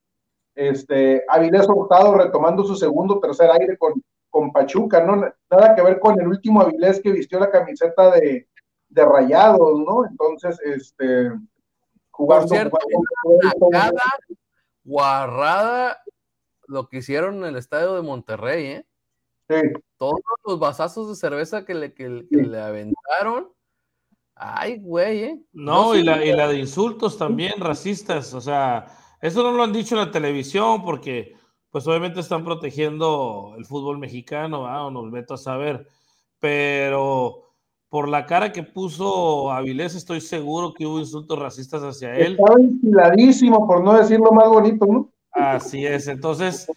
este, 0.55 1.23
Avilés 1.27 1.67
Hurtado 1.67 2.15
retomando 2.15 2.63
su 2.63 2.75
segundo 2.75 3.19
tercer 3.19 3.49
aire 3.51 3.77
con, 3.77 4.01
con 4.29 4.51
Pachuca, 4.51 5.03
¿no? 5.03 5.15
Nada 5.49 5.75
que 5.75 5.81
ver 5.81 5.99
con 5.99 6.19
el 6.19 6.27
último 6.27 6.61
Avilés 6.61 7.01
que 7.01 7.11
vistió 7.11 7.39
la 7.39 7.51
camiseta 7.51 8.11
de, 8.11 8.47
de 8.89 9.05
Rayados, 9.05 9.79
¿no? 9.79 10.05
Entonces, 10.05 10.59
este, 10.63 11.31
jugando. 12.11 12.55
cada 13.71 14.01
guarrada 14.83 15.97
lo 16.67 16.87
que 16.87 16.97
hicieron 16.97 17.37
en 17.37 17.45
el 17.45 17.55
estadio 17.57 17.95
de 17.95 18.01
Monterrey, 18.01 18.65
¿eh? 18.65 18.85
Sí. 19.49 19.61
Todos 19.97 20.21
los 20.45 20.59
vasazos 20.59 21.09
de 21.09 21.15
cerveza 21.15 21.65
que 21.65 21.73
le, 21.73 21.93
que 21.93 22.07
le 22.29 22.59
aventaron 22.59 23.49
Ay, 24.43 24.79
güey, 24.79 25.23
¿eh? 25.23 25.41
No, 25.53 25.93
y, 25.95 26.01
la, 26.01 26.25
y 26.25 26.31
la 26.33 26.47
de 26.47 26.57
insultos 26.57 27.15
también, 27.15 27.59
racistas, 27.59 28.33
o 28.33 28.41
sea, 28.41 28.87
eso 29.21 29.43
no 29.43 29.51
lo 29.51 29.63
han 29.63 29.73
dicho 29.73 29.95
en 29.95 30.05
la 30.05 30.11
televisión 30.11 30.83
porque, 30.83 31.35
pues 31.69 31.87
obviamente 31.87 32.19
están 32.19 32.43
protegiendo 32.43 33.53
el 33.57 33.65
fútbol 33.65 33.97
mexicano, 33.97 34.63
o 34.63 34.91
nos 34.91 35.11
meto 35.11 35.35
a 35.35 35.37
saber, 35.37 35.87
pero 36.39 37.43
por 37.89 38.07
la 38.07 38.25
cara 38.25 38.51
que 38.51 38.63
puso 38.63 39.51
Avilés, 39.51 39.95
estoy 39.95 40.21
seguro 40.21 40.73
que 40.73 40.85
hubo 40.85 40.99
insultos 40.99 41.37
racistas 41.37 41.81
hacia 41.83 42.15
él. 42.15 42.37
Estaba 42.39 42.59
inspiradísimo, 42.59 43.67
por 43.67 43.83
no 43.83 43.93
decirlo 43.93 44.31
más 44.31 44.49
bonito, 44.49 44.85
¿no? 44.85 45.09
Así 45.31 45.85
es, 45.85 46.07
entonces, 46.07 46.67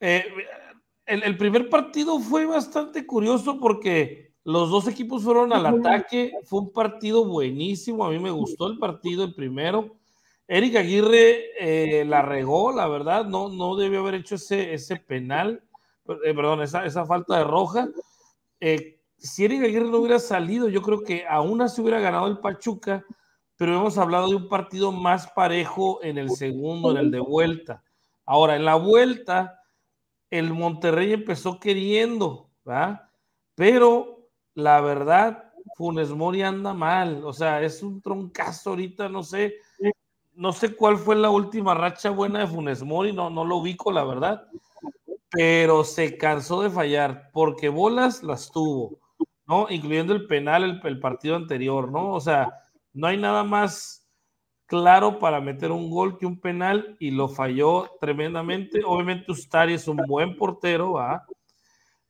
eh, 0.00 0.24
el, 1.06 1.22
el 1.22 1.36
primer 1.36 1.68
partido 1.68 2.18
fue 2.20 2.46
bastante 2.46 3.06
curioso 3.06 3.58
porque 3.58 4.28
los 4.48 4.70
dos 4.70 4.88
equipos 4.88 5.24
fueron 5.24 5.52
al 5.52 5.66
ataque. 5.66 6.32
Fue 6.44 6.60
un 6.60 6.72
partido 6.72 7.26
buenísimo. 7.26 8.06
A 8.06 8.10
mí 8.10 8.18
me 8.18 8.30
gustó 8.30 8.66
el 8.68 8.78
partido, 8.78 9.22
el 9.24 9.34
primero. 9.34 9.96
Eric 10.48 10.76
Aguirre 10.76 11.50
eh, 11.60 12.04
la 12.06 12.22
regó, 12.22 12.72
la 12.72 12.88
verdad. 12.88 13.26
No, 13.26 13.50
no 13.50 13.76
debió 13.76 14.00
haber 14.00 14.14
hecho 14.14 14.36
ese, 14.36 14.72
ese 14.72 14.96
penal. 14.96 15.62
Eh, 16.24 16.34
perdón, 16.34 16.62
esa, 16.62 16.86
esa, 16.86 17.04
falta 17.04 17.36
de 17.36 17.44
roja. 17.44 17.88
Eh, 18.58 18.98
si 19.18 19.44
Eric 19.44 19.64
Aguirre 19.64 19.90
no 19.90 19.98
hubiera 19.98 20.18
salido, 20.18 20.68
yo 20.68 20.80
creo 20.80 21.02
que 21.02 21.26
aún 21.28 21.60
así 21.60 21.82
hubiera 21.82 22.00
ganado 22.00 22.26
el 22.26 22.38
Pachuca. 22.38 23.04
Pero 23.56 23.74
hemos 23.74 23.98
hablado 23.98 24.28
de 24.30 24.36
un 24.36 24.48
partido 24.48 24.90
más 24.90 25.30
parejo 25.32 26.02
en 26.02 26.16
el 26.16 26.30
segundo, 26.30 26.92
en 26.92 26.96
el 26.96 27.10
de 27.10 27.20
vuelta. 27.20 27.82
Ahora, 28.24 28.56
en 28.56 28.64
la 28.64 28.76
vuelta, 28.76 29.60
el 30.30 30.54
Monterrey 30.54 31.12
empezó 31.12 31.58
queriendo, 31.58 32.50
¿verdad? 32.64 33.10
Pero 33.54 34.28
la 34.54 34.80
verdad, 34.80 35.52
Funes 35.76 36.10
Mori 36.10 36.42
anda 36.42 36.72
mal, 36.72 37.24
o 37.24 37.32
sea, 37.32 37.62
es 37.62 37.82
un 37.82 38.00
troncazo 38.00 38.70
ahorita, 38.70 39.08
no 39.08 39.22
sé, 39.22 39.56
no 40.38 40.52
sé 40.52 40.76
cuál 40.76 40.98
fue 40.98 41.16
la 41.16 41.30
última 41.30 41.74
racha 41.74 42.10
buena 42.10 42.38
de 42.38 42.46
Funes 42.46 42.84
Mori, 42.84 43.12
no, 43.12 43.28
no 43.28 43.44
lo 43.44 43.56
ubico, 43.56 43.90
la 43.90 44.04
verdad, 44.04 44.46
pero 45.32 45.82
se 45.82 46.16
cansó 46.16 46.62
de 46.62 46.70
fallar, 46.70 47.30
porque 47.32 47.68
bolas 47.68 48.22
las 48.22 48.52
tuvo, 48.52 49.00
¿no? 49.48 49.66
Incluyendo 49.68 50.12
el 50.12 50.28
penal, 50.28 50.80
el, 50.84 51.00
partido 51.00 51.34
anterior, 51.34 51.90
¿no? 51.90 52.12
O 52.12 52.20
sea, 52.20 52.54
no 52.92 53.08
hay 53.08 53.16
nada 53.16 53.42
más 53.42 54.08
claro 54.66 55.18
para 55.18 55.40
meter 55.40 55.72
un 55.72 55.90
gol 55.90 56.16
que 56.16 56.26
un 56.26 56.38
penal 56.38 56.96
y 57.00 57.10
lo 57.10 57.28
falló 57.28 57.90
tremendamente. 58.00 58.82
Obviamente 58.86 59.32
Ustari 59.32 59.74
es 59.74 59.88
un 59.88 59.96
buen 60.06 60.36
portero, 60.36 60.92
¿va? 60.92 61.26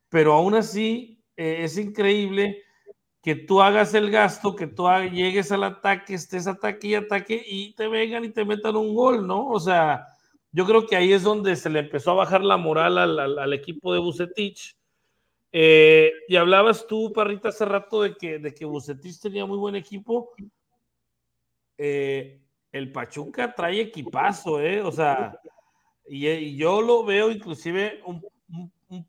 Pero 0.07 0.33
aún 0.33 0.53
así 0.53 1.19
eh, 1.35 1.63
es 1.63 1.79
increíble 1.79 2.61
que 3.21 3.35
tú 3.35 3.61
hagas 3.61 3.93
el 3.93 4.11
gasto, 4.11 4.55
que 4.55 4.67
tú 4.67 4.87
llegues 5.11 5.51
al 5.51 5.63
ataque, 5.63 6.13
estés 6.13 6.47
ataque 6.47 6.87
y 6.87 6.95
ataque 6.95 7.43
y 7.45 7.73
te 7.73 7.87
vengan 7.87 8.23
y 8.23 8.29
te 8.29 8.45
metan 8.45 8.75
un 8.75 8.95
gol, 8.95 9.27
¿no? 9.27 9.47
O 9.47 9.59
sea, 9.59 10.07
yo 10.51 10.65
creo 10.65 10.87
que 10.87 10.95
ahí 10.95 11.13
es 11.13 11.23
donde 11.23 11.55
se 11.55 11.69
le 11.69 11.79
empezó 11.79 12.11
a 12.11 12.15
bajar 12.15 12.43
la 12.43 12.57
moral 12.57 12.97
al, 12.97 13.53
equipo 13.53 13.93
de 13.93 13.99
Bucetich. 13.99 14.75
Eh, 15.51 16.11
y 16.27 16.35
hablabas 16.35 16.87
tú, 16.87 17.11
Parrita, 17.11 17.49
hace 17.49 17.65
rato 17.65 18.03
de 18.03 18.15
que, 18.15 18.39
de 18.39 18.65
Bucetich 18.65 19.19
tenía 19.19 19.45
muy 19.45 19.57
buen 19.57 19.75
equipo. 19.75 20.31
Eh, 21.77 22.39
el 22.71 22.91
Pachuca 22.91 23.53
trae 23.53 23.81
equipazo, 23.81 24.61
¿eh? 24.61 24.81
O 24.81 24.91
sea, 24.91 25.39
y, 26.07 26.55
yo 26.55 26.81
lo 26.81 27.03
veo 27.03 27.31
inclusive 27.31 28.01
un, 28.05 28.21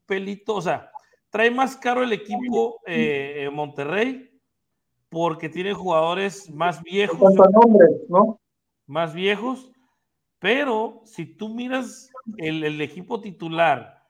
pelito, 0.07 0.57
o 0.57 0.63
sea, 0.63 0.91
trae 1.31 1.51
más 1.51 1.77
caro 1.77 2.03
el 2.03 2.13
equipo 2.13 2.81
eh, 2.87 3.49
Monterrey 3.53 4.31
porque 5.09 5.49
tiene 5.49 5.73
jugadores 5.73 6.51
más 6.51 6.83
viejos. 6.83 7.35
¿no? 8.09 8.41
Más 8.87 9.15
viejos, 9.15 9.71
pero 10.39 11.03
si 11.05 11.27
tú 11.27 11.49
miras 11.49 12.11
el, 12.39 12.81
equipo 12.81 13.21
titular 13.21 14.03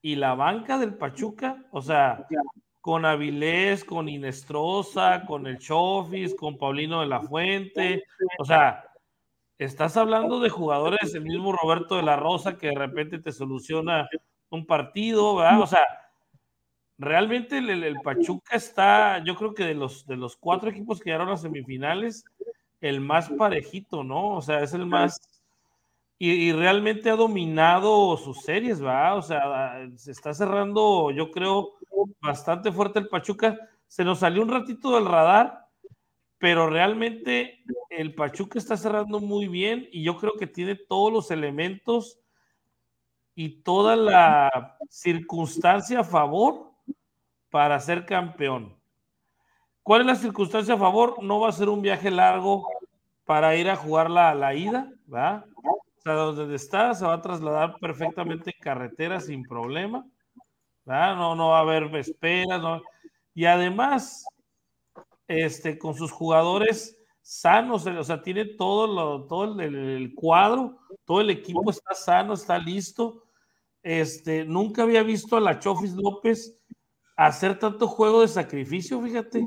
y 0.00 0.16
la 0.16 0.34
banca 0.34 0.78
del 0.78 0.94
Pachuca, 0.94 1.64
o 1.70 1.82
sea, 1.82 2.26
con 2.80 3.04
Avilés, 3.04 3.84
con 3.84 4.08
Inestrosa, 4.08 5.24
con 5.26 5.46
el 5.46 5.58
Chofis, 5.58 6.34
con 6.34 6.58
Paulino 6.58 7.00
de 7.00 7.06
la 7.06 7.20
Fuente, 7.20 8.04
o 8.38 8.44
sea, 8.44 8.84
estás 9.58 9.96
hablando 9.96 10.40
de 10.40 10.50
jugadores, 10.50 11.14
el 11.14 11.22
mismo 11.22 11.52
Roberto 11.52 11.96
de 11.96 12.02
la 12.02 12.16
Rosa 12.16 12.56
que 12.56 12.68
de 12.68 12.74
repente 12.74 13.18
te 13.18 13.32
soluciona 13.32 14.08
un 14.50 14.66
partido, 14.66 15.36
¿verdad? 15.36 15.60
O 15.60 15.66
sea, 15.66 15.86
realmente 17.02 17.58
el, 17.58 17.96
Pachuca 18.02 18.56
está, 18.56 19.22
yo 19.24 19.34
creo 19.36 19.54
que 19.54 19.64
de 19.64 19.74
los, 19.74 20.06
de 20.06 20.16
los 20.16 20.36
cuatro 20.36 20.70
equipos 20.70 21.00
que 21.00 21.10
llegaron 21.10 21.28
a 21.28 21.36
semifinales, 21.36 22.24
el 22.80 23.00
más 23.00 23.28
parejito, 23.30 24.02
¿no? 24.02 24.36
O 24.36 24.42
sea, 24.42 24.62
es 24.62 24.72
el 24.74 24.86
más... 24.86 25.20
Y, 26.18 26.52
realmente 26.52 27.10
ha 27.10 27.16
dominado 27.16 28.16
sus 28.16 28.42
series, 28.42 28.82
¿va? 28.82 29.16
O 29.16 29.22
sea, 29.22 29.84
se 29.96 30.12
está 30.12 30.32
cerrando, 30.32 31.10
yo 31.10 31.32
creo, 31.32 31.72
bastante 32.20 32.70
fuerte 32.70 33.00
el 33.00 33.08
Pachuca. 33.08 33.58
Se 33.88 34.04
nos 34.04 34.20
salió 34.20 34.42
un 34.42 34.48
ratito 34.48 34.94
del 34.94 35.06
radar, 35.06 35.66
pero 36.38 36.70
realmente 36.70 37.64
el 37.90 38.14
Pachuca 38.14 38.58
está 38.60 38.76
cerrando 38.76 39.18
muy 39.18 39.48
bien 39.48 39.88
y 39.90 40.04
yo 40.04 40.16
creo 40.16 40.34
que 40.34 40.46
tiene 40.46 40.76
todos 40.76 41.12
los 41.12 41.30
elementos 41.32 42.20
y 43.34 43.62
toda 43.62 43.96
la 43.96 44.76
circunstancia 44.88 46.00
a 46.00 46.04
favor 46.04 46.71
para 47.52 47.78
ser 47.80 48.06
campeón. 48.06 48.74
¿Cuál 49.82 50.00
es 50.00 50.06
la 50.06 50.16
circunstancia 50.16 50.72
a 50.72 50.78
favor? 50.78 51.22
No 51.22 51.38
va 51.38 51.50
a 51.50 51.52
ser 51.52 51.68
un 51.68 51.82
viaje 51.82 52.10
largo 52.10 52.66
para 53.26 53.54
ir 53.56 53.68
a 53.68 53.76
jugar 53.76 54.10
la, 54.10 54.34
la 54.34 54.54
ida, 54.54 54.90
¿va? 55.12 55.44
O 55.62 56.00
sea, 56.02 56.14
donde 56.14 56.56
está 56.56 56.94
se 56.94 57.04
va 57.04 57.12
a 57.12 57.20
trasladar 57.20 57.76
perfectamente 57.78 58.52
en 58.54 58.60
carretera 58.60 59.20
sin 59.20 59.42
problema, 59.42 60.06
¿va? 60.88 61.14
No, 61.14 61.34
no 61.34 61.48
va 61.48 61.58
a 61.58 61.60
haber 61.60 61.94
esperas, 61.94 62.80
y 63.34 63.44
además, 63.44 64.24
este, 65.28 65.78
con 65.78 65.94
sus 65.94 66.10
jugadores 66.10 66.98
sanos, 67.20 67.86
o 67.86 68.04
sea, 68.04 68.22
tiene 68.22 68.46
todo, 68.46 68.86
lo, 68.86 69.26
todo 69.26 69.60
el, 69.60 70.14
cuadro, 70.14 70.78
todo 71.04 71.20
el 71.20 71.28
equipo 71.28 71.70
está 71.70 71.94
sano, 71.94 72.32
está 72.32 72.56
listo. 72.56 73.24
Este, 73.82 74.46
nunca 74.46 74.84
había 74.84 75.02
visto 75.02 75.36
a 75.36 75.40
la 75.40 75.58
Chofis 75.58 75.92
López 75.92 76.61
hacer 77.16 77.58
tanto 77.58 77.88
juego 77.88 78.22
de 78.22 78.28
sacrificio, 78.28 79.00
fíjate. 79.00 79.46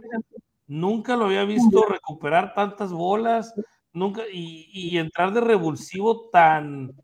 Nunca 0.68 1.16
lo 1.16 1.26
había 1.26 1.46
visto 1.46 1.86
recuperar 1.86 2.54
tantas 2.54 2.92
bolas, 2.92 3.54
nunca, 3.94 4.24
y, 4.32 4.98
entrar 4.98 5.32
de 5.32 5.42
revulsivo 5.42 6.30
tan 6.30 6.96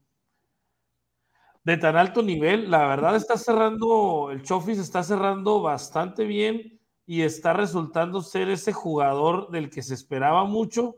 de 1.64 1.78
tan 1.78 1.96
alto 1.96 2.24
nivel. 2.24 2.72
La 2.72 2.88
verdad 2.88 3.16
está 3.16 3.38
cerrando, 3.38 4.32
el 4.32 4.42
Chofis 4.42 4.80
está 4.80 5.04
cerrando 5.04 5.62
bastante 5.62 6.26
bien 6.26 6.80
y 7.06 7.22
está 7.22 7.54
resultando 7.54 8.22
ser 8.22 8.50
ese 8.50 8.74
jugador 8.74 9.52
del 9.52 9.70
que 9.70 9.84
se 9.84 9.94
esperaba 9.94 10.44
mucho. 10.46 10.96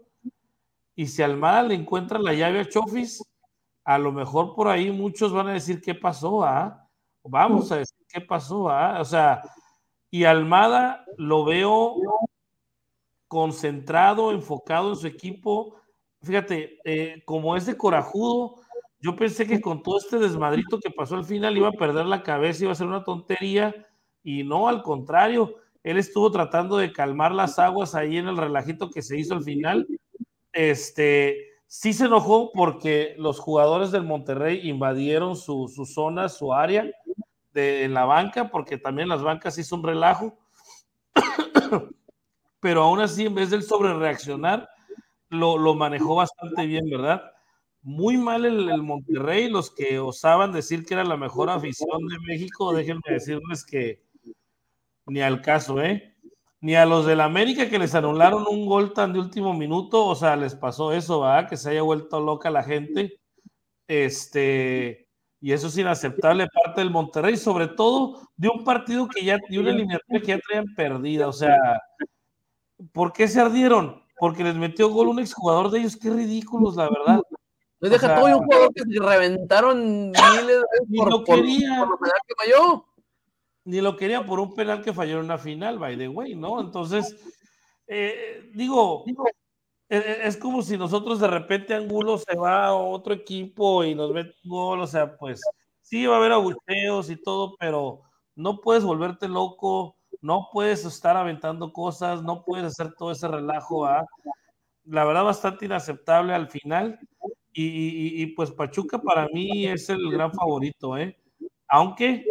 Y 0.96 1.08
si 1.08 1.22
Almada 1.22 1.64
le 1.64 1.76
encuentra 1.76 2.20
la 2.20 2.34
llave 2.34 2.62
a 2.62 2.70
Chofis, 2.70 3.22
a 3.84 3.98
lo 3.98 4.12
mejor 4.14 4.56
por 4.56 4.68
ahí 4.70 4.92
muchos 4.92 5.34
van 5.34 5.48
a 5.48 5.54
decir 5.54 5.82
qué 5.82 5.96
pasó, 5.96 6.44
¿ah? 6.44 6.83
Vamos 7.24 7.72
a 7.72 7.78
decir 7.78 7.98
qué 8.08 8.22
pasó, 8.22 8.70
¿ah? 8.70 9.00
O 9.00 9.06
sea, 9.06 9.42
y 10.12 10.26
Almada 10.26 11.06
lo 11.18 11.46
veo 11.46 11.96
concentrado, 13.28 14.32
enfocado 14.32 14.90
en 14.90 14.96
su 14.96 15.08
equipo. 15.08 15.76
Fíjate, 16.22 16.80
eh, 16.86 17.24
como 17.26 17.56
es 17.56 17.66
de 17.66 17.78
corajudo, 17.78 18.62
yo 19.00 19.16
pensé 19.16 19.48
que 19.48 19.60
con 19.60 19.82
todo 19.84 19.98
este 19.98 20.20
desmadrito 20.20 20.80
que 20.80 20.92
pasó 20.92 21.16
al 21.16 21.26
final 21.26 21.58
iba 21.58 21.70
a 21.70 21.74
perder 21.74 22.06
la 22.06 22.24
cabeza, 22.24 22.64
iba 22.64 22.72
a 22.74 22.76
ser 22.76 22.88
una 22.88 23.04
tontería, 23.04 23.74
y 24.24 24.44
no, 24.44 24.68
al 24.70 24.82
contrario, 24.84 25.56
él 25.84 25.98
estuvo 25.98 26.32
tratando 26.32 26.78
de 26.78 26.94
calmar 26.94 27.34
las 27.34 27.60
aguas 27.60 27.94
ahí 27.94 28.18
en 28.18 28.28
el 28.28 28.38
relajito 28.38 28.90
que 28.90 29.02
se 29.02 29.20
hizo 29.20 29.34
al 29.34 29.44
final. 29.44 29.86
Este, 30.54 31.54
sí 31.68 31.92
se 31.92 32.06
enojó 32.06 32.52
porque 32.54 33.16
los 33.18 33.40
jugadores 33.40 33.92
del 33.92 34.04
Monterrey 34.04 34.70
invadieron 34.70 35.36
su, 35.36 35.68
zona, 35.86 36.30
su 36.30 36.54
área 36.54 36.90
de, 37.54 37.84
en 37.84 37.94
la 37.94 38.06
banca, 38.06 38.50
porque 38.50 38.78
también 38.78 39.10
las 39.10 39.22
bancas 39.22 39.58
hizo 39.58 39.76
un 39.76 39.84
relajo. 39.84 40.38
Pero 42.60 42.84
aún 42.84 43.02
así, 43.02 43.26
en 43.26 43.36
vez 43.36 43.50
del 43.50 43.64
sobre 43.64 43.94
reaccionar, 43.94 44.70
lo, 45.30 45.58
lo 45.58 45.76
manejó 45.76 46.16
bastante 46.16 46.66
bien, 46.66 46.90
¿verdad? 46.90 47.22
Muy 47.82 48.18
mal 48.18 48.46
el, 48.46 48.70
el, 48.70 48.82
Monterrey, 48.82 49.50
los 49.50 49.70
que 49.70 50.00
osaban 50.00 50.52
decir 50.52 50.86
que 50.86 50.94
era 50.94 51.04
la 51.04 51.18
mejor 51.18 51.50
afición 51.50 52.08
de 52.08 52.18
México, 52.26 52.74
déjenme 52.74 53.02
decirles 53.06 53.66
que, 53.66 54.02
ni 55.06 55.22
al 55.22 55.42
caso, 55.42 55.82
¿eh? 55.82 56.16
Ni 56.62 56.76
a 56.76 56.86
los 56.86 57.06
del 57.06 57.20
América 57.20 57.70
que 57.70 57.80
les 57.80 57.94
anularon 57.94 58.46
un 58.50 58.66
gol 58.66 58.94
tan 58.94 59.12
de 59.12 59.20
último 59.20 59.54
minuto, 59.54 60.06
o 60.06 60.16
sea, 60.16 60.38
les 60.38 60.56
pasó 60.56 60.94
eso, 60.94 61.22
¿verdad? 61.22 61.50
Que 61.50 61.58
se 61.58 61.72
haya 61.72 61.82
vuelto 61.82 62.22
loca 62.22 62.50
la 62.50 62.64
gente. 62.64 63.20
Este, 63.88 65.10
y 65.44 65.52
eso 65.52 65.68
es 65.68 65.78
inaceptable 65.78 66.48
parte 66.48 66.80
del 66.80 66.90
Monterrey, 66.90 67.36
sobre 67.36 67.68
todo 67.68 68.30
de 68.38 68.48
un 68.48 68.64
partido 68.64 69.10
que 69.10 69.26
ya, 69.26 69.38
de 69.50 69.60
una 69.60 69.72
eliminatoria 69.72 70.22
que 70.22 70.28
ya 70.28 70.40
traían 70.40 70.74
perdida, 70.74 71.28
o 71.28 71.34
sea, 71.34 71.82
¿por 72.94 73.12
qué 73.12 73.28
se 73.28 73.42
ardieron? 73.42 74.02
Porque 74.20 74.46
les 74.46 74.56
metió 74.56 74.88
gol 74.88 75.10
un 75.10 75.20
exjugador 75.20 75.70
de 75.70 75.80
ellos, 75.80 75.98
qué 75.98 76.12
ridículos, 76.12 76.78
la 76.78 76.90
verdad. 76.90 77.22
No 77.82 77.90
deja 77.90 78.16
todo 78.16 78.38
un 78.38 78.46
jugador 78.46 78.74
que 78.74 78.84
se 78.84 79.00
reventaron 79.02 80.12
miles 80.12 80.48
de 80.48 80.98
por, 80.98 81.10
lo 81.10 81.24
quería. 81.26 81.86
Por, 81.90 82.00
que 82.00 82.36
falló 82.38 82.86
ni 83.66 83.82
lo 83.82 83.98
quería 83.98 84.26
por 84.26 84.40
un 84.40 84.54
penal 84.54 84.82
que 84.82 84.94
falló 84.94 85.20
en 85.20 85.26
una 85.26 85.38
final, 85.38 85.78
by 85.78 85.98
the 85.98 86.08
way, 86.08 86.36
¿no? 86.36 86.62
Entonces, 86.62 87.18
eh, 87.88 88.50
digo, 88.54 89.04
es, 89.94 90.38
como 90.38 90.62
si 90.62 90.78
nosotros 90.78 91.20
de 91.20 91.28
repente 91.28 91.76
Angulo 91.76 92.18
se 92.18 92.36
va 92.36 92.66
a 92.68 92.74
otro 92.74 93.14
equipo 93.14 93.84
y 93.84 93.94
nos 93.94 94.12
mete 94.12 94.34
gol, 94.44 94.82
o 94.82 94.88
sea, 94.88 95.16
pues 95.18 95.42
sí 95.82 96.06
va 96.06 96.16
a 96.16 96.18
haber 96.18 96.32
abucheos 96.32 97.10
y 97.10 97.16
todo, 97.16 97.56
pero 97.60 98.02
no 98.36 98.60
puedes 98.60 98.84
volverte 98.84 99.28
loco, 99.28 99.96
no 100.22 100.50
puedes 100.52 100.86
estar 100.86 101.16
aventando 101.16 101.72
cosas, 101.72 102.24
no 102.24 102.44
puedes 102.44 102.66
hacer 102.66 102.94
todo 102.96 103.12
ese 103.12 103.28
relajo, 103.28 103.86
¿ah? 103.86 104.06
La 104.86 105.06
verdad, 105.06 105.24
bastante 105.24 105.66
inaceptable 105.66 106.34
al 106.34 106.50
final. 106.50 107.00
Y, 107.56 108.26
pues 108.36 108.52
Pachuca 108.52 109.00
para 109.00 109.28
mí 109.28 109.68
es 109.68 109.88
el 109.90 110.10
gran 110.10 110.34
favorito, 110.34 110.98
¿eh? 110.98 111.16
Aunque 111.68 112.26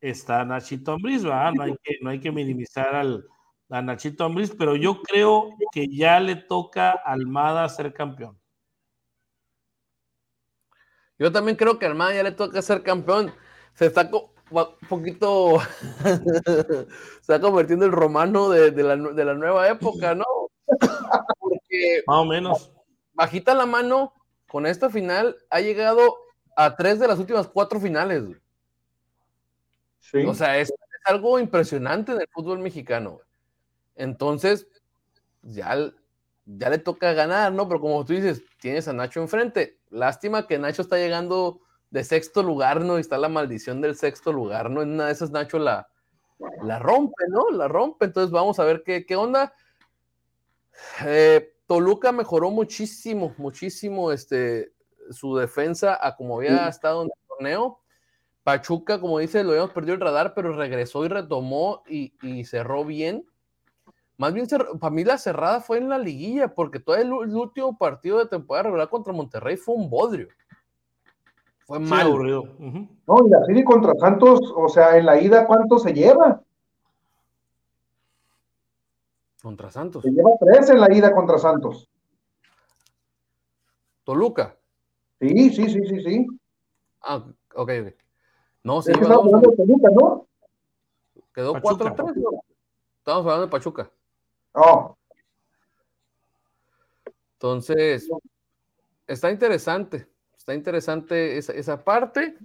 está 0.00 0.44
Nachito 0.44 0.92
Ambriz, 0.92 1.22
¿verdad? 1.22 1.52
No 1.52 1.62
hay 1.64 1.76
que, 1.82 1.96
no 2.00 2.10
hay 2.10 2.20
que 2.20 2.32
minimizar 2.32 2.94
al, 2.94 3.26
a 3.70 3.82
Nachito 3.82 4.24
Ambriz, 4.24 4.54
pero 4.56 4.76
yo 4.76 5.02
creo 5.02 5.50
que 5.72 5.88
ya 5.88 6.20
le 6.20 6.36
toca 6.36 6.90
a 6.90 7.12
Almada 7.12 7.68
ser 7.68 7.92
campeón. 7.92 8.38
Yo 11.18 11.30
también 11.32 11.56
creo 11.56 11.78
que 11.78 11.86
a 11.86 11.88
Almada 11.88 12.14
ya 12.14 12.22
le 12.22 12.32
toca 12.32 12.60
ser 12.62 12.82
campeón. 12.82 13.32
Se 13.74 13.86
está 13.86 14.10
un 14.50 14.88
poquito, 14.88 15.58
se 16.04 16.86
está 17.20 17.40
convirtiendo 17.40 17.86
el 17.86 17.92
romano 17.92 18.50
de, 18.50 18.70
la, 18.70 18.96
de, 18.96 19.24
la, 19.24 19.34
nueva 19.34 19.68
época, 19.68 20.14
¿no? 20.14 20.24
Porque 21.38 22.02
más 22.06 22.18
o 22.18 22.24
menos. 22.24 22.70
Bajita 23.12 23.54
la 23.54 23.66
mano, 23.66 24.12
con 24.48 24.66
esta 24.66 24.90
final 24.90 25.36
ha 25.50 25.60
llegado 25.60 26.16
a 26.56 26.76
tres 26.76 26.98
de 26.98 27.08
las 27.08 27.18
últimas 27.18 27.48
cuatro 27.48 27.80
finales. 27.80 28.24
O 30.26 30.34
sea, 30.34 30.58
es, 30.58 30.72
algo 31.06 31.38
impresionante 31.38 32.12
en 32.12 32.20
el 32.22 32.28
fútbol 32.32 32.60
mexicano. 32.60 33.20
Entonces, 33.96 34.66
ya, 35.42 35.92
ya 36.46 36.70
le 36.70 36.78
toca 36.78 37.12
ganar, 37.12 37.52
¿no? 37.52 37.68
Pero 37.68 37.80
como 37.80 38.04
tú 38.04 38.12
dices, 38.12 38.42
tienes 38.60 38.88
a 38.88 38.92
Nacho 38.92 39.20
enfrente. 39.20 39.78
Lástima 39.90 40.46
que 40.46 40.58
Nacho 40.58 40.82
está 40.82 40.96
llegando 40.96 41.60
de 41.90 42.04
sexto 42.04 42.42
lugar, 42.42 42.80
¿no? 42.80 42.98
Y 42.98 43.00
está 43.00 43.18
la 43.18 43.28
maldición 43.28 43.80
del 43.80 43.96
sexto 43.96 44.32
lugar, 44.32 44.70
¿no? 44.70 44.82
En 44.82 44.92
una 44.92 45.06
de 45.06 45.12
esas 45.12 45.30
Nacho 45.30 45.58
la, 45.58 45.88
la 46.62 46.78
rompe, 46.78 47.24
¿no? 47.28 47.50
La 47.50 47.68
rompe. 47.68 48.06
Entonces 48.06 48.30
vamos 48.30 48.58
a 48.58 48.64
ver 48.64 48.82
qué, 48.84 49.06
qué 49.06 49.16
onda. 49.16 49.52
Eh, 51.04 51.54
Toluca 51.66 52.12
mejoró 52.12 52.50
muchísimo, 52.50 53.34
muchísimo 53.38 54.12
este, 54.12 54.72
su 55.10 55.36
defensa 55.36 55.98
a 56.00 56.16
como 56.16 56.36
había 56.38 56.68
estado 56.68 57.02
en 57.02 57.08
el 57.08 57.28
torneo. 57.28 57.80
Pachuca, 58.42 59.00
como 59.00 59.18
dice, 59.20 59.42
lo 59.42 59.50
habíamos 59.50 59.72
perdido 59.72 59.94
el 59.94 60.00
radar, 60.00 60.34
pero 60.34 60.52
regresó 60.52 61.04
y 61.04 61.08
retomó 61.08 61.82
y, 61.88 62.12
y 62.20 62.44
cerró 62.44 62.84
bien. 62.84 63.26
Más 64.16 64.32
bien, 64.32 64.46
para 64.80 64.94
mí 64.94 65.02
la 65.02 65.18
cerrada 65.18 65.60
fue 65.60 65.78
en 65.78 65.88
la 65.88 65.98
liguilla, 65.98 66.54
porque 66.54 66.78
todo 66.78 66.96
el, 66.96 67.12
último 67.12 67.76
partido 67.76 68.18
de 68.18 68.26
temporada 68.26 68.64
regular 68.64 68.88
contra 68.88 69.12
Monterrey 69.12 69.56
fue 69.56 69.74
un 69.74 69.90
bodrio. 69.90 70.28
Fue 71.66 71.80
mal. 71.80 72.06
aburrido. 72.06 72.44
No, 72.58 73.26
y 73.26 73.30
la 73.30 73.44
serie 73.44 73.64
contra 73.64 73.94
Santos, 73.94 74.40
o 74.54 74.68
sea, 74.68 74.96
en 74.96 75.06
la 75.06 75.20
ida, 75.20 75.46
¿cuánto 75.46 75.78
se 75.78 75.92
lleva? 75.92 76.42
Contra 79.42 79.70
Santos. 79.70 80.02
Se 80.02 80.10
lleva 80.10 80.30
tres 80.38 80.70
en 80.70 80.80
la 80.80 80.94
ida 80.94 81.12
contra 81.12 81.38
Santos. 81.38 81.88
Toluca. 84.04 84.56
Sí, 85.20 85.50
sí, 85.50 85.68
sí, 85.68 85.80
sí, 85.86 86.00
sí. 86.02 86.26
Ah, 87.02 87.16
ok, 87.54 87.70
ok. 87.82 87.94
No, 88.62 88.80
sí. 88.80 88.92
estamos 88.92 89.26
hablando 89.26 89.50
de 89.50 89.56
Toluca, 89.56 89.88
¿no? 89.90 90.26
Quedó 91.34 91.54
4-3, 91.54 92.14
¿no? 92.16 92.30
Estamos 92.98 93.22
hablando 93.22 93.46
de 93.46 93.50
Pachuca. 93.50 93.90
Oh. 94.54 94.96
Entonces, 97.34 98.08
está 99.06 99.30
interesante, 99.30 100.08
está 100.36 100.54
interesante 100.54 101.36
esa, 101.38 101.84
parte. 101.84 102.38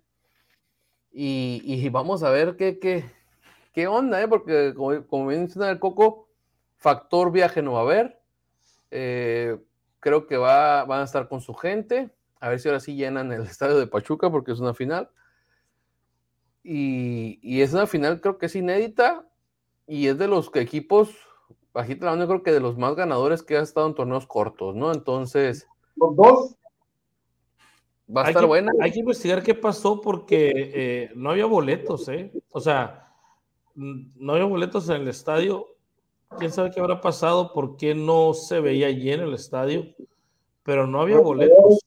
Y, 1.11 1.87
vamos 1.89 2.23
a 2.23 2.31
ver 2.31 2.55
qué, 2.57 2.79
qué, 2.79 3.05
qué 3.73 3.87
onda, 3.87 4.21
¿eh? 4.21 4.27
porque 4.27 4.73
como, 4.75 5.05
como 5.07 5.25
menciona 5.25 5.69
el 5.69 5.79
Coco, 5.79 6.27
factor 6.77 7.31
viaje 7.31 7.61
no 7.61 7.73
va 7.73 7.79
a 7.79 7.83
haber. 7.83 8.19
Eh, 8.91 9.57
creo 9.99 10.25
que 10.27 10.37
va, 10.37 10.85
van 10.85 11.01
a 11.01 11.05
estar 11.05 11.27
con 11.29 11.41
su 11.41 11.53
gente. 11.53 12.09
A 12.39 12.49
ver 12.49 12.59
si 12.59 12.69
ahora 12.69 12.79
sí 12.79 12.95
llenan 12.95 13.31
el 13.31 13.41
estadio 13.45 13.77
de 13.77 13.87
Pachuca, 13.87 14.31
porque 14.31 14.51
es 14.51 14.59
una 14.59 14.73
final. 14.73 15.09
Y, 16.63 17.39
y 17.41 17.61
es 17.61 17.73
una 17.73 17.87
final, 17.87 18.19
creo 18.19 18.37
que 18.39 18.47
es 18.47 18.55
inédita. 18.55 19.25
Y 19.87 20.07
es 20.07 20.17
de 20.17 20.27
los 20.27 20.51
equipos 20.55 21.28
bajita 21.79 22.05
la 22.05 22.11
mano, 22.11 22.27
creo 22.27 22.43
que 22.43 22.51
de 22.51 22.59
los 22.59 22.77
más 22.77 22.95
ganadores 22.95 23.41
que 23.41 23.57
ha 23.57 23.61
estado 23.61 23.87
en 23.87 23.95
torneos 23.95 24.27
cortos, 24.27 24.75
¿no? 24.75 24.91
Entonces. 24.91 25.67
Los 25.95 26.15
dos. 26.15 26.55
Va 28.15 28.25
a 28.25 28.29
estar 28.29 28.45
buena. 28.45 28.71
Hay 28.81 28.91
que 28.91 28.99
investigar 28.99 29.43
qué 29.43 29.53
pasó 29.53 30.01
porque 30.01 30.51
eh, 30.55 31.11
no 31.15 31.31
había 31.31 31.45
boletos, 31.45 32.07
¿eh? 32.09 32.31
O 32.51 32.59
sea, 32.59 33.13
no 33.75 34.33
había 34.33 34.45
boletos 34.45 34.89
en 34.89 35.01
el 35.01 35.07
estadio. 35.07 35.75
Quién 36.37 36.51
sabe 36.51 36.71
qué 36.71 36.79
habrá 36.79 37.01
pasado, 37.01 37.53
por 37.53 37.77
qué 37.77 37.95
no 37.95 38.33
se 38.33 38.59
veía 38.59 38.89
lleno 38.91 39.23
el 39.23 39.33
estadio, 39.33 39.85
pero 40.63 40.85
no 40.85 41.01
había 41.01 41.19
boletos. 41.19 41.79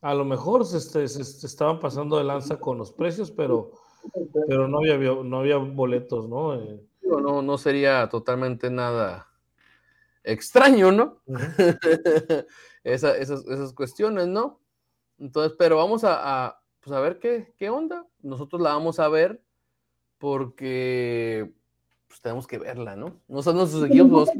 A 0.00 0.14
lo 0.14 0.24
mejor 0.24 0.64
se, 0.64 0.80
se 1.08 1.46
estaban 1.46 1.80
pasando 1.80 2.16
de 2.16 2.24
lanza 2.24 2.60
con 2.60 2.78
los 2.78 2.92
precios, 2.92 3.30
pero, 3.30 3.72
pero 4.46 4.68
no, 4.68 4.78
había, 4.78 4.96
no 4.96 5.38
había 5.40 5.56
boletos, 5.56 6.28
¿no? 6.28 6.54
Eh, 6.54 6.80
no, 7.08 7.42
no 7.42 7.58
sería 7.58 8.08
totalmente 8.08 8.70
nada 8.70 9.28
extraño, 10.24 10.92
¿no? 10.92 11.22
esas, 12.84 13.72
cuestiones, 13.74 14.26
¿no? 14.28 14.60
Entonces, 15.18 15.56
pero 15.58 15.76
vamos 15.76 16.02
a, 16.04 16.60
pues 16.80 16.94
a 16.94 17.00
ver 17.00 17.18
qué, 17.18 17.52
qué, 17.56 17.70
onda. 17.70 18.06
Nosotros 18.22 18.60
la 18.60 18.74
vamos 18.74 19.00
a 19.00 19.08
ver 19.08 19.42
porque 20.18 21.50
pues, 22.06 22.20
tenemos 22.20 22.46
que 22.46 22.58
verla, 22.58 22.96
¿no? 22.96 23.16
No 23.26 23.42
son 23.42 23.56
nuestros 23.56 23.84
equipos. 23.84 24.30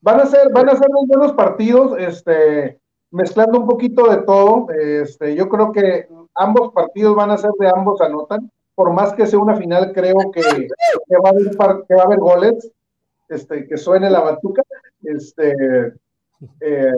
Van 0.00 0.20
a 0.20 0.26
ser, 0.26 0.50
van 0.52 0.68
a 0.68 0.76
ser 0.76 0.88
muy 0.90 1.06
buenos 1.06 1.32
partidos, 1.34 1.96
este, 1.96 2.80
mezclando 3.12 3.60
un 3.60 3.68
poquito 3.68 4.10
de 4.10 4.18
todo. 4.22 4.66
Este, 4.70 5.36
yo 5.36 5.48
creo 5.48 5.70
que 5.70 6.08
ambos 6.34 6.72
partidos 6.72 7.14
van 7.14 7.30
a 7.30 7.38
ser 7.38 7.52
de 7.58 7.68
ambos 7.68 8.00
anotan 8.00 8.50
por 8.74 8.92
más 8.92 9.12
que 9.14 9.26
sea 9.26 9.38
una 9.38 9.56
final, 9.56 9.92
creo 9.92 10.16
que, 10.32 10.40
va, 11.18 11.28
a 11.28 12.02
haber, 12.04 12.18
goles, 12.18 12.70
este, 13.28 13.66
que 13.66 13.76
suene 13.76 14.10
la 14.10 14.20
batuca, 14.20 14.62
este, 15.02 15.94
eh, 16.60 16.92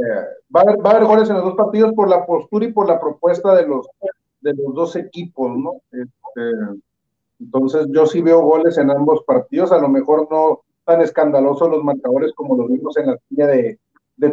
va, 0.55 0.61
a 0.61 0.91
haber, 0.91 1.05
goles 1.05 1.29
en 1.29 1.37
los 1.37 1.45
dos 1.45 1.55
partidos 1.57 1.93
por 1.95 2.09
la 2.09 2.25
postura 2.25 2.66
y 2.66 2.72
por 2.72 2.89
la 2.89 3.01
propuesta 3.01 3.55
de 3.55 3.66
los, 3.66 3.87
de 4.41 4.55
los 4.55 4.75
dos 4.75 4.97
equipos, 4.97 5.57
¿no? 5.57 5.75
Este, 5.91 6.81
entonces 7.41 7.87
yo 7.91 8.07
sí 8.07 8.22
veo 8.22 8.41
goles 8.43 8.79
en 8.79 8.91
ambos 8.91 9.22
partidos, 9.25 9.72
a 9.72 9.79
lo 9.79 9.89
mejor 9.89 10.29
no 10.31 10.61
tan 10.85 11.01
escandalosos 11.01 11.68
los 11.70 11.83
marcadores 11.83 12.33
como 12.35 12.57
los 12.57 12.68
vimos 12.68 12.97
en 12.97 13.07
la 13.07 13.18
silla 13.29 13.47
de, 13.47 13.79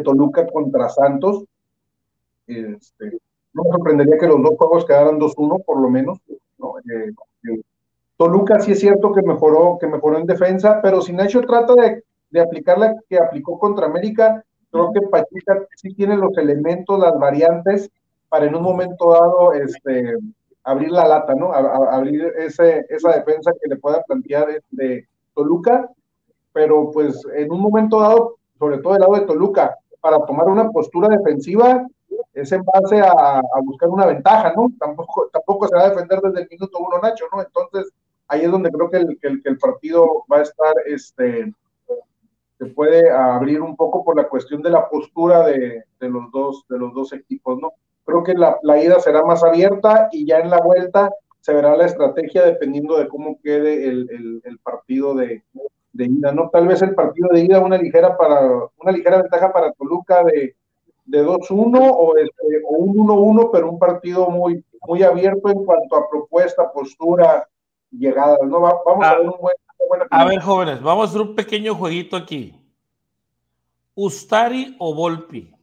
Toluca 0.04 0.46
contra 0.46 0.88
Santos. 0.88 1.44
Este, 2.46 3.18
no 3.52 3.64
me 3.64 3.70
sorprendería 3.70 4.16
que 4.18 4.26
los 4.26 4.42
dos 4.42 4.54
juegos 4.56 4.86
quedaran 4.86 5.18
2-1 5.18 5.64
por 5.64 5.80
lo 5.80 5.90
menos. 5.90 6.18
¿no? 6.58 6.78
Eh, 6.78 7.12
Toluca 8.16 8.60
sí 8.60 8.72
es 8.72 8.80
cierto 8.80 9.12
que 9.12 9.22
mejoró, 9.22 9.78
que 9.80 9.86
mejoró 9.86 10.18
en 10.18 10.26
defensa, 10.26 10.80
pero 10.82 11.00
si 11.00 11.12
Nacho 11.12 11.40
trata 11.42 11.74
de, 11.74 12.04
de 12.30 12.40
aplicar 12.40 12.78
la 12.78 12.94
que 13.08 13.18
aplicó 13.18 13.58
contra 13.58 13.86
América, 13.86 14.44
creo 14.70 14.92
que 14.92 15.02
Pachuca 15.02 15.66
sí 15.76 15.94
tiene 15.94 16.16
los 16.16 16.36
elementos, 16.38 16.98
las 16.98 17.18
variantes 17.18 17.90
para 18.28 18.46
en 18.46 18.54
un 18.54 18.62
momento 18.62 19.10
dado 19.10 19.52
este, 19.52 20.16
abrir 20.64 20.90
la 20.90 21.06
lata, 21.06 21.34
¿no? 21.34 21.52
abrir 21.52 22.32
ese, 22.38 22.86
esa 22.88 23.12
defensa 23.12 23.52
que 23.60 23.68
le 23.68 23.76
pueda 23.76 24.02
plantear 24.02 24.48
este, 24.50 25.06
Toluca, 25.34 25.88
pero 26.52 26.90
pues 26.90 27.22
en 27.34 27.52
un 27.52 27.60
momento 27.60 28.00
dado, 28.00 28.36
sobre 28.58 28.78
todo 28.78 28.94
del 28.94 29.00
lado 29.00 29.14
de 29.14 29.26
Toluca, 29.26 29.76
para 30.00 30.24
tomar 30.24 30.48
una 30.48 30.70
postura 30.70 31.08
defensiva, 31.08 31.86
es 32.34 32.50
en 32.52 32.62
base 32.64 33.00
a, 33.00 33.42
buscar 33.62 33.88
una 33.88 34.06
ventaja, 34.06 34.52
¿no? 34.56 34.68
Tampoco, 34.78 35.28
tampoco 35.32 35.68
se 35.68 35.76
va 35.76 35.82
a 35.82 35.90
defender 35.90 36.20
desde 36.20 36.42
el 36.42 36.48
minuto 36.48 36.78
uno 36.78 36.98
Nacho, 37.02 37.26
¿no? 37.32 37.42
Entonces, 37.42 37.92
ahí 38.28 38.42
es 38.42 38.50
donde 38.50 38.70
creo 38.70 38.90
que 38.90 38.96
el, 38.98 39.18
que 39.20 39.48
el, 39.48 39.58
partido 39.58 40.24
va 40.32 40.38
a 40.38 40.42
estar, 40.42 40.74
este, 40.86 41.52
se 42.58 42.66
puede 42.66 43.10
abrir 43.10 43.60
un 43.60 43.76
poco 43.76 44.04
por 44.04 44.16
la 44.16 44.28
cuestión 44.28 44.62
de 44.62 44.70
la 44.70 44.88
postura 44.88 45.46
de, 45.46 45.84
de 46.00 46.08
los, 46.08 46.30
dos, 46.32 46.64
de 46.68 46.78
los 46.78 46.94
dos 46.94 47.12
equipos, 47.12 47.58
¿no? 47.60 47.72
Creo 48.04 48.24
que 48.24 48.34
la, 48.34 48.82
ida 48.82 48.98
será 49.00 49.24
más 49.24 49.44
abierta 49.44 50.08
y 50.10 50.26
ya 50.26 50.38
en 50.38 50.50
la 50.50 50.60
vuelta 50.60 51.10
se 51.40 51.52
verá 51.52 51.76
la 51.76 51.86
estrategia 51.86 52.44
dependiendo 52.44 52.98
de 52.98 53.08
cómo 53.08 53.38
quede 53.42 53.88
el, 53.88 54.40
el, 54.44 54.58
partido 54.60 55.14
de, 55.14 55.42
de, 55.92 56.04
ida, 56.06 56.32
¿no? 56.32 56.48
Tal 56.50 56.66
vez 56.66 56.82
el 56.82 56.94
partido 56.94 57.28
de 57.32 57.40
ida 57.40 57.60
una 57.60 57.78
ligera 57.78 58.16
para 58.16 58.40
una 58.80 58.92
ligera 58.92 59.22
ventaja 59.22 59.52
para 59.52 59.72
Toluca 59.72 60.24
de 60.24 60.56
de 61.04 61.24
2-1 61.24 61.78
o, 61.80 62.16
este, 62.16 62.62
o 62.68 62.76
un 62.76 62.96
1-1, 62.96 63.50
pero 63.52 63.70
un 63.70 63.78
partido 63.78 64.28
muy, 64.30 64.64
muy 64.86 65.02
abierto 65.02 65.48
en 65.48 65.64
cuanto 65.64 65.96
a 65.96 66.08
propuesta, 66.08 66.72
postura, 66.72 67.48
llegada. 67.90 68.36
¿no? 68.44 68.60
vamos 68.60 69.04
a, 69.04 69.10
ah, 69.10 69.18
ver 69.18 69.28
un 69.28 69.40
buen. 69.40 69.56
A 70.10 70.24
ver, 70.24 70.40
jóvenes, 70.40 70.80
vamos 70.80 71.06
a 71.06 71.08
hacer 71.10 71.20
un 71.20 71.34
pequeño 71.34 71.74
jueguito 71.74 72.16
aquí. 72.16 72.58
¿Ustari 73.94 74.76
o 74.78 74.94
Volpi? 74.94 75.54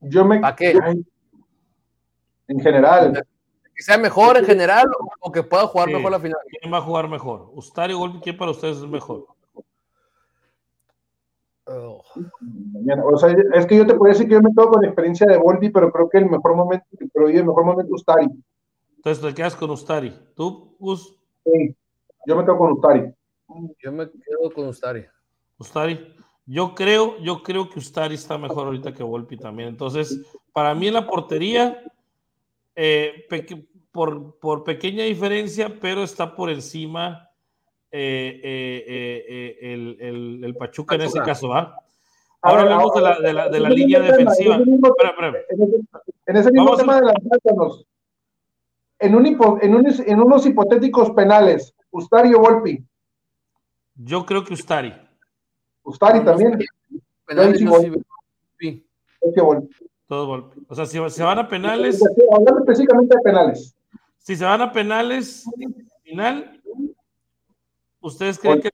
Yo 0.00 0.24
me. 0.24 0.40
¿Para 0.40 0.56
qué? 0.56 0.78
En 2.48 2.60
general. 2.60 3.26
Que 3.74 3.82
sea 3.82 3.98
mejor 3.98 4.36
en 4.36 4.44
general 4.44 4.86
o 5.20 5.32
que 5.32 5.42
pueda 5.42 5.66
jugar 5.66 5.88
mejor 5.88 6.12
la 6.12 6.20
final. 6.20 6.38
¿Quién 6.60 6.72
va 6.72 6.78
a 6.78 6.82
jugar 6.82 7.08
mejor? 7.08 7.50
¿Ustari 7.54 7.92
o 7.92 7.98
Volpi? 7.98 8.20
¿Quién 8.20 8.36
para 8.36 8.52
ustedes 8.52 8.78
es 8.78 8.86
mejor? 8.86 9.33
O 11.66 13.16
sea, 13.16 13.34
es 13.54 13.66
que 13.66 13.76
yo 13.76 13.86
te 13.86 13.94
puedo 13.94 14.12
decir 14.12 14.28
que 14.28 14.34
yo 14.34 14.42
me 14.42 14.50
quedo 14.54 14.68
con 14.68 14.82
la 14.82 14.88
experiencia 14.88 15.26
de 15.26 15.38
Volpi, 15.38 15.70
pero 15.70 15.90
creo 15.90 16.08
que 16.10 16.18
el 16.18 16.30
mejor 16.30 16.54
momento, 16.54 16.86
pero 17.12 17.28
el 17.28 17.44
mejor 17.44 17.64
momento 17.64 17.94
Ustari. 17.94 18.26
Entonces 18.96 19.24
te 19.24 19.34
quedas 19.34 19.56
con 19.56 19.70
Ustari. 19.70 20.14
¿Tú, 20.34 20.76
Gus? 20.78 21.18
Sí, 21.44 21.74
yo 22.26 22.36
me 22.36 22.44
quedo 22.44 22.58
con 22.58 22.72
Ustari. 22.72 23.14
Yo 23.82 23.92
me 23.92 24.10
quedo 24.10 24.50
con 24.54 24.68
Ustari. 24.68 25.06
Ustari. 25.58 26.14
Yo 26.46 26.74
creo, 26.74 27.18
yo 27.20 27.42
creo 27.42 27.70
que 27.70 27.78
Ustari 27.78 28.16
está 28.16 28.36
mejor 28.36 28.66
ahorita 28.66 28.92
que 28.92 29.02
Volpi 29.02 29.38
también. 29.38 29.70
Entonces, 29.70 30.20
para 30.52 30.74
mí 30.74 30.88
en 30.88 30.94
la 30.94 31.06
portería, 31.06 31.82
eh, 32.76 33.26
por, 33.90 34.38
por 34.38 34.64
pequeña 34.64 35.04
diferencia, 35.04 35.78
pero 35.80 36.02
está 36.02 36.36
por 36.36 36.50
encima 36.50 37.23
el, 37.96 39.96
el, 40.00 40.44
el, 40.44 40.56
Pachuca, 40.56 40.96
en 40.96 41.02
ese 41.02 41.20
caso, 41.20 41.48
¿va? 41.48 41.78
Ahora 42.42 42.62
hablamos 42.62 42.92
de 42.94 43.00
la, 43.00 43.20
de 43.20 43.32
la, 43.32 43.48
de 43.48 43.60
la 43.60 43.70
línea 43.70 44.00
defensiva. 44.00 44.56
Espera, 44.56 45.10
espera. 45.10 45.32
En 46.26 46.36
ese 46.36 46.50
mismo 46.50 46.76
tema 46.76 47.00
de 47.00 47.06
las 47.06 47.14
en, 48.98 49.14
un, 49.14 49.26
en, 49.26 49.74
un, 49.74 49.86
en 50.06 50.20
unos 50.20 50.46
hipotéticos 50.46 51.10
penales, 51.12 51.74
Ustari 51.90 52.34
o 52.34 52.40
Volpi. 52.40 52.84
Yo 53.94 54.26
creo 54.26 54.44
que 54.44 54.54
Ustari. 54.54 54.92
Ustari 55.84 56.24
también. 56.24 56.58
Penales, 57.26 57.58
sí, 58.58 58.84
Todo 60.08 60.26
Volpi. 60.26 60.60
O 60.68 60.74
sea, 60.74 60.86
si 60.86 60.98
se 61.10 61.22
van 61.22 61.38
a 61.38 61.48
penales, 61.48 62.02
Hablando 62.32 62.60
específicamente 62.60 63.16
de 63.16 63.22
penales. 63.22 63.76
si 64.18 64.36
se 64.36 64.44
van 64.44 64.60
a 64.60 64.72
penales, 64.72 65.44
final, 66.02 66.60
¿ustedes 68.04 68.38
creen 68.38 68.60
que 68.60 68.70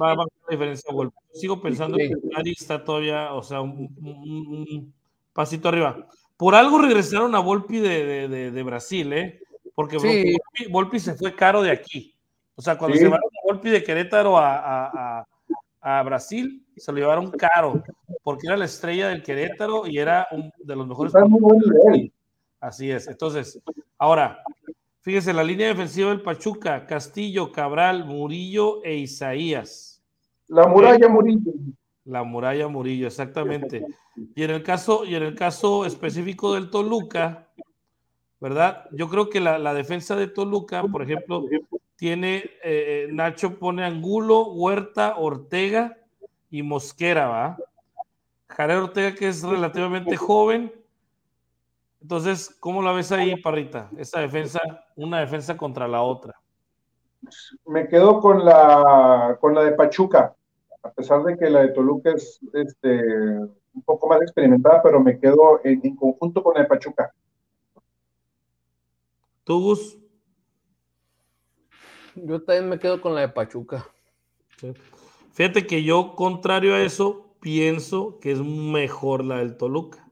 va 0.00 0.12
a 0.12 0.14
bajar 0.14 0.32
la 0.48 0.50
diferencia 0.50 0.90
a 0.90 0.94
Volpi? 0.94 1.16
Sigo 1.32 1.60
pensando 1.60 1.96
que 1.96 2.12
Ari 2.34 2.52
está 2.52 2.82
todavía, 2.84 3.32
o 3.34 3.42
sea, 3.42 3.60
un, 3.60 3.94
un- 4.02 4.66
un 4.68 4.94
pasito 5.32 5.68
arriba. 5.68 6.06
Por 6.36 6.54
algo 6.54 6.78
regresaron 6.78 7.34
a 7.34 7.40
Volpi 7.40 7.78
de, 7.78 8.04
de- 8.04 8.28
de- 8.28 8.50
de 8.50 8.62
Brasil, 8.62 9.12
¿eh? 9.12 9.40
Porque 9.74 9.98
Sí. 9.98 10.06
Volpi, 10.32 10.72
Volpi 10.72 11.00
se 11.00 11.14
fue 11.14 11.34
caro 11.34 11.62
de 11.62 11.70
aquí. 11.70 12.14
O 12.56 12.62
sea, 12.62 12.76
cuando 12.76 12.94
Sí. 12.94 12.98
se 13.00 13.04
llevaron 13.06 13.28
a 13.28 13.52
Volpi 13.52 13.70
de 13.70 13.82
Querétaro 13.84 14.36
a, 14.38 14.56
a- 14.56 15.20
a- 15.82 15.98
a 15.98 16.02
Brasil, 16.02 16.66
se 16.76 16.92
lo 16.92 16.98
llevaron 16.98 17.30
caro, 17.30 17.82
porque 18.22 18.46
era 18.46 18.56
la 18.56 18.64
estrella 18.66 19.08
del 19.08 19.22
Querétaro 19.22 19.86
y 19.86 19.98
era 19.98 20.26
un 20.30 20.50
de 20.58 20.76
los 20.76 20.86
mejores. 20.86 21.14
Está 21.14 21.26
muy 21.26 21.40
buen 21.40 21.58
nivel. 21.58 22.12
Así 22.60 22.90
es. 22.90 23.06
Entonces, 23.08 23.58
ahora, 23.96 24.42
fíjese, 25.00 25.32
la 25.32 25.44
línea 25.44 25.68
defensiva 25.68 26.10
del 26.10 26.22
Pachuca, 26.22 26.86
Castillo, 26.86 27.52
Cabral, 27.52 28.04
Murillo 28.04 28.82
e 28.84 28.96
Isaías. 28.96 30.02
La 30.48 30.66
muralla 30.66 31.08
Murillo. 31.08 31.52
La 32.04 32.22
muralla 32.22 32.68
Murillo, 32.68 33.06
exactamente. 33.06 33.86
Y 34.34 34.42
en 34.42 34.50
el 34.50 34.62
caso, 34.62 35.04
y 35.04 35.14
en 35.14 35.22
el 35.22 35.34
caso 35.34 35.84
específico 35.84 36.54
del 36.54 36.70
Toluca, 36.70 37.48
¿verdad? 38.40 38.86
Yo 38.92 39.08
creo 39.08 39.30
que 39.30 39.40
la, 39.40 39.58
la 39.58 39.74
defensa 39.74 40.16
de 40.16 40.26
Toluca, 40.26 40.82
por 40.82 41.02
ejemplo, 41.02 41.44
tiene, 42.00 42.36
eh, 42.36 42.50
eh, 42.64 43.08
Nacho 43.12 43.58
pone 43.58 43.84
Angulo, 43.84 44.52
Huerta, 44.52 45.16
Ortega 45.18 45.98
y 46.50 46.62
Mosquera, 46.62 47.28
¿va? 47.28 47.58
Jared 48.48 48.82
Ortega, 48.82 49.14
que 49.14 49.28
es 49.28 49.42
relativamente 49.42 50.16
joven. 50.16 50.72
Entonces, 52.00 52.56
¿cómo 52.60 52.82
la 52.82 52.92
ves 52.92 53.12
ahí, 53.12 53.40
Parrita? 53.40 53.90
Esa 53.96 54.20
defensa, 54.20 54.60
una 54.96 55.20
defensa 55.20 55.56
contra 55.56 55.86
la 55.86 56.02
otra. 56.02 56.34
Me 57.66 57.86
quedo 57.88 58.20
con 58.20 58.44
la, 58.44 59.36
con 59.40 59.54
la 59.54 59.64
de 59.64 59.72
Pachuca, 59.72 60.34
a 60.82 60.90
pesar 60.90 61.22
de 61.22 61.36
que 61.36 61.50
la 61.50 61.60
de 61.60 61.68
Toluca 61.68 62.12
es 62.12 62.40
este, 62.54 62.98
un 63.74 63.82
poco 63.84 64.08
más 64.08 64.22
experimentada, 64.22 64.82
pero 64.82 65.00
me 65.00 65.18
quedo 65.18 65.60
en, 65.62 65.80
en 65.84 65.94
conjunto 65.96 66.42
con 66.42 66.54
la 66.54 66.62
de 66.62 66.66
Pachuca. 66.68 67.12
¿Tú, 69.44 69.62
Gus? 69.62 69.98
Yo 72.14 72.42
también 72.42 72.68
me 72.68 72.78
quedo 72.78 73.00
con 73.00 73.14
la 73.14 73.20
de 73.20 73.28
Pachuca. 73.28 73.86
Sí. 74.56 74.72
Fíjate 75.32 75.66
que 75.66 75.82
yo, 75.82 76.14
contrario 76.16 76.74
a 76.74 76.80
eso, 76.80 77.34
pienso 77.40 78.18
que 78.20 78.32
es 78.32 78.40
mejor 78.40 79.24
la 79.24 79.38
del 79.38 79.56
Toluca. 79.56 80.09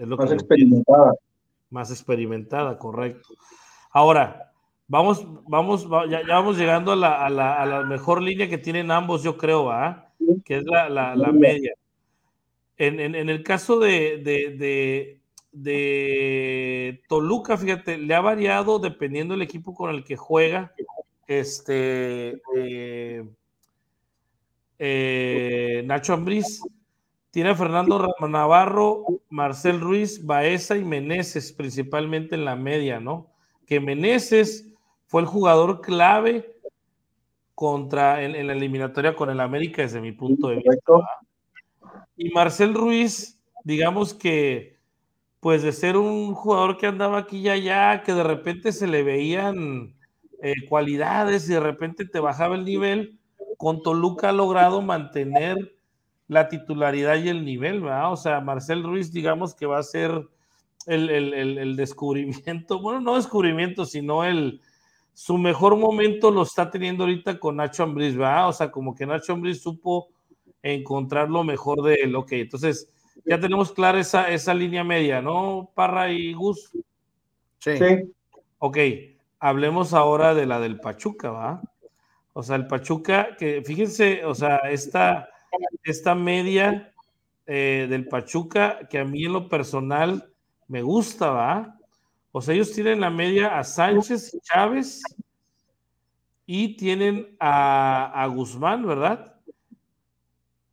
Es 0.00 0.08
lo 0.08 0.16
Más 0.16 0.28
que 0.30 0.34
experimentada. 0.34 1.12
más 1.68 1.90
experimentada, 1.90 2.78
correcto. 2.78 3.28
Ahora, 3.92 4.50
vamos, 4.88 5.24
vamos, 5.46 5.86
va- 5.92 6.06
ya, 6.08 6.20
ya 6.26 6.34
vamos 6.36 6.56
llegando 6.56 6.92
a 6.92 6.96
la, 6.96 7.24
a, 7.26 7.28
la, 7.28 7.60
a 7.62 7.66
la 7.66 7.82
mejor 7.82 8.22
línea 8.22 8.48
que 8.48 8.56
tienen 8.58 8.90
ambos, 8.90 9.22
yo 9.22 9.36
creo, 9.36 9.64
¿va? 9.66 10.10
que 10.44 10.56
es 10.56 10.64
la, 10.64 10.88
la- 10.88 11.14
la 11.14 11.32
media. 11.32 11.74
En, 12.78 12.98
en- 12.98 13.14
en 13.14 13.28
el 13.28 13.42
caso 13.42 13.78
de, 13.78 14.18
de, 14.24 14.56
de- 14.56 15.20
de 15.52 17.02
Toluca, 17.08 17.58
fíjate, 17.58 17.98
le 17.98 18.14
ha 18.14 18.20
variado 18.22 18.78
dependiendo 18.78 19.34
del 19.34 19.42
equipo 19.42 19.74
con 19.74 19.90
el 19.90 20.02
que 20.02 20.16
juega. 20.16 20.72
Este 21.26 22.40
eh, 22.56 23.24
eh, 24.78 25.82
Nacho 25.86 26.14
Ambriz 26.14 26.62
tiene 27.30 27.50
a 27.50 27.54
Fernando 27.54 28.14
Navarro, 28.28 29.04
Marcel 29.28 29.80
Ruiz, 29.80 30.24
Baeza 30.24 30.76
y 30.76 30.84
Meneses, 30.84 31.52
principalmente 31.52 32.34
en 32.34 32.44
la 32.44 32.56
media, 32.56 33.00
¿no? 33.00 33.28
Que 33.66 33.80
Meneses 33.80 34.72
fue 35.06 35.22
el 35.22 35.26
jugador 35.26 35.80
clave 35.80 36.56
contra 37.54 38.22
en, 38.22 38.34
en 38.34 38.46
la 38.46 38.54
eliminatoria 38.54 39.14
con 39.14 39.30
el 39.30 39.40
América 39.40 39.82
desde 39.82 40.00
mi 40.00 40.12
punto 40.12 40.48
de 40.48 40.56
vista. 40.56 40.92
Y 42.16 42.30
Marcel 42.30 42.74
Ruiz, 42.74 43.40
digamos 43.64 44.12
que, 44.12 44.78
pues 45.40 45.62
de 45.62 45.72
ser 45.72 45.96
un 45.96 46.34
jugador 46.34 46.76
que 46.76 46.86
andaba 46.86 47.18
aquí 47.18 47.38
y 47.38 47.48
allá, 47.48 48.02
que 48.02 48.12
de 48.12 48.24
repente 48.24 48.72
se 48.72 48.86
le 48.86 49.02
veían 49.02 49.94
eh, 50.42 50.54
cualidades 50.68 51.48
y 51.48 51.54
de 51.54 51.60
repente 51.60 52.04
te 52.04 52.20
bajaba 52.20 52.56
el 52.56 52.64
nivel, 52.64 53.18
con 53.56 53.82
Toluca 53.82 54.30
ha 54.30 54.32
logrado 54.32 54.82
mantener 54.82 55.79
la 56.30 56.48
titularidad 56.48 57.16
y 57.16 57.28
el 57.28 57.44
nivel, 57.44 57.80
¿verdad? 57.80 58.12
O 58.12 58.16
sea, 58.16 58.40
Marcel 58.40 58.84
Ruiz, 58.84 59.12
digamos 59.12 59.52
que 59.54 59.66
va 59.66 59.78
a 59.78 59.82
ser 59.82 60.12
el, 60.86 61.10
el- 61.10 61.34
el- 61.34 61.58
el 61.58 61.76
descubrimiento, 61.76 62.78
bueno, 62.82 63.00
no 63.00 63.16
descubrimiento, 63.16 63.84
sino 63.84 64.24
el 64.24 64.60
su 65.12 65.36
mejor 65.36 65.76
momento 65.76 66.30
lo 66.30 66.42
está 66.42 66.70
teniendo 66.70 67.02
ahorita 67.04 67.38
con 67.40 67.56
Nacho 67.56 67.82
Ambriz, 67.82 68.16
¿verdad? 68.16 68.48
O 68.48 68.52
sea, 68.52 68.70
como 68.70 68.94
que 68.94 69.04
Nacho 69.06 69.32
Ambriz 69.32 69.60
supo 69.60 70.08
encontrar 70.62 71.28
lo 71.28 71.42
mejor 71.42 71.82
de 71.82 71.94
él. 71.96 72.14
Ok, 72.14 72.32
entonces 72.32 72.88
ya 73.26 73.38
tenemos 73.40 73.72
clara 73.72 73.98
esa, 74.00 74.30
esa 74.30 74.54
línea 74.54 74.84
media, 74.84 75.20
¿no, 75.20 75.70
Parra 75.74 76.10
y 76.12 76.32
Gus? 76.32 76.70
Sí. 77.58 77.76
Sí, 77.76 78.12
Ok, 78.58 78.78
hablemos 79.40 79.92
ahora 79.94 80.32
de 80.34 80.46
la 80.46 80.60
del 80.60 80.78
Pachuca, 80.80 81.30
¿va? 81.32 81.60
O 82.32 82.42
sea, 82.42 82.56
el 82.56 82.66
Pachuca, 82.68 83.36
que 83.36 83.62
fíjense, 83.62 84.24
o 84.24 84.34
sea, 84.34 84.58
esta, 84.70 85.28
esta 85.84 86.14
media 86.14 86.92
eh, 87.46 87.86
del 87.88 88.06
Pachuca, 88.06 88.80
que 88.88 88.98
a 88.98 89.04
mí 89.04 89.24
en 89.24 89.32
lo 89.32 89.48
personal 89.48 90.32
me 90.68 90.82
gusta, 90.82 91.30
¿va? 91.30 91.76
O 92.32 92.40
sea, 92.40 92.54
ellos 92.54 92.72
tienen 92.72 93.00
la 93.00 93.10
media 93.10 93.58
a 93.58 93.64
Sánchez 93.64 94.34
y 94.34 94.40
Chávez 94.40 95.02
y 96.46 96.76
tienen 96.76 97.36
a, 97.40 98.22
a 98.22 98.26
Guzmán, 98.28 98.86
¿verdad? 98.86 99.34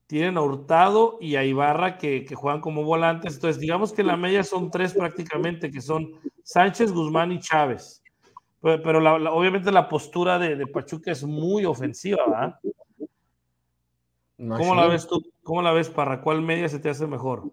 Tienen 0.06 0.38
a 0.38 0.42
Hurtado 0.42 1.18
y 1.20 1.36
a 1.36 1.44
Ibarra 1.44 1.98
que, 1.98 2.26
que 2.26 2.36
juegan 2.36 2.62
como 2.62 2.84
volantes. 2.84 3.36
Entonces, 3.36 3.60
digamos 3.60 3.92
que 3.92 4.04
la 4.04 4.16
media 4.16 4.44
son 4.44 4.70
tres 4.70 4.94
prácticamente, 4.94 5.72
que 5.72 5.82
son 5.82 6.14
Sánchez, 6.44 6.92
Guzmán 6.92 7.32
y 7.32 7.40
Chávez. 7.40 8.04
Pero, 8.62 9.00
obviamente 9.34 9.72
la 9.72 9.88
postura 9.88 10.40
de, 10.40 10.56
de 10.56 10.68
Pachuca 10.68 11.12
es 11.12 11.24
muy 11.24 11.66
ofensiva, 11.66 12.24
¿verdad? 12.28 12.60
¿Cómo 14.38 14.76
la 14.76 14.88
ves 14.88 15.08
tú? 15.08 15.22
¿Cómo 15.44 15.62
la 15.62 15.72
ves, 15.72 15.90
para 15.90 16.22
¿Cuál 16.22 16.42
media 16.42 16.70
se 16.70 16.80
te 16.80 16.90
hace 16.90 17.08
mejor? 17.08 17.44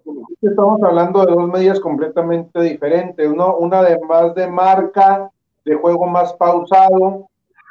estamos 0.42 0.82
hablando 0.82 1.24
de 1.24 1.32
dos 1.32 1.48
medidas 1.48 1.80
completamente 1.80 2.60
diferentes, 2.60 3.32
¿no? 3.32 3.56
Una 3.56 3.82
de 3.82 3.98
más 4.00 4.34
de 4.34 4.46
marca, 4.46 5.30
de 5.64 5.74
juego 5.74 6.06
más 6.06 6.34
pausado, 6.34 7.28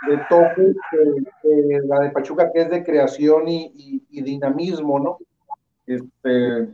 de 0.10 0.18
toque, 0.28 0.74
que- 0.90 1.24
que 1.44 1.82
la 1.86 2.00
de 2.00 2.10
Pachuca 2.10 2.52
que 2.52 2.62
es 2.62 2.70
de 2.72 2.84
creación 2.84 3.48
y, 3.48 3.72
y- 3.76 4.04
y 4.10 4.22
dinamismo, 4.24 5.00
¿no? 5.00 5.18
Este, 5.86 6.74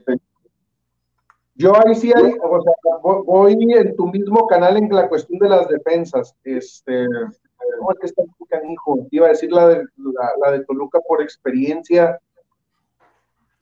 yo 1.56 1.74
ahí 1.76 1.94
sí 1.96 2.14
hay, 2.16 2.34
o 2.42 2.62
sea, 2.62 2.74
vo- 3.04 3.26
voy 3.26 3.58
en 3.74 3.96
tu 3.98 4.08
mismo 4.08 4.48
canal 4.48 4.78
en 4.78 4.88
la 4.90 5.10
cuestión 5.10 5.40
de 5.40 5.50
las 5.50 5.68
defensas. 5.68 6.34
Este, 6.46 7.04
no, 7.10 7.92
es 7.92 8.00
que 8.00 8.06
está 8.08 8.24
muy 8.40 8.48
canijo. 8.48 9.06
Iba 9.12 9.26
a 9.28 9.30
decir 9.32 9.52
la 9.52 9.68
de, 9.68 9.76
la, 9.98 10.32
la 10.46 10.52
de 10.54 10.64
Toluca 10.64 11.00
por 11.06 11.22
experiencia, 11.22 12.18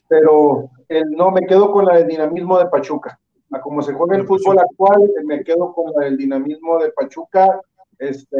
pero 0.08 0.70
el, 0.90 1.12
no, 1.12 1.32
me 1.32 1.46
quedo 1.46 1.72
con 1.72 1.86
la 1.86 1.98
del 1.98 2.08
dinamismo 2.08 2.58
de 2.60 2.68
Pachuca. 2.68 3.20
A 3.52 3.62
como 3.62 3.82
se 3.82 3.94
juega 3.94 4.16
el 4.16 4.22
De 4.24 4.28
fútbol 4.28 4.60
actual, 4.60 5.10
me 5.26 5.44
quedo 5.44 5.74
con 5.74 5.94
la 5.96 6.06
del 6.06 6.18
dinamismo 6.18 6.80
de 6.80 6.92
Pachuca. 6.92 7.62
Este, 7.98 8.38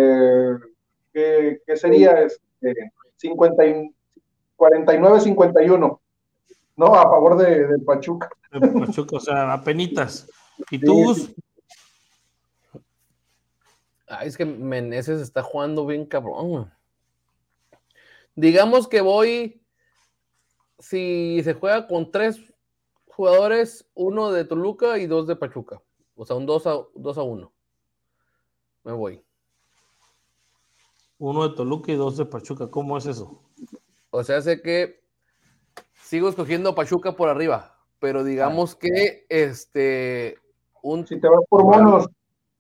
¿qué, 1.14 1.62
qué 1.66 1.78
sería? 1.78 2.22
Este, 2.22 2.92
50 3.18 3.66
y- 3.66 3.94
49-51. 4.58 6.00
No, 6.76 6.86
a 6.96 7.04
favor 7.04 7.38
de, 7.38 7.68
de 7.68 7.80
Pachuca. 7.80 8.30
De 8.52 8.68
Pachuca, 8.68 9.18
o 9.18 9.20
sea, 9.20 9.54
apenitas. 9.54 10.30
¿Y 10.72 10.80
tú, 10.80 11.14
Sí, 11.14 11.36
es 14.24 14.38
que 14.38 14.46
Meneses 14.46 15.22
está 15.22 15.44
jugando 15.44 15.86
bien 15.86 16.06
cabrón. 16.06 16.72
Digamos 18.36 18.88
que 18.88 19.02
voy, 19.02 19.62
si 20.80 21.42
se 21.44 21.54
juega 21.54 21.88
con 21.88 22.12
tres 22.12 22.42
jugadores, 23.08 23.90
uno 23.94 24.32
de 24.32 24.46
Toluca 24.46 24.98
y 24.98 25.08
dos 25.08 25.28
de 25.28 25.36
Pachuca. 25.36 25.82
O 26.16 26.26
sea, 26.26 26.36
un 26.36 26.46
2 26.48 26.68
a, 26.68 26.80
2 26.96 27.18
a 27.18 27.22
1. 27.22 27.54
Me 28.84 28.92
voy. 28.92 29.24
Uno 31.20 31.48
de 31.48 31.56
Toluca 31.56 31.92
y 31.92 31.96
dos 31.96 32.18
de 32.18 32.26
Pachuca. 32.26 32.70
¿Cómo 32.70 32.98
es 32.98 33.06
eso? 33.06 33.42
O 34.12 34.24
sea, 34.24 34.42
sé 34.42 34.62
que 34.62 35.04
sigo 36.04 36.30
escogiendo 36.30 36.70
a 36.70 36.76
Pachuca 36.76 37.16
por 37.16 37.30
arriba, 37.30 37.78
pero 38.00 38.24
digamos 38.24 38.76
que 38.76 39.26
este 39.30 40.38
un 40.82 41.06
Si 41.06 41.20
te 41.20 41.28
vas 41.28 41.42
por 41.50 41.66
monos, 41.66 42.08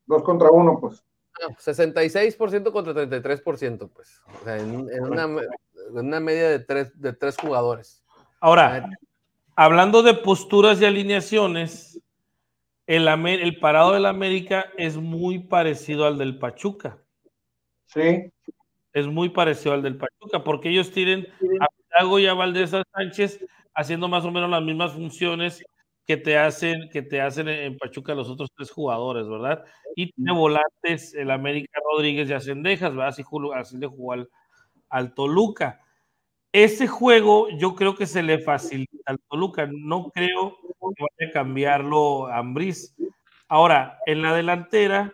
dos 0.05 0.23
contra 0.23 0.49
uno, 0.51 0.79
pues. 0.79 1.03
Ah, 1.41 1.55
66% 1.59 2.71
contra 2.71 2.93
33%, 2.93 3.89
pues. 3.93 4.21
O 4.41 4.43
sea, 4.43 4.57
en, 4.57 4.89
en 4.91 5.03
una, 5.03 5.23
en 5.23 5.97
una 5.97 6.19
media 6.19 6.49
de 6.49 6.59
tres, 6.59 6.99
de 6.99 7.13
tres 7.13 7.37
jugadores. 7.37 8.03
Ahora, 8.39 8.89
hablando 9.55 10.03
de 10.03 10.13
posturas 10.13 10.81
y 10.81 10.85
alineaciones, 10.85 12.01
el, 12.85 13.07
el 13.07 13.59
parado 13.59 13.93
del 13.93 14.05
América 14.05 14.67
es 14.77 14.97
muy 14.97 15.39
parecido 15.39 16.05
al 16.05 16.17
del 16.17 16.37
Pachuca. 16.37 17.03
Sí. 17.85 18.31
Es 18.93 19.07
muy 19.07 19.29
parecido 19.29 19.73
al 19.73 19.83
del 19.83 19.97
Pachuca, 19.97 20.43
porque 20.43 20.69
ellos 20.69 20.91
tienen 20.91 21.27
a 21.59 21.67
Pitago 21.67 22.19
y 22.19 22.27
a 22.27 22.33
Valdés 22.33 22.73
Sánchez 22.93 23.45
haciendo 23.73 24.07
más 24.07 24.25
o 24.25 24.31
menos 24.31 24.49
las 24.49 24.63
mismas 24.63 24.93
funciones 24.93 25.63
que 26.05 26.17
te 26.17 26.37
hacen, 26.37 26.89
que 26.89 27.01
te 27.01 27.19
hacen 27.19 27.49
en 27.49 27.77
Pachuca 27.77 28.15
los 28.15 28.29
otros 28.29 28.49
tres 28.55 28.71
jugadores, 28.71 29.27
¿verdad? 29.27 29.65
Y 29.95 30.11
tiene 30.13 30.31
volantes 30.31 31.13
el 31.13 31.29
América 31.29 31.79
Rodríguez 31.91 32.29
y 32.29 32.33
Acendejas, 32.33 32.91
¿verdad? 32.91 33.09
Así, 33.09 33.23
así 33.53 33.77
le 33.77 33.87
jugó 33.87 34.13
al, 34.13 34.29
al 34.89 35.13
Toluca. 35.13 35.81
Ese 36.51 36.87
juego 36.87 37.49
yo 37.57 37.75
creo 37.75 37.95
que 37.95 38.05
se 38.05 38.23
le 38.23 38.39
facilita 38.39 38.97
al 39.05 39.19
Toluca, 39.29 39.67
no 39.71 40.09
creo 40.11 40.57
que 40.95 41.03
vaya 41.03 41.29
a 41.29 41.33
cambiarlo 41.33 42.27
a 42.27 42.37
Ambriz. 42.37 42.95
Ahora, 43.47 43.99
en 44.05 44.21
la 44.21 44.33
delantera, 44.33 45.13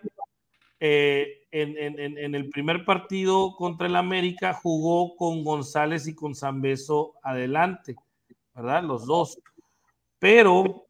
eh, 0.80 1.44
en, 1.52 2.36
el 2.36 2.50
primer 2.50 2.84
partido 2.84 3.56
contra 3.56 3.88
el 3.88 3.96
América 3.96 4.54
jugó 4.54 5.16
con 5.16 5.44
González 5.44 6.08
y 6.08 6.16
con 6.16 6.36
Zambeso 6.36 7.14
adelante, 7.22 7.96
¿verdad? 8.56 8.84
Los 8.84 9.06
dos. 9.06 9.40
Pero 10.20 10.88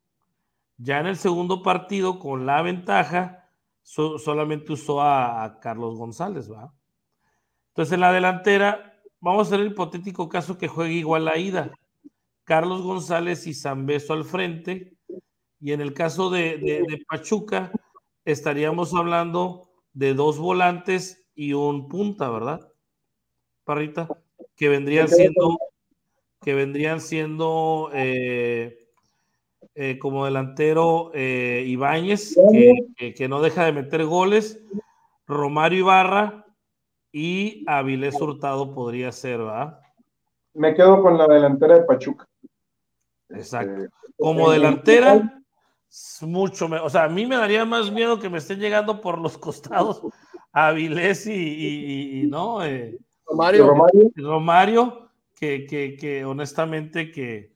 ya 0.77 0.99
en 0.99 1.07
el 1.07 1.17
segundo 1.17 1.61
partido, 1.61 2.19
con 2.19 2.45
la 2.45 2.61
ventaja, 2.61 3.49
solamente 3.81 4.73
usó 4.73 5.01
a, 5.01 5.43
a 5.43 5.59
Carlos 5.59 5.97
González, 5.97 6.47
¿verdad? 6.47 6.71
Entonces 7.69 7.93
en 7.93 8.01
la 8.01 8.13
delantera 8.13 8.92
Vamos 9.23 9.47
a 9.47 9.55
hacer 9.55 9.65
el 9.65 9.71
hipotético 9.71 10.27
caso 10.27 10.57
que 10.57 10.67
juegue 10.67 10.95
igual 10.95 11.23
la 11.23 11.37
ida. 11.37 11.71
Carlos 12.43 12.81
González 12.81 13.47
y 13.47 13.53
Zambeso 13.53 14.11
al 14.11 14.25
frente. 14.25 14.97
Y 15.61 15.71
en 15.71 15.79
el 15.79 15.93
caso 15.93 16.29
de, 16.29 16.83
Pachuca, 17.07 17.71
estaríamos 18.25 18.93
hablando 18.93 19.69
de 19.93 20.13
dos 20.13 20.39
volantes 20.39 21.25
y 21.35 21.53
un 21.53 21.87
punta, 21.87 22.29
¿verdad? 22.29 22.67
Parrita, 23.63 24.09
que 24.57 24.67
vendrían 24.67 25.07
siendo, 25.07 25.57
que 26.41 26.53
vendrían 26.53 26.99
siendo 26.99 27.91
eh, 27.93 28.89
eh, 29.73 29.99
como 29.99 30.25
delantero 30.25 31.11
eh, 31.13 31.63
Ibáñez, 31.65 32.35
que, 32.97 33.27
no 33.29 33.41
deja 33.41 33.63
de 33.63 33.71
meter 33.71 34.03
goles, 34.03 34.59
Romario 35.25 35.79
Ibarra, 35.79 36.42
y 37.13 37.63
Avilés 37.67 38.19
Hurtado 38.19 38.73
podría 38.73 39.11
ser, 39.11 39.37
¿verdad? 39.37 39.79
Me 40.55 40.73
quedo 40.73 41.01
con 41.01 41.17
la 41.17 41.27
delantera 41.27 41.75
de 41.75 41.85
Pachuca. 41.85 42.27
Exacto. 43.29 43.83
Este, 43.83 43.89
Como 44.17 44.49
delantera, 44.49 45.41
mucho 46.21 46.65
O 46.65 46.89
sea, 46.89 47.03
a 47.03 47.09
mí 47.09 47.25
me 47.25 47.37
daría 47.37 47.65
más 47.65 47.91
miedo 47.91 48.19
que 48.19 48.29
me 48.29 48.39
estén 48.39 48.59
llegando 48.59 48.99
por 48.99 49.19
los 49.19 49.37
costados 49.37 50.01
Avilés 50.51 51.27
y, 51.27 52.25
no. 52.29 52.63
Eh, 52.63 52.97
Romario. 53.25 53.73
Romario. 54.15 55.09
que, 55.39 55.65
que, 55.65 56.25
honestamente 56.25 57.11
que, 57.11 57.53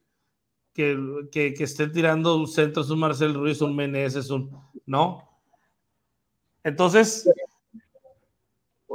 que, 0.73 1.29
que, 1.31 1.63
estén 1.63 1.91
tirando 1.91 2.45
centros 2.45 2.89
un 2.89 2.99
Marcel 2.99 3.33
Ruiz, 3.33 3.61
un 3.61 3.75
Meneses, 3.75 4.29
un. 4.29 4.51
¿No? 4.85 5.27
Entonces, 6.63 7.29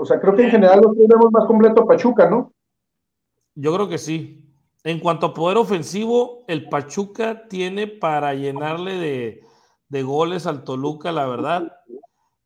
o 0.02 0.04
sea, 0.04 0.20
creo 0.20 0.34
que 0.34 0.42
en 0.42 0.50
general 0.50 0.80
lo 0.80 0.92
tenemos 0.94 1.30
más 1.30 1.46
completo 1.46 1.86
Pachuca, 1.86 2.28
¿no? 2.28 2.52
Yo 3.54 3.72
creo 3.72 3.88
que 3.88 3.98
sí. 3.98 4.52
En 4.82 4.98
cuanto 4.98 5.26
a 5.26 5.34
poder 5.34 5.58
ofensivo, 5.58 6.44
el 6.48 6.68
Pachuca 6.68 7.46
tiene 7.46 7.86
para 7.86 8.34
llenarle 8.34 9.44
de, 9.88 10.02
goles 10.02 10.48
al 10.48 10.64
Toluca, 10.64 11.12
la 11.12 11.28
verdad, 11.28 11.72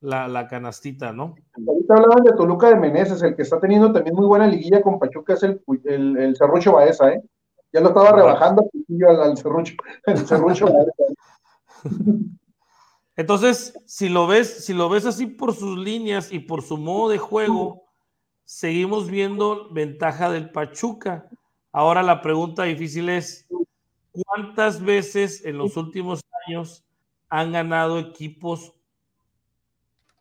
la, 0.01 0.47
canastita, 0.49 1.13
¿no? 1.15 1.35
Ahorita 1.67 1.95
hablaban 1.95 2.25
de 2.25 2.33
Toluca 2.33 2.69
de 2.69 2.77
Meneses, 2.77 3.23
el 3.23 3.35
que 3.35 3.43
está 3.43 3.59
teniendo 3.59 3.91
también 3.91 4.15
muy 4.15 4.27
buena 4.27 4.47
liguilla 4.47 4.83
con 4.83 4.99
Pachuca 4.99 5.33
es 5.33 5.43
el, 5.43 5.63
el, 5.85 6.19
el 6.19 6.37
Cerrucho 6.37 6.75
Baeza, 6.75 7.11
¿eh? 7.11 7.23
Ya 7.73 7.81
lo 7.81 7.89
estaba 7.89 8.13
rebajando 8.13 8.69
al, 9.09 9.21
al 9.23 9.39
Cerrucho, 9.39 9.75
el 10.05 10.19
Cerrucho 10.19 10.67
Baeza. 10.67 10.93
Entonces, 13.17 13.75
si 13.87 14.11
lo 14.11 14.27
ves, 14.27 14.65
si 14.65 14.75
lo 14.75 14.91
ves 14.91 15.07
así 15.07 15.27
por 15.27 15.55
sus 15.55 15.79
líneas 15.79 16.31
y 16.31 16.39
por 16.39 16.63
su 16.63 16.77
modo 16.77 17.09
de 17.09 17.19
juego, 17.19 17.85
seguimos 18.45 19.11
viendo 19.11 19.71
ventaja 19.73 20.31
del 20.31 20.51
Pachuca. 20.51 21.29
Ahora 21.73 22.03
la 22.03 22.21
pregunta 22.21 22.65
difícil 22.65 23.09
es, 23.09 23.49
¿cuántas 24.13 24.83
veces 24.83 25.45
en 25.47 25.57
los 25.57 25.77
últimos 25.79 26.21
años 26.47 26.85
han 27.31 27.53
ganado 27.53 27.99
equipos 27.99 28.75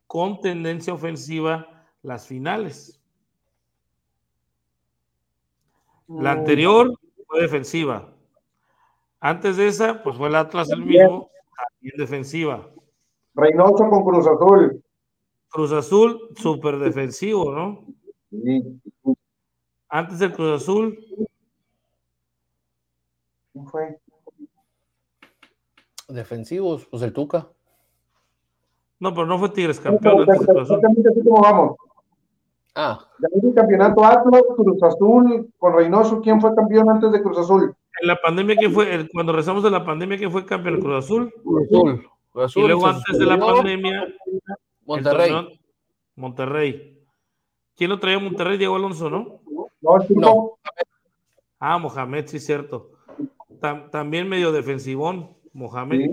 con 0.08 0.40
tendencia 0.40 0.94
ofensiva 0.94 1.86
las 2.02 2.28
finales? 2.28 3.02
La 6.08 6.32
anterior 6.32 6.98
fue 7.28 7.42
defensiva. 7.42 8.14
Antes 9.20 9.58
de 9.58 9.68
esa, 9.68 10.02
pues 10.02 10.16
fue 10.18 10.30
el 10.30 10.36
Atlas 10.36 10.70
el 10.70 10.86
mismo, 10.86 11.30
también 11.58 11.98
defensiva. 11.98 12.70
Reynoso 13.36 13.90
con 13.90 14.04
Cruz 14.04 14.28
Azul. 14.28 14.82
Cruz 15.50 15.72
Azul, 15.74 16.30
súper 16.38 16.78
defensivo, 16.80 17.54
¿no? 17.54 17.86
Sí. 18.32 18.82
Antes 19.90 20.20
del 20.20 20.34
Cruz 20.34 20.62
Azul. 20.62 20.98
¿Quién 23.52 23.68
fue? 23.68 24.00
Defensivos, 26.08 26.86
pues 26.86 27.04
el 27.04 27.14
Tuca. 27.14 27.48
No, 29.00 29.14
pero 29.14 29.26
no 29.26 29.38
fue 29.38 29.50
Tigres 29.50 29.80
campeón. 29.80 30.26
cómo 30.26 31.42
vamos. 31.42 31.76
Ah. 32.78 33.00
el 33.42 33.54
campeonato 33.54 34.04
Atlas, 34.04 34.44
Cruz 34.56 34.84
Azul, 34.84 35.50
con 35.58 35.74
Reynoso, 35.74 36.22
¿quién 36.22 36.42
fue 36.42 36.54
campeón 36.56 36.90
antes 36.90 37.12
de 37.12 37.22
Cruz 37.22 37.38
Azul? 37.38 37.74
En 38.02 38.08
la 38.08 38.18
pandemia, 38.22 38.56
¿quién 38.58 38.74
fue? 38.74 39.08
Cuando 39.14 39.32
rezamos 39.32 39.64
de 39.64 39.72
la 39.72 39.86
pandemia, 39.86 40.18
¿quién 40.18 40.32
fue 40.32 40.46
campeón? 40.46 40.82
¿Cruz 40.82 41.06
Azul? 41.06 41.34
Cruz 41.42 41.68
Azul 41.68 42.10
y 42.56 42.60
luego 42.62 42.88
antes 42.88 43.18
de 43.18 43.26
la 43.26 43.38
pandemia, 43.40 44.08
Monterrey. 44.86 45.60
Monterrey. 46.16 47.00
¿Quién 47.76 47.90
lo 47.90 48.00
traía 48.00 48.20
Monterrey? 48.20 48.58
Diego 48.58 48.76
Alonso, 48.76 49.10
¿no? 49.10 49.42
No, 50.10 50.58
Ah, 51.60 51.78
Mohamed, 51.78 52.28
sí, 52.28 52.40
cierto. 52.40 52.92
también 53.92 54.28
medio 54.30 54.52
defensivón, 54.52 55.36
Mohamed. 55.54 56.10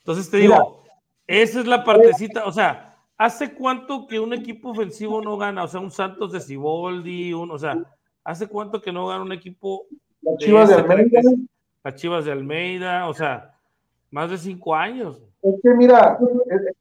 Entonces 0.00 0.30
te 0.30 0.38
digo, 0.38 0.82
esa 1.26 1.60
es 1.60 1.66
la 1.66 1.84
partecita, 1.84 2.44
o 2.44 2.52
sea, 2.52 2.96
¿hace 3.16 3.54
cuánto 3.54 4.06
que 4.06 4.18
un 4.20 4.32
equipo 4.32 4.70
ofensivo 4.70 5.20
no 5.22 5.36
gana? 5.36 5.64
O 5.64 5.68
sea, 5.68 5.80
un 5.80 5.90
Santos 5.90 6.32
de 6.32 6.40
Ciboldi, 6.40 7.32
un, 7.32 7.50
o 7.50 7.58
sea, 7.58 7.76
¿hace 8.24 8.48
cuánto 8.48 8.80
que 8.80 8.92
no 8.92 9.06
gana 9.06 9.22
un 9.22 9.32
equipo? 9.32 9.86
Las 10.22 10.36
Chivas 10.38 10.68
de 10.68 10.74
Almeida. 10.74 11.20
Las 11.84 11.94
Chivas 11.94 12.24
de 12.24 12.32
Almeida, 12.32 13.08
o 13.08 13.14
sea, 13.14 13.57
más 14.10 14.30
de 14.30 14.38
cinco 14.38 14.74
años. 14.74 15.20
Es 15.42 15.54
que 15.62 15.70
mira, 15.74 16.18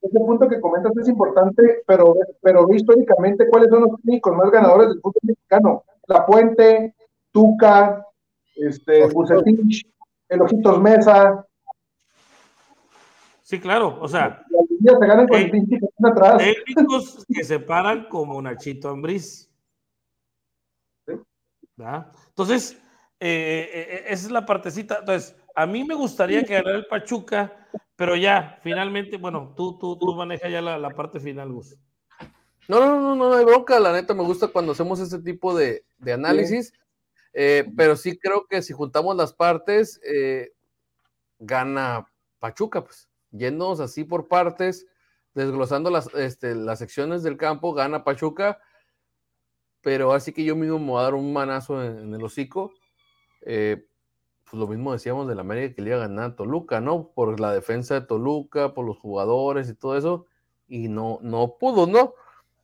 ese 0.01 0.19
punto 0.19 0.47
que 0.47 0.59
comentas 0.59 0.91
es 0.97 1.07
importante, 1.07 1.84
pero, 1.86 2.15
pero 2.41 2.67
históricamente 2.73 3.47
cuáles 3.49 3.69
son 3.69 3.82
los 3.84 4.01
técnicos 4.01 4.36
más 4.36 4.49
ganadores 4.49 4.89
del 4.89 5.01
fútbol 5.01 5.21
mexicano. 5.23 5.84
La 6.07 6.25
Puente, 6.25 6.95
Tuca, 7.32 8.03
este, 8.55 9.07
Bucetich, 9.07 9.86
El 10.30 10.41
Ojitos 10.41 10.82
Mesa. 10.82 11.45
Sí, 13.41 13.59
claro, 13.59 13.97
o 14.01 14.07
sea. 14.07 14.43
Las 14.49 14.99
se 14.99 15.05
ganan 15.07 15.28
con 15.28 15.39
el 15.39 15.51
pinche 15.51 15.80
que 15.80 15.88
atrás. 16.03 16.38
Técnicos 16.38 17.25
que 17.28 17.43
se 17.43 17.59
paran 17.59 18.07
como 18.09 18.41
Nachito 18.41 18.89
Ambriz. 18.89 19.49
¿Sí? 21.05 21.13
Entonces, 22.30 22.73
eh, 23.19 23.69
eh, 23.73 23.88
eh, 23.89 24.03
esa 24.07 24.25
es 24.25 24.32
la 24.32 24.45
partecita. 24.45 24.97
Entonces, 24.99 25.36
a 25.58 25.66
mí 25.66 25.84
me 25.84 25.95
gustaría 25.95 26.43
que 26.43 26.53
ganara 26.53 26.78
el 26.78 26.86
Pachuca, 26.86 27.68
pero 27.95 28.16
ya, 28.16 28.60
finalmente, 28.62 29.18
bueno, 29.18 29.55
tú, 29.58 29.76
tú, 29.80 29.97
tú 29.97 30.14
manejas 30.14 30.51
ya 30.51 30.62
la, 30.62 30.89
parte 30.91 31.20
final, 31.20 31.51
Gus. 31.51 31.76
No, 32.68 32.80
no, 32.80 33.01
no, 33.01 33.16
no, 33.16 33.30
no 33.30 33.36
hay 33.36 33.43
bronca. 33.43 33.80
La 33.80 33.91
neta 33.91 34.14
me 34.14 34.22
gusta 34.22 34.49
cuando 34.49 34.74
hacemos 34.74 34.99
este 34.99 35.18
tipo 35.18 35.58
de, 35.58 35.84
análisis. 36.14 36.74
Eh, 37.34 37.68
pero 37.76 37.95
sí 37.95 38.20
creo 38.20 38.45
que 38.45 38.62
si 38.62 38.72
juntamos 38.72 39.16
las 39.16 39.34
partes, 39.34 39.99
eh, 40.05 40.51
gana 41.39 42.08
Pachuca, 42.38 42.84
pues. 42.84 43.10
Yéndonos 43.32 43.80
así 43.80 44.03
por 44.03 44.28
partes, 44.28 44.86
desglosando 45.34 45.89
las, 45.89 46.14
este, 46.14 46.53
las 46.53 46.78
secciones 46.78 47.24
del 47.24 47.36
campo, 47.36 47.74
gana 47.74 48.03
Pachuca. 48.03 48.60
Pero 49.82 50.14
así 50.14 50.34
que 50.34 50.43
yo 50.43 50.55
mismo 50.55 50.78
me 50.78 50.86
voy 50.86 50.99
a 50.99 51.03
dar 51.05 51.16
un 51.16 51.34
manazo 51.34 51.84
en, 51.84 52.14
el 52.14 52.24
hocico. 52.24 52.72
Eh, 53.41 53.86
pues 54.49 54.59
lo 54.59 54.67
mismo 54.67 54.93
decíamos 54.93 55.27
del 55.27 55.39
América 55.39 55.75
que 55.75 55.81
le 55.81 55.89
iba 55.89 55.97
a 55.97 56.07
ganar 56.07 56.31
a 56.31 56.35
Toluca, 56.35 56.79
¿no? 56.79 57.09
Por 57.09 57.39
la 57.39 57.53
defensa 57.53 57.95
de 57.95 58.01
Toluca, 58.01 58.73
por 58.73 58.85
los 58.85 58.97
jugadores 58.97 59.69
y 59.69 59.75
todo 59.75 59.97
eso, 59.97 60.25
y 60.67 60.87
no, 60.87 61.19
no 61.21 61.57
pudo, 61.59 61.85
¿no? 61.85 62.13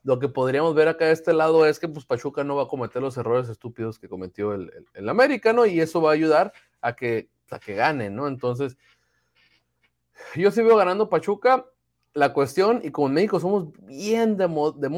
Lo 0.03 0.19
que 0.19 0.29
podríamos 0.29 0.75
ver 0.75 0.87
acá 0.87 1.05
de 1.05 1.11
este 1.11 1.33
lado 1.33 1.65
es 1.65 1.79
que 1.79 1.87
pues 1.87 2.05
Pachuca 2.05 2.43
no 2.43 2.55
va 2.55 2.63
a 2.63 2.67
cometer 2.67 3.01
los 3.01 3.17
errores 3.17 3.49
estúpidos 3.49 3.99
que 3.99 4.09
cometió 4.09 4.53
el, 4.53 4.71
el, 4.93 5.09
América, 5.09 5.53
¿no? 5.53 5.65
Y 5.65 5.79
eso 5.81 6.01
va 6.01 6.11
a 6.11 6.13
ayudar 6.13 6.53
a 6.81 6.95
que 6.95 7.29
hasta 7.45 7.59
que 7.59 7.75
gane, 7.75 8.09
¿no? 8.09 8.27
Entonces, 8.27 8.77
yo 10.35 10.51
sí 10.51 10.61
veo 10.61 10.77
ganando 10.77 11.09
Pachuca. 11.09 11.65
La 12.13 12.31
cuestión, 12.31 12.81
y 12.83 12.91
como 12.91 13.07
en 13.07 13.15
México 13.15 13.39
somos 13.39 13.73
bien 13.87 14.37
de, 14.37 14.47
de 14.77 14.89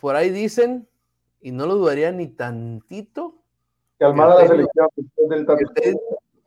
por 0.00 0.16
ahí 0.16 0.30
dicen, 0.30 0.88
y 1.40 1.52
no 1.52 1.66
lo 1.66 1.76
dudaría 1.76 2.10
ni 2.12 2.28
tantito. 2.28 3.35
Que 3.98 4.04
Almada 4.04 4.42
la 4.42 4.48
selección 4.48 4.88
del 5.28 5.46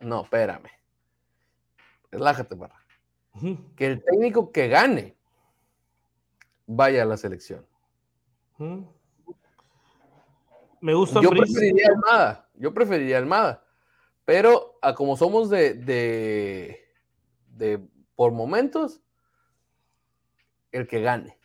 No, 0.02 0.22
espérame. 0.22 0.70
Relájate, 2.12 2.56
barra. 2.56 2.76
Que 3.76 3.86
el 3.88 4.04
técnico 4.04 4.52
que 4.52 4.68
gane 4.68 5.16
vaya 6.68 7.04
a 7.04 7.06
la 7.06 7.18
selección. 7.18 7.66
Me 10.82 10.94
gusta 10.94 11.22
Yo 11.22 11.30
preferiría 11.32 11.88
Almada. 11.90 12.50
Yo 12.56 12.74
preferiría 12.74 13.18
Almada. 13.18 13.64
Pero 14.26 14.78
a 14.82 14.94
como 14.94 15.18
somos 15.18 15.50
de, 15.50 15.74
de, 15.74 16.86
de 17.56 17.82
por 18.16 18.32
momentos, 18.32 19.02
el 20.72 20.88
que 20.88 21.02
gane. 21.02 21.38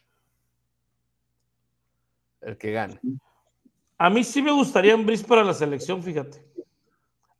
El 2.43 2.59
que 2.59 2.73
gane. 2.73 3.01
A 4.05 4.11
mí 4.11 4.23
sí 4.23 4.43
me 4.43 4.53
gustaría 4.53 4.95
un 4.95 5.07
bris 5.07 5.23
para 5.23 5.43
la 5.43 5.55
selección, 5.55 6.03
fíjate. 6.03 6.45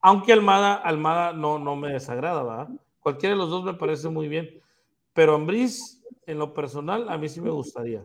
Aunque 0.01 0.33
Almada, 0.33 0.77
Almada 0.77 1.35
no, 1.35 1.59
no 1.59 1.77
me 1.77 1.93
desagrada, 1.93 2.43
¿verdad? 2.43 2.69
Cualquiera 3.01 3.35
de 3.35 3.39
los 3.39 3.51
dos 3.51 3.65
me 3.65 3.75
parece 3.75 4.09
muy 4.09 4.29
bien. 4.29 4.49
Pero 5.13 5.35
Ambris, 5.35 6.03
en 6.25 6.39
lo 6.39 6.55
personal, 6.55 7.11
a 7.11 7.19
mí 7.19 7.29
sí 7.29 7.43
me 7.43 7.51
gustaría. 7.51 8.03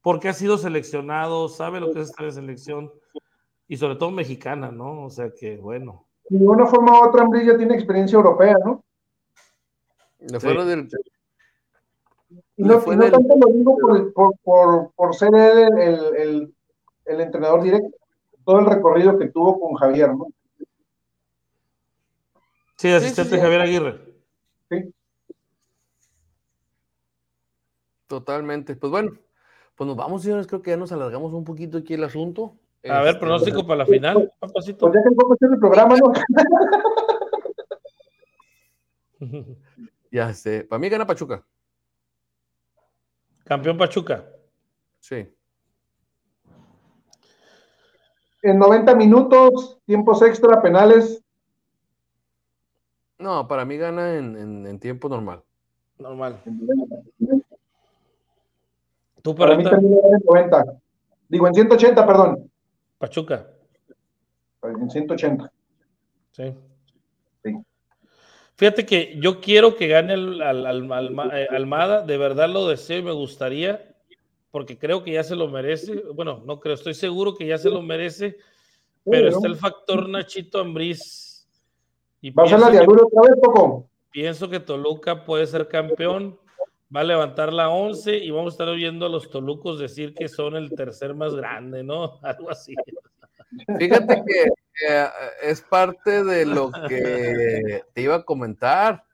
Porque 0.00 0.30
ha 0.30 0.32
sido 0.32 0.56
seleccionado, 0.56 1.50
sabe 1.50 1.78
lo 1.78 1.92
que 1.92 2.00
es 2.00 2.08
estar 2.08 2.24
en 2.24 2.32
selección 2.32 2.90
y 3.68 3.76
sobre 3.76 3.96
todo 3.96 4.10
mexicana, 4.10 4.70
¿no? 4.70 5.04
O 5.04 5.10
sea 5.10 5.30
que, 5.38 5.58
bueno. 5.58 6.06
De 6.30 6.42
una 6.42 6.64
forma 6.64 6.98
u 6.98 7.06
otra, 7.06 7.24
Ambris 7.24 7.44
ya 7.48 7.58
tiene 7.58 7.74
experiencia 7.74 8.16
europea, 8.16 8.56
¿no? 8.64 8.82
Le 10.20 10.40
fue 10.40 10.64
del. 10.64 10.88
Y 12.56 12.62
no, 12.62 12.78
no 12.78 13.10
tanto 13.10 13.36
lo 13.36 13.52
digo 13.52 13.76
por, 13.76 14.12
por, 14.14 14.38
por, 14.42 14.90
por 14.92 15.14
ser 15.14 15.34
él 15.34 15.58
el, 15.58 15.78
el, 15.78 16.16
el, 16.16 16.55
entrenador 17.06 17.62
directo, 17.62 17.96
todo 18.44 18.60
el 18.60 18.66
recorrido 18.66 19.18
que 19.18 19.28
tuvo 19.28 19.60
con 19.60 19.74
Javier, 19.74 20.14
¿no? 20.14 20.28
Sí, 22.76 22.92
asistente 22.92 23.30
sí, 23.30 23.36
sí, 23.36 23.42
Javier 23.42 23.60
Aguirre. 23.62 24.00
Sí. 24.70 24.94
Totalmente. 28.06 28.76
Pues 28.76 28.90
bueno, 28.90 29.18
pues 29.74 29.88
nos 29.88 29.96
vamos, 29.96 30.22
señores. 30.22 30.46
Creo 30.46 30.62
que 30.62 30.70
ya 30.70 30.76
nos 30.76 30.92
alargamos 30.92 31.32
un 31.32 31.44
poquito 31.44 31.78
aquí 31.78 31.94
el 31.94 32.04
asunto. 32.04 32.56
A 32.88 33.00
ver, 33.02 33.18
pronóstico 33.18 33.58
este, 33.58 33.68
para 33.68 33.78
la 33.78 33.86
final, 33.86 34.32
papacito. 34.38 34.78
Pues 34.78 34.94
ya 34.94 35.02
que 35.02 35.14
vamos 35.16 35.32
a 35.32 35.34
hacer 35.34 35.50
el 35.52 35.58
programa, 35.58 35.96
¿no? 35.96 36.12
ya 40.12 40.32
sé. 40.34 40.64
Para 40.64 40.78
mí 40.78 40.88
gana 40.88 41.06
Pachuca. 41.06 41.44
Campeón 43.44 43.76
Pachuca. 43.76 44.24
Sí. 45.00 45.35
En 48.46 48.60
90 48.60 48.94
minutos, 48.94 49.78
tiempos 49.86 50.22
extra, 50.22 50.62
penales. 50.62 51.20
No, 53.18 53.48
para 53.48 53.64
mí 53.64 53.76
gana 53.76 54.14
en, 54.14 54.36
en, 54.36 54.66
en 54.68 54.78
tiempo 54.78 55.08
normal. 55.08 55.42
Normal. 55.98 56.40
¿Tú 59.20 59.34
para 59.34 59.56
mí 59.56 59.64
también 59.64 60.00
gana 60.00 60.16
en 60.16 60.22
90. 60.24 60.64
Digo, 61.28 61.48
en 61.48 61.54
180, 61.54 62.06
perdón. 62.06 62.48
Pachuca. 62.98 63.48
En 64.62 64.88
180. 64.88 65.50
Sí. 66.30 66.54
Sí. 67.42 67.56
Fíjate 68.54 68.86
que 68.86 69.18
yo 69.18 69.40
quiero 69.40 69.74
que 69.74 69.88
gane 69.88 70.14
el, 70.14 70.40
al, 70.40 70.66
al, 70.66 70.92
al, 70.92 71.48
Almada, 71.50 72.02
de 72.02 72.16
verdad 72.16 72.48
lo 72.48 72.68
deseo 72.68 72.98
y 73.00 73.02
me 73.02 73.12
gustaría, 73.12 73.95
porque 74.56 74.78
creo 74.78 75.04
que 75.04 75.12
ya 75.12 75.22
se 75.22 75.36
lo 75.36 75.48
merece. 75.48 76.02
Bueno, 76.14 76.42
no 76.46 76.60
creo, 76.60 76.76
estoy 76.76 76.94
seguro 76.94 77.34
que 77.34 77.46
ya 77.46 77.58
se 77.58 77.68
lo 77.68 77.82
merece, 77.82 78.38
pero 79.04 79.28
está 79.28 79.46
el 79.48 79.56
factor 79.56 80.08
Nachito 80.08 80.60
Ambriz. 80.60 81.46
Y 82.22 82.30
¿Va 82.30 82.44
a 82.44 82.48
ser 82.48 82.60
la 82.60 82.70
diablura 82.70 83.04
otra 83.04 83.20
vez, 83.20 83.38
Poco? 83.42 83.90
Pienso 84.10 84.48
que 84.48 84.58
Toluca 84.58 85.26
puede 85.26 85.46
ser 85.46 85.68
campeón, 85.68 86.40
va 86.94 87.00
a 87.00 87.04
levantar 87.04 87.52
la 87.52 87.68
11 87.68 88.16
y 88.16 88.30
vamos 88.30 88.52
a 88.52 88.54
estar 88.54 88.68
oyendo 88.68 89.04
a 89.04 89.10
los 89.10 89.28
tolucos 89.28 89.78
decir 89.78 90.14
que 90.14 90.26
son 90.26 90.56
el 90.56 90.70
tercer 90.70 91.12
más 91.12 91.34
grande, 91.34 91.82
¿no? 91.82 92.18
Algo 92.22 92.48
así. 92.48 92.74
Fíjate 93.78 94.22
que 94.26 94.42
eh, 94.88 95.06
es 95.42 95.60
parte 95.60 96.24
de 96.24 96.46
lo 96.46 96.72
que 96.88 97.82
te 97.92 98.00
iba 98.00 98.14
a 98.14 98.24
comentar. 98.24 99.04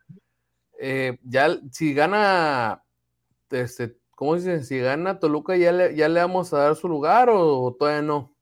Eh, 0.79 1.19
ya, 1.25 1.59
si 1.73 1.95
gana, 1.95 2.85
este, 3.51 3.97
¿cómo 4.23 4.37
dice? 4.37 4.63
Si 4.63 4.79
gana 4.79 5.19
Toluca, 5.19 5.57
¿ya 5.57 5.73
le, 5.73 5.97
ya 5.97 6.09
le 6.09 6.21
vamos 6.21 6.53
a 6.53 6.59
dar 6.59 6.77
su 6.77 6.87
lugar 6.87 7.29
o, 7.29 7.61
o 7.61 7.75
todavía 7.75 8.03
no? 8.03 8.33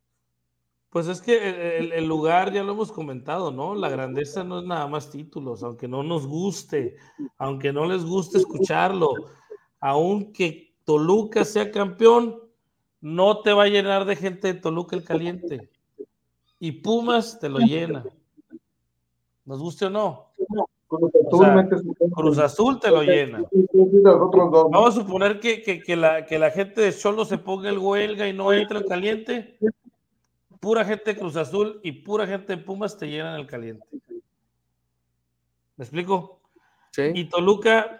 Pues 0.90 1.06
es 1.06 1.22
que 1.22 1.78
el, 1.78 1.92
el, 1.92 2.04
lugar 2.06 2.52
ya 2.52 2.62
lo 2.62 2.72
hemos 2.72 2.92
comentado, 2.92 3.50
¿no? 3.50 3.74
La 3.74 3.88
grandeza 3.88 4.44
no 4.44 4.58
es 4.58 4.66
nada 4.66 4.86
más 4.88 5.08
títulos, 5.08 5.62
aunque 5.62 5.88
no 5.88 6.02
nos 6.02 6.26
guste, 6.26 6.98
aunque 7.38 7.72
no 7.72 7.86
les 7.86 8.04
guste 8.04 8.36
escucharlo, 8.36 9.08
aunque 9.80 10.74
Toluca 10.84 11.46
sea 11.46 11.70
campeón, 11.70 12.38
no 13.00 13.40
te 13.40 13.54
va 13.54 13.62
a 13.62 13.68
llenar 13.68 14.04
de 14.04 14.16
gente 14.16 14.52
de 14.52 14.60
Toluca 14.60 14.94
el 14.96 15.02
caliente. 15.02 15.70
Y 16.58 16.72
Pumas 16.72 17.40
te 17.40 17.48
lo 17.48 17.58
llena. 17.60 18.04
¿Nos 19.46 19.60
guste 19.60 19.86
o 19.86 19.90
no? 19.90 20.26
Cruz 20.90 21.12
Azul, 21.14 21.46
o 21.46 21.94
sea, 21.94 22.10
Cruz 22.14 22.38
Azul 22.38 22.80
te 22.80 22.90
lo 22.90 23.02
llena. 23.02 23.44
Vamos 24.02 24.96
a 24.96 25.00
suponer 25.00 25.40
que, 25.40 25.62
que, 25.62 25.80
que, 25.80 25.96
la, 25.96 26.26
que 26.26 26.38
la 26.38 26.50
gente 26.50 26.80
de 26.80 26.92
Cholo 26.92 27.24
se 27.24 27.38
ponga 27.38 27.70
el 27.70 27.78
huelga 27.78 28.28
y 28.28 28.32
no 28.32 28.52
entra 28.52 28.80
el 28.80 28.86
caliente 28.86 29.56
pura 30.60 30.84
gente 30.84 31.14
de 31.14 31.18
Cruz 31.18 31.36
Azul 31.36 31.80
y 31.82 31.92
pura 31.92 32.26
gente 32.26 32.54
de 32.54 32.62
Pumas 32.62 32.96
te 32.96 33.08
llenan 33.08 33.40
el 33.40 33.46
caliente. 33.46 33.84
¿Me 35.76 35.84
explico? 35.84 36.40
Sí. 36.92 37.10
Y 37.14 37.24
Toluca, 37.24 37.98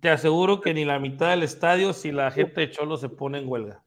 te 0.00 0.10
aseguro 0.10 0.60
que 0.60 0.74
ni 0.74 0.84
la 0.84 0.98
mitad 0.98 1.30
del 1.30 1.42
estadio 1.42 1.92
si 1.94 2.12
la 2.12 2.30
gente 2.30 2.60
de 2.60 2.70
Cholo 2.70 2.98
se 2.98 3.08
pone 3.08 3.38
en 3.38 3.48
huelga. 3.48 3.82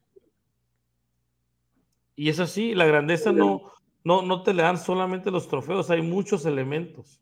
Y 2.15 2.29
es 2.29 2.39
así, 2.39 2.73
la 2.73 2.85
grandeza 2.85 3.31
no, 3.31 3.71
no, 4.03 4.21
no 4.23 4.41
te 4.41 4.53
le 4.53 4.63
dan 4.63 4.77
solamente 4.77 5.29
los 5.29 5.47
trofeos, 5.47 5.89
hay 5.91 6.01
muchos 6.01 6.45
elementos 6.45 7.21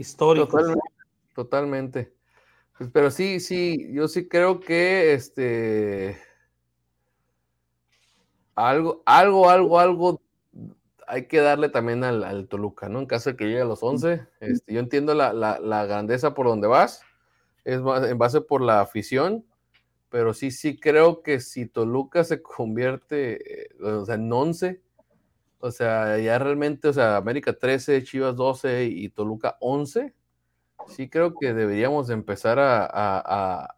históricos. 0.00 0.48
Totalmente. 0.50 0.90
totalmente. 1.34 2.12
Pues, 2.78 2.90
pero 2.92 3.10
sí, 3.10 3.40
sí, 3.40 3.90
yo 3.92 4.08
sí 4.08 4.26
creo 4.26 4.60
que 4.60 5.12
este 5.12 6.18
algo, 8.54 9.02
algo, 9.06 9.50
algo, 9.50 9.78
algo 9.78 10.22
hay 11.06 11.26
que 11.26 11.40
darle 11.40 11.68
también 11.68 12.04
al, 12.04 12.24
al, 12.24 12.46
Toluca, 12.48 12.88
¿no? 12.88 13.00
En 13.00 13.06
caso 13.06 13.30
de 13.30 13.36
que 13.36 13.46
llegue 13.46 13.62
a 13.62 13.64
los 13.64 13.82
11. 13.82 14.26
Este, 14.40 14.74
yo 14.74 14.80
entiendo 14.80 15.14
la, 15.14 15.32
la, 15.32 15.58
la, 15.58 15.84
grandeza 15.84 16.34
por 16.34 16.46
donde 16.46 16.68
vas, 16.68 17.02
es 17.64 17.80
en 17.80 18.18
base 18.18 18.40
por 18.40 18.62
la 18.62 18.80
afición, 18.80 19.44
pero 20.08 20.34
sí, 20.34 20.50
sí 20.50 20.78
creo 20.78 21.22
que 21.22 21.40
si 21.40 21.66
Toluca 21.66 22.22
se 22.24 22.42
convierte 22.42 23.64
eh, 23.64 23.82
o 23.82 24.04
sea, 24.04 24.14
en 24.14 24.32
11, 24.32 24.80
o 25.60 25.70
sea, 25.70 26.18
ya 26.18 26.38
realmente, 26.38 26.88
o 26.88 26.92
sea, 26.92 27.16
América 27.16 27.52
13, 27.52 28.02
Chivas 28.02 28.36
12 28.36 28.84
y 28.86 29.08
Toluca 29.10 29.56
11, 29.60 30.14
sí 30.88 31.08
creo 31.08 31.34
que 31.34 31.52
deberíamos 31.52 32.10
empezar 32.10 32.58
a, 32.58 32.84
a, 32.84 32.88
a, 33.64 33.76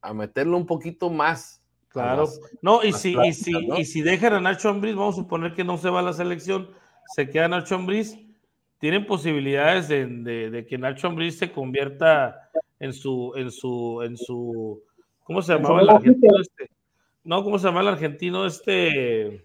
a 0.00 0.14
meterlo 0.14 0.56
un 0.56 0.66
poquito 0.66 1.10
más 1.10 1.62
Claro. 1.92 2.26
no, 2.62 2.82
y 2.82 2.92
si, 2.92 3.14
y, 3.22 3.32
si, 3.34 3.52
¿no? 3.52 3.78
y 3.78 3.84
si 3.84 4.00
dejan 4.00 4.32
a 4.32 4.40
Nacho 4.40 4.70
Ambriz, 4.70 4.94
vamos 4.94 5.14
a 5.14 5.22
suponer 5.22 5.52
que 5.52 5.62
no 5.62 5.76
se 5.76 5.90
va 5.90 6.00
a 6.00 6.02
la 6.02 6.14
selección, 6.14 6.70
se 7.14 7.28
queda 7.28 7.48
Nacho 7.48 7.74
Ambriz, 7.74 8.18
tienen 8.78 9.04
posibilidades 9.04 9.88
de, 9.88 10.06
de, 10.06 10.50
de 10.50 10.66
que 10.66 10.78
Nacho 10.78 11.08
Ambriz 11.08 11.36
se 11.38 11.52
convierta 11.52 12.48
en 12.80 12.94
su, 12.94 13.34
en 13.36 13.50
su, 13.50 14.00
en 14.02 14.16
su, 14.16 14.82
¿cómo 15.22 15.42
se 15.42 15.52
llamaba 15.52 15.82
el 15.82 15.90
argentino 15.90 16.40
este? 16.40 16.70
No, 17.24 17.44
¿cómo 17.44 17.58
se 17.58 17.66
llama 17.66 17.82
el 17.82 17.88
argentino 17.88 18.46
este? 18.46 19.44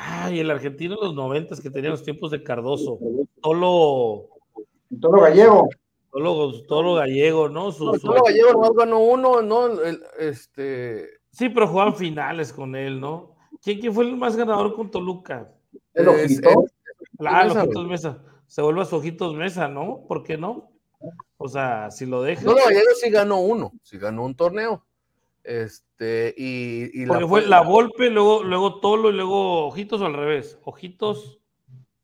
Ay, 0.00 0.38
el 0.38 0.50
argentino 0.50 0.94
de 0.94 1.06
los 1.06 1.14
noventas 1.14 1.60
que 1.60 1.70
tenía 1.70 1.90
los 1.90 2.04
tiempos 2.04 2.30
de 2.30 2.42
Cardoso. 2.44 3.00
Tolo. 3.42 4.28
Tolo 5.00 5.22
Gallego. 5.22 5.68
Tolo, 6.12 6.62
Tolo 6.66 6.94
Gallego, 6.94 7.48
¿no? 7.48 7.72
Su. 7.72 7.98
Tolo 7.98 8.22
Gallego 8.22 8.52
nomás 8.52 8.72
ganó 8.74 9.00
uno, 9.00 9.42
¿no? 9.42 9.82
El, 9.82 10.00
este 10.18 11.18
Sí, 11.32 11.48
pero 11.48 11.66
jugaban 11.66 11.96
finales 11.96 12.52
con 12.52 12.76
él, 12.76 13.00
¿no? 13.00 13.36
¿Quién, 13.62 13.80
quién 13.80 13.92
fue 13.92 14.04
el 14.04 14.16
más 14.16 14.36
ganador 14.36 14.74
con 14.74 14.90
Toluca? 14.90 15.52
El 15.94 16.08
Ojito. 16.08 16.64
Claro, 17.18 17.52
el 17.52 17.58
Ojitos 17.58 17.86
Mesa. 17.86 18.22
Se 18.46 18.62
vuelve 18.62 18.82
a 18.82 18.84
su 18.84 18.96
Ojitos 18.96 19.34
Mesa, 19.34 19.68
¿no? 19.68 20.04
¿Por 20.06 20.22
qué 20.22 20.38
no? 20.38 20.70
O 21.36 21.48
sea, 21.48 21.90
si 21.90 22.06
lo 22.06 22.22
dejas. 22.22 22.44
No, 22.44 22.54
Gallego 22.54 22.90
sí 23.00 23.10
ganó 23.10 23.40
uno, 23.40 23.72
sí 23.82 23.98
ganó 23.98 24.24
un 24.24 24.36
torneo. 24.36 24.84
Este, 25.44 26.34
y, 26.36 27.02
y 27.02 27.06
Porque 27.06 27.26
fue 27.26 27.46
la 27.46 27.62
Volpe, 27.62 28.10
luego, 28.10 28.42
luego 28.42 28.80
Tolo 28.80 29.10
y 29.10 29.14
luego 29.14 29.66
Ojitos 29.66 30.00
o 30.00 30.06
al 30.06 30.14
revés. 30.14 30.58
Ojitos. 30.64 31.40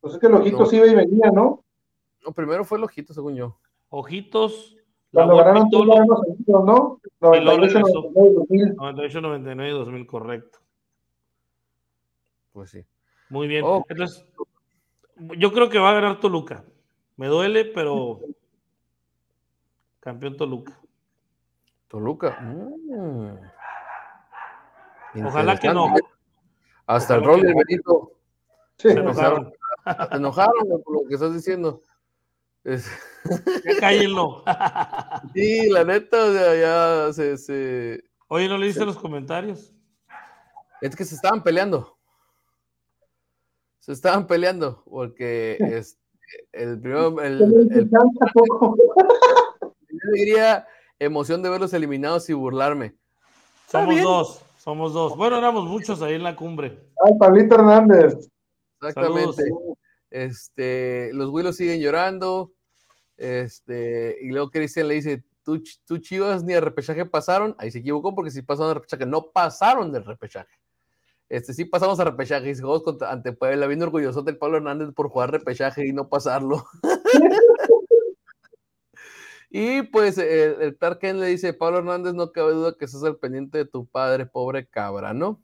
Pues 0.00 0.14
es 0.14 0.20
que 0.20 0.26
el 0.26 0.34
Ojitos 0.34 0.72
iba 0.72 0.86
y 0.86 0.94
venía, 0.94 1.30
¿no? 1.30 1.64
No, 2.24 2.32
primero 2.32 2.64
fue 2.64 2.78
el 2.78 2.84
Ojitos, 2.84 3.14
según 3.14 3.36
yo. 3.36 3.58
Ojitos. 3.90 4.76
Cuando 5.12 5.36
ganaron 5.36 5.70
Tolo, 5.70 5.94
¿no? 6.48 7.00
98, 7.20 7.80
99, 7.80 8.34
2000. 8.34 8.74
98, 8.76 9.20
99 9.20 9.70
y 9.70 9.72
2000, 9.72 10.06
correcto. 10.06 10.58
Pues 12.52 12.70
sí. 12.70 12.84
Muy 13.30 13.46
bien. 13.46 13.64
Oh. 13.64 13.84
Entonces, 13.88 14.24
yo 15.36 15.52
creo 15.52 15.68
que 15.68 15.78
va 15.78 15.90
a 15.90 15.94
ganar 15.94 16.20
Toluca. 16.20 16.64
Me 17.16 17.28
duele, 17.28 17.64
pero 17.64 18.20
campeón 20.00 20.36
Toluca. 20.36 20.80
Toluca. 21.94 22.36
Mm. 22.40 23.38
Ojalá 25.26 25.56
que 25.56 25.68
no. 25.72 25.94
Hasta 26.88 27.14
el 27.14 27.22
rol 27.24 27.40
del 27.42 27.52
no. 27.54 27.58
Benito 27.58 28.12
Se 28.78 28.90
enojaron. 28.90 29.52
se 30.10 30.16
enojaron 30.16 30.82
por 30.84 31.02
lo 31.02 31.08
que 31.08 31.14
estás 31.14 31.32
diciendo. 31.32 31.82
Es- 32.64 32.90
Ya 33.64 33.78
cállenlo. 33.78 34.42
sí, 35.34 35.70
la 35.70 35.84
neta, 35.84 36.16
o 36.24 36.32
sea, 36.32 36.56
ya 37.06 37.12
se, 37.12 37.36
se- 37.38 38.02
Oye, 38.26 38.48
¿no 38.48 38.58
leíste 38.58 38.84
los 38.84 38.98
comentarios? 38.98 39.72
Es 40.80 40.96
que 40.96 41.04
se 41.04 41.14
estaban 41.14 41.44
peleando. 41.44 41.96
Se 43.78 43.92
estaban 43.92 44.26
peleando 44.26 44.82
porque 44.90 45.58
es, 45.60 45.96
el 46.50 46.80
primero, 46.80 47.20
el, 47.22 47.40
el- 47.70 47.88
tampoco. 47.88 48.76
yo 49.88 50.10
diría 50.12 50.66
emoción 51.04 51.42
de 51.42 51.50
verlos 51.50 51.72
eliminados 51.72 52.28
y 52.28 52.32
burlarme. 52.32 52.94
Somos 53.68 54.02
dos, 54.02 54.42
somos 54.58 54.92
dos. 54.92 55.16
Bueno, 55.16 55.38
éramos 55.38 55.64
muchos 55.66 56.02
ahí 56.02 56.14
en 56.14 56.22
la 56.22 56.36
cumbre. 56.36 56.90
Ay, 57.04 57.12
Pablito 57.18 57.56
Hernández. 57.56 58.30
Exactamente. 58.80 59.32
Saludos. 59.32 59.76
Este, 60.10 61.10
los 61.12 61.30
Willos 61.30 61.56
siguen 61.56 61.80
llorando. 61.80 62.52
Este, 63.16 64.16
y 64.20 64.28
luego 64.28 64.50
Cristian 64.50 64.88
le 64.88 64.94
dice: 64.94 65.24
¿Tú, 65.42 65.62
tú 65.86 65.98
Chivas 65.98 66.44
ni 66.44 66.54
a 66.54 66.60
repechaje 66.60 67.04
pasaron. 67.04 67.54
Ahí 67.58 67.70
se 67.70 67.78
equivocó 67.78 68.14
porque 68.14 68.30
si 68.30 68.42
pasaron 68.42 68.70
al 68.70 68.76
repechaje, 68.76 69.06
no 69.06 69.30
pasaron 69.32 69.92
del 69.92 70.04
repechaje. 70.04 70.54
Este, 71.28 71.54
sí 71.54 71.64
pasamos 71.64 71.98
a 72.00 72.04
repechaje 72.04 72.50
y 72.50 72.54
jugamos 72.54 72.82
contra, 72.82 73.10
ante 73.10 73.32
Puebla, 73.32 73.66
bien 73.66 73.82
orgulloso 73.82 74.22
del 74.22 74.36
Pablo 74.36 74.58
Hernández 74.58 74.90
por 74.94 75.08
jugar 75.08 75.30
repechaje 75.30 75.86
y 75.86 75.92
no 75.92 76.08
pasarlo. 76.08 76.64
y 79.56 79.82
pues 79.82 80.18
el, 80.18 80.76
el 80.82 81.20
le 81.20 81.26
dice: 81.28 81.54
Pablo 81.54 81.78
Hernández, 81.78 82.12
no 82.14 82.32
cabe 82.32 82.54
duda 82.54 82.74
que 82.76 82.86
estás 82.86 83.04
al 83.04 83.18
pendiente 83.18 83.58
de 83.58 83.64
tu 83.64 83.86
padre, 83.86 84.26
pobre 84.26 84.66
cabra, 84.66 85.14
¿no? 85.14 85.40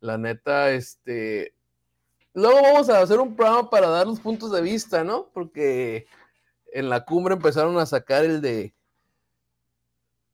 La 0.00 0.18
neta, 0.18 0.70
este, 0.72 1.54
Luego 2.34 2.60
vamos 2.62 2.88
a 2.88 3.00
hacer 3.00 3.18
un 3.18 3.34
programa 3.34 3.70
para 3.70 3.88
dar 3.88 4.06
los 4.06 4.20
puntos 4.20 4.52
de 4.52 4.60
vista, 4.60 5.02
¿no? 5.02 5.30
Porque 5.32 6.06
en 6.72 6.88
la 6.88 7.04
cumbre 7.04 7.34
empezaron 7.34 7.76
a 7.78 7.86
sacar 7.86 8.24
el 8.24 8.40
de, 8.40 8.74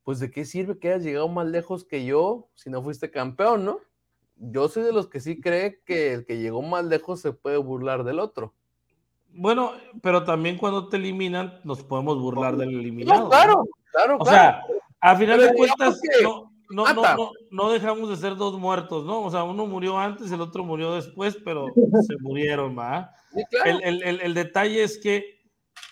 pues 0.02 0.18
de 0.18 0.30
qué 0.30 0.44
sirve 0.44 0.78
que 0.78 0.88
hayas 0.88 1.04
llegado 1.04 1.28
más 1.28 1.46
lejos 1.46 1.84
que 1.84 2.04
yo 2.04 2.48
si 2.54 2.70
no 2.70 2.82
fuiste 2.82 3.10
campeón, 3.10 3.64
¿no? 3.64 3.80
Yo 4.36 4.68
soy 4.68 4.82
de 4.82 4.92
los 4.92 5.08
que 5.08 5.20
sí 5.20 5.40
cree 5.40 5.80
que 5.84 6.12
el 6.12 6.26
que 6.26 6.38
llegó 6.38 6.60
más 6.60 6.84
lejos 6.84 7.20
se 7.20 7.32
puede 7.32 7.56
burlar 7.56 8.04
del 8.04 8.18
otro. 8.18 8.52
Bueno, 9.36 9.72
pero 10.02 10.24
también 10.24 10.56
cuando 10.58 10.88
te 10.88 10.96
eliminan, 10.96 11.60
nos 11.64 11.82
podemos 11.82 12.18
burlar 12.18 12.56
del 12.56 12.70
eliminado. 12.70 13.24
No, 13.24 13.28
claro, 13.30 13.64
claro, 13.92 14.16
O 14.16 14.24
claro. 14.24 14.30
sea, 14.30 14.62
a 15.00 15.16
final 15.16 15.38
Pero 15.38 15.50
de 15.52 15.56
cuentas, 15.56 16.00
que 16.00 16.22
no, 16.22 16.52
no, 16.70 16.92
no, 16.94 17.30
no, 17.50 17.70
dejamos 17.70 18.08
de 18.10 18.16
ser 18.16 18.36
dos 18.36 18.58
muertos, 18.58 19.04
¿no? 19.04 19.22
O 19.22 19.30
sea, 19.30 19.44
uno 19.44 19.66
murió 19.66 19.98
antes, 19.98 20.30
el 20.32 20.40
otro 20.40 20.64
murió 20.64 20.94
después, 20.94 21.36
pero 21.44 21.66
se 22.06 22.16
murieron, 22.20 22.76
¿va? 22.76 23.12
Sí, 23.32 23.42
claro. 23.50 23.70
El, 23.70 23.82
el- 23.84 24.02
el- 24.02 24.20
el 24.20 24.34
detalle 24.34 24.82
es 24.82 24.98
que 24.98 25.40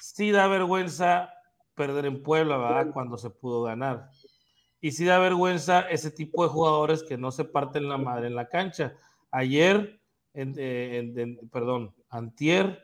sí 0.00 0.30
da 0.30 0.46
vergüenza 0.48 1.30
perder 1.74 2.06
en 2.06 2.22
Puebla, 2.22 2.56
¿verdad? 2.56 2.92
Cuando 2.92 3.18
se 3.18 3.30
pudo 3.30 3.62
ganar. 3.64 4.08
Y 4.80 4.92
sí 4.92 5.04
da 5.04 5.18
vergüenza 5.18 5.80
ese 5.82 6.10
tipo 6.10 6.42
de 6.44 6.48
jugadores 6.50 7.02
que 7.02 7.16
no 7.16 7.30
se 7.30 7.44
parten 7.44 7.88
la 7.88 7.96
madre 7.98 8.26
en 8.26 8.34
la 8.34 8.48
cancha. 8.48 8.94
Ayer, 9.30 9.98
en- 10.34 10.54
eh, 10.58 10.98
en- 10.98 11.18
en- 11.18 11.48
perdón, 11.50 11.94
Antier, 12.10 12.80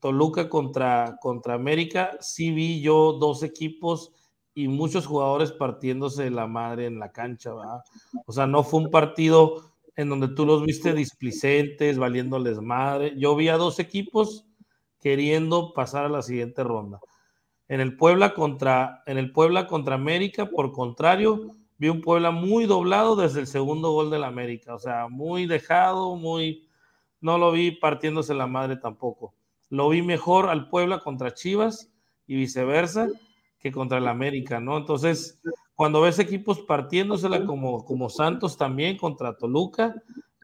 Toluca 0.00 0.48
contra, 0.48 1.16
contra 1.20 1.54
América, 1.54 2.16
sí 2.20 2.50
vi 2.50 2.80
yo 2.80 3.14
dos 3.14 3.42
equipos 3.42 4.12
y 4.54 4.68
muchos 4.68 5.06
jugadores 5.06 5.52
partiéndose 5.52 6.30
la 6.30 6.46
madre 6.46 6.86
en 6.86 6.98
la 6.98 7.12
cancha, 7.12 7.54
¿verdad? 7.54 7.80
O 8.26 8.32
sea, 8.32 8.46
no 8.46 8.64
fue 8.64 8.80
un 8.80 8.90
partido 8.90 9.72
en 9.96 10.08
donde 10.08 10.28
tú 10.28 10.46
los 10.46 10.64
viste 10.64 10.92
displicentes, 10.92 11.98
valiéndoles 11.98 12.60
madre. 12.60 13.14
Yo 13.16 13.34
vi 13.34 13.48
a 13.48 13.56
dos 13.56 13.78
equipos 13.78 14.46
queriendo 15.00 15.72
pasar 15.74 16.04
a 16.04 16.08
la 16.08 16.22
siguiente 16.22 16.62
ronda. 16.64 17.00
En 17.68 17.80
el 17.80 17.96
Puebla 17.96 18.34
contra, 18.34 19.02
en 19.06 19.18
el 19.18 19.32
Puebla 19.32 19.66
contra 19.66 19.94
América, 19.94 20.46
por 20.46 20.72
contrario, 20.72 21.56
vi 21.76 21.88
un 21.88 22.00
Puebla 22.00 22.30
muy 22.30 22.66
doblado 22.66 23.16
desde 23.16 23.40
el 23.40 23.46
segundo 23.46 23.92
gol 23.92 24.10
del 24.10 24.24
América. 24.24 24.74
O 24.74 24.78
sea, 24.78 25.08
muy 25.08 25.46
dejado, 25.46 26.16
muy. 26.16 26.68
No 27.20 27.38
lo 27.38 27.52
vi 27.52 27.72
partiéndose 27.72 28.34
la 28.34 28.46
madre 28.46 28.76
tampoco. 28.76 29.34
Lo 29.70 29.88
vi 29.88 30.02
mejor 30.02 30.48
al 30.48 30.68
Puebla 30.68 31.00
contra 31.00 31.34
Chivas 31.34 31.90
y 32.26 32.36
viceversa 32.36 33.08
que 33.58 33.72
contra 33.72 33.98
el 33.98 34.08
América, 34.08 34.60
¿no? 34.60 34.78
Entonces, 34.78 35.40
cuando 35.74 36.00
ves 36.00 36.18
equipos 36.18 36.60
partiéndosela 36.60 37.44
como, 37.44 37.84
como 37.84 38.08
Santos 38.08 38.56
también 38.56 38.96
contra 38.96 39.36
Toluca, 39.36 39.94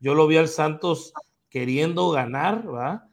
yo 0.01 0.15
lo 0.15 0.27
vi 0.27 0.37
al 0.37 0.49
Santos 0.49 1.13
queriendo 1.49 2.11
ganar, 2.11 2.73
¿va? 2.73 3.09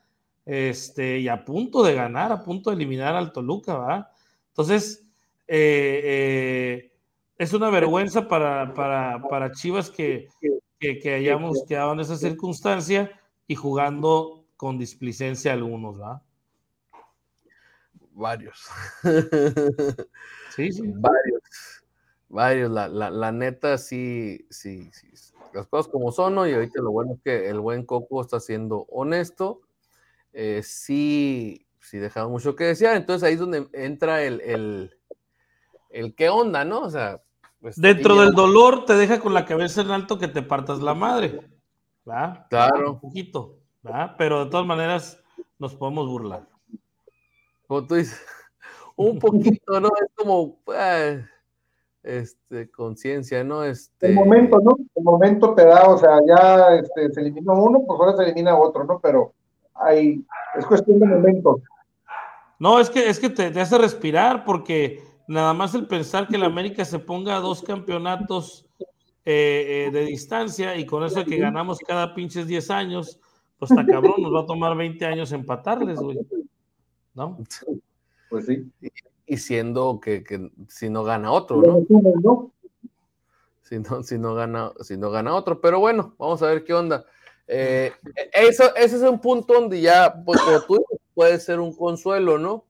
Este, 0.45 1.19
y 1.19 1.27
a 1.27 1.45
punto 1.45 1.83
de 1.83 1.93
ganar, 1.93 2.31
a 2.31 2.43
punto 2.43 2.69
de 2.69 2.75
eliminar 2.75 3.15
al 3.15 3.31
Toluca, 3.31 3.75
¿va? 3.75 4.11
Entonces, 4.49 5.05
eh, 5.47 6.01
eh, 6.03 6.91
es 7.37 7.53
una 7.53 7.69
vergüenza 7.69 8.27
para, 8.27 8.73
para, 8.73 9.21
para 9.29 9.51
Chivas 9.51 9.89
que, 9.89 10.27
que, 10.79 10.99
que 10.99 11.13
hayamos 11.13 11.63
quedado 11.67 11.93
en 11.93 12.01
esa 12.01 12.17
circunstancia 12.17 13.11
y 13.47 13.55
jugando 13.55 14.40
con 14.61 14.77
displicencia 14.77 15.53
algunos, 15.53 15.99
¿va? 15.99 16.21
Varios. 18.11 18.67
Sí, 20.55 20.71
sí. 20.71 20.83
Varios. 20.85 21.41
Varios. 22.29 22.69
La, 22.69 22.87
la, 22.87 23.09
la 23.09 23.31
neta, 23.31 23.79
sí, 23.79 24.45
sí, 24.51 24.91
sí. 24.93 25.09
Las 25.53 25.65
cosas 25.65 25.91
como 25.91 26.11
son, 26.11 26.35
¿no? 26.35 26.45
Y 26.45 26.53
ahorita 26.53 26.79
lo 26.79 26.91
bueno 26.91 27.13
es 27.13 27.21
que 27.23 27.49
el 27.49 27.59
buen 27.59 27.85
Coco 27.85 28.21
está 28.21 28.39
siendo 28.39 28.85
honesto. 28.89 29.61
Eh, 30.31 30.61
sí, 30.61 31.65
sí 31.79 31.97
dejaba 31.97 32.27
mucho 32.27 32.55
que 32.55 32.65
desear. 32.65 32.97
Entonces 32.97 33.27
ahí 33.27 33.33
es 33.33 33.39
donde 33.39 33.67
entra 33.73 34.21
el, 34.23 34.41
el, 34.41 34.99
el 35.89 36.13
qué 36.13 36.29
onda, 36.29 36.65
¿no? 36.65 36.81
O 36.81 36.89
sea, 36.91 37.23
pues, 37.61 37.81
Dentro 37.81 38.19
del 38.21 38.33
dolor 38.33 38.85
te 38.85 38.93
deja 38.93 39.21
con 39.21 39.33
la 39.33 39.45
cabeza 39.45 39.81
en 39.81 39.89
alto 39.89 40.19
que 40.19 40.27
te 40.27 40.43
partas 40.43 40.81
la 40.81 40.93
madre, 40.93 41.49
¿va? 42.07 42.45
Claro. 42.49 42.91
Un 42.91 42.99
poquito, 42.99 43.60
Pero 44.17 44.45
de 44.45 44.51
todas 44.51 44.65
maneras 44.65 45.21
nos 45.59 45.75
podemos 45.75 46.07
burlar. 46.07 46.47
como 47.67 47.85
tú 47.85 47.95
dices, 47.95 48.21
un 48.95 49.19
poquito, 49.19 49.79
¿no? 49.79 49.87
Es 49.87 50.11
como, 50.15 50.59
eh, 50.75 51.25
este, 52.03 52.69
conciencia, 52.69 53.43
¿no? 53.43 53.63
Este, 53.63 54.07
El 54.07 54.15
momento, 54.15 54.59
¿no? 54.59 54.77
El 54.95 55.03
momento 55.03 55.53
te 55.53 55.65
da, 55.65 55.87
o 55.87 55.97
sea, 55.97 56.19
ya 56.27 56.75
este, 56.75 57.11
se 57.11 57.21
eliminó 57.21 57.53
uno, 57.53 57.83
pues 57.85 57.99
ahora 57.99 58.17
se 58.17 58.23
elimina 58.23 58.57
otro, 58.57 58.83
¿no? 58.83 58.99
Pero 58.99 59.33
hay, 59.75 60.23
es 60.55 60.65
cuestión 60.65 60.99
de 60.99 61.05
momento. 61.05 61.61
No, 62.59 62.79
es 62.79 62.89
que, 62.89 63.09
es 63.09 63.19
que 63.19 63.29
te, 63.29 63.49
te 63.49 63.61
hace 63.61 63.77
respirar 63.77 64.45
porque 64.45 65.03
nada 65.27 65.53
más 65.53 65.73
el 65.73 65.87
pensar 65.87 66.27
que 66.27 66.35
el 66.35 66.43
América 66.43 66.85
se 66.85 66.99
ponga 66.99 67.37
a 67.37 67.39
dos 67.39 67.61
campeonatos 67.61 68.65
eh, 69.23 69.85
eh, 69.87 69.91
de 69.91 70.05
distancia 70.05 70.75
y 70.75 70.85
con 70.85 71.03
eso 71.03 71.23
que 71.23 71.37
ganamos 71.37 71.77
cada 71.79 72.15
pinches 72.15 72.47
10 72.47 72.71
años, 72.71 73.19
pues 73.61 73.69
está 73.69 73.85
cabrón, 73.85 74.15
nos 74.17 74.33
va 74.33 74.39
a 74.39 74.45
tomar 74.47 74.75
20 74.75 75.05
años 75.05 75.31
empatarles, 75.31 75.99
güey. 75.99 76.17
¿No? 77.13 77.37
Pues 78.27 78.47
sí. 78.47 78.71
y 79.27 79.37
siendo 79.37 79.99
que, 79.99 80.23
que 80.23 80.49
si 80.67 80.89
no 80.89 81.03
gana 81.03 81.31
otro, 81.31 81.61
¿no? 81.61 82.51
Si 83.61 83.77
no, 83.77 84.01
si 84.01 84.17
no 84.17 84.33
gana, 84.33 84.71
si 84.79 84.97
no 84.97 85.11
gana 85.11 85.35
otro. 85.35 85.61
Pero 85.61 85.79
bueno, 85.79 86.15
vamos 86.17 86.41
a 86.41 86.47
ver 86.47 86.63
qué 86.63 86.73
onda. 86.73 87.05
Eh, 87.45 87.91
eso, 88.33 88.75
ese 88.75 88.95
es 88.95 89.03
un 89.03 89.21
punto 89.21 89.53
donde 89.53 89.79
ya, 89.79 90.11
pues 90.25 90.41
como 90.41 90.61
tú 90.61 90.73
dices, 90.77 90.99
puede 91.13 91.39
ser 91.39 91.59
un 91.59 91.75
consuelo, 91.75 92.39
¿no? 92.39 92.65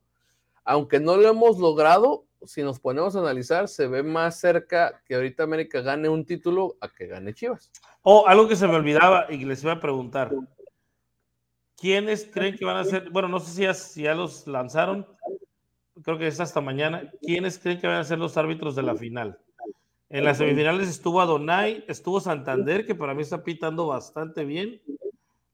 Aunque 0.66 1.00
no 1.00 1.16
lo 1.16 1.30
hemos 1.30 1.58
logrado, 1.58 2.26
si 2.44 2.64
nos 2.64 2.82
ponemos 2.82 3.16
a 3.16 3.20
analizar, 3.20 3.70
se 3.70 3.88
ve 3.88 4.04
más 4.04 4.42
cerca 4.42 5.02
que 5.06 5.16
ahorita 5.16 5.44
América 5.44 5.80
gane 5.80 6.10
un 6.10 6.26
título 6.26 6.76
a 6.82 6.90
que 6.90 7.08
gane 7.08 7.34
Chivas. 7.34 7.72
O 8.02 8.28
algo 8.28 8.50
que 8.50 8.58
se 8.58 8.68
me 8.68 8.76
olvidaba 8.76 9.28
y 9.30 9.40
que 9.40 9.46
les 9.46 9.64
iba 9.64 9.72
a 9.72 9.80
preguntar. 9.80 10.32
¿Quiénes 11.82 12.30
creen 12.32 12.56
que 12.56 12.64
van 12.64 12.78
a 12.78 12.84
ser? 12.84 13.10
Bueno, 13.10 13.28
no 13.28 13.40
sé 13.40 13.52
si 13.52 13.62
ya, 13.64 13.74
si 13.74 14.04
ya 14.04 14.14
los 14.14 14.46
lanzaron. 14.46 15.08
Creo 16.04 16.20
que 16.20 16.28
es 16.28 16.40
hasta 16.40 16.62
mañana. 16.62 17.12
¿Quiénes 17.22 17.58
creen 17.58 17.80
que 17.80 17.88
van 17.88 17.98
a 17.98 18.04
ser 18.04 18.20
los 18.20 18.38
árbitros 18.38 18.76
de 18.76 18.84
la 18.84 18.96
final? 18.96 19.40
En 20.08 20.24
las 20.24 20.38
semifinales 20.38 20.90
estuvo 20.90 21.22
Adonai, 21.22 21.84
estuvo 21.88 22.20
Santander, 22.20 22.86
que 22.86 22.94
para 22.94 23.16
mí 23.16 23.24
está 23.24 23.44
pitando 23.44 23.88
bastante 23.88 24.46
bien. 24.46 24.80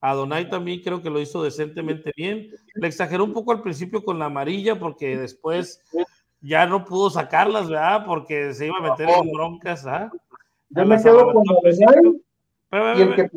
Adonai 0.02 0.50
también 0.50 0.82
creo 0.82 1.02
que 1.02 1.10
lo 1.10 1.22
hizo 1.22 1.42
decentemente 1.44 2.12
bien. 2.18 2.52
Le 2.76 2.88
exageró 2.88 3.24
un 3.24 3.32
poco 3.32 3.54
al 3.54 3.62
principio 3.62 4.04
con 4.04 4.20
la 4.20 4.26
amarilla 4.26 4.78
porque 4.78 5.18
después 5.18 5.82
ya 6.42 6.66
no 6.66 6.84
pudo 6.84 7.10
sacarlas, 7.10 7.70
¿verdad? 7.70 8.06
Porque 8.06 8.54
se 8.54 8.68
iba 8.68 8.78
a 8.80 8.82
meter 8.82 9.08
en 9.10 9.32
broncas, 9.32 9.86
¿ah? 9.86 10.12
Yo 10.72 10.86
me 10.86 11.02
quedo 11.02 11.32
con 11.32 11.44
Adonai 12.70 13.00
y 13.00 13.02
el 13.02 13.16
que 13.16 13.30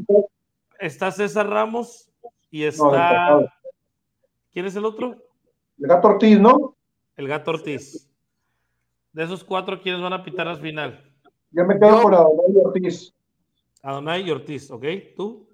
Está 0.81 1.13
César 1.13 1.49
Ramos 1.49 2.10
y 2.51 2.65
está... 2.65 3.41
¿Quién 4.53 4.67
es 4.67 4.77
el 4.77 4.85
otro? 4.85 5.17
El 5.79 5.87
gato 5.87 6.09
Ortiz, 6.09 6.39
¿no? 6.39 6.77
El 7.17 7.29
gato 7.29 7.53
Ortiz. 7.53 8.09
De 9.13 9.25
esos 9.25 9.45
cuatro, 9.45 9.81
¿quiénes 9.81 10.03
van 10.03 10.13
a 10.13 10.25
pitar 10.25 10.49
al 10.49 10.61
final? 10.61 11.05
Yo 11.53 11.65
me 11.65 11.79
quedo 11.79 12.03
con 12.03 12.15
Adonai 12.15 12.53
y 12.53 12.59
Ortiz. 12.59 13.15
Adonai 13.83 14.23
y 14.23 14.31
Ortiz, 14.31 14.71
¿ok? 14.71 14.85
¿Tú? 15.17 15.49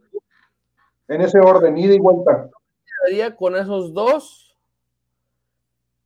En 1.09 1.21
ese 1.21 1.39
orden, 1.39 1.77
ida 1.79 1.95
y 1.95 1.99
vuelta. 1.99 2.51
Quedaría 2.85 3.37
con 3.37 3.57
esos 3.57 3.95
dos, 3.95 4.57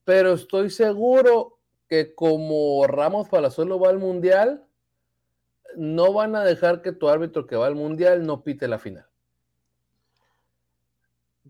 pero 0.05 0.33
estoy 0.33 0.71
seguro 0.71 1.59
que 1.89 2.15
como 2.15 2.87
Ramos 2.87 3.29
Palazuelo 3.29 3.81
va 3.81 3.89
al 3.89 3.99
Mundial, 3.99 4.65
no 5.77 6.13
van 6.13 6.37
a 6.37 6.45
dejar 6.45 6.83
que 6.83 6.93
tu 6.93 7.09
árbitro 7.09 7.47
que 7.47 7.57
va 7.57 7.67
al 7.67 7.75
Mundial 7.75 8.27
no 8.27 8.43
pite 8.43 8.69
la 8.69 8.79
final. 8.79 9.10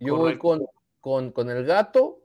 Yo 0.01 0.17
voy 0.17 0.39
con, 0.39 0.67
con, 1.01 1.51
el 1.51 1.65
gato 1.65 2.23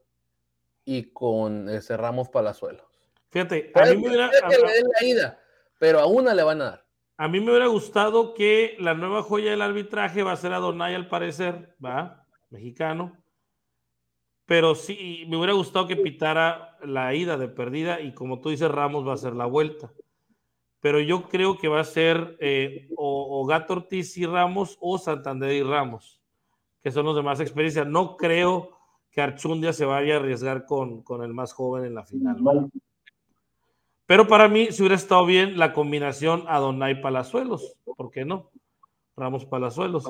y 0.85 1.11
con 1.11 1.69
ese 1.69 1.97
Ramos 1.97 2.29
Palazuelos. 2.29 2.85
Fíjate, 3.29 3.71
a 3.75 3.85
mí 3.85 3.97
me 3.97 4.07
hubiera. 4.07 4.31
la 4.31 5.05
ida, 5.05 5.39
pero 5.77 5.99
a 5.99 6.05
una 6.05 6.33
le 6.33 6.43
van 6.43 6.61
a 6.61 6.65
dar. 6.65 6.85
A 7.17 7.27
mí 7.27 7.39
me 7.41 7.51
hubiera 7.51 7.67
gustado 7.67 8.33
que 8.33 8.77
la 8.79 8.93
nueva 8.93 9.23
joya 9.23 9.51
del 9.51 9.61
arbitraje 9.61 10.23
va 10.23 10.31
a 10.31 10.37
ser 10.37 10.53
a 10.53 10.59
Donay 10.59 10.95
al 10.95 11.09
parecer, 11.09 11.75
¿va? 11.83 12.25
Mexicano. 12.49 13.17
Pero 14.45 14.75
sí, 14.75 15.25
me 15.27 15.37
hubiera 15.37 15.53
gustado 15.53 15.87
que 15.87 15.97
pitara 15.97 16.77
la 16.81 17.13
ida 17.13 17.37
de 17.37 17.49
perdida 17.49 17.99
y 17.99 18.13
como 18.13 18.39
tú 18.39 18.49
dices, 18.49 18.71
Ramos 18.71 19.07
va 19.07 19.13
a 19.13 19.17
ser 19.17 19.33
la 19.33 19.45
vuelta. 19.45 19.91
Pero 20.79 20.99
yo 21.01 21.27
creo 21.27 21.57
que 21.57 21.67
va 21.67 21.81
a 21.81 21.85
ser 21.85 22.37
eh, 22.39 22.87
o, 22.95 23.41
o 23.41 23.45
Gato 23.45 23.73
Ortiz 23.73 24.15
y 24.17 24.25
Ramos 24.25 24.77
o 24.79 24.97
Santander 24.97 25.51
y 25.51 25.63
Ramos 25.63 26.21
que 26.85 26.91
son 26.91 27.03
los 27.03 27.15
de 27.15 27.23
más 27.23 27.39
experiencia. 27.39 27.83
No 27.83 28.15
creo 28.15 28.69
que 29.09 29.19
Archundia 29.19 29.73
se 29.73 29.85
vaya 29.85 30.13
a 30.13 30.19
arriesgar 30.19 30.67
con, 30.67 31.01
con 31.01 31.23
el 31.23 31.33
más 31.33 31.51
joven 31.51 31.83
en 31.83 31.95
la 31.95 32.05
final. 32.05 32.69
Pero 34.05 34.27
para 34.27 34.47
mí, 34.47 34.67
si 34.67 34.83
hubiera 34.83 34.93
estado 34.93 35.25
bien 35.25 35.57
la 35.57 35.73
combinación 35.73 36.43
Adonai 36.47 37.01
Palazuelos, 37.01 37.75
¿por 37.97 38.11
qué 38.11 38.23
no? 38.23 38.51
Ramos 39.17 39.45
Palazuelos. 39.45 40.03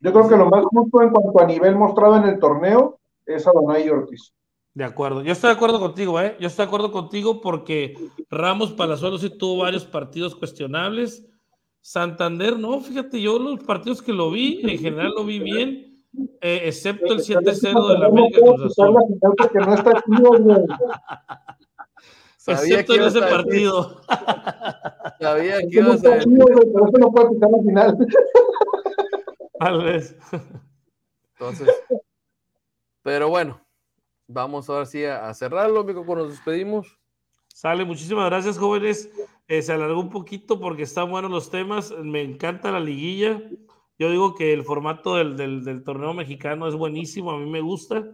Yo 0.00 0.12
creo 0.14 0.26
que 0.30 0.36
lo 0.38 0.48
más 0.48 0.64
justo 0.64 1.02
en 1.02 1.10
cuanto 1.10 1.40
a 1.42 1.44
nivel 1.44 1.76
mostrado 1.76 2.16
en 2.16 2.24
el 2.24 2.38
torneo 2.38 2.98
es 3.26 3.46
Adonai 3.46 3.86
Ortiz. 3.90 4.32
De 4.72 4.84
acuerdo, 4.84 5.22
yo 5.22 5.32
estoy 5.32 5.48
de 5.50 5.56
acuerdo 5.56 5.78
contigo, 5.78 6.18
¿eh? 6.22 6.38
Yo 6.40 6.46
estoy 6.46 6.64
de 6.64 6.68
acuerdo 6.68 6.90
contigo 6.90 7.42
porque 7.42 7.98
Ramos 8.30 8.72
Palazuelos 8.72 9.20
sí 9.20 9.28
tuvo 9.28 9.64
varios 9.64 9.84
partidos 9.84 10.34
cuestionables 10.34 11.28
Santander, 11.88 12.58
no, 12.58 12.82
fíjate, 12.82 13.18
yo 13.18 13.38
los 13.38 13.64
partidos 13.64 14.02
que 14.02 14.12
lo 14.12 14.30
vi, 14.30 14.60
en 14.62 14.78
general 14.78 15.14
lo 15.16 15.24
vi 15.24 15.38
bien, 15.38 16.04
eh, 16.42 16.60
excepto 16.64 17.14
el 17.14 17.20
7-0 17.20 17.88
de 17.88 17.98
la 17.98 18.06
América 18.08 18.40
excepto 22.46 22.94
en 22.94 23.02
ese 23.04 23.20
partido. 23.20 24.02
Sabía 25.18 25.60
que 25.62 25.78
iba 25.78 25.94
a 25.94 25.96
ser. 25.96 26.24
Pero 26.28 26.88
eso 26.88 26.98
no 26.98 27.10
puede 27.10 27.30
quitar 27.30 27.50
la 27.52 27.58
final. 27.58 27.96
Tal 29.58 29.82
vez. 29.82 30.14
Entonces, 31.38 31.68
pero 33.02 33.30
bueno, 33.30 33.60
vamos 34.26 34.68
ahora 34.68 34.84
sí 34.84 35.06
a, 35.06 35.32
cerrarlo, 35.32 35.80
amigo, 35.80 36.04
cuando 36.04 36.24
nos 36.24 36.34
despedimos. 36.34 36.98
Sale, 37.58 37.84
muchísimas 37.84 38.26
gracias, 38.26 38.56
jóvenes. 38.56 39.10
Eh, 39.48 39.62
se 39.62 39.72
alargó 39.72 39.98
un 39.98 40.10
poquito 40.10 40.60
porque 40.60 40.84
están 40.84 41.10
buenos 41.10 41.28
los 41.28 41.50
temas. 41.50 41.90
Me 41.90 42.22
encanta 42.22 42.70
la 42.70 42.78
liguilla. 42.78 43.42
Yo 43.98 44.12
digo 44.12 44.36
que 44.36 44.52
el 44.52 44.62
formato 44.62 45.16
del, 45.16 45.82
torneo 45.82 46.14
mexicano 46.14 46.68
es 46.68 46.76
buenísimo, 46.76 47.32
a 47.32 47.36
mí 47.36 47.50
me 47.50 47.60
gusta. 47.60 48.04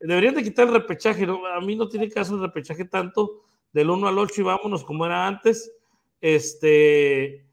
Deberían 0.00 0.36
de 0.36 0.42
quitar 0.42 0.68
el 0.68 0.72
repechaje, 0.72 1.26
a 1.26 1.60
mí 1.60 1.76
no 1.76 1.86
tiene 1.86 2.08
caso 2.08 2.36
el 2.36 2.40
repechaje 2.40 2.86
tanto, 2.86 3.42
del 3.74 3.90
1 3.90 4.08
al 4.08 4.18
8 4.18 4.40
y 4.40 4.44
vámonos 4.44 4.84
como 4.84 5.04
era 5.04 5.26
antes. 5.26 5.70
Este, 6.22 7.44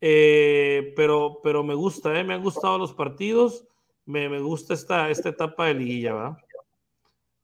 eh, 0.00 0.92
pero, 0.96 1.38
pero 1.44 1.62
me 1.62 1.74
gusta, 1.74 2.18
eh, 2.18 2.24
me 2.24 2.34
han 2.34 2.42
gustado 2.42 2.76
los 2.76 2.92
partidos, 2.92 3.68
me, 4.04 4.28
me 4.28 4.40
gusta 4.40 4.74
esta, 4.74 5.10
esta 5.10 5.28
etapa 5.28 5.66
de 5.66 5.74
liguilla, 5.74 6.12
¿va? 6.12 6.38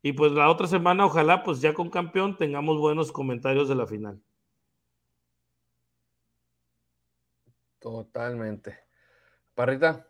Y 0.02 0.12
pues 0.12 0.32
la 0.32 0.50
otra 0.50 0.66
semana, 0.66 1.06
ojalá, 1.06 1.42
pues 1.42 1.60
ya 1.60 1.74
con 1.74 1.90
campeón, 1.90 2.36
tengamos 2.36 2.78
buenos 2.78 3.10
comentarios 3.10 3.68
de 3.68 3.74
la 3.74 3.86
final. 3.86 4.20
Totalmente. 7.78 8.78
Parrita. 9.54 10.06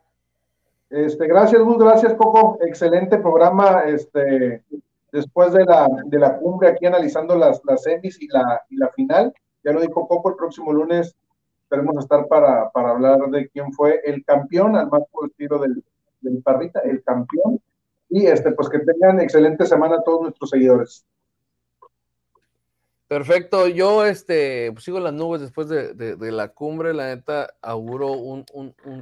Este, 0.90 1.27
gracias, 1.27 1.62
Gus, 1.62 1.78
gracias, 1.78 2.15
Coco. 2.15 2.59
Excelente 2.60 3.19
programa. 3.19 3.82
Este, 3.85 4.65
después 5.12 5.52
de 5.52 5.65
la, 5.65 5.89
de 6.05 6.19
la 6.19 6.36
cumbre 6.39 6.69
aquí 6.69 6.86
analizando 6.86 7.35
las, 7.36 7.60
las 7.65 7.82
semis 7.82 8.20
y 8.20 8.28
la, 8.28 8.62
y 8.69 8.77
la 8.77 8.89
final. 8.90 9.32
Ya 9.65 9.73
lo 9.73 9.81
dijo 9.81 10.06
Coco, 10.06 10.31
el 10.31 10.36
próximo 10.36 10.73
lunes 10.73 11.16
esperemos 11.62 11.98
estar 11.98 12.27
para, 12.28 12.70
para 12.70 12.90
hablar 12.90 13.19
de 13.28 13.48
quién 13.51 13.73
fue 13.74 14.01
el 14.05 14.24
campeón, 14.24 14.74
al 14.74 14.89
más 14.89 15.02
puro 15.10 15.27
estilo 15.27 15.59
del, 15.59 15.85
del 16.23 16.43
Parrita, 16.43 16.81
el 16.81 17.02
campeón. 17.02 17.60
Y 18.10 18.26
este, 18.26 18.52
pues 18.52 18.68
que 18.68 18.78
tengan 18.78 19.20
excelente 19.20 19.66
semana 19.66 20.02
todos 20.02 20.22
nuestros 20.22 20.51
seguidores. 20.51 21.05
Perfecto, 23.09 23.66
yo 23.68 24.05
este, 24.05 24.70
pues, 24.70 24.85
sigo 24.85 25.01
las 25.01 25.14
nubes 25.14 25.40
después 25.40 25.66
de, 25.66 26.16
la 26.30 26.48
cumbre, 26.48 26.93
la 26.93 27.06
neta 27.06 27.55
auguro 27.62 28.12
un, 28.12 28.44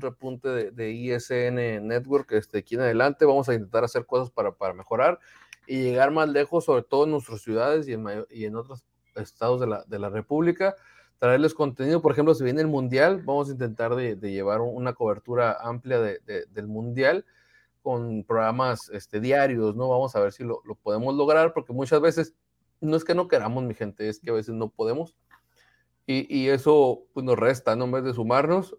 repunte 0.00 0.70
de, 0.70 0.90
ISN 0.92 1.84
Network 1.88 2.30
este, 2.30 2.58
aquí 2.58 2.76
en 2.76 2.82
adelante, 2.82 3.24
vamos 3.24 3.48
a 3.48 3.54
intentar 3.54 3.82
hacer 3.82 4.06
cosas 4.06 4.30
para, 4.30 4.54
mejorar 4.74 5.18
y 5.66 5.82
llegar 5.82 6.12
más 6.12 6.28
lejos, 6.28 6.66
sobre 6.66 6.84
todo 6.84 7.02
en 7.02 7.10
nuestras 7.10 7.40
ciudades 7.40 7.88
y 7.88 7.94
en, 7.94 8.06
y 8.30 8.44
en 8.44 8.54
otros 8.54 8.84
estados 9.16 9.60
de 9.60 9.66
la, 9.66 9.82
de 9.88 9.98
la, 9.98 10.08
República, 10.08 10.76
traerles 11.18 11.52
contenido, 11.52 12.00
por 12.00 12.12
ejemplo, 12.12 12.32
si 12.32 12.44
viene 12.44 12.60
el 12.60 12.68
Mundial, 12.68 13.22
vamos 13.24 13.48
a 13.48 13.52
intentar 13.52 13.96
de, 13.96 14.14
llevar 14.14 14.60
una 14.60 14.92
cobertura 14.92 15.56
amplia 15.60 15.98
del 15.98 16.66
Mundial 16.68 17.24
con 17.86 18.24
programas 18.24 18.88
este, 18.88 19.20
diarios, 19.20 19.76
¿no? 19.76 19.88
Vamos 19.88 20.16
a 20.16 20.20
ver 20.20 20.32
si 20.32 20.42
lo, 20.42 20.60
podemos 20.82 21.14
lograr, 21.14 21.52
porque 21.52 21.72
muchas 21.72 22.00
veces 22.00 22.34
no 22.80 22.96
es 22.96 23.04
que 23.04 23.14
no 23.14 23.28
queramos, 23.28 23.62
mi 23.62 23.74
gente, 23.74 24.08
es 24.08 24.18
que 24.18 24.30
a 24.30 24.32
veces 24.32 24.56
no 24.56 24.70
podemos. 24.70 25.14
Y, 26.04 26.48
eso 26.48 27.04
pues, 27.14 27.24
nos 27.24 27.38
resta, 27.38 27.76
¿no? 27.76 27.84
En 27.84 27.92
vez 27.92 28.02
de 28.02 28.12
sumarnos, 28.12 28.76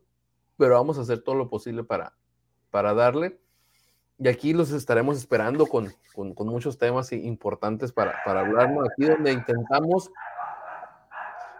pero 0.58 0.74
vamos 0.74 0.98
a 0.98 1.04
hacer 1.04 1.22
todo 1.22 1.36
lo 1.36 1.50
posible 1.50 1.86
para, 1.86 2.18
para 2.70 2.94
darle. 2.94 3.40
Y 4.20 4.28
aquí 4.28 4.52
los 4.52 4.74
estaremos 4.74 5.16
esperando 5.16 5.68
con, 5.68 5.94
muchos 6.40 6.78
temas 6.78 7.14
importantes 7.14 7.94
para, 7.94 8.14
para 8.26 8.42
hablarnos. 8.42 8.90
Aquí 8.90 9.06
donde 9.06 9.32
intentamos 9.32 10.12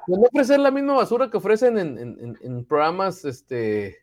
pues, 0.06 0.20
no 0.20 0.26
ofrecer 0.26 0.60
la 0.60 0.72
misma 0.72 0.96
basura 0.96 1.30
que 1.30 1.38
ofrecen 1.38 1.78
en, 1.78 2.66
programas 2.66 3.24
este, 3.24 4.00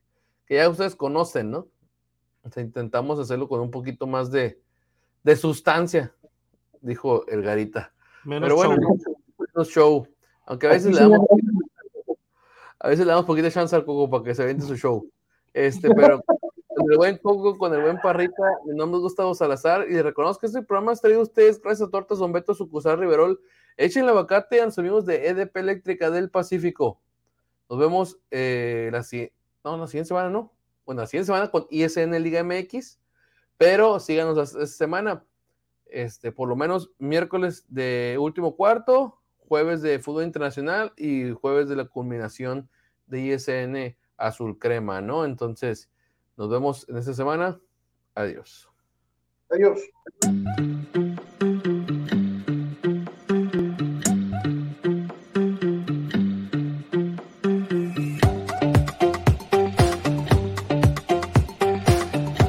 que 0.47 0.55
ya 0.55 0.71
ustedes 0.71 0.97
conocen, 0.97 1.51
¿no? 1.51 1.69
Intentamos 2.57 3.19
hacerlo 3.19 3.49
con 3.49 3.61
un 3.61 3.71
poquito 3.71 4.07
más 4.07 4.31
de, 4.31 4.61
de 5.23 5.37
sustancia, 5.37 6.15
dijo 6.81 7.27
el 7.27 7.43
Garita. 7.43 7.93
Pero 8.25 8.57
bueno, 8.57 8.77
menos 9.39 9.69
show. 9.69 10.07
Aunque 10.47 10.67
a 10.67 10.71
veces 10.71 10.93
le 10.93 11.01
damos 11.01 11.21
a 12.79 12.89
veces 12.89 13.07
le 13.07 13.13
damos 13.13 13.25
poquita 13.25 13.51
chance 13.51 13.75
al 13.75 13.85
Coco 13.85 14.11
para 14.11 14.25
que 14.25 14.35
se 14.35 14.43
aviente 14.43 14.67
su 14.67 14.77
show. 14.77 15.11
Este, 15.55 15.89
pero 15.95 16.23
con 16.23 16.91
el 16.91 16.99
buen 16.99 17.17
Coco, 17.19 17.57
con 17.57 17.73
el 17.73 17.81
buen 17.81 17.99
Parrita, 17.99 18.43
mi 18.67 18.77
nombre 18.77 18.99
es 18.99 19.03
Gustavo 19.03 19.35
Salazar 19.35 19.87
y 19.89 20.03
reconozco 20.03 20.41
que 20.41 20.49
este 20.49 20.63
programa 20.63 20.93
es 20.93 21.01
traído 21.01 21.21
a 21.21 21.23
ustedes 21.23 21.63
gracias 21.63 21.89
a 21.89 21.91
Tortas 21.91 22.19
Don 22.19 22.33
Beto 22.33 22.55
Sucusar 22.55 22.99
Riverol. 22.99 23.41
Echen 23.79 24.03
el 24.05 24.11
aguacate 24.11 24.61
a 24.61 24.67
los 24.67 24.79
amigos 24.79 25.07
de 25.07 25.29
EDP 25.29 25.57
Eléctrica 25.57 26.11
del 26.11 26.31
Pacífico. 26.31 27.01
Nos 27.71 27.79
vemos 27.79 28.19
eh, 28.31 28.91
la, 28.93 29.03
no, 29.65 29.79
la 29.79 29.87
siguiente 29.87 30.09
semana, 30.09 30.29
¿no? 30.29 30.53
Bueno, 30.85 31.01
la 31.01 31.07
siguiente 31.07 31.27
semana 31.27 31.51
con 31.51 31.67
ISN 31.71 32.13
Liga 32.23 32.43
MX, 32.43 33.01
pero 33.57 34.01
síganos 34.01 34.39
esta 34.39 34.67
semana 34.67 35.25
este, 35.87 36.33
por 36.33 36.49
lo 36.49 36.57
menos 36.57 36.91
miércoles 36.99 37.65
de 37.69 38.17
último 38.19 38.57
cuarto, 38.57 39.21
jueves 39.39 39.83
de 39.83 39.99
fútbol 39.99 40.25
internacional 40.25 40.93
y 40.97 41.31
jueves 41.33 41.69
de 41.69 41.77
la 41.77 41.85
culminación 41.85 42.69
de 43.07 43.21
ISN 43.21 43.97
azul 44.17 44.59
crema, 44.59 45.01
¿no? 45.01 45.25
Entonces, 45.25 45.91
nos 46.37 46.51
vemos 46.51 46.89
en 46.89 46.97
esta 46.97 47.15
semana. 47.15 47.61
Adiós. 48.15 48.69
Adiós. 49.51 49.81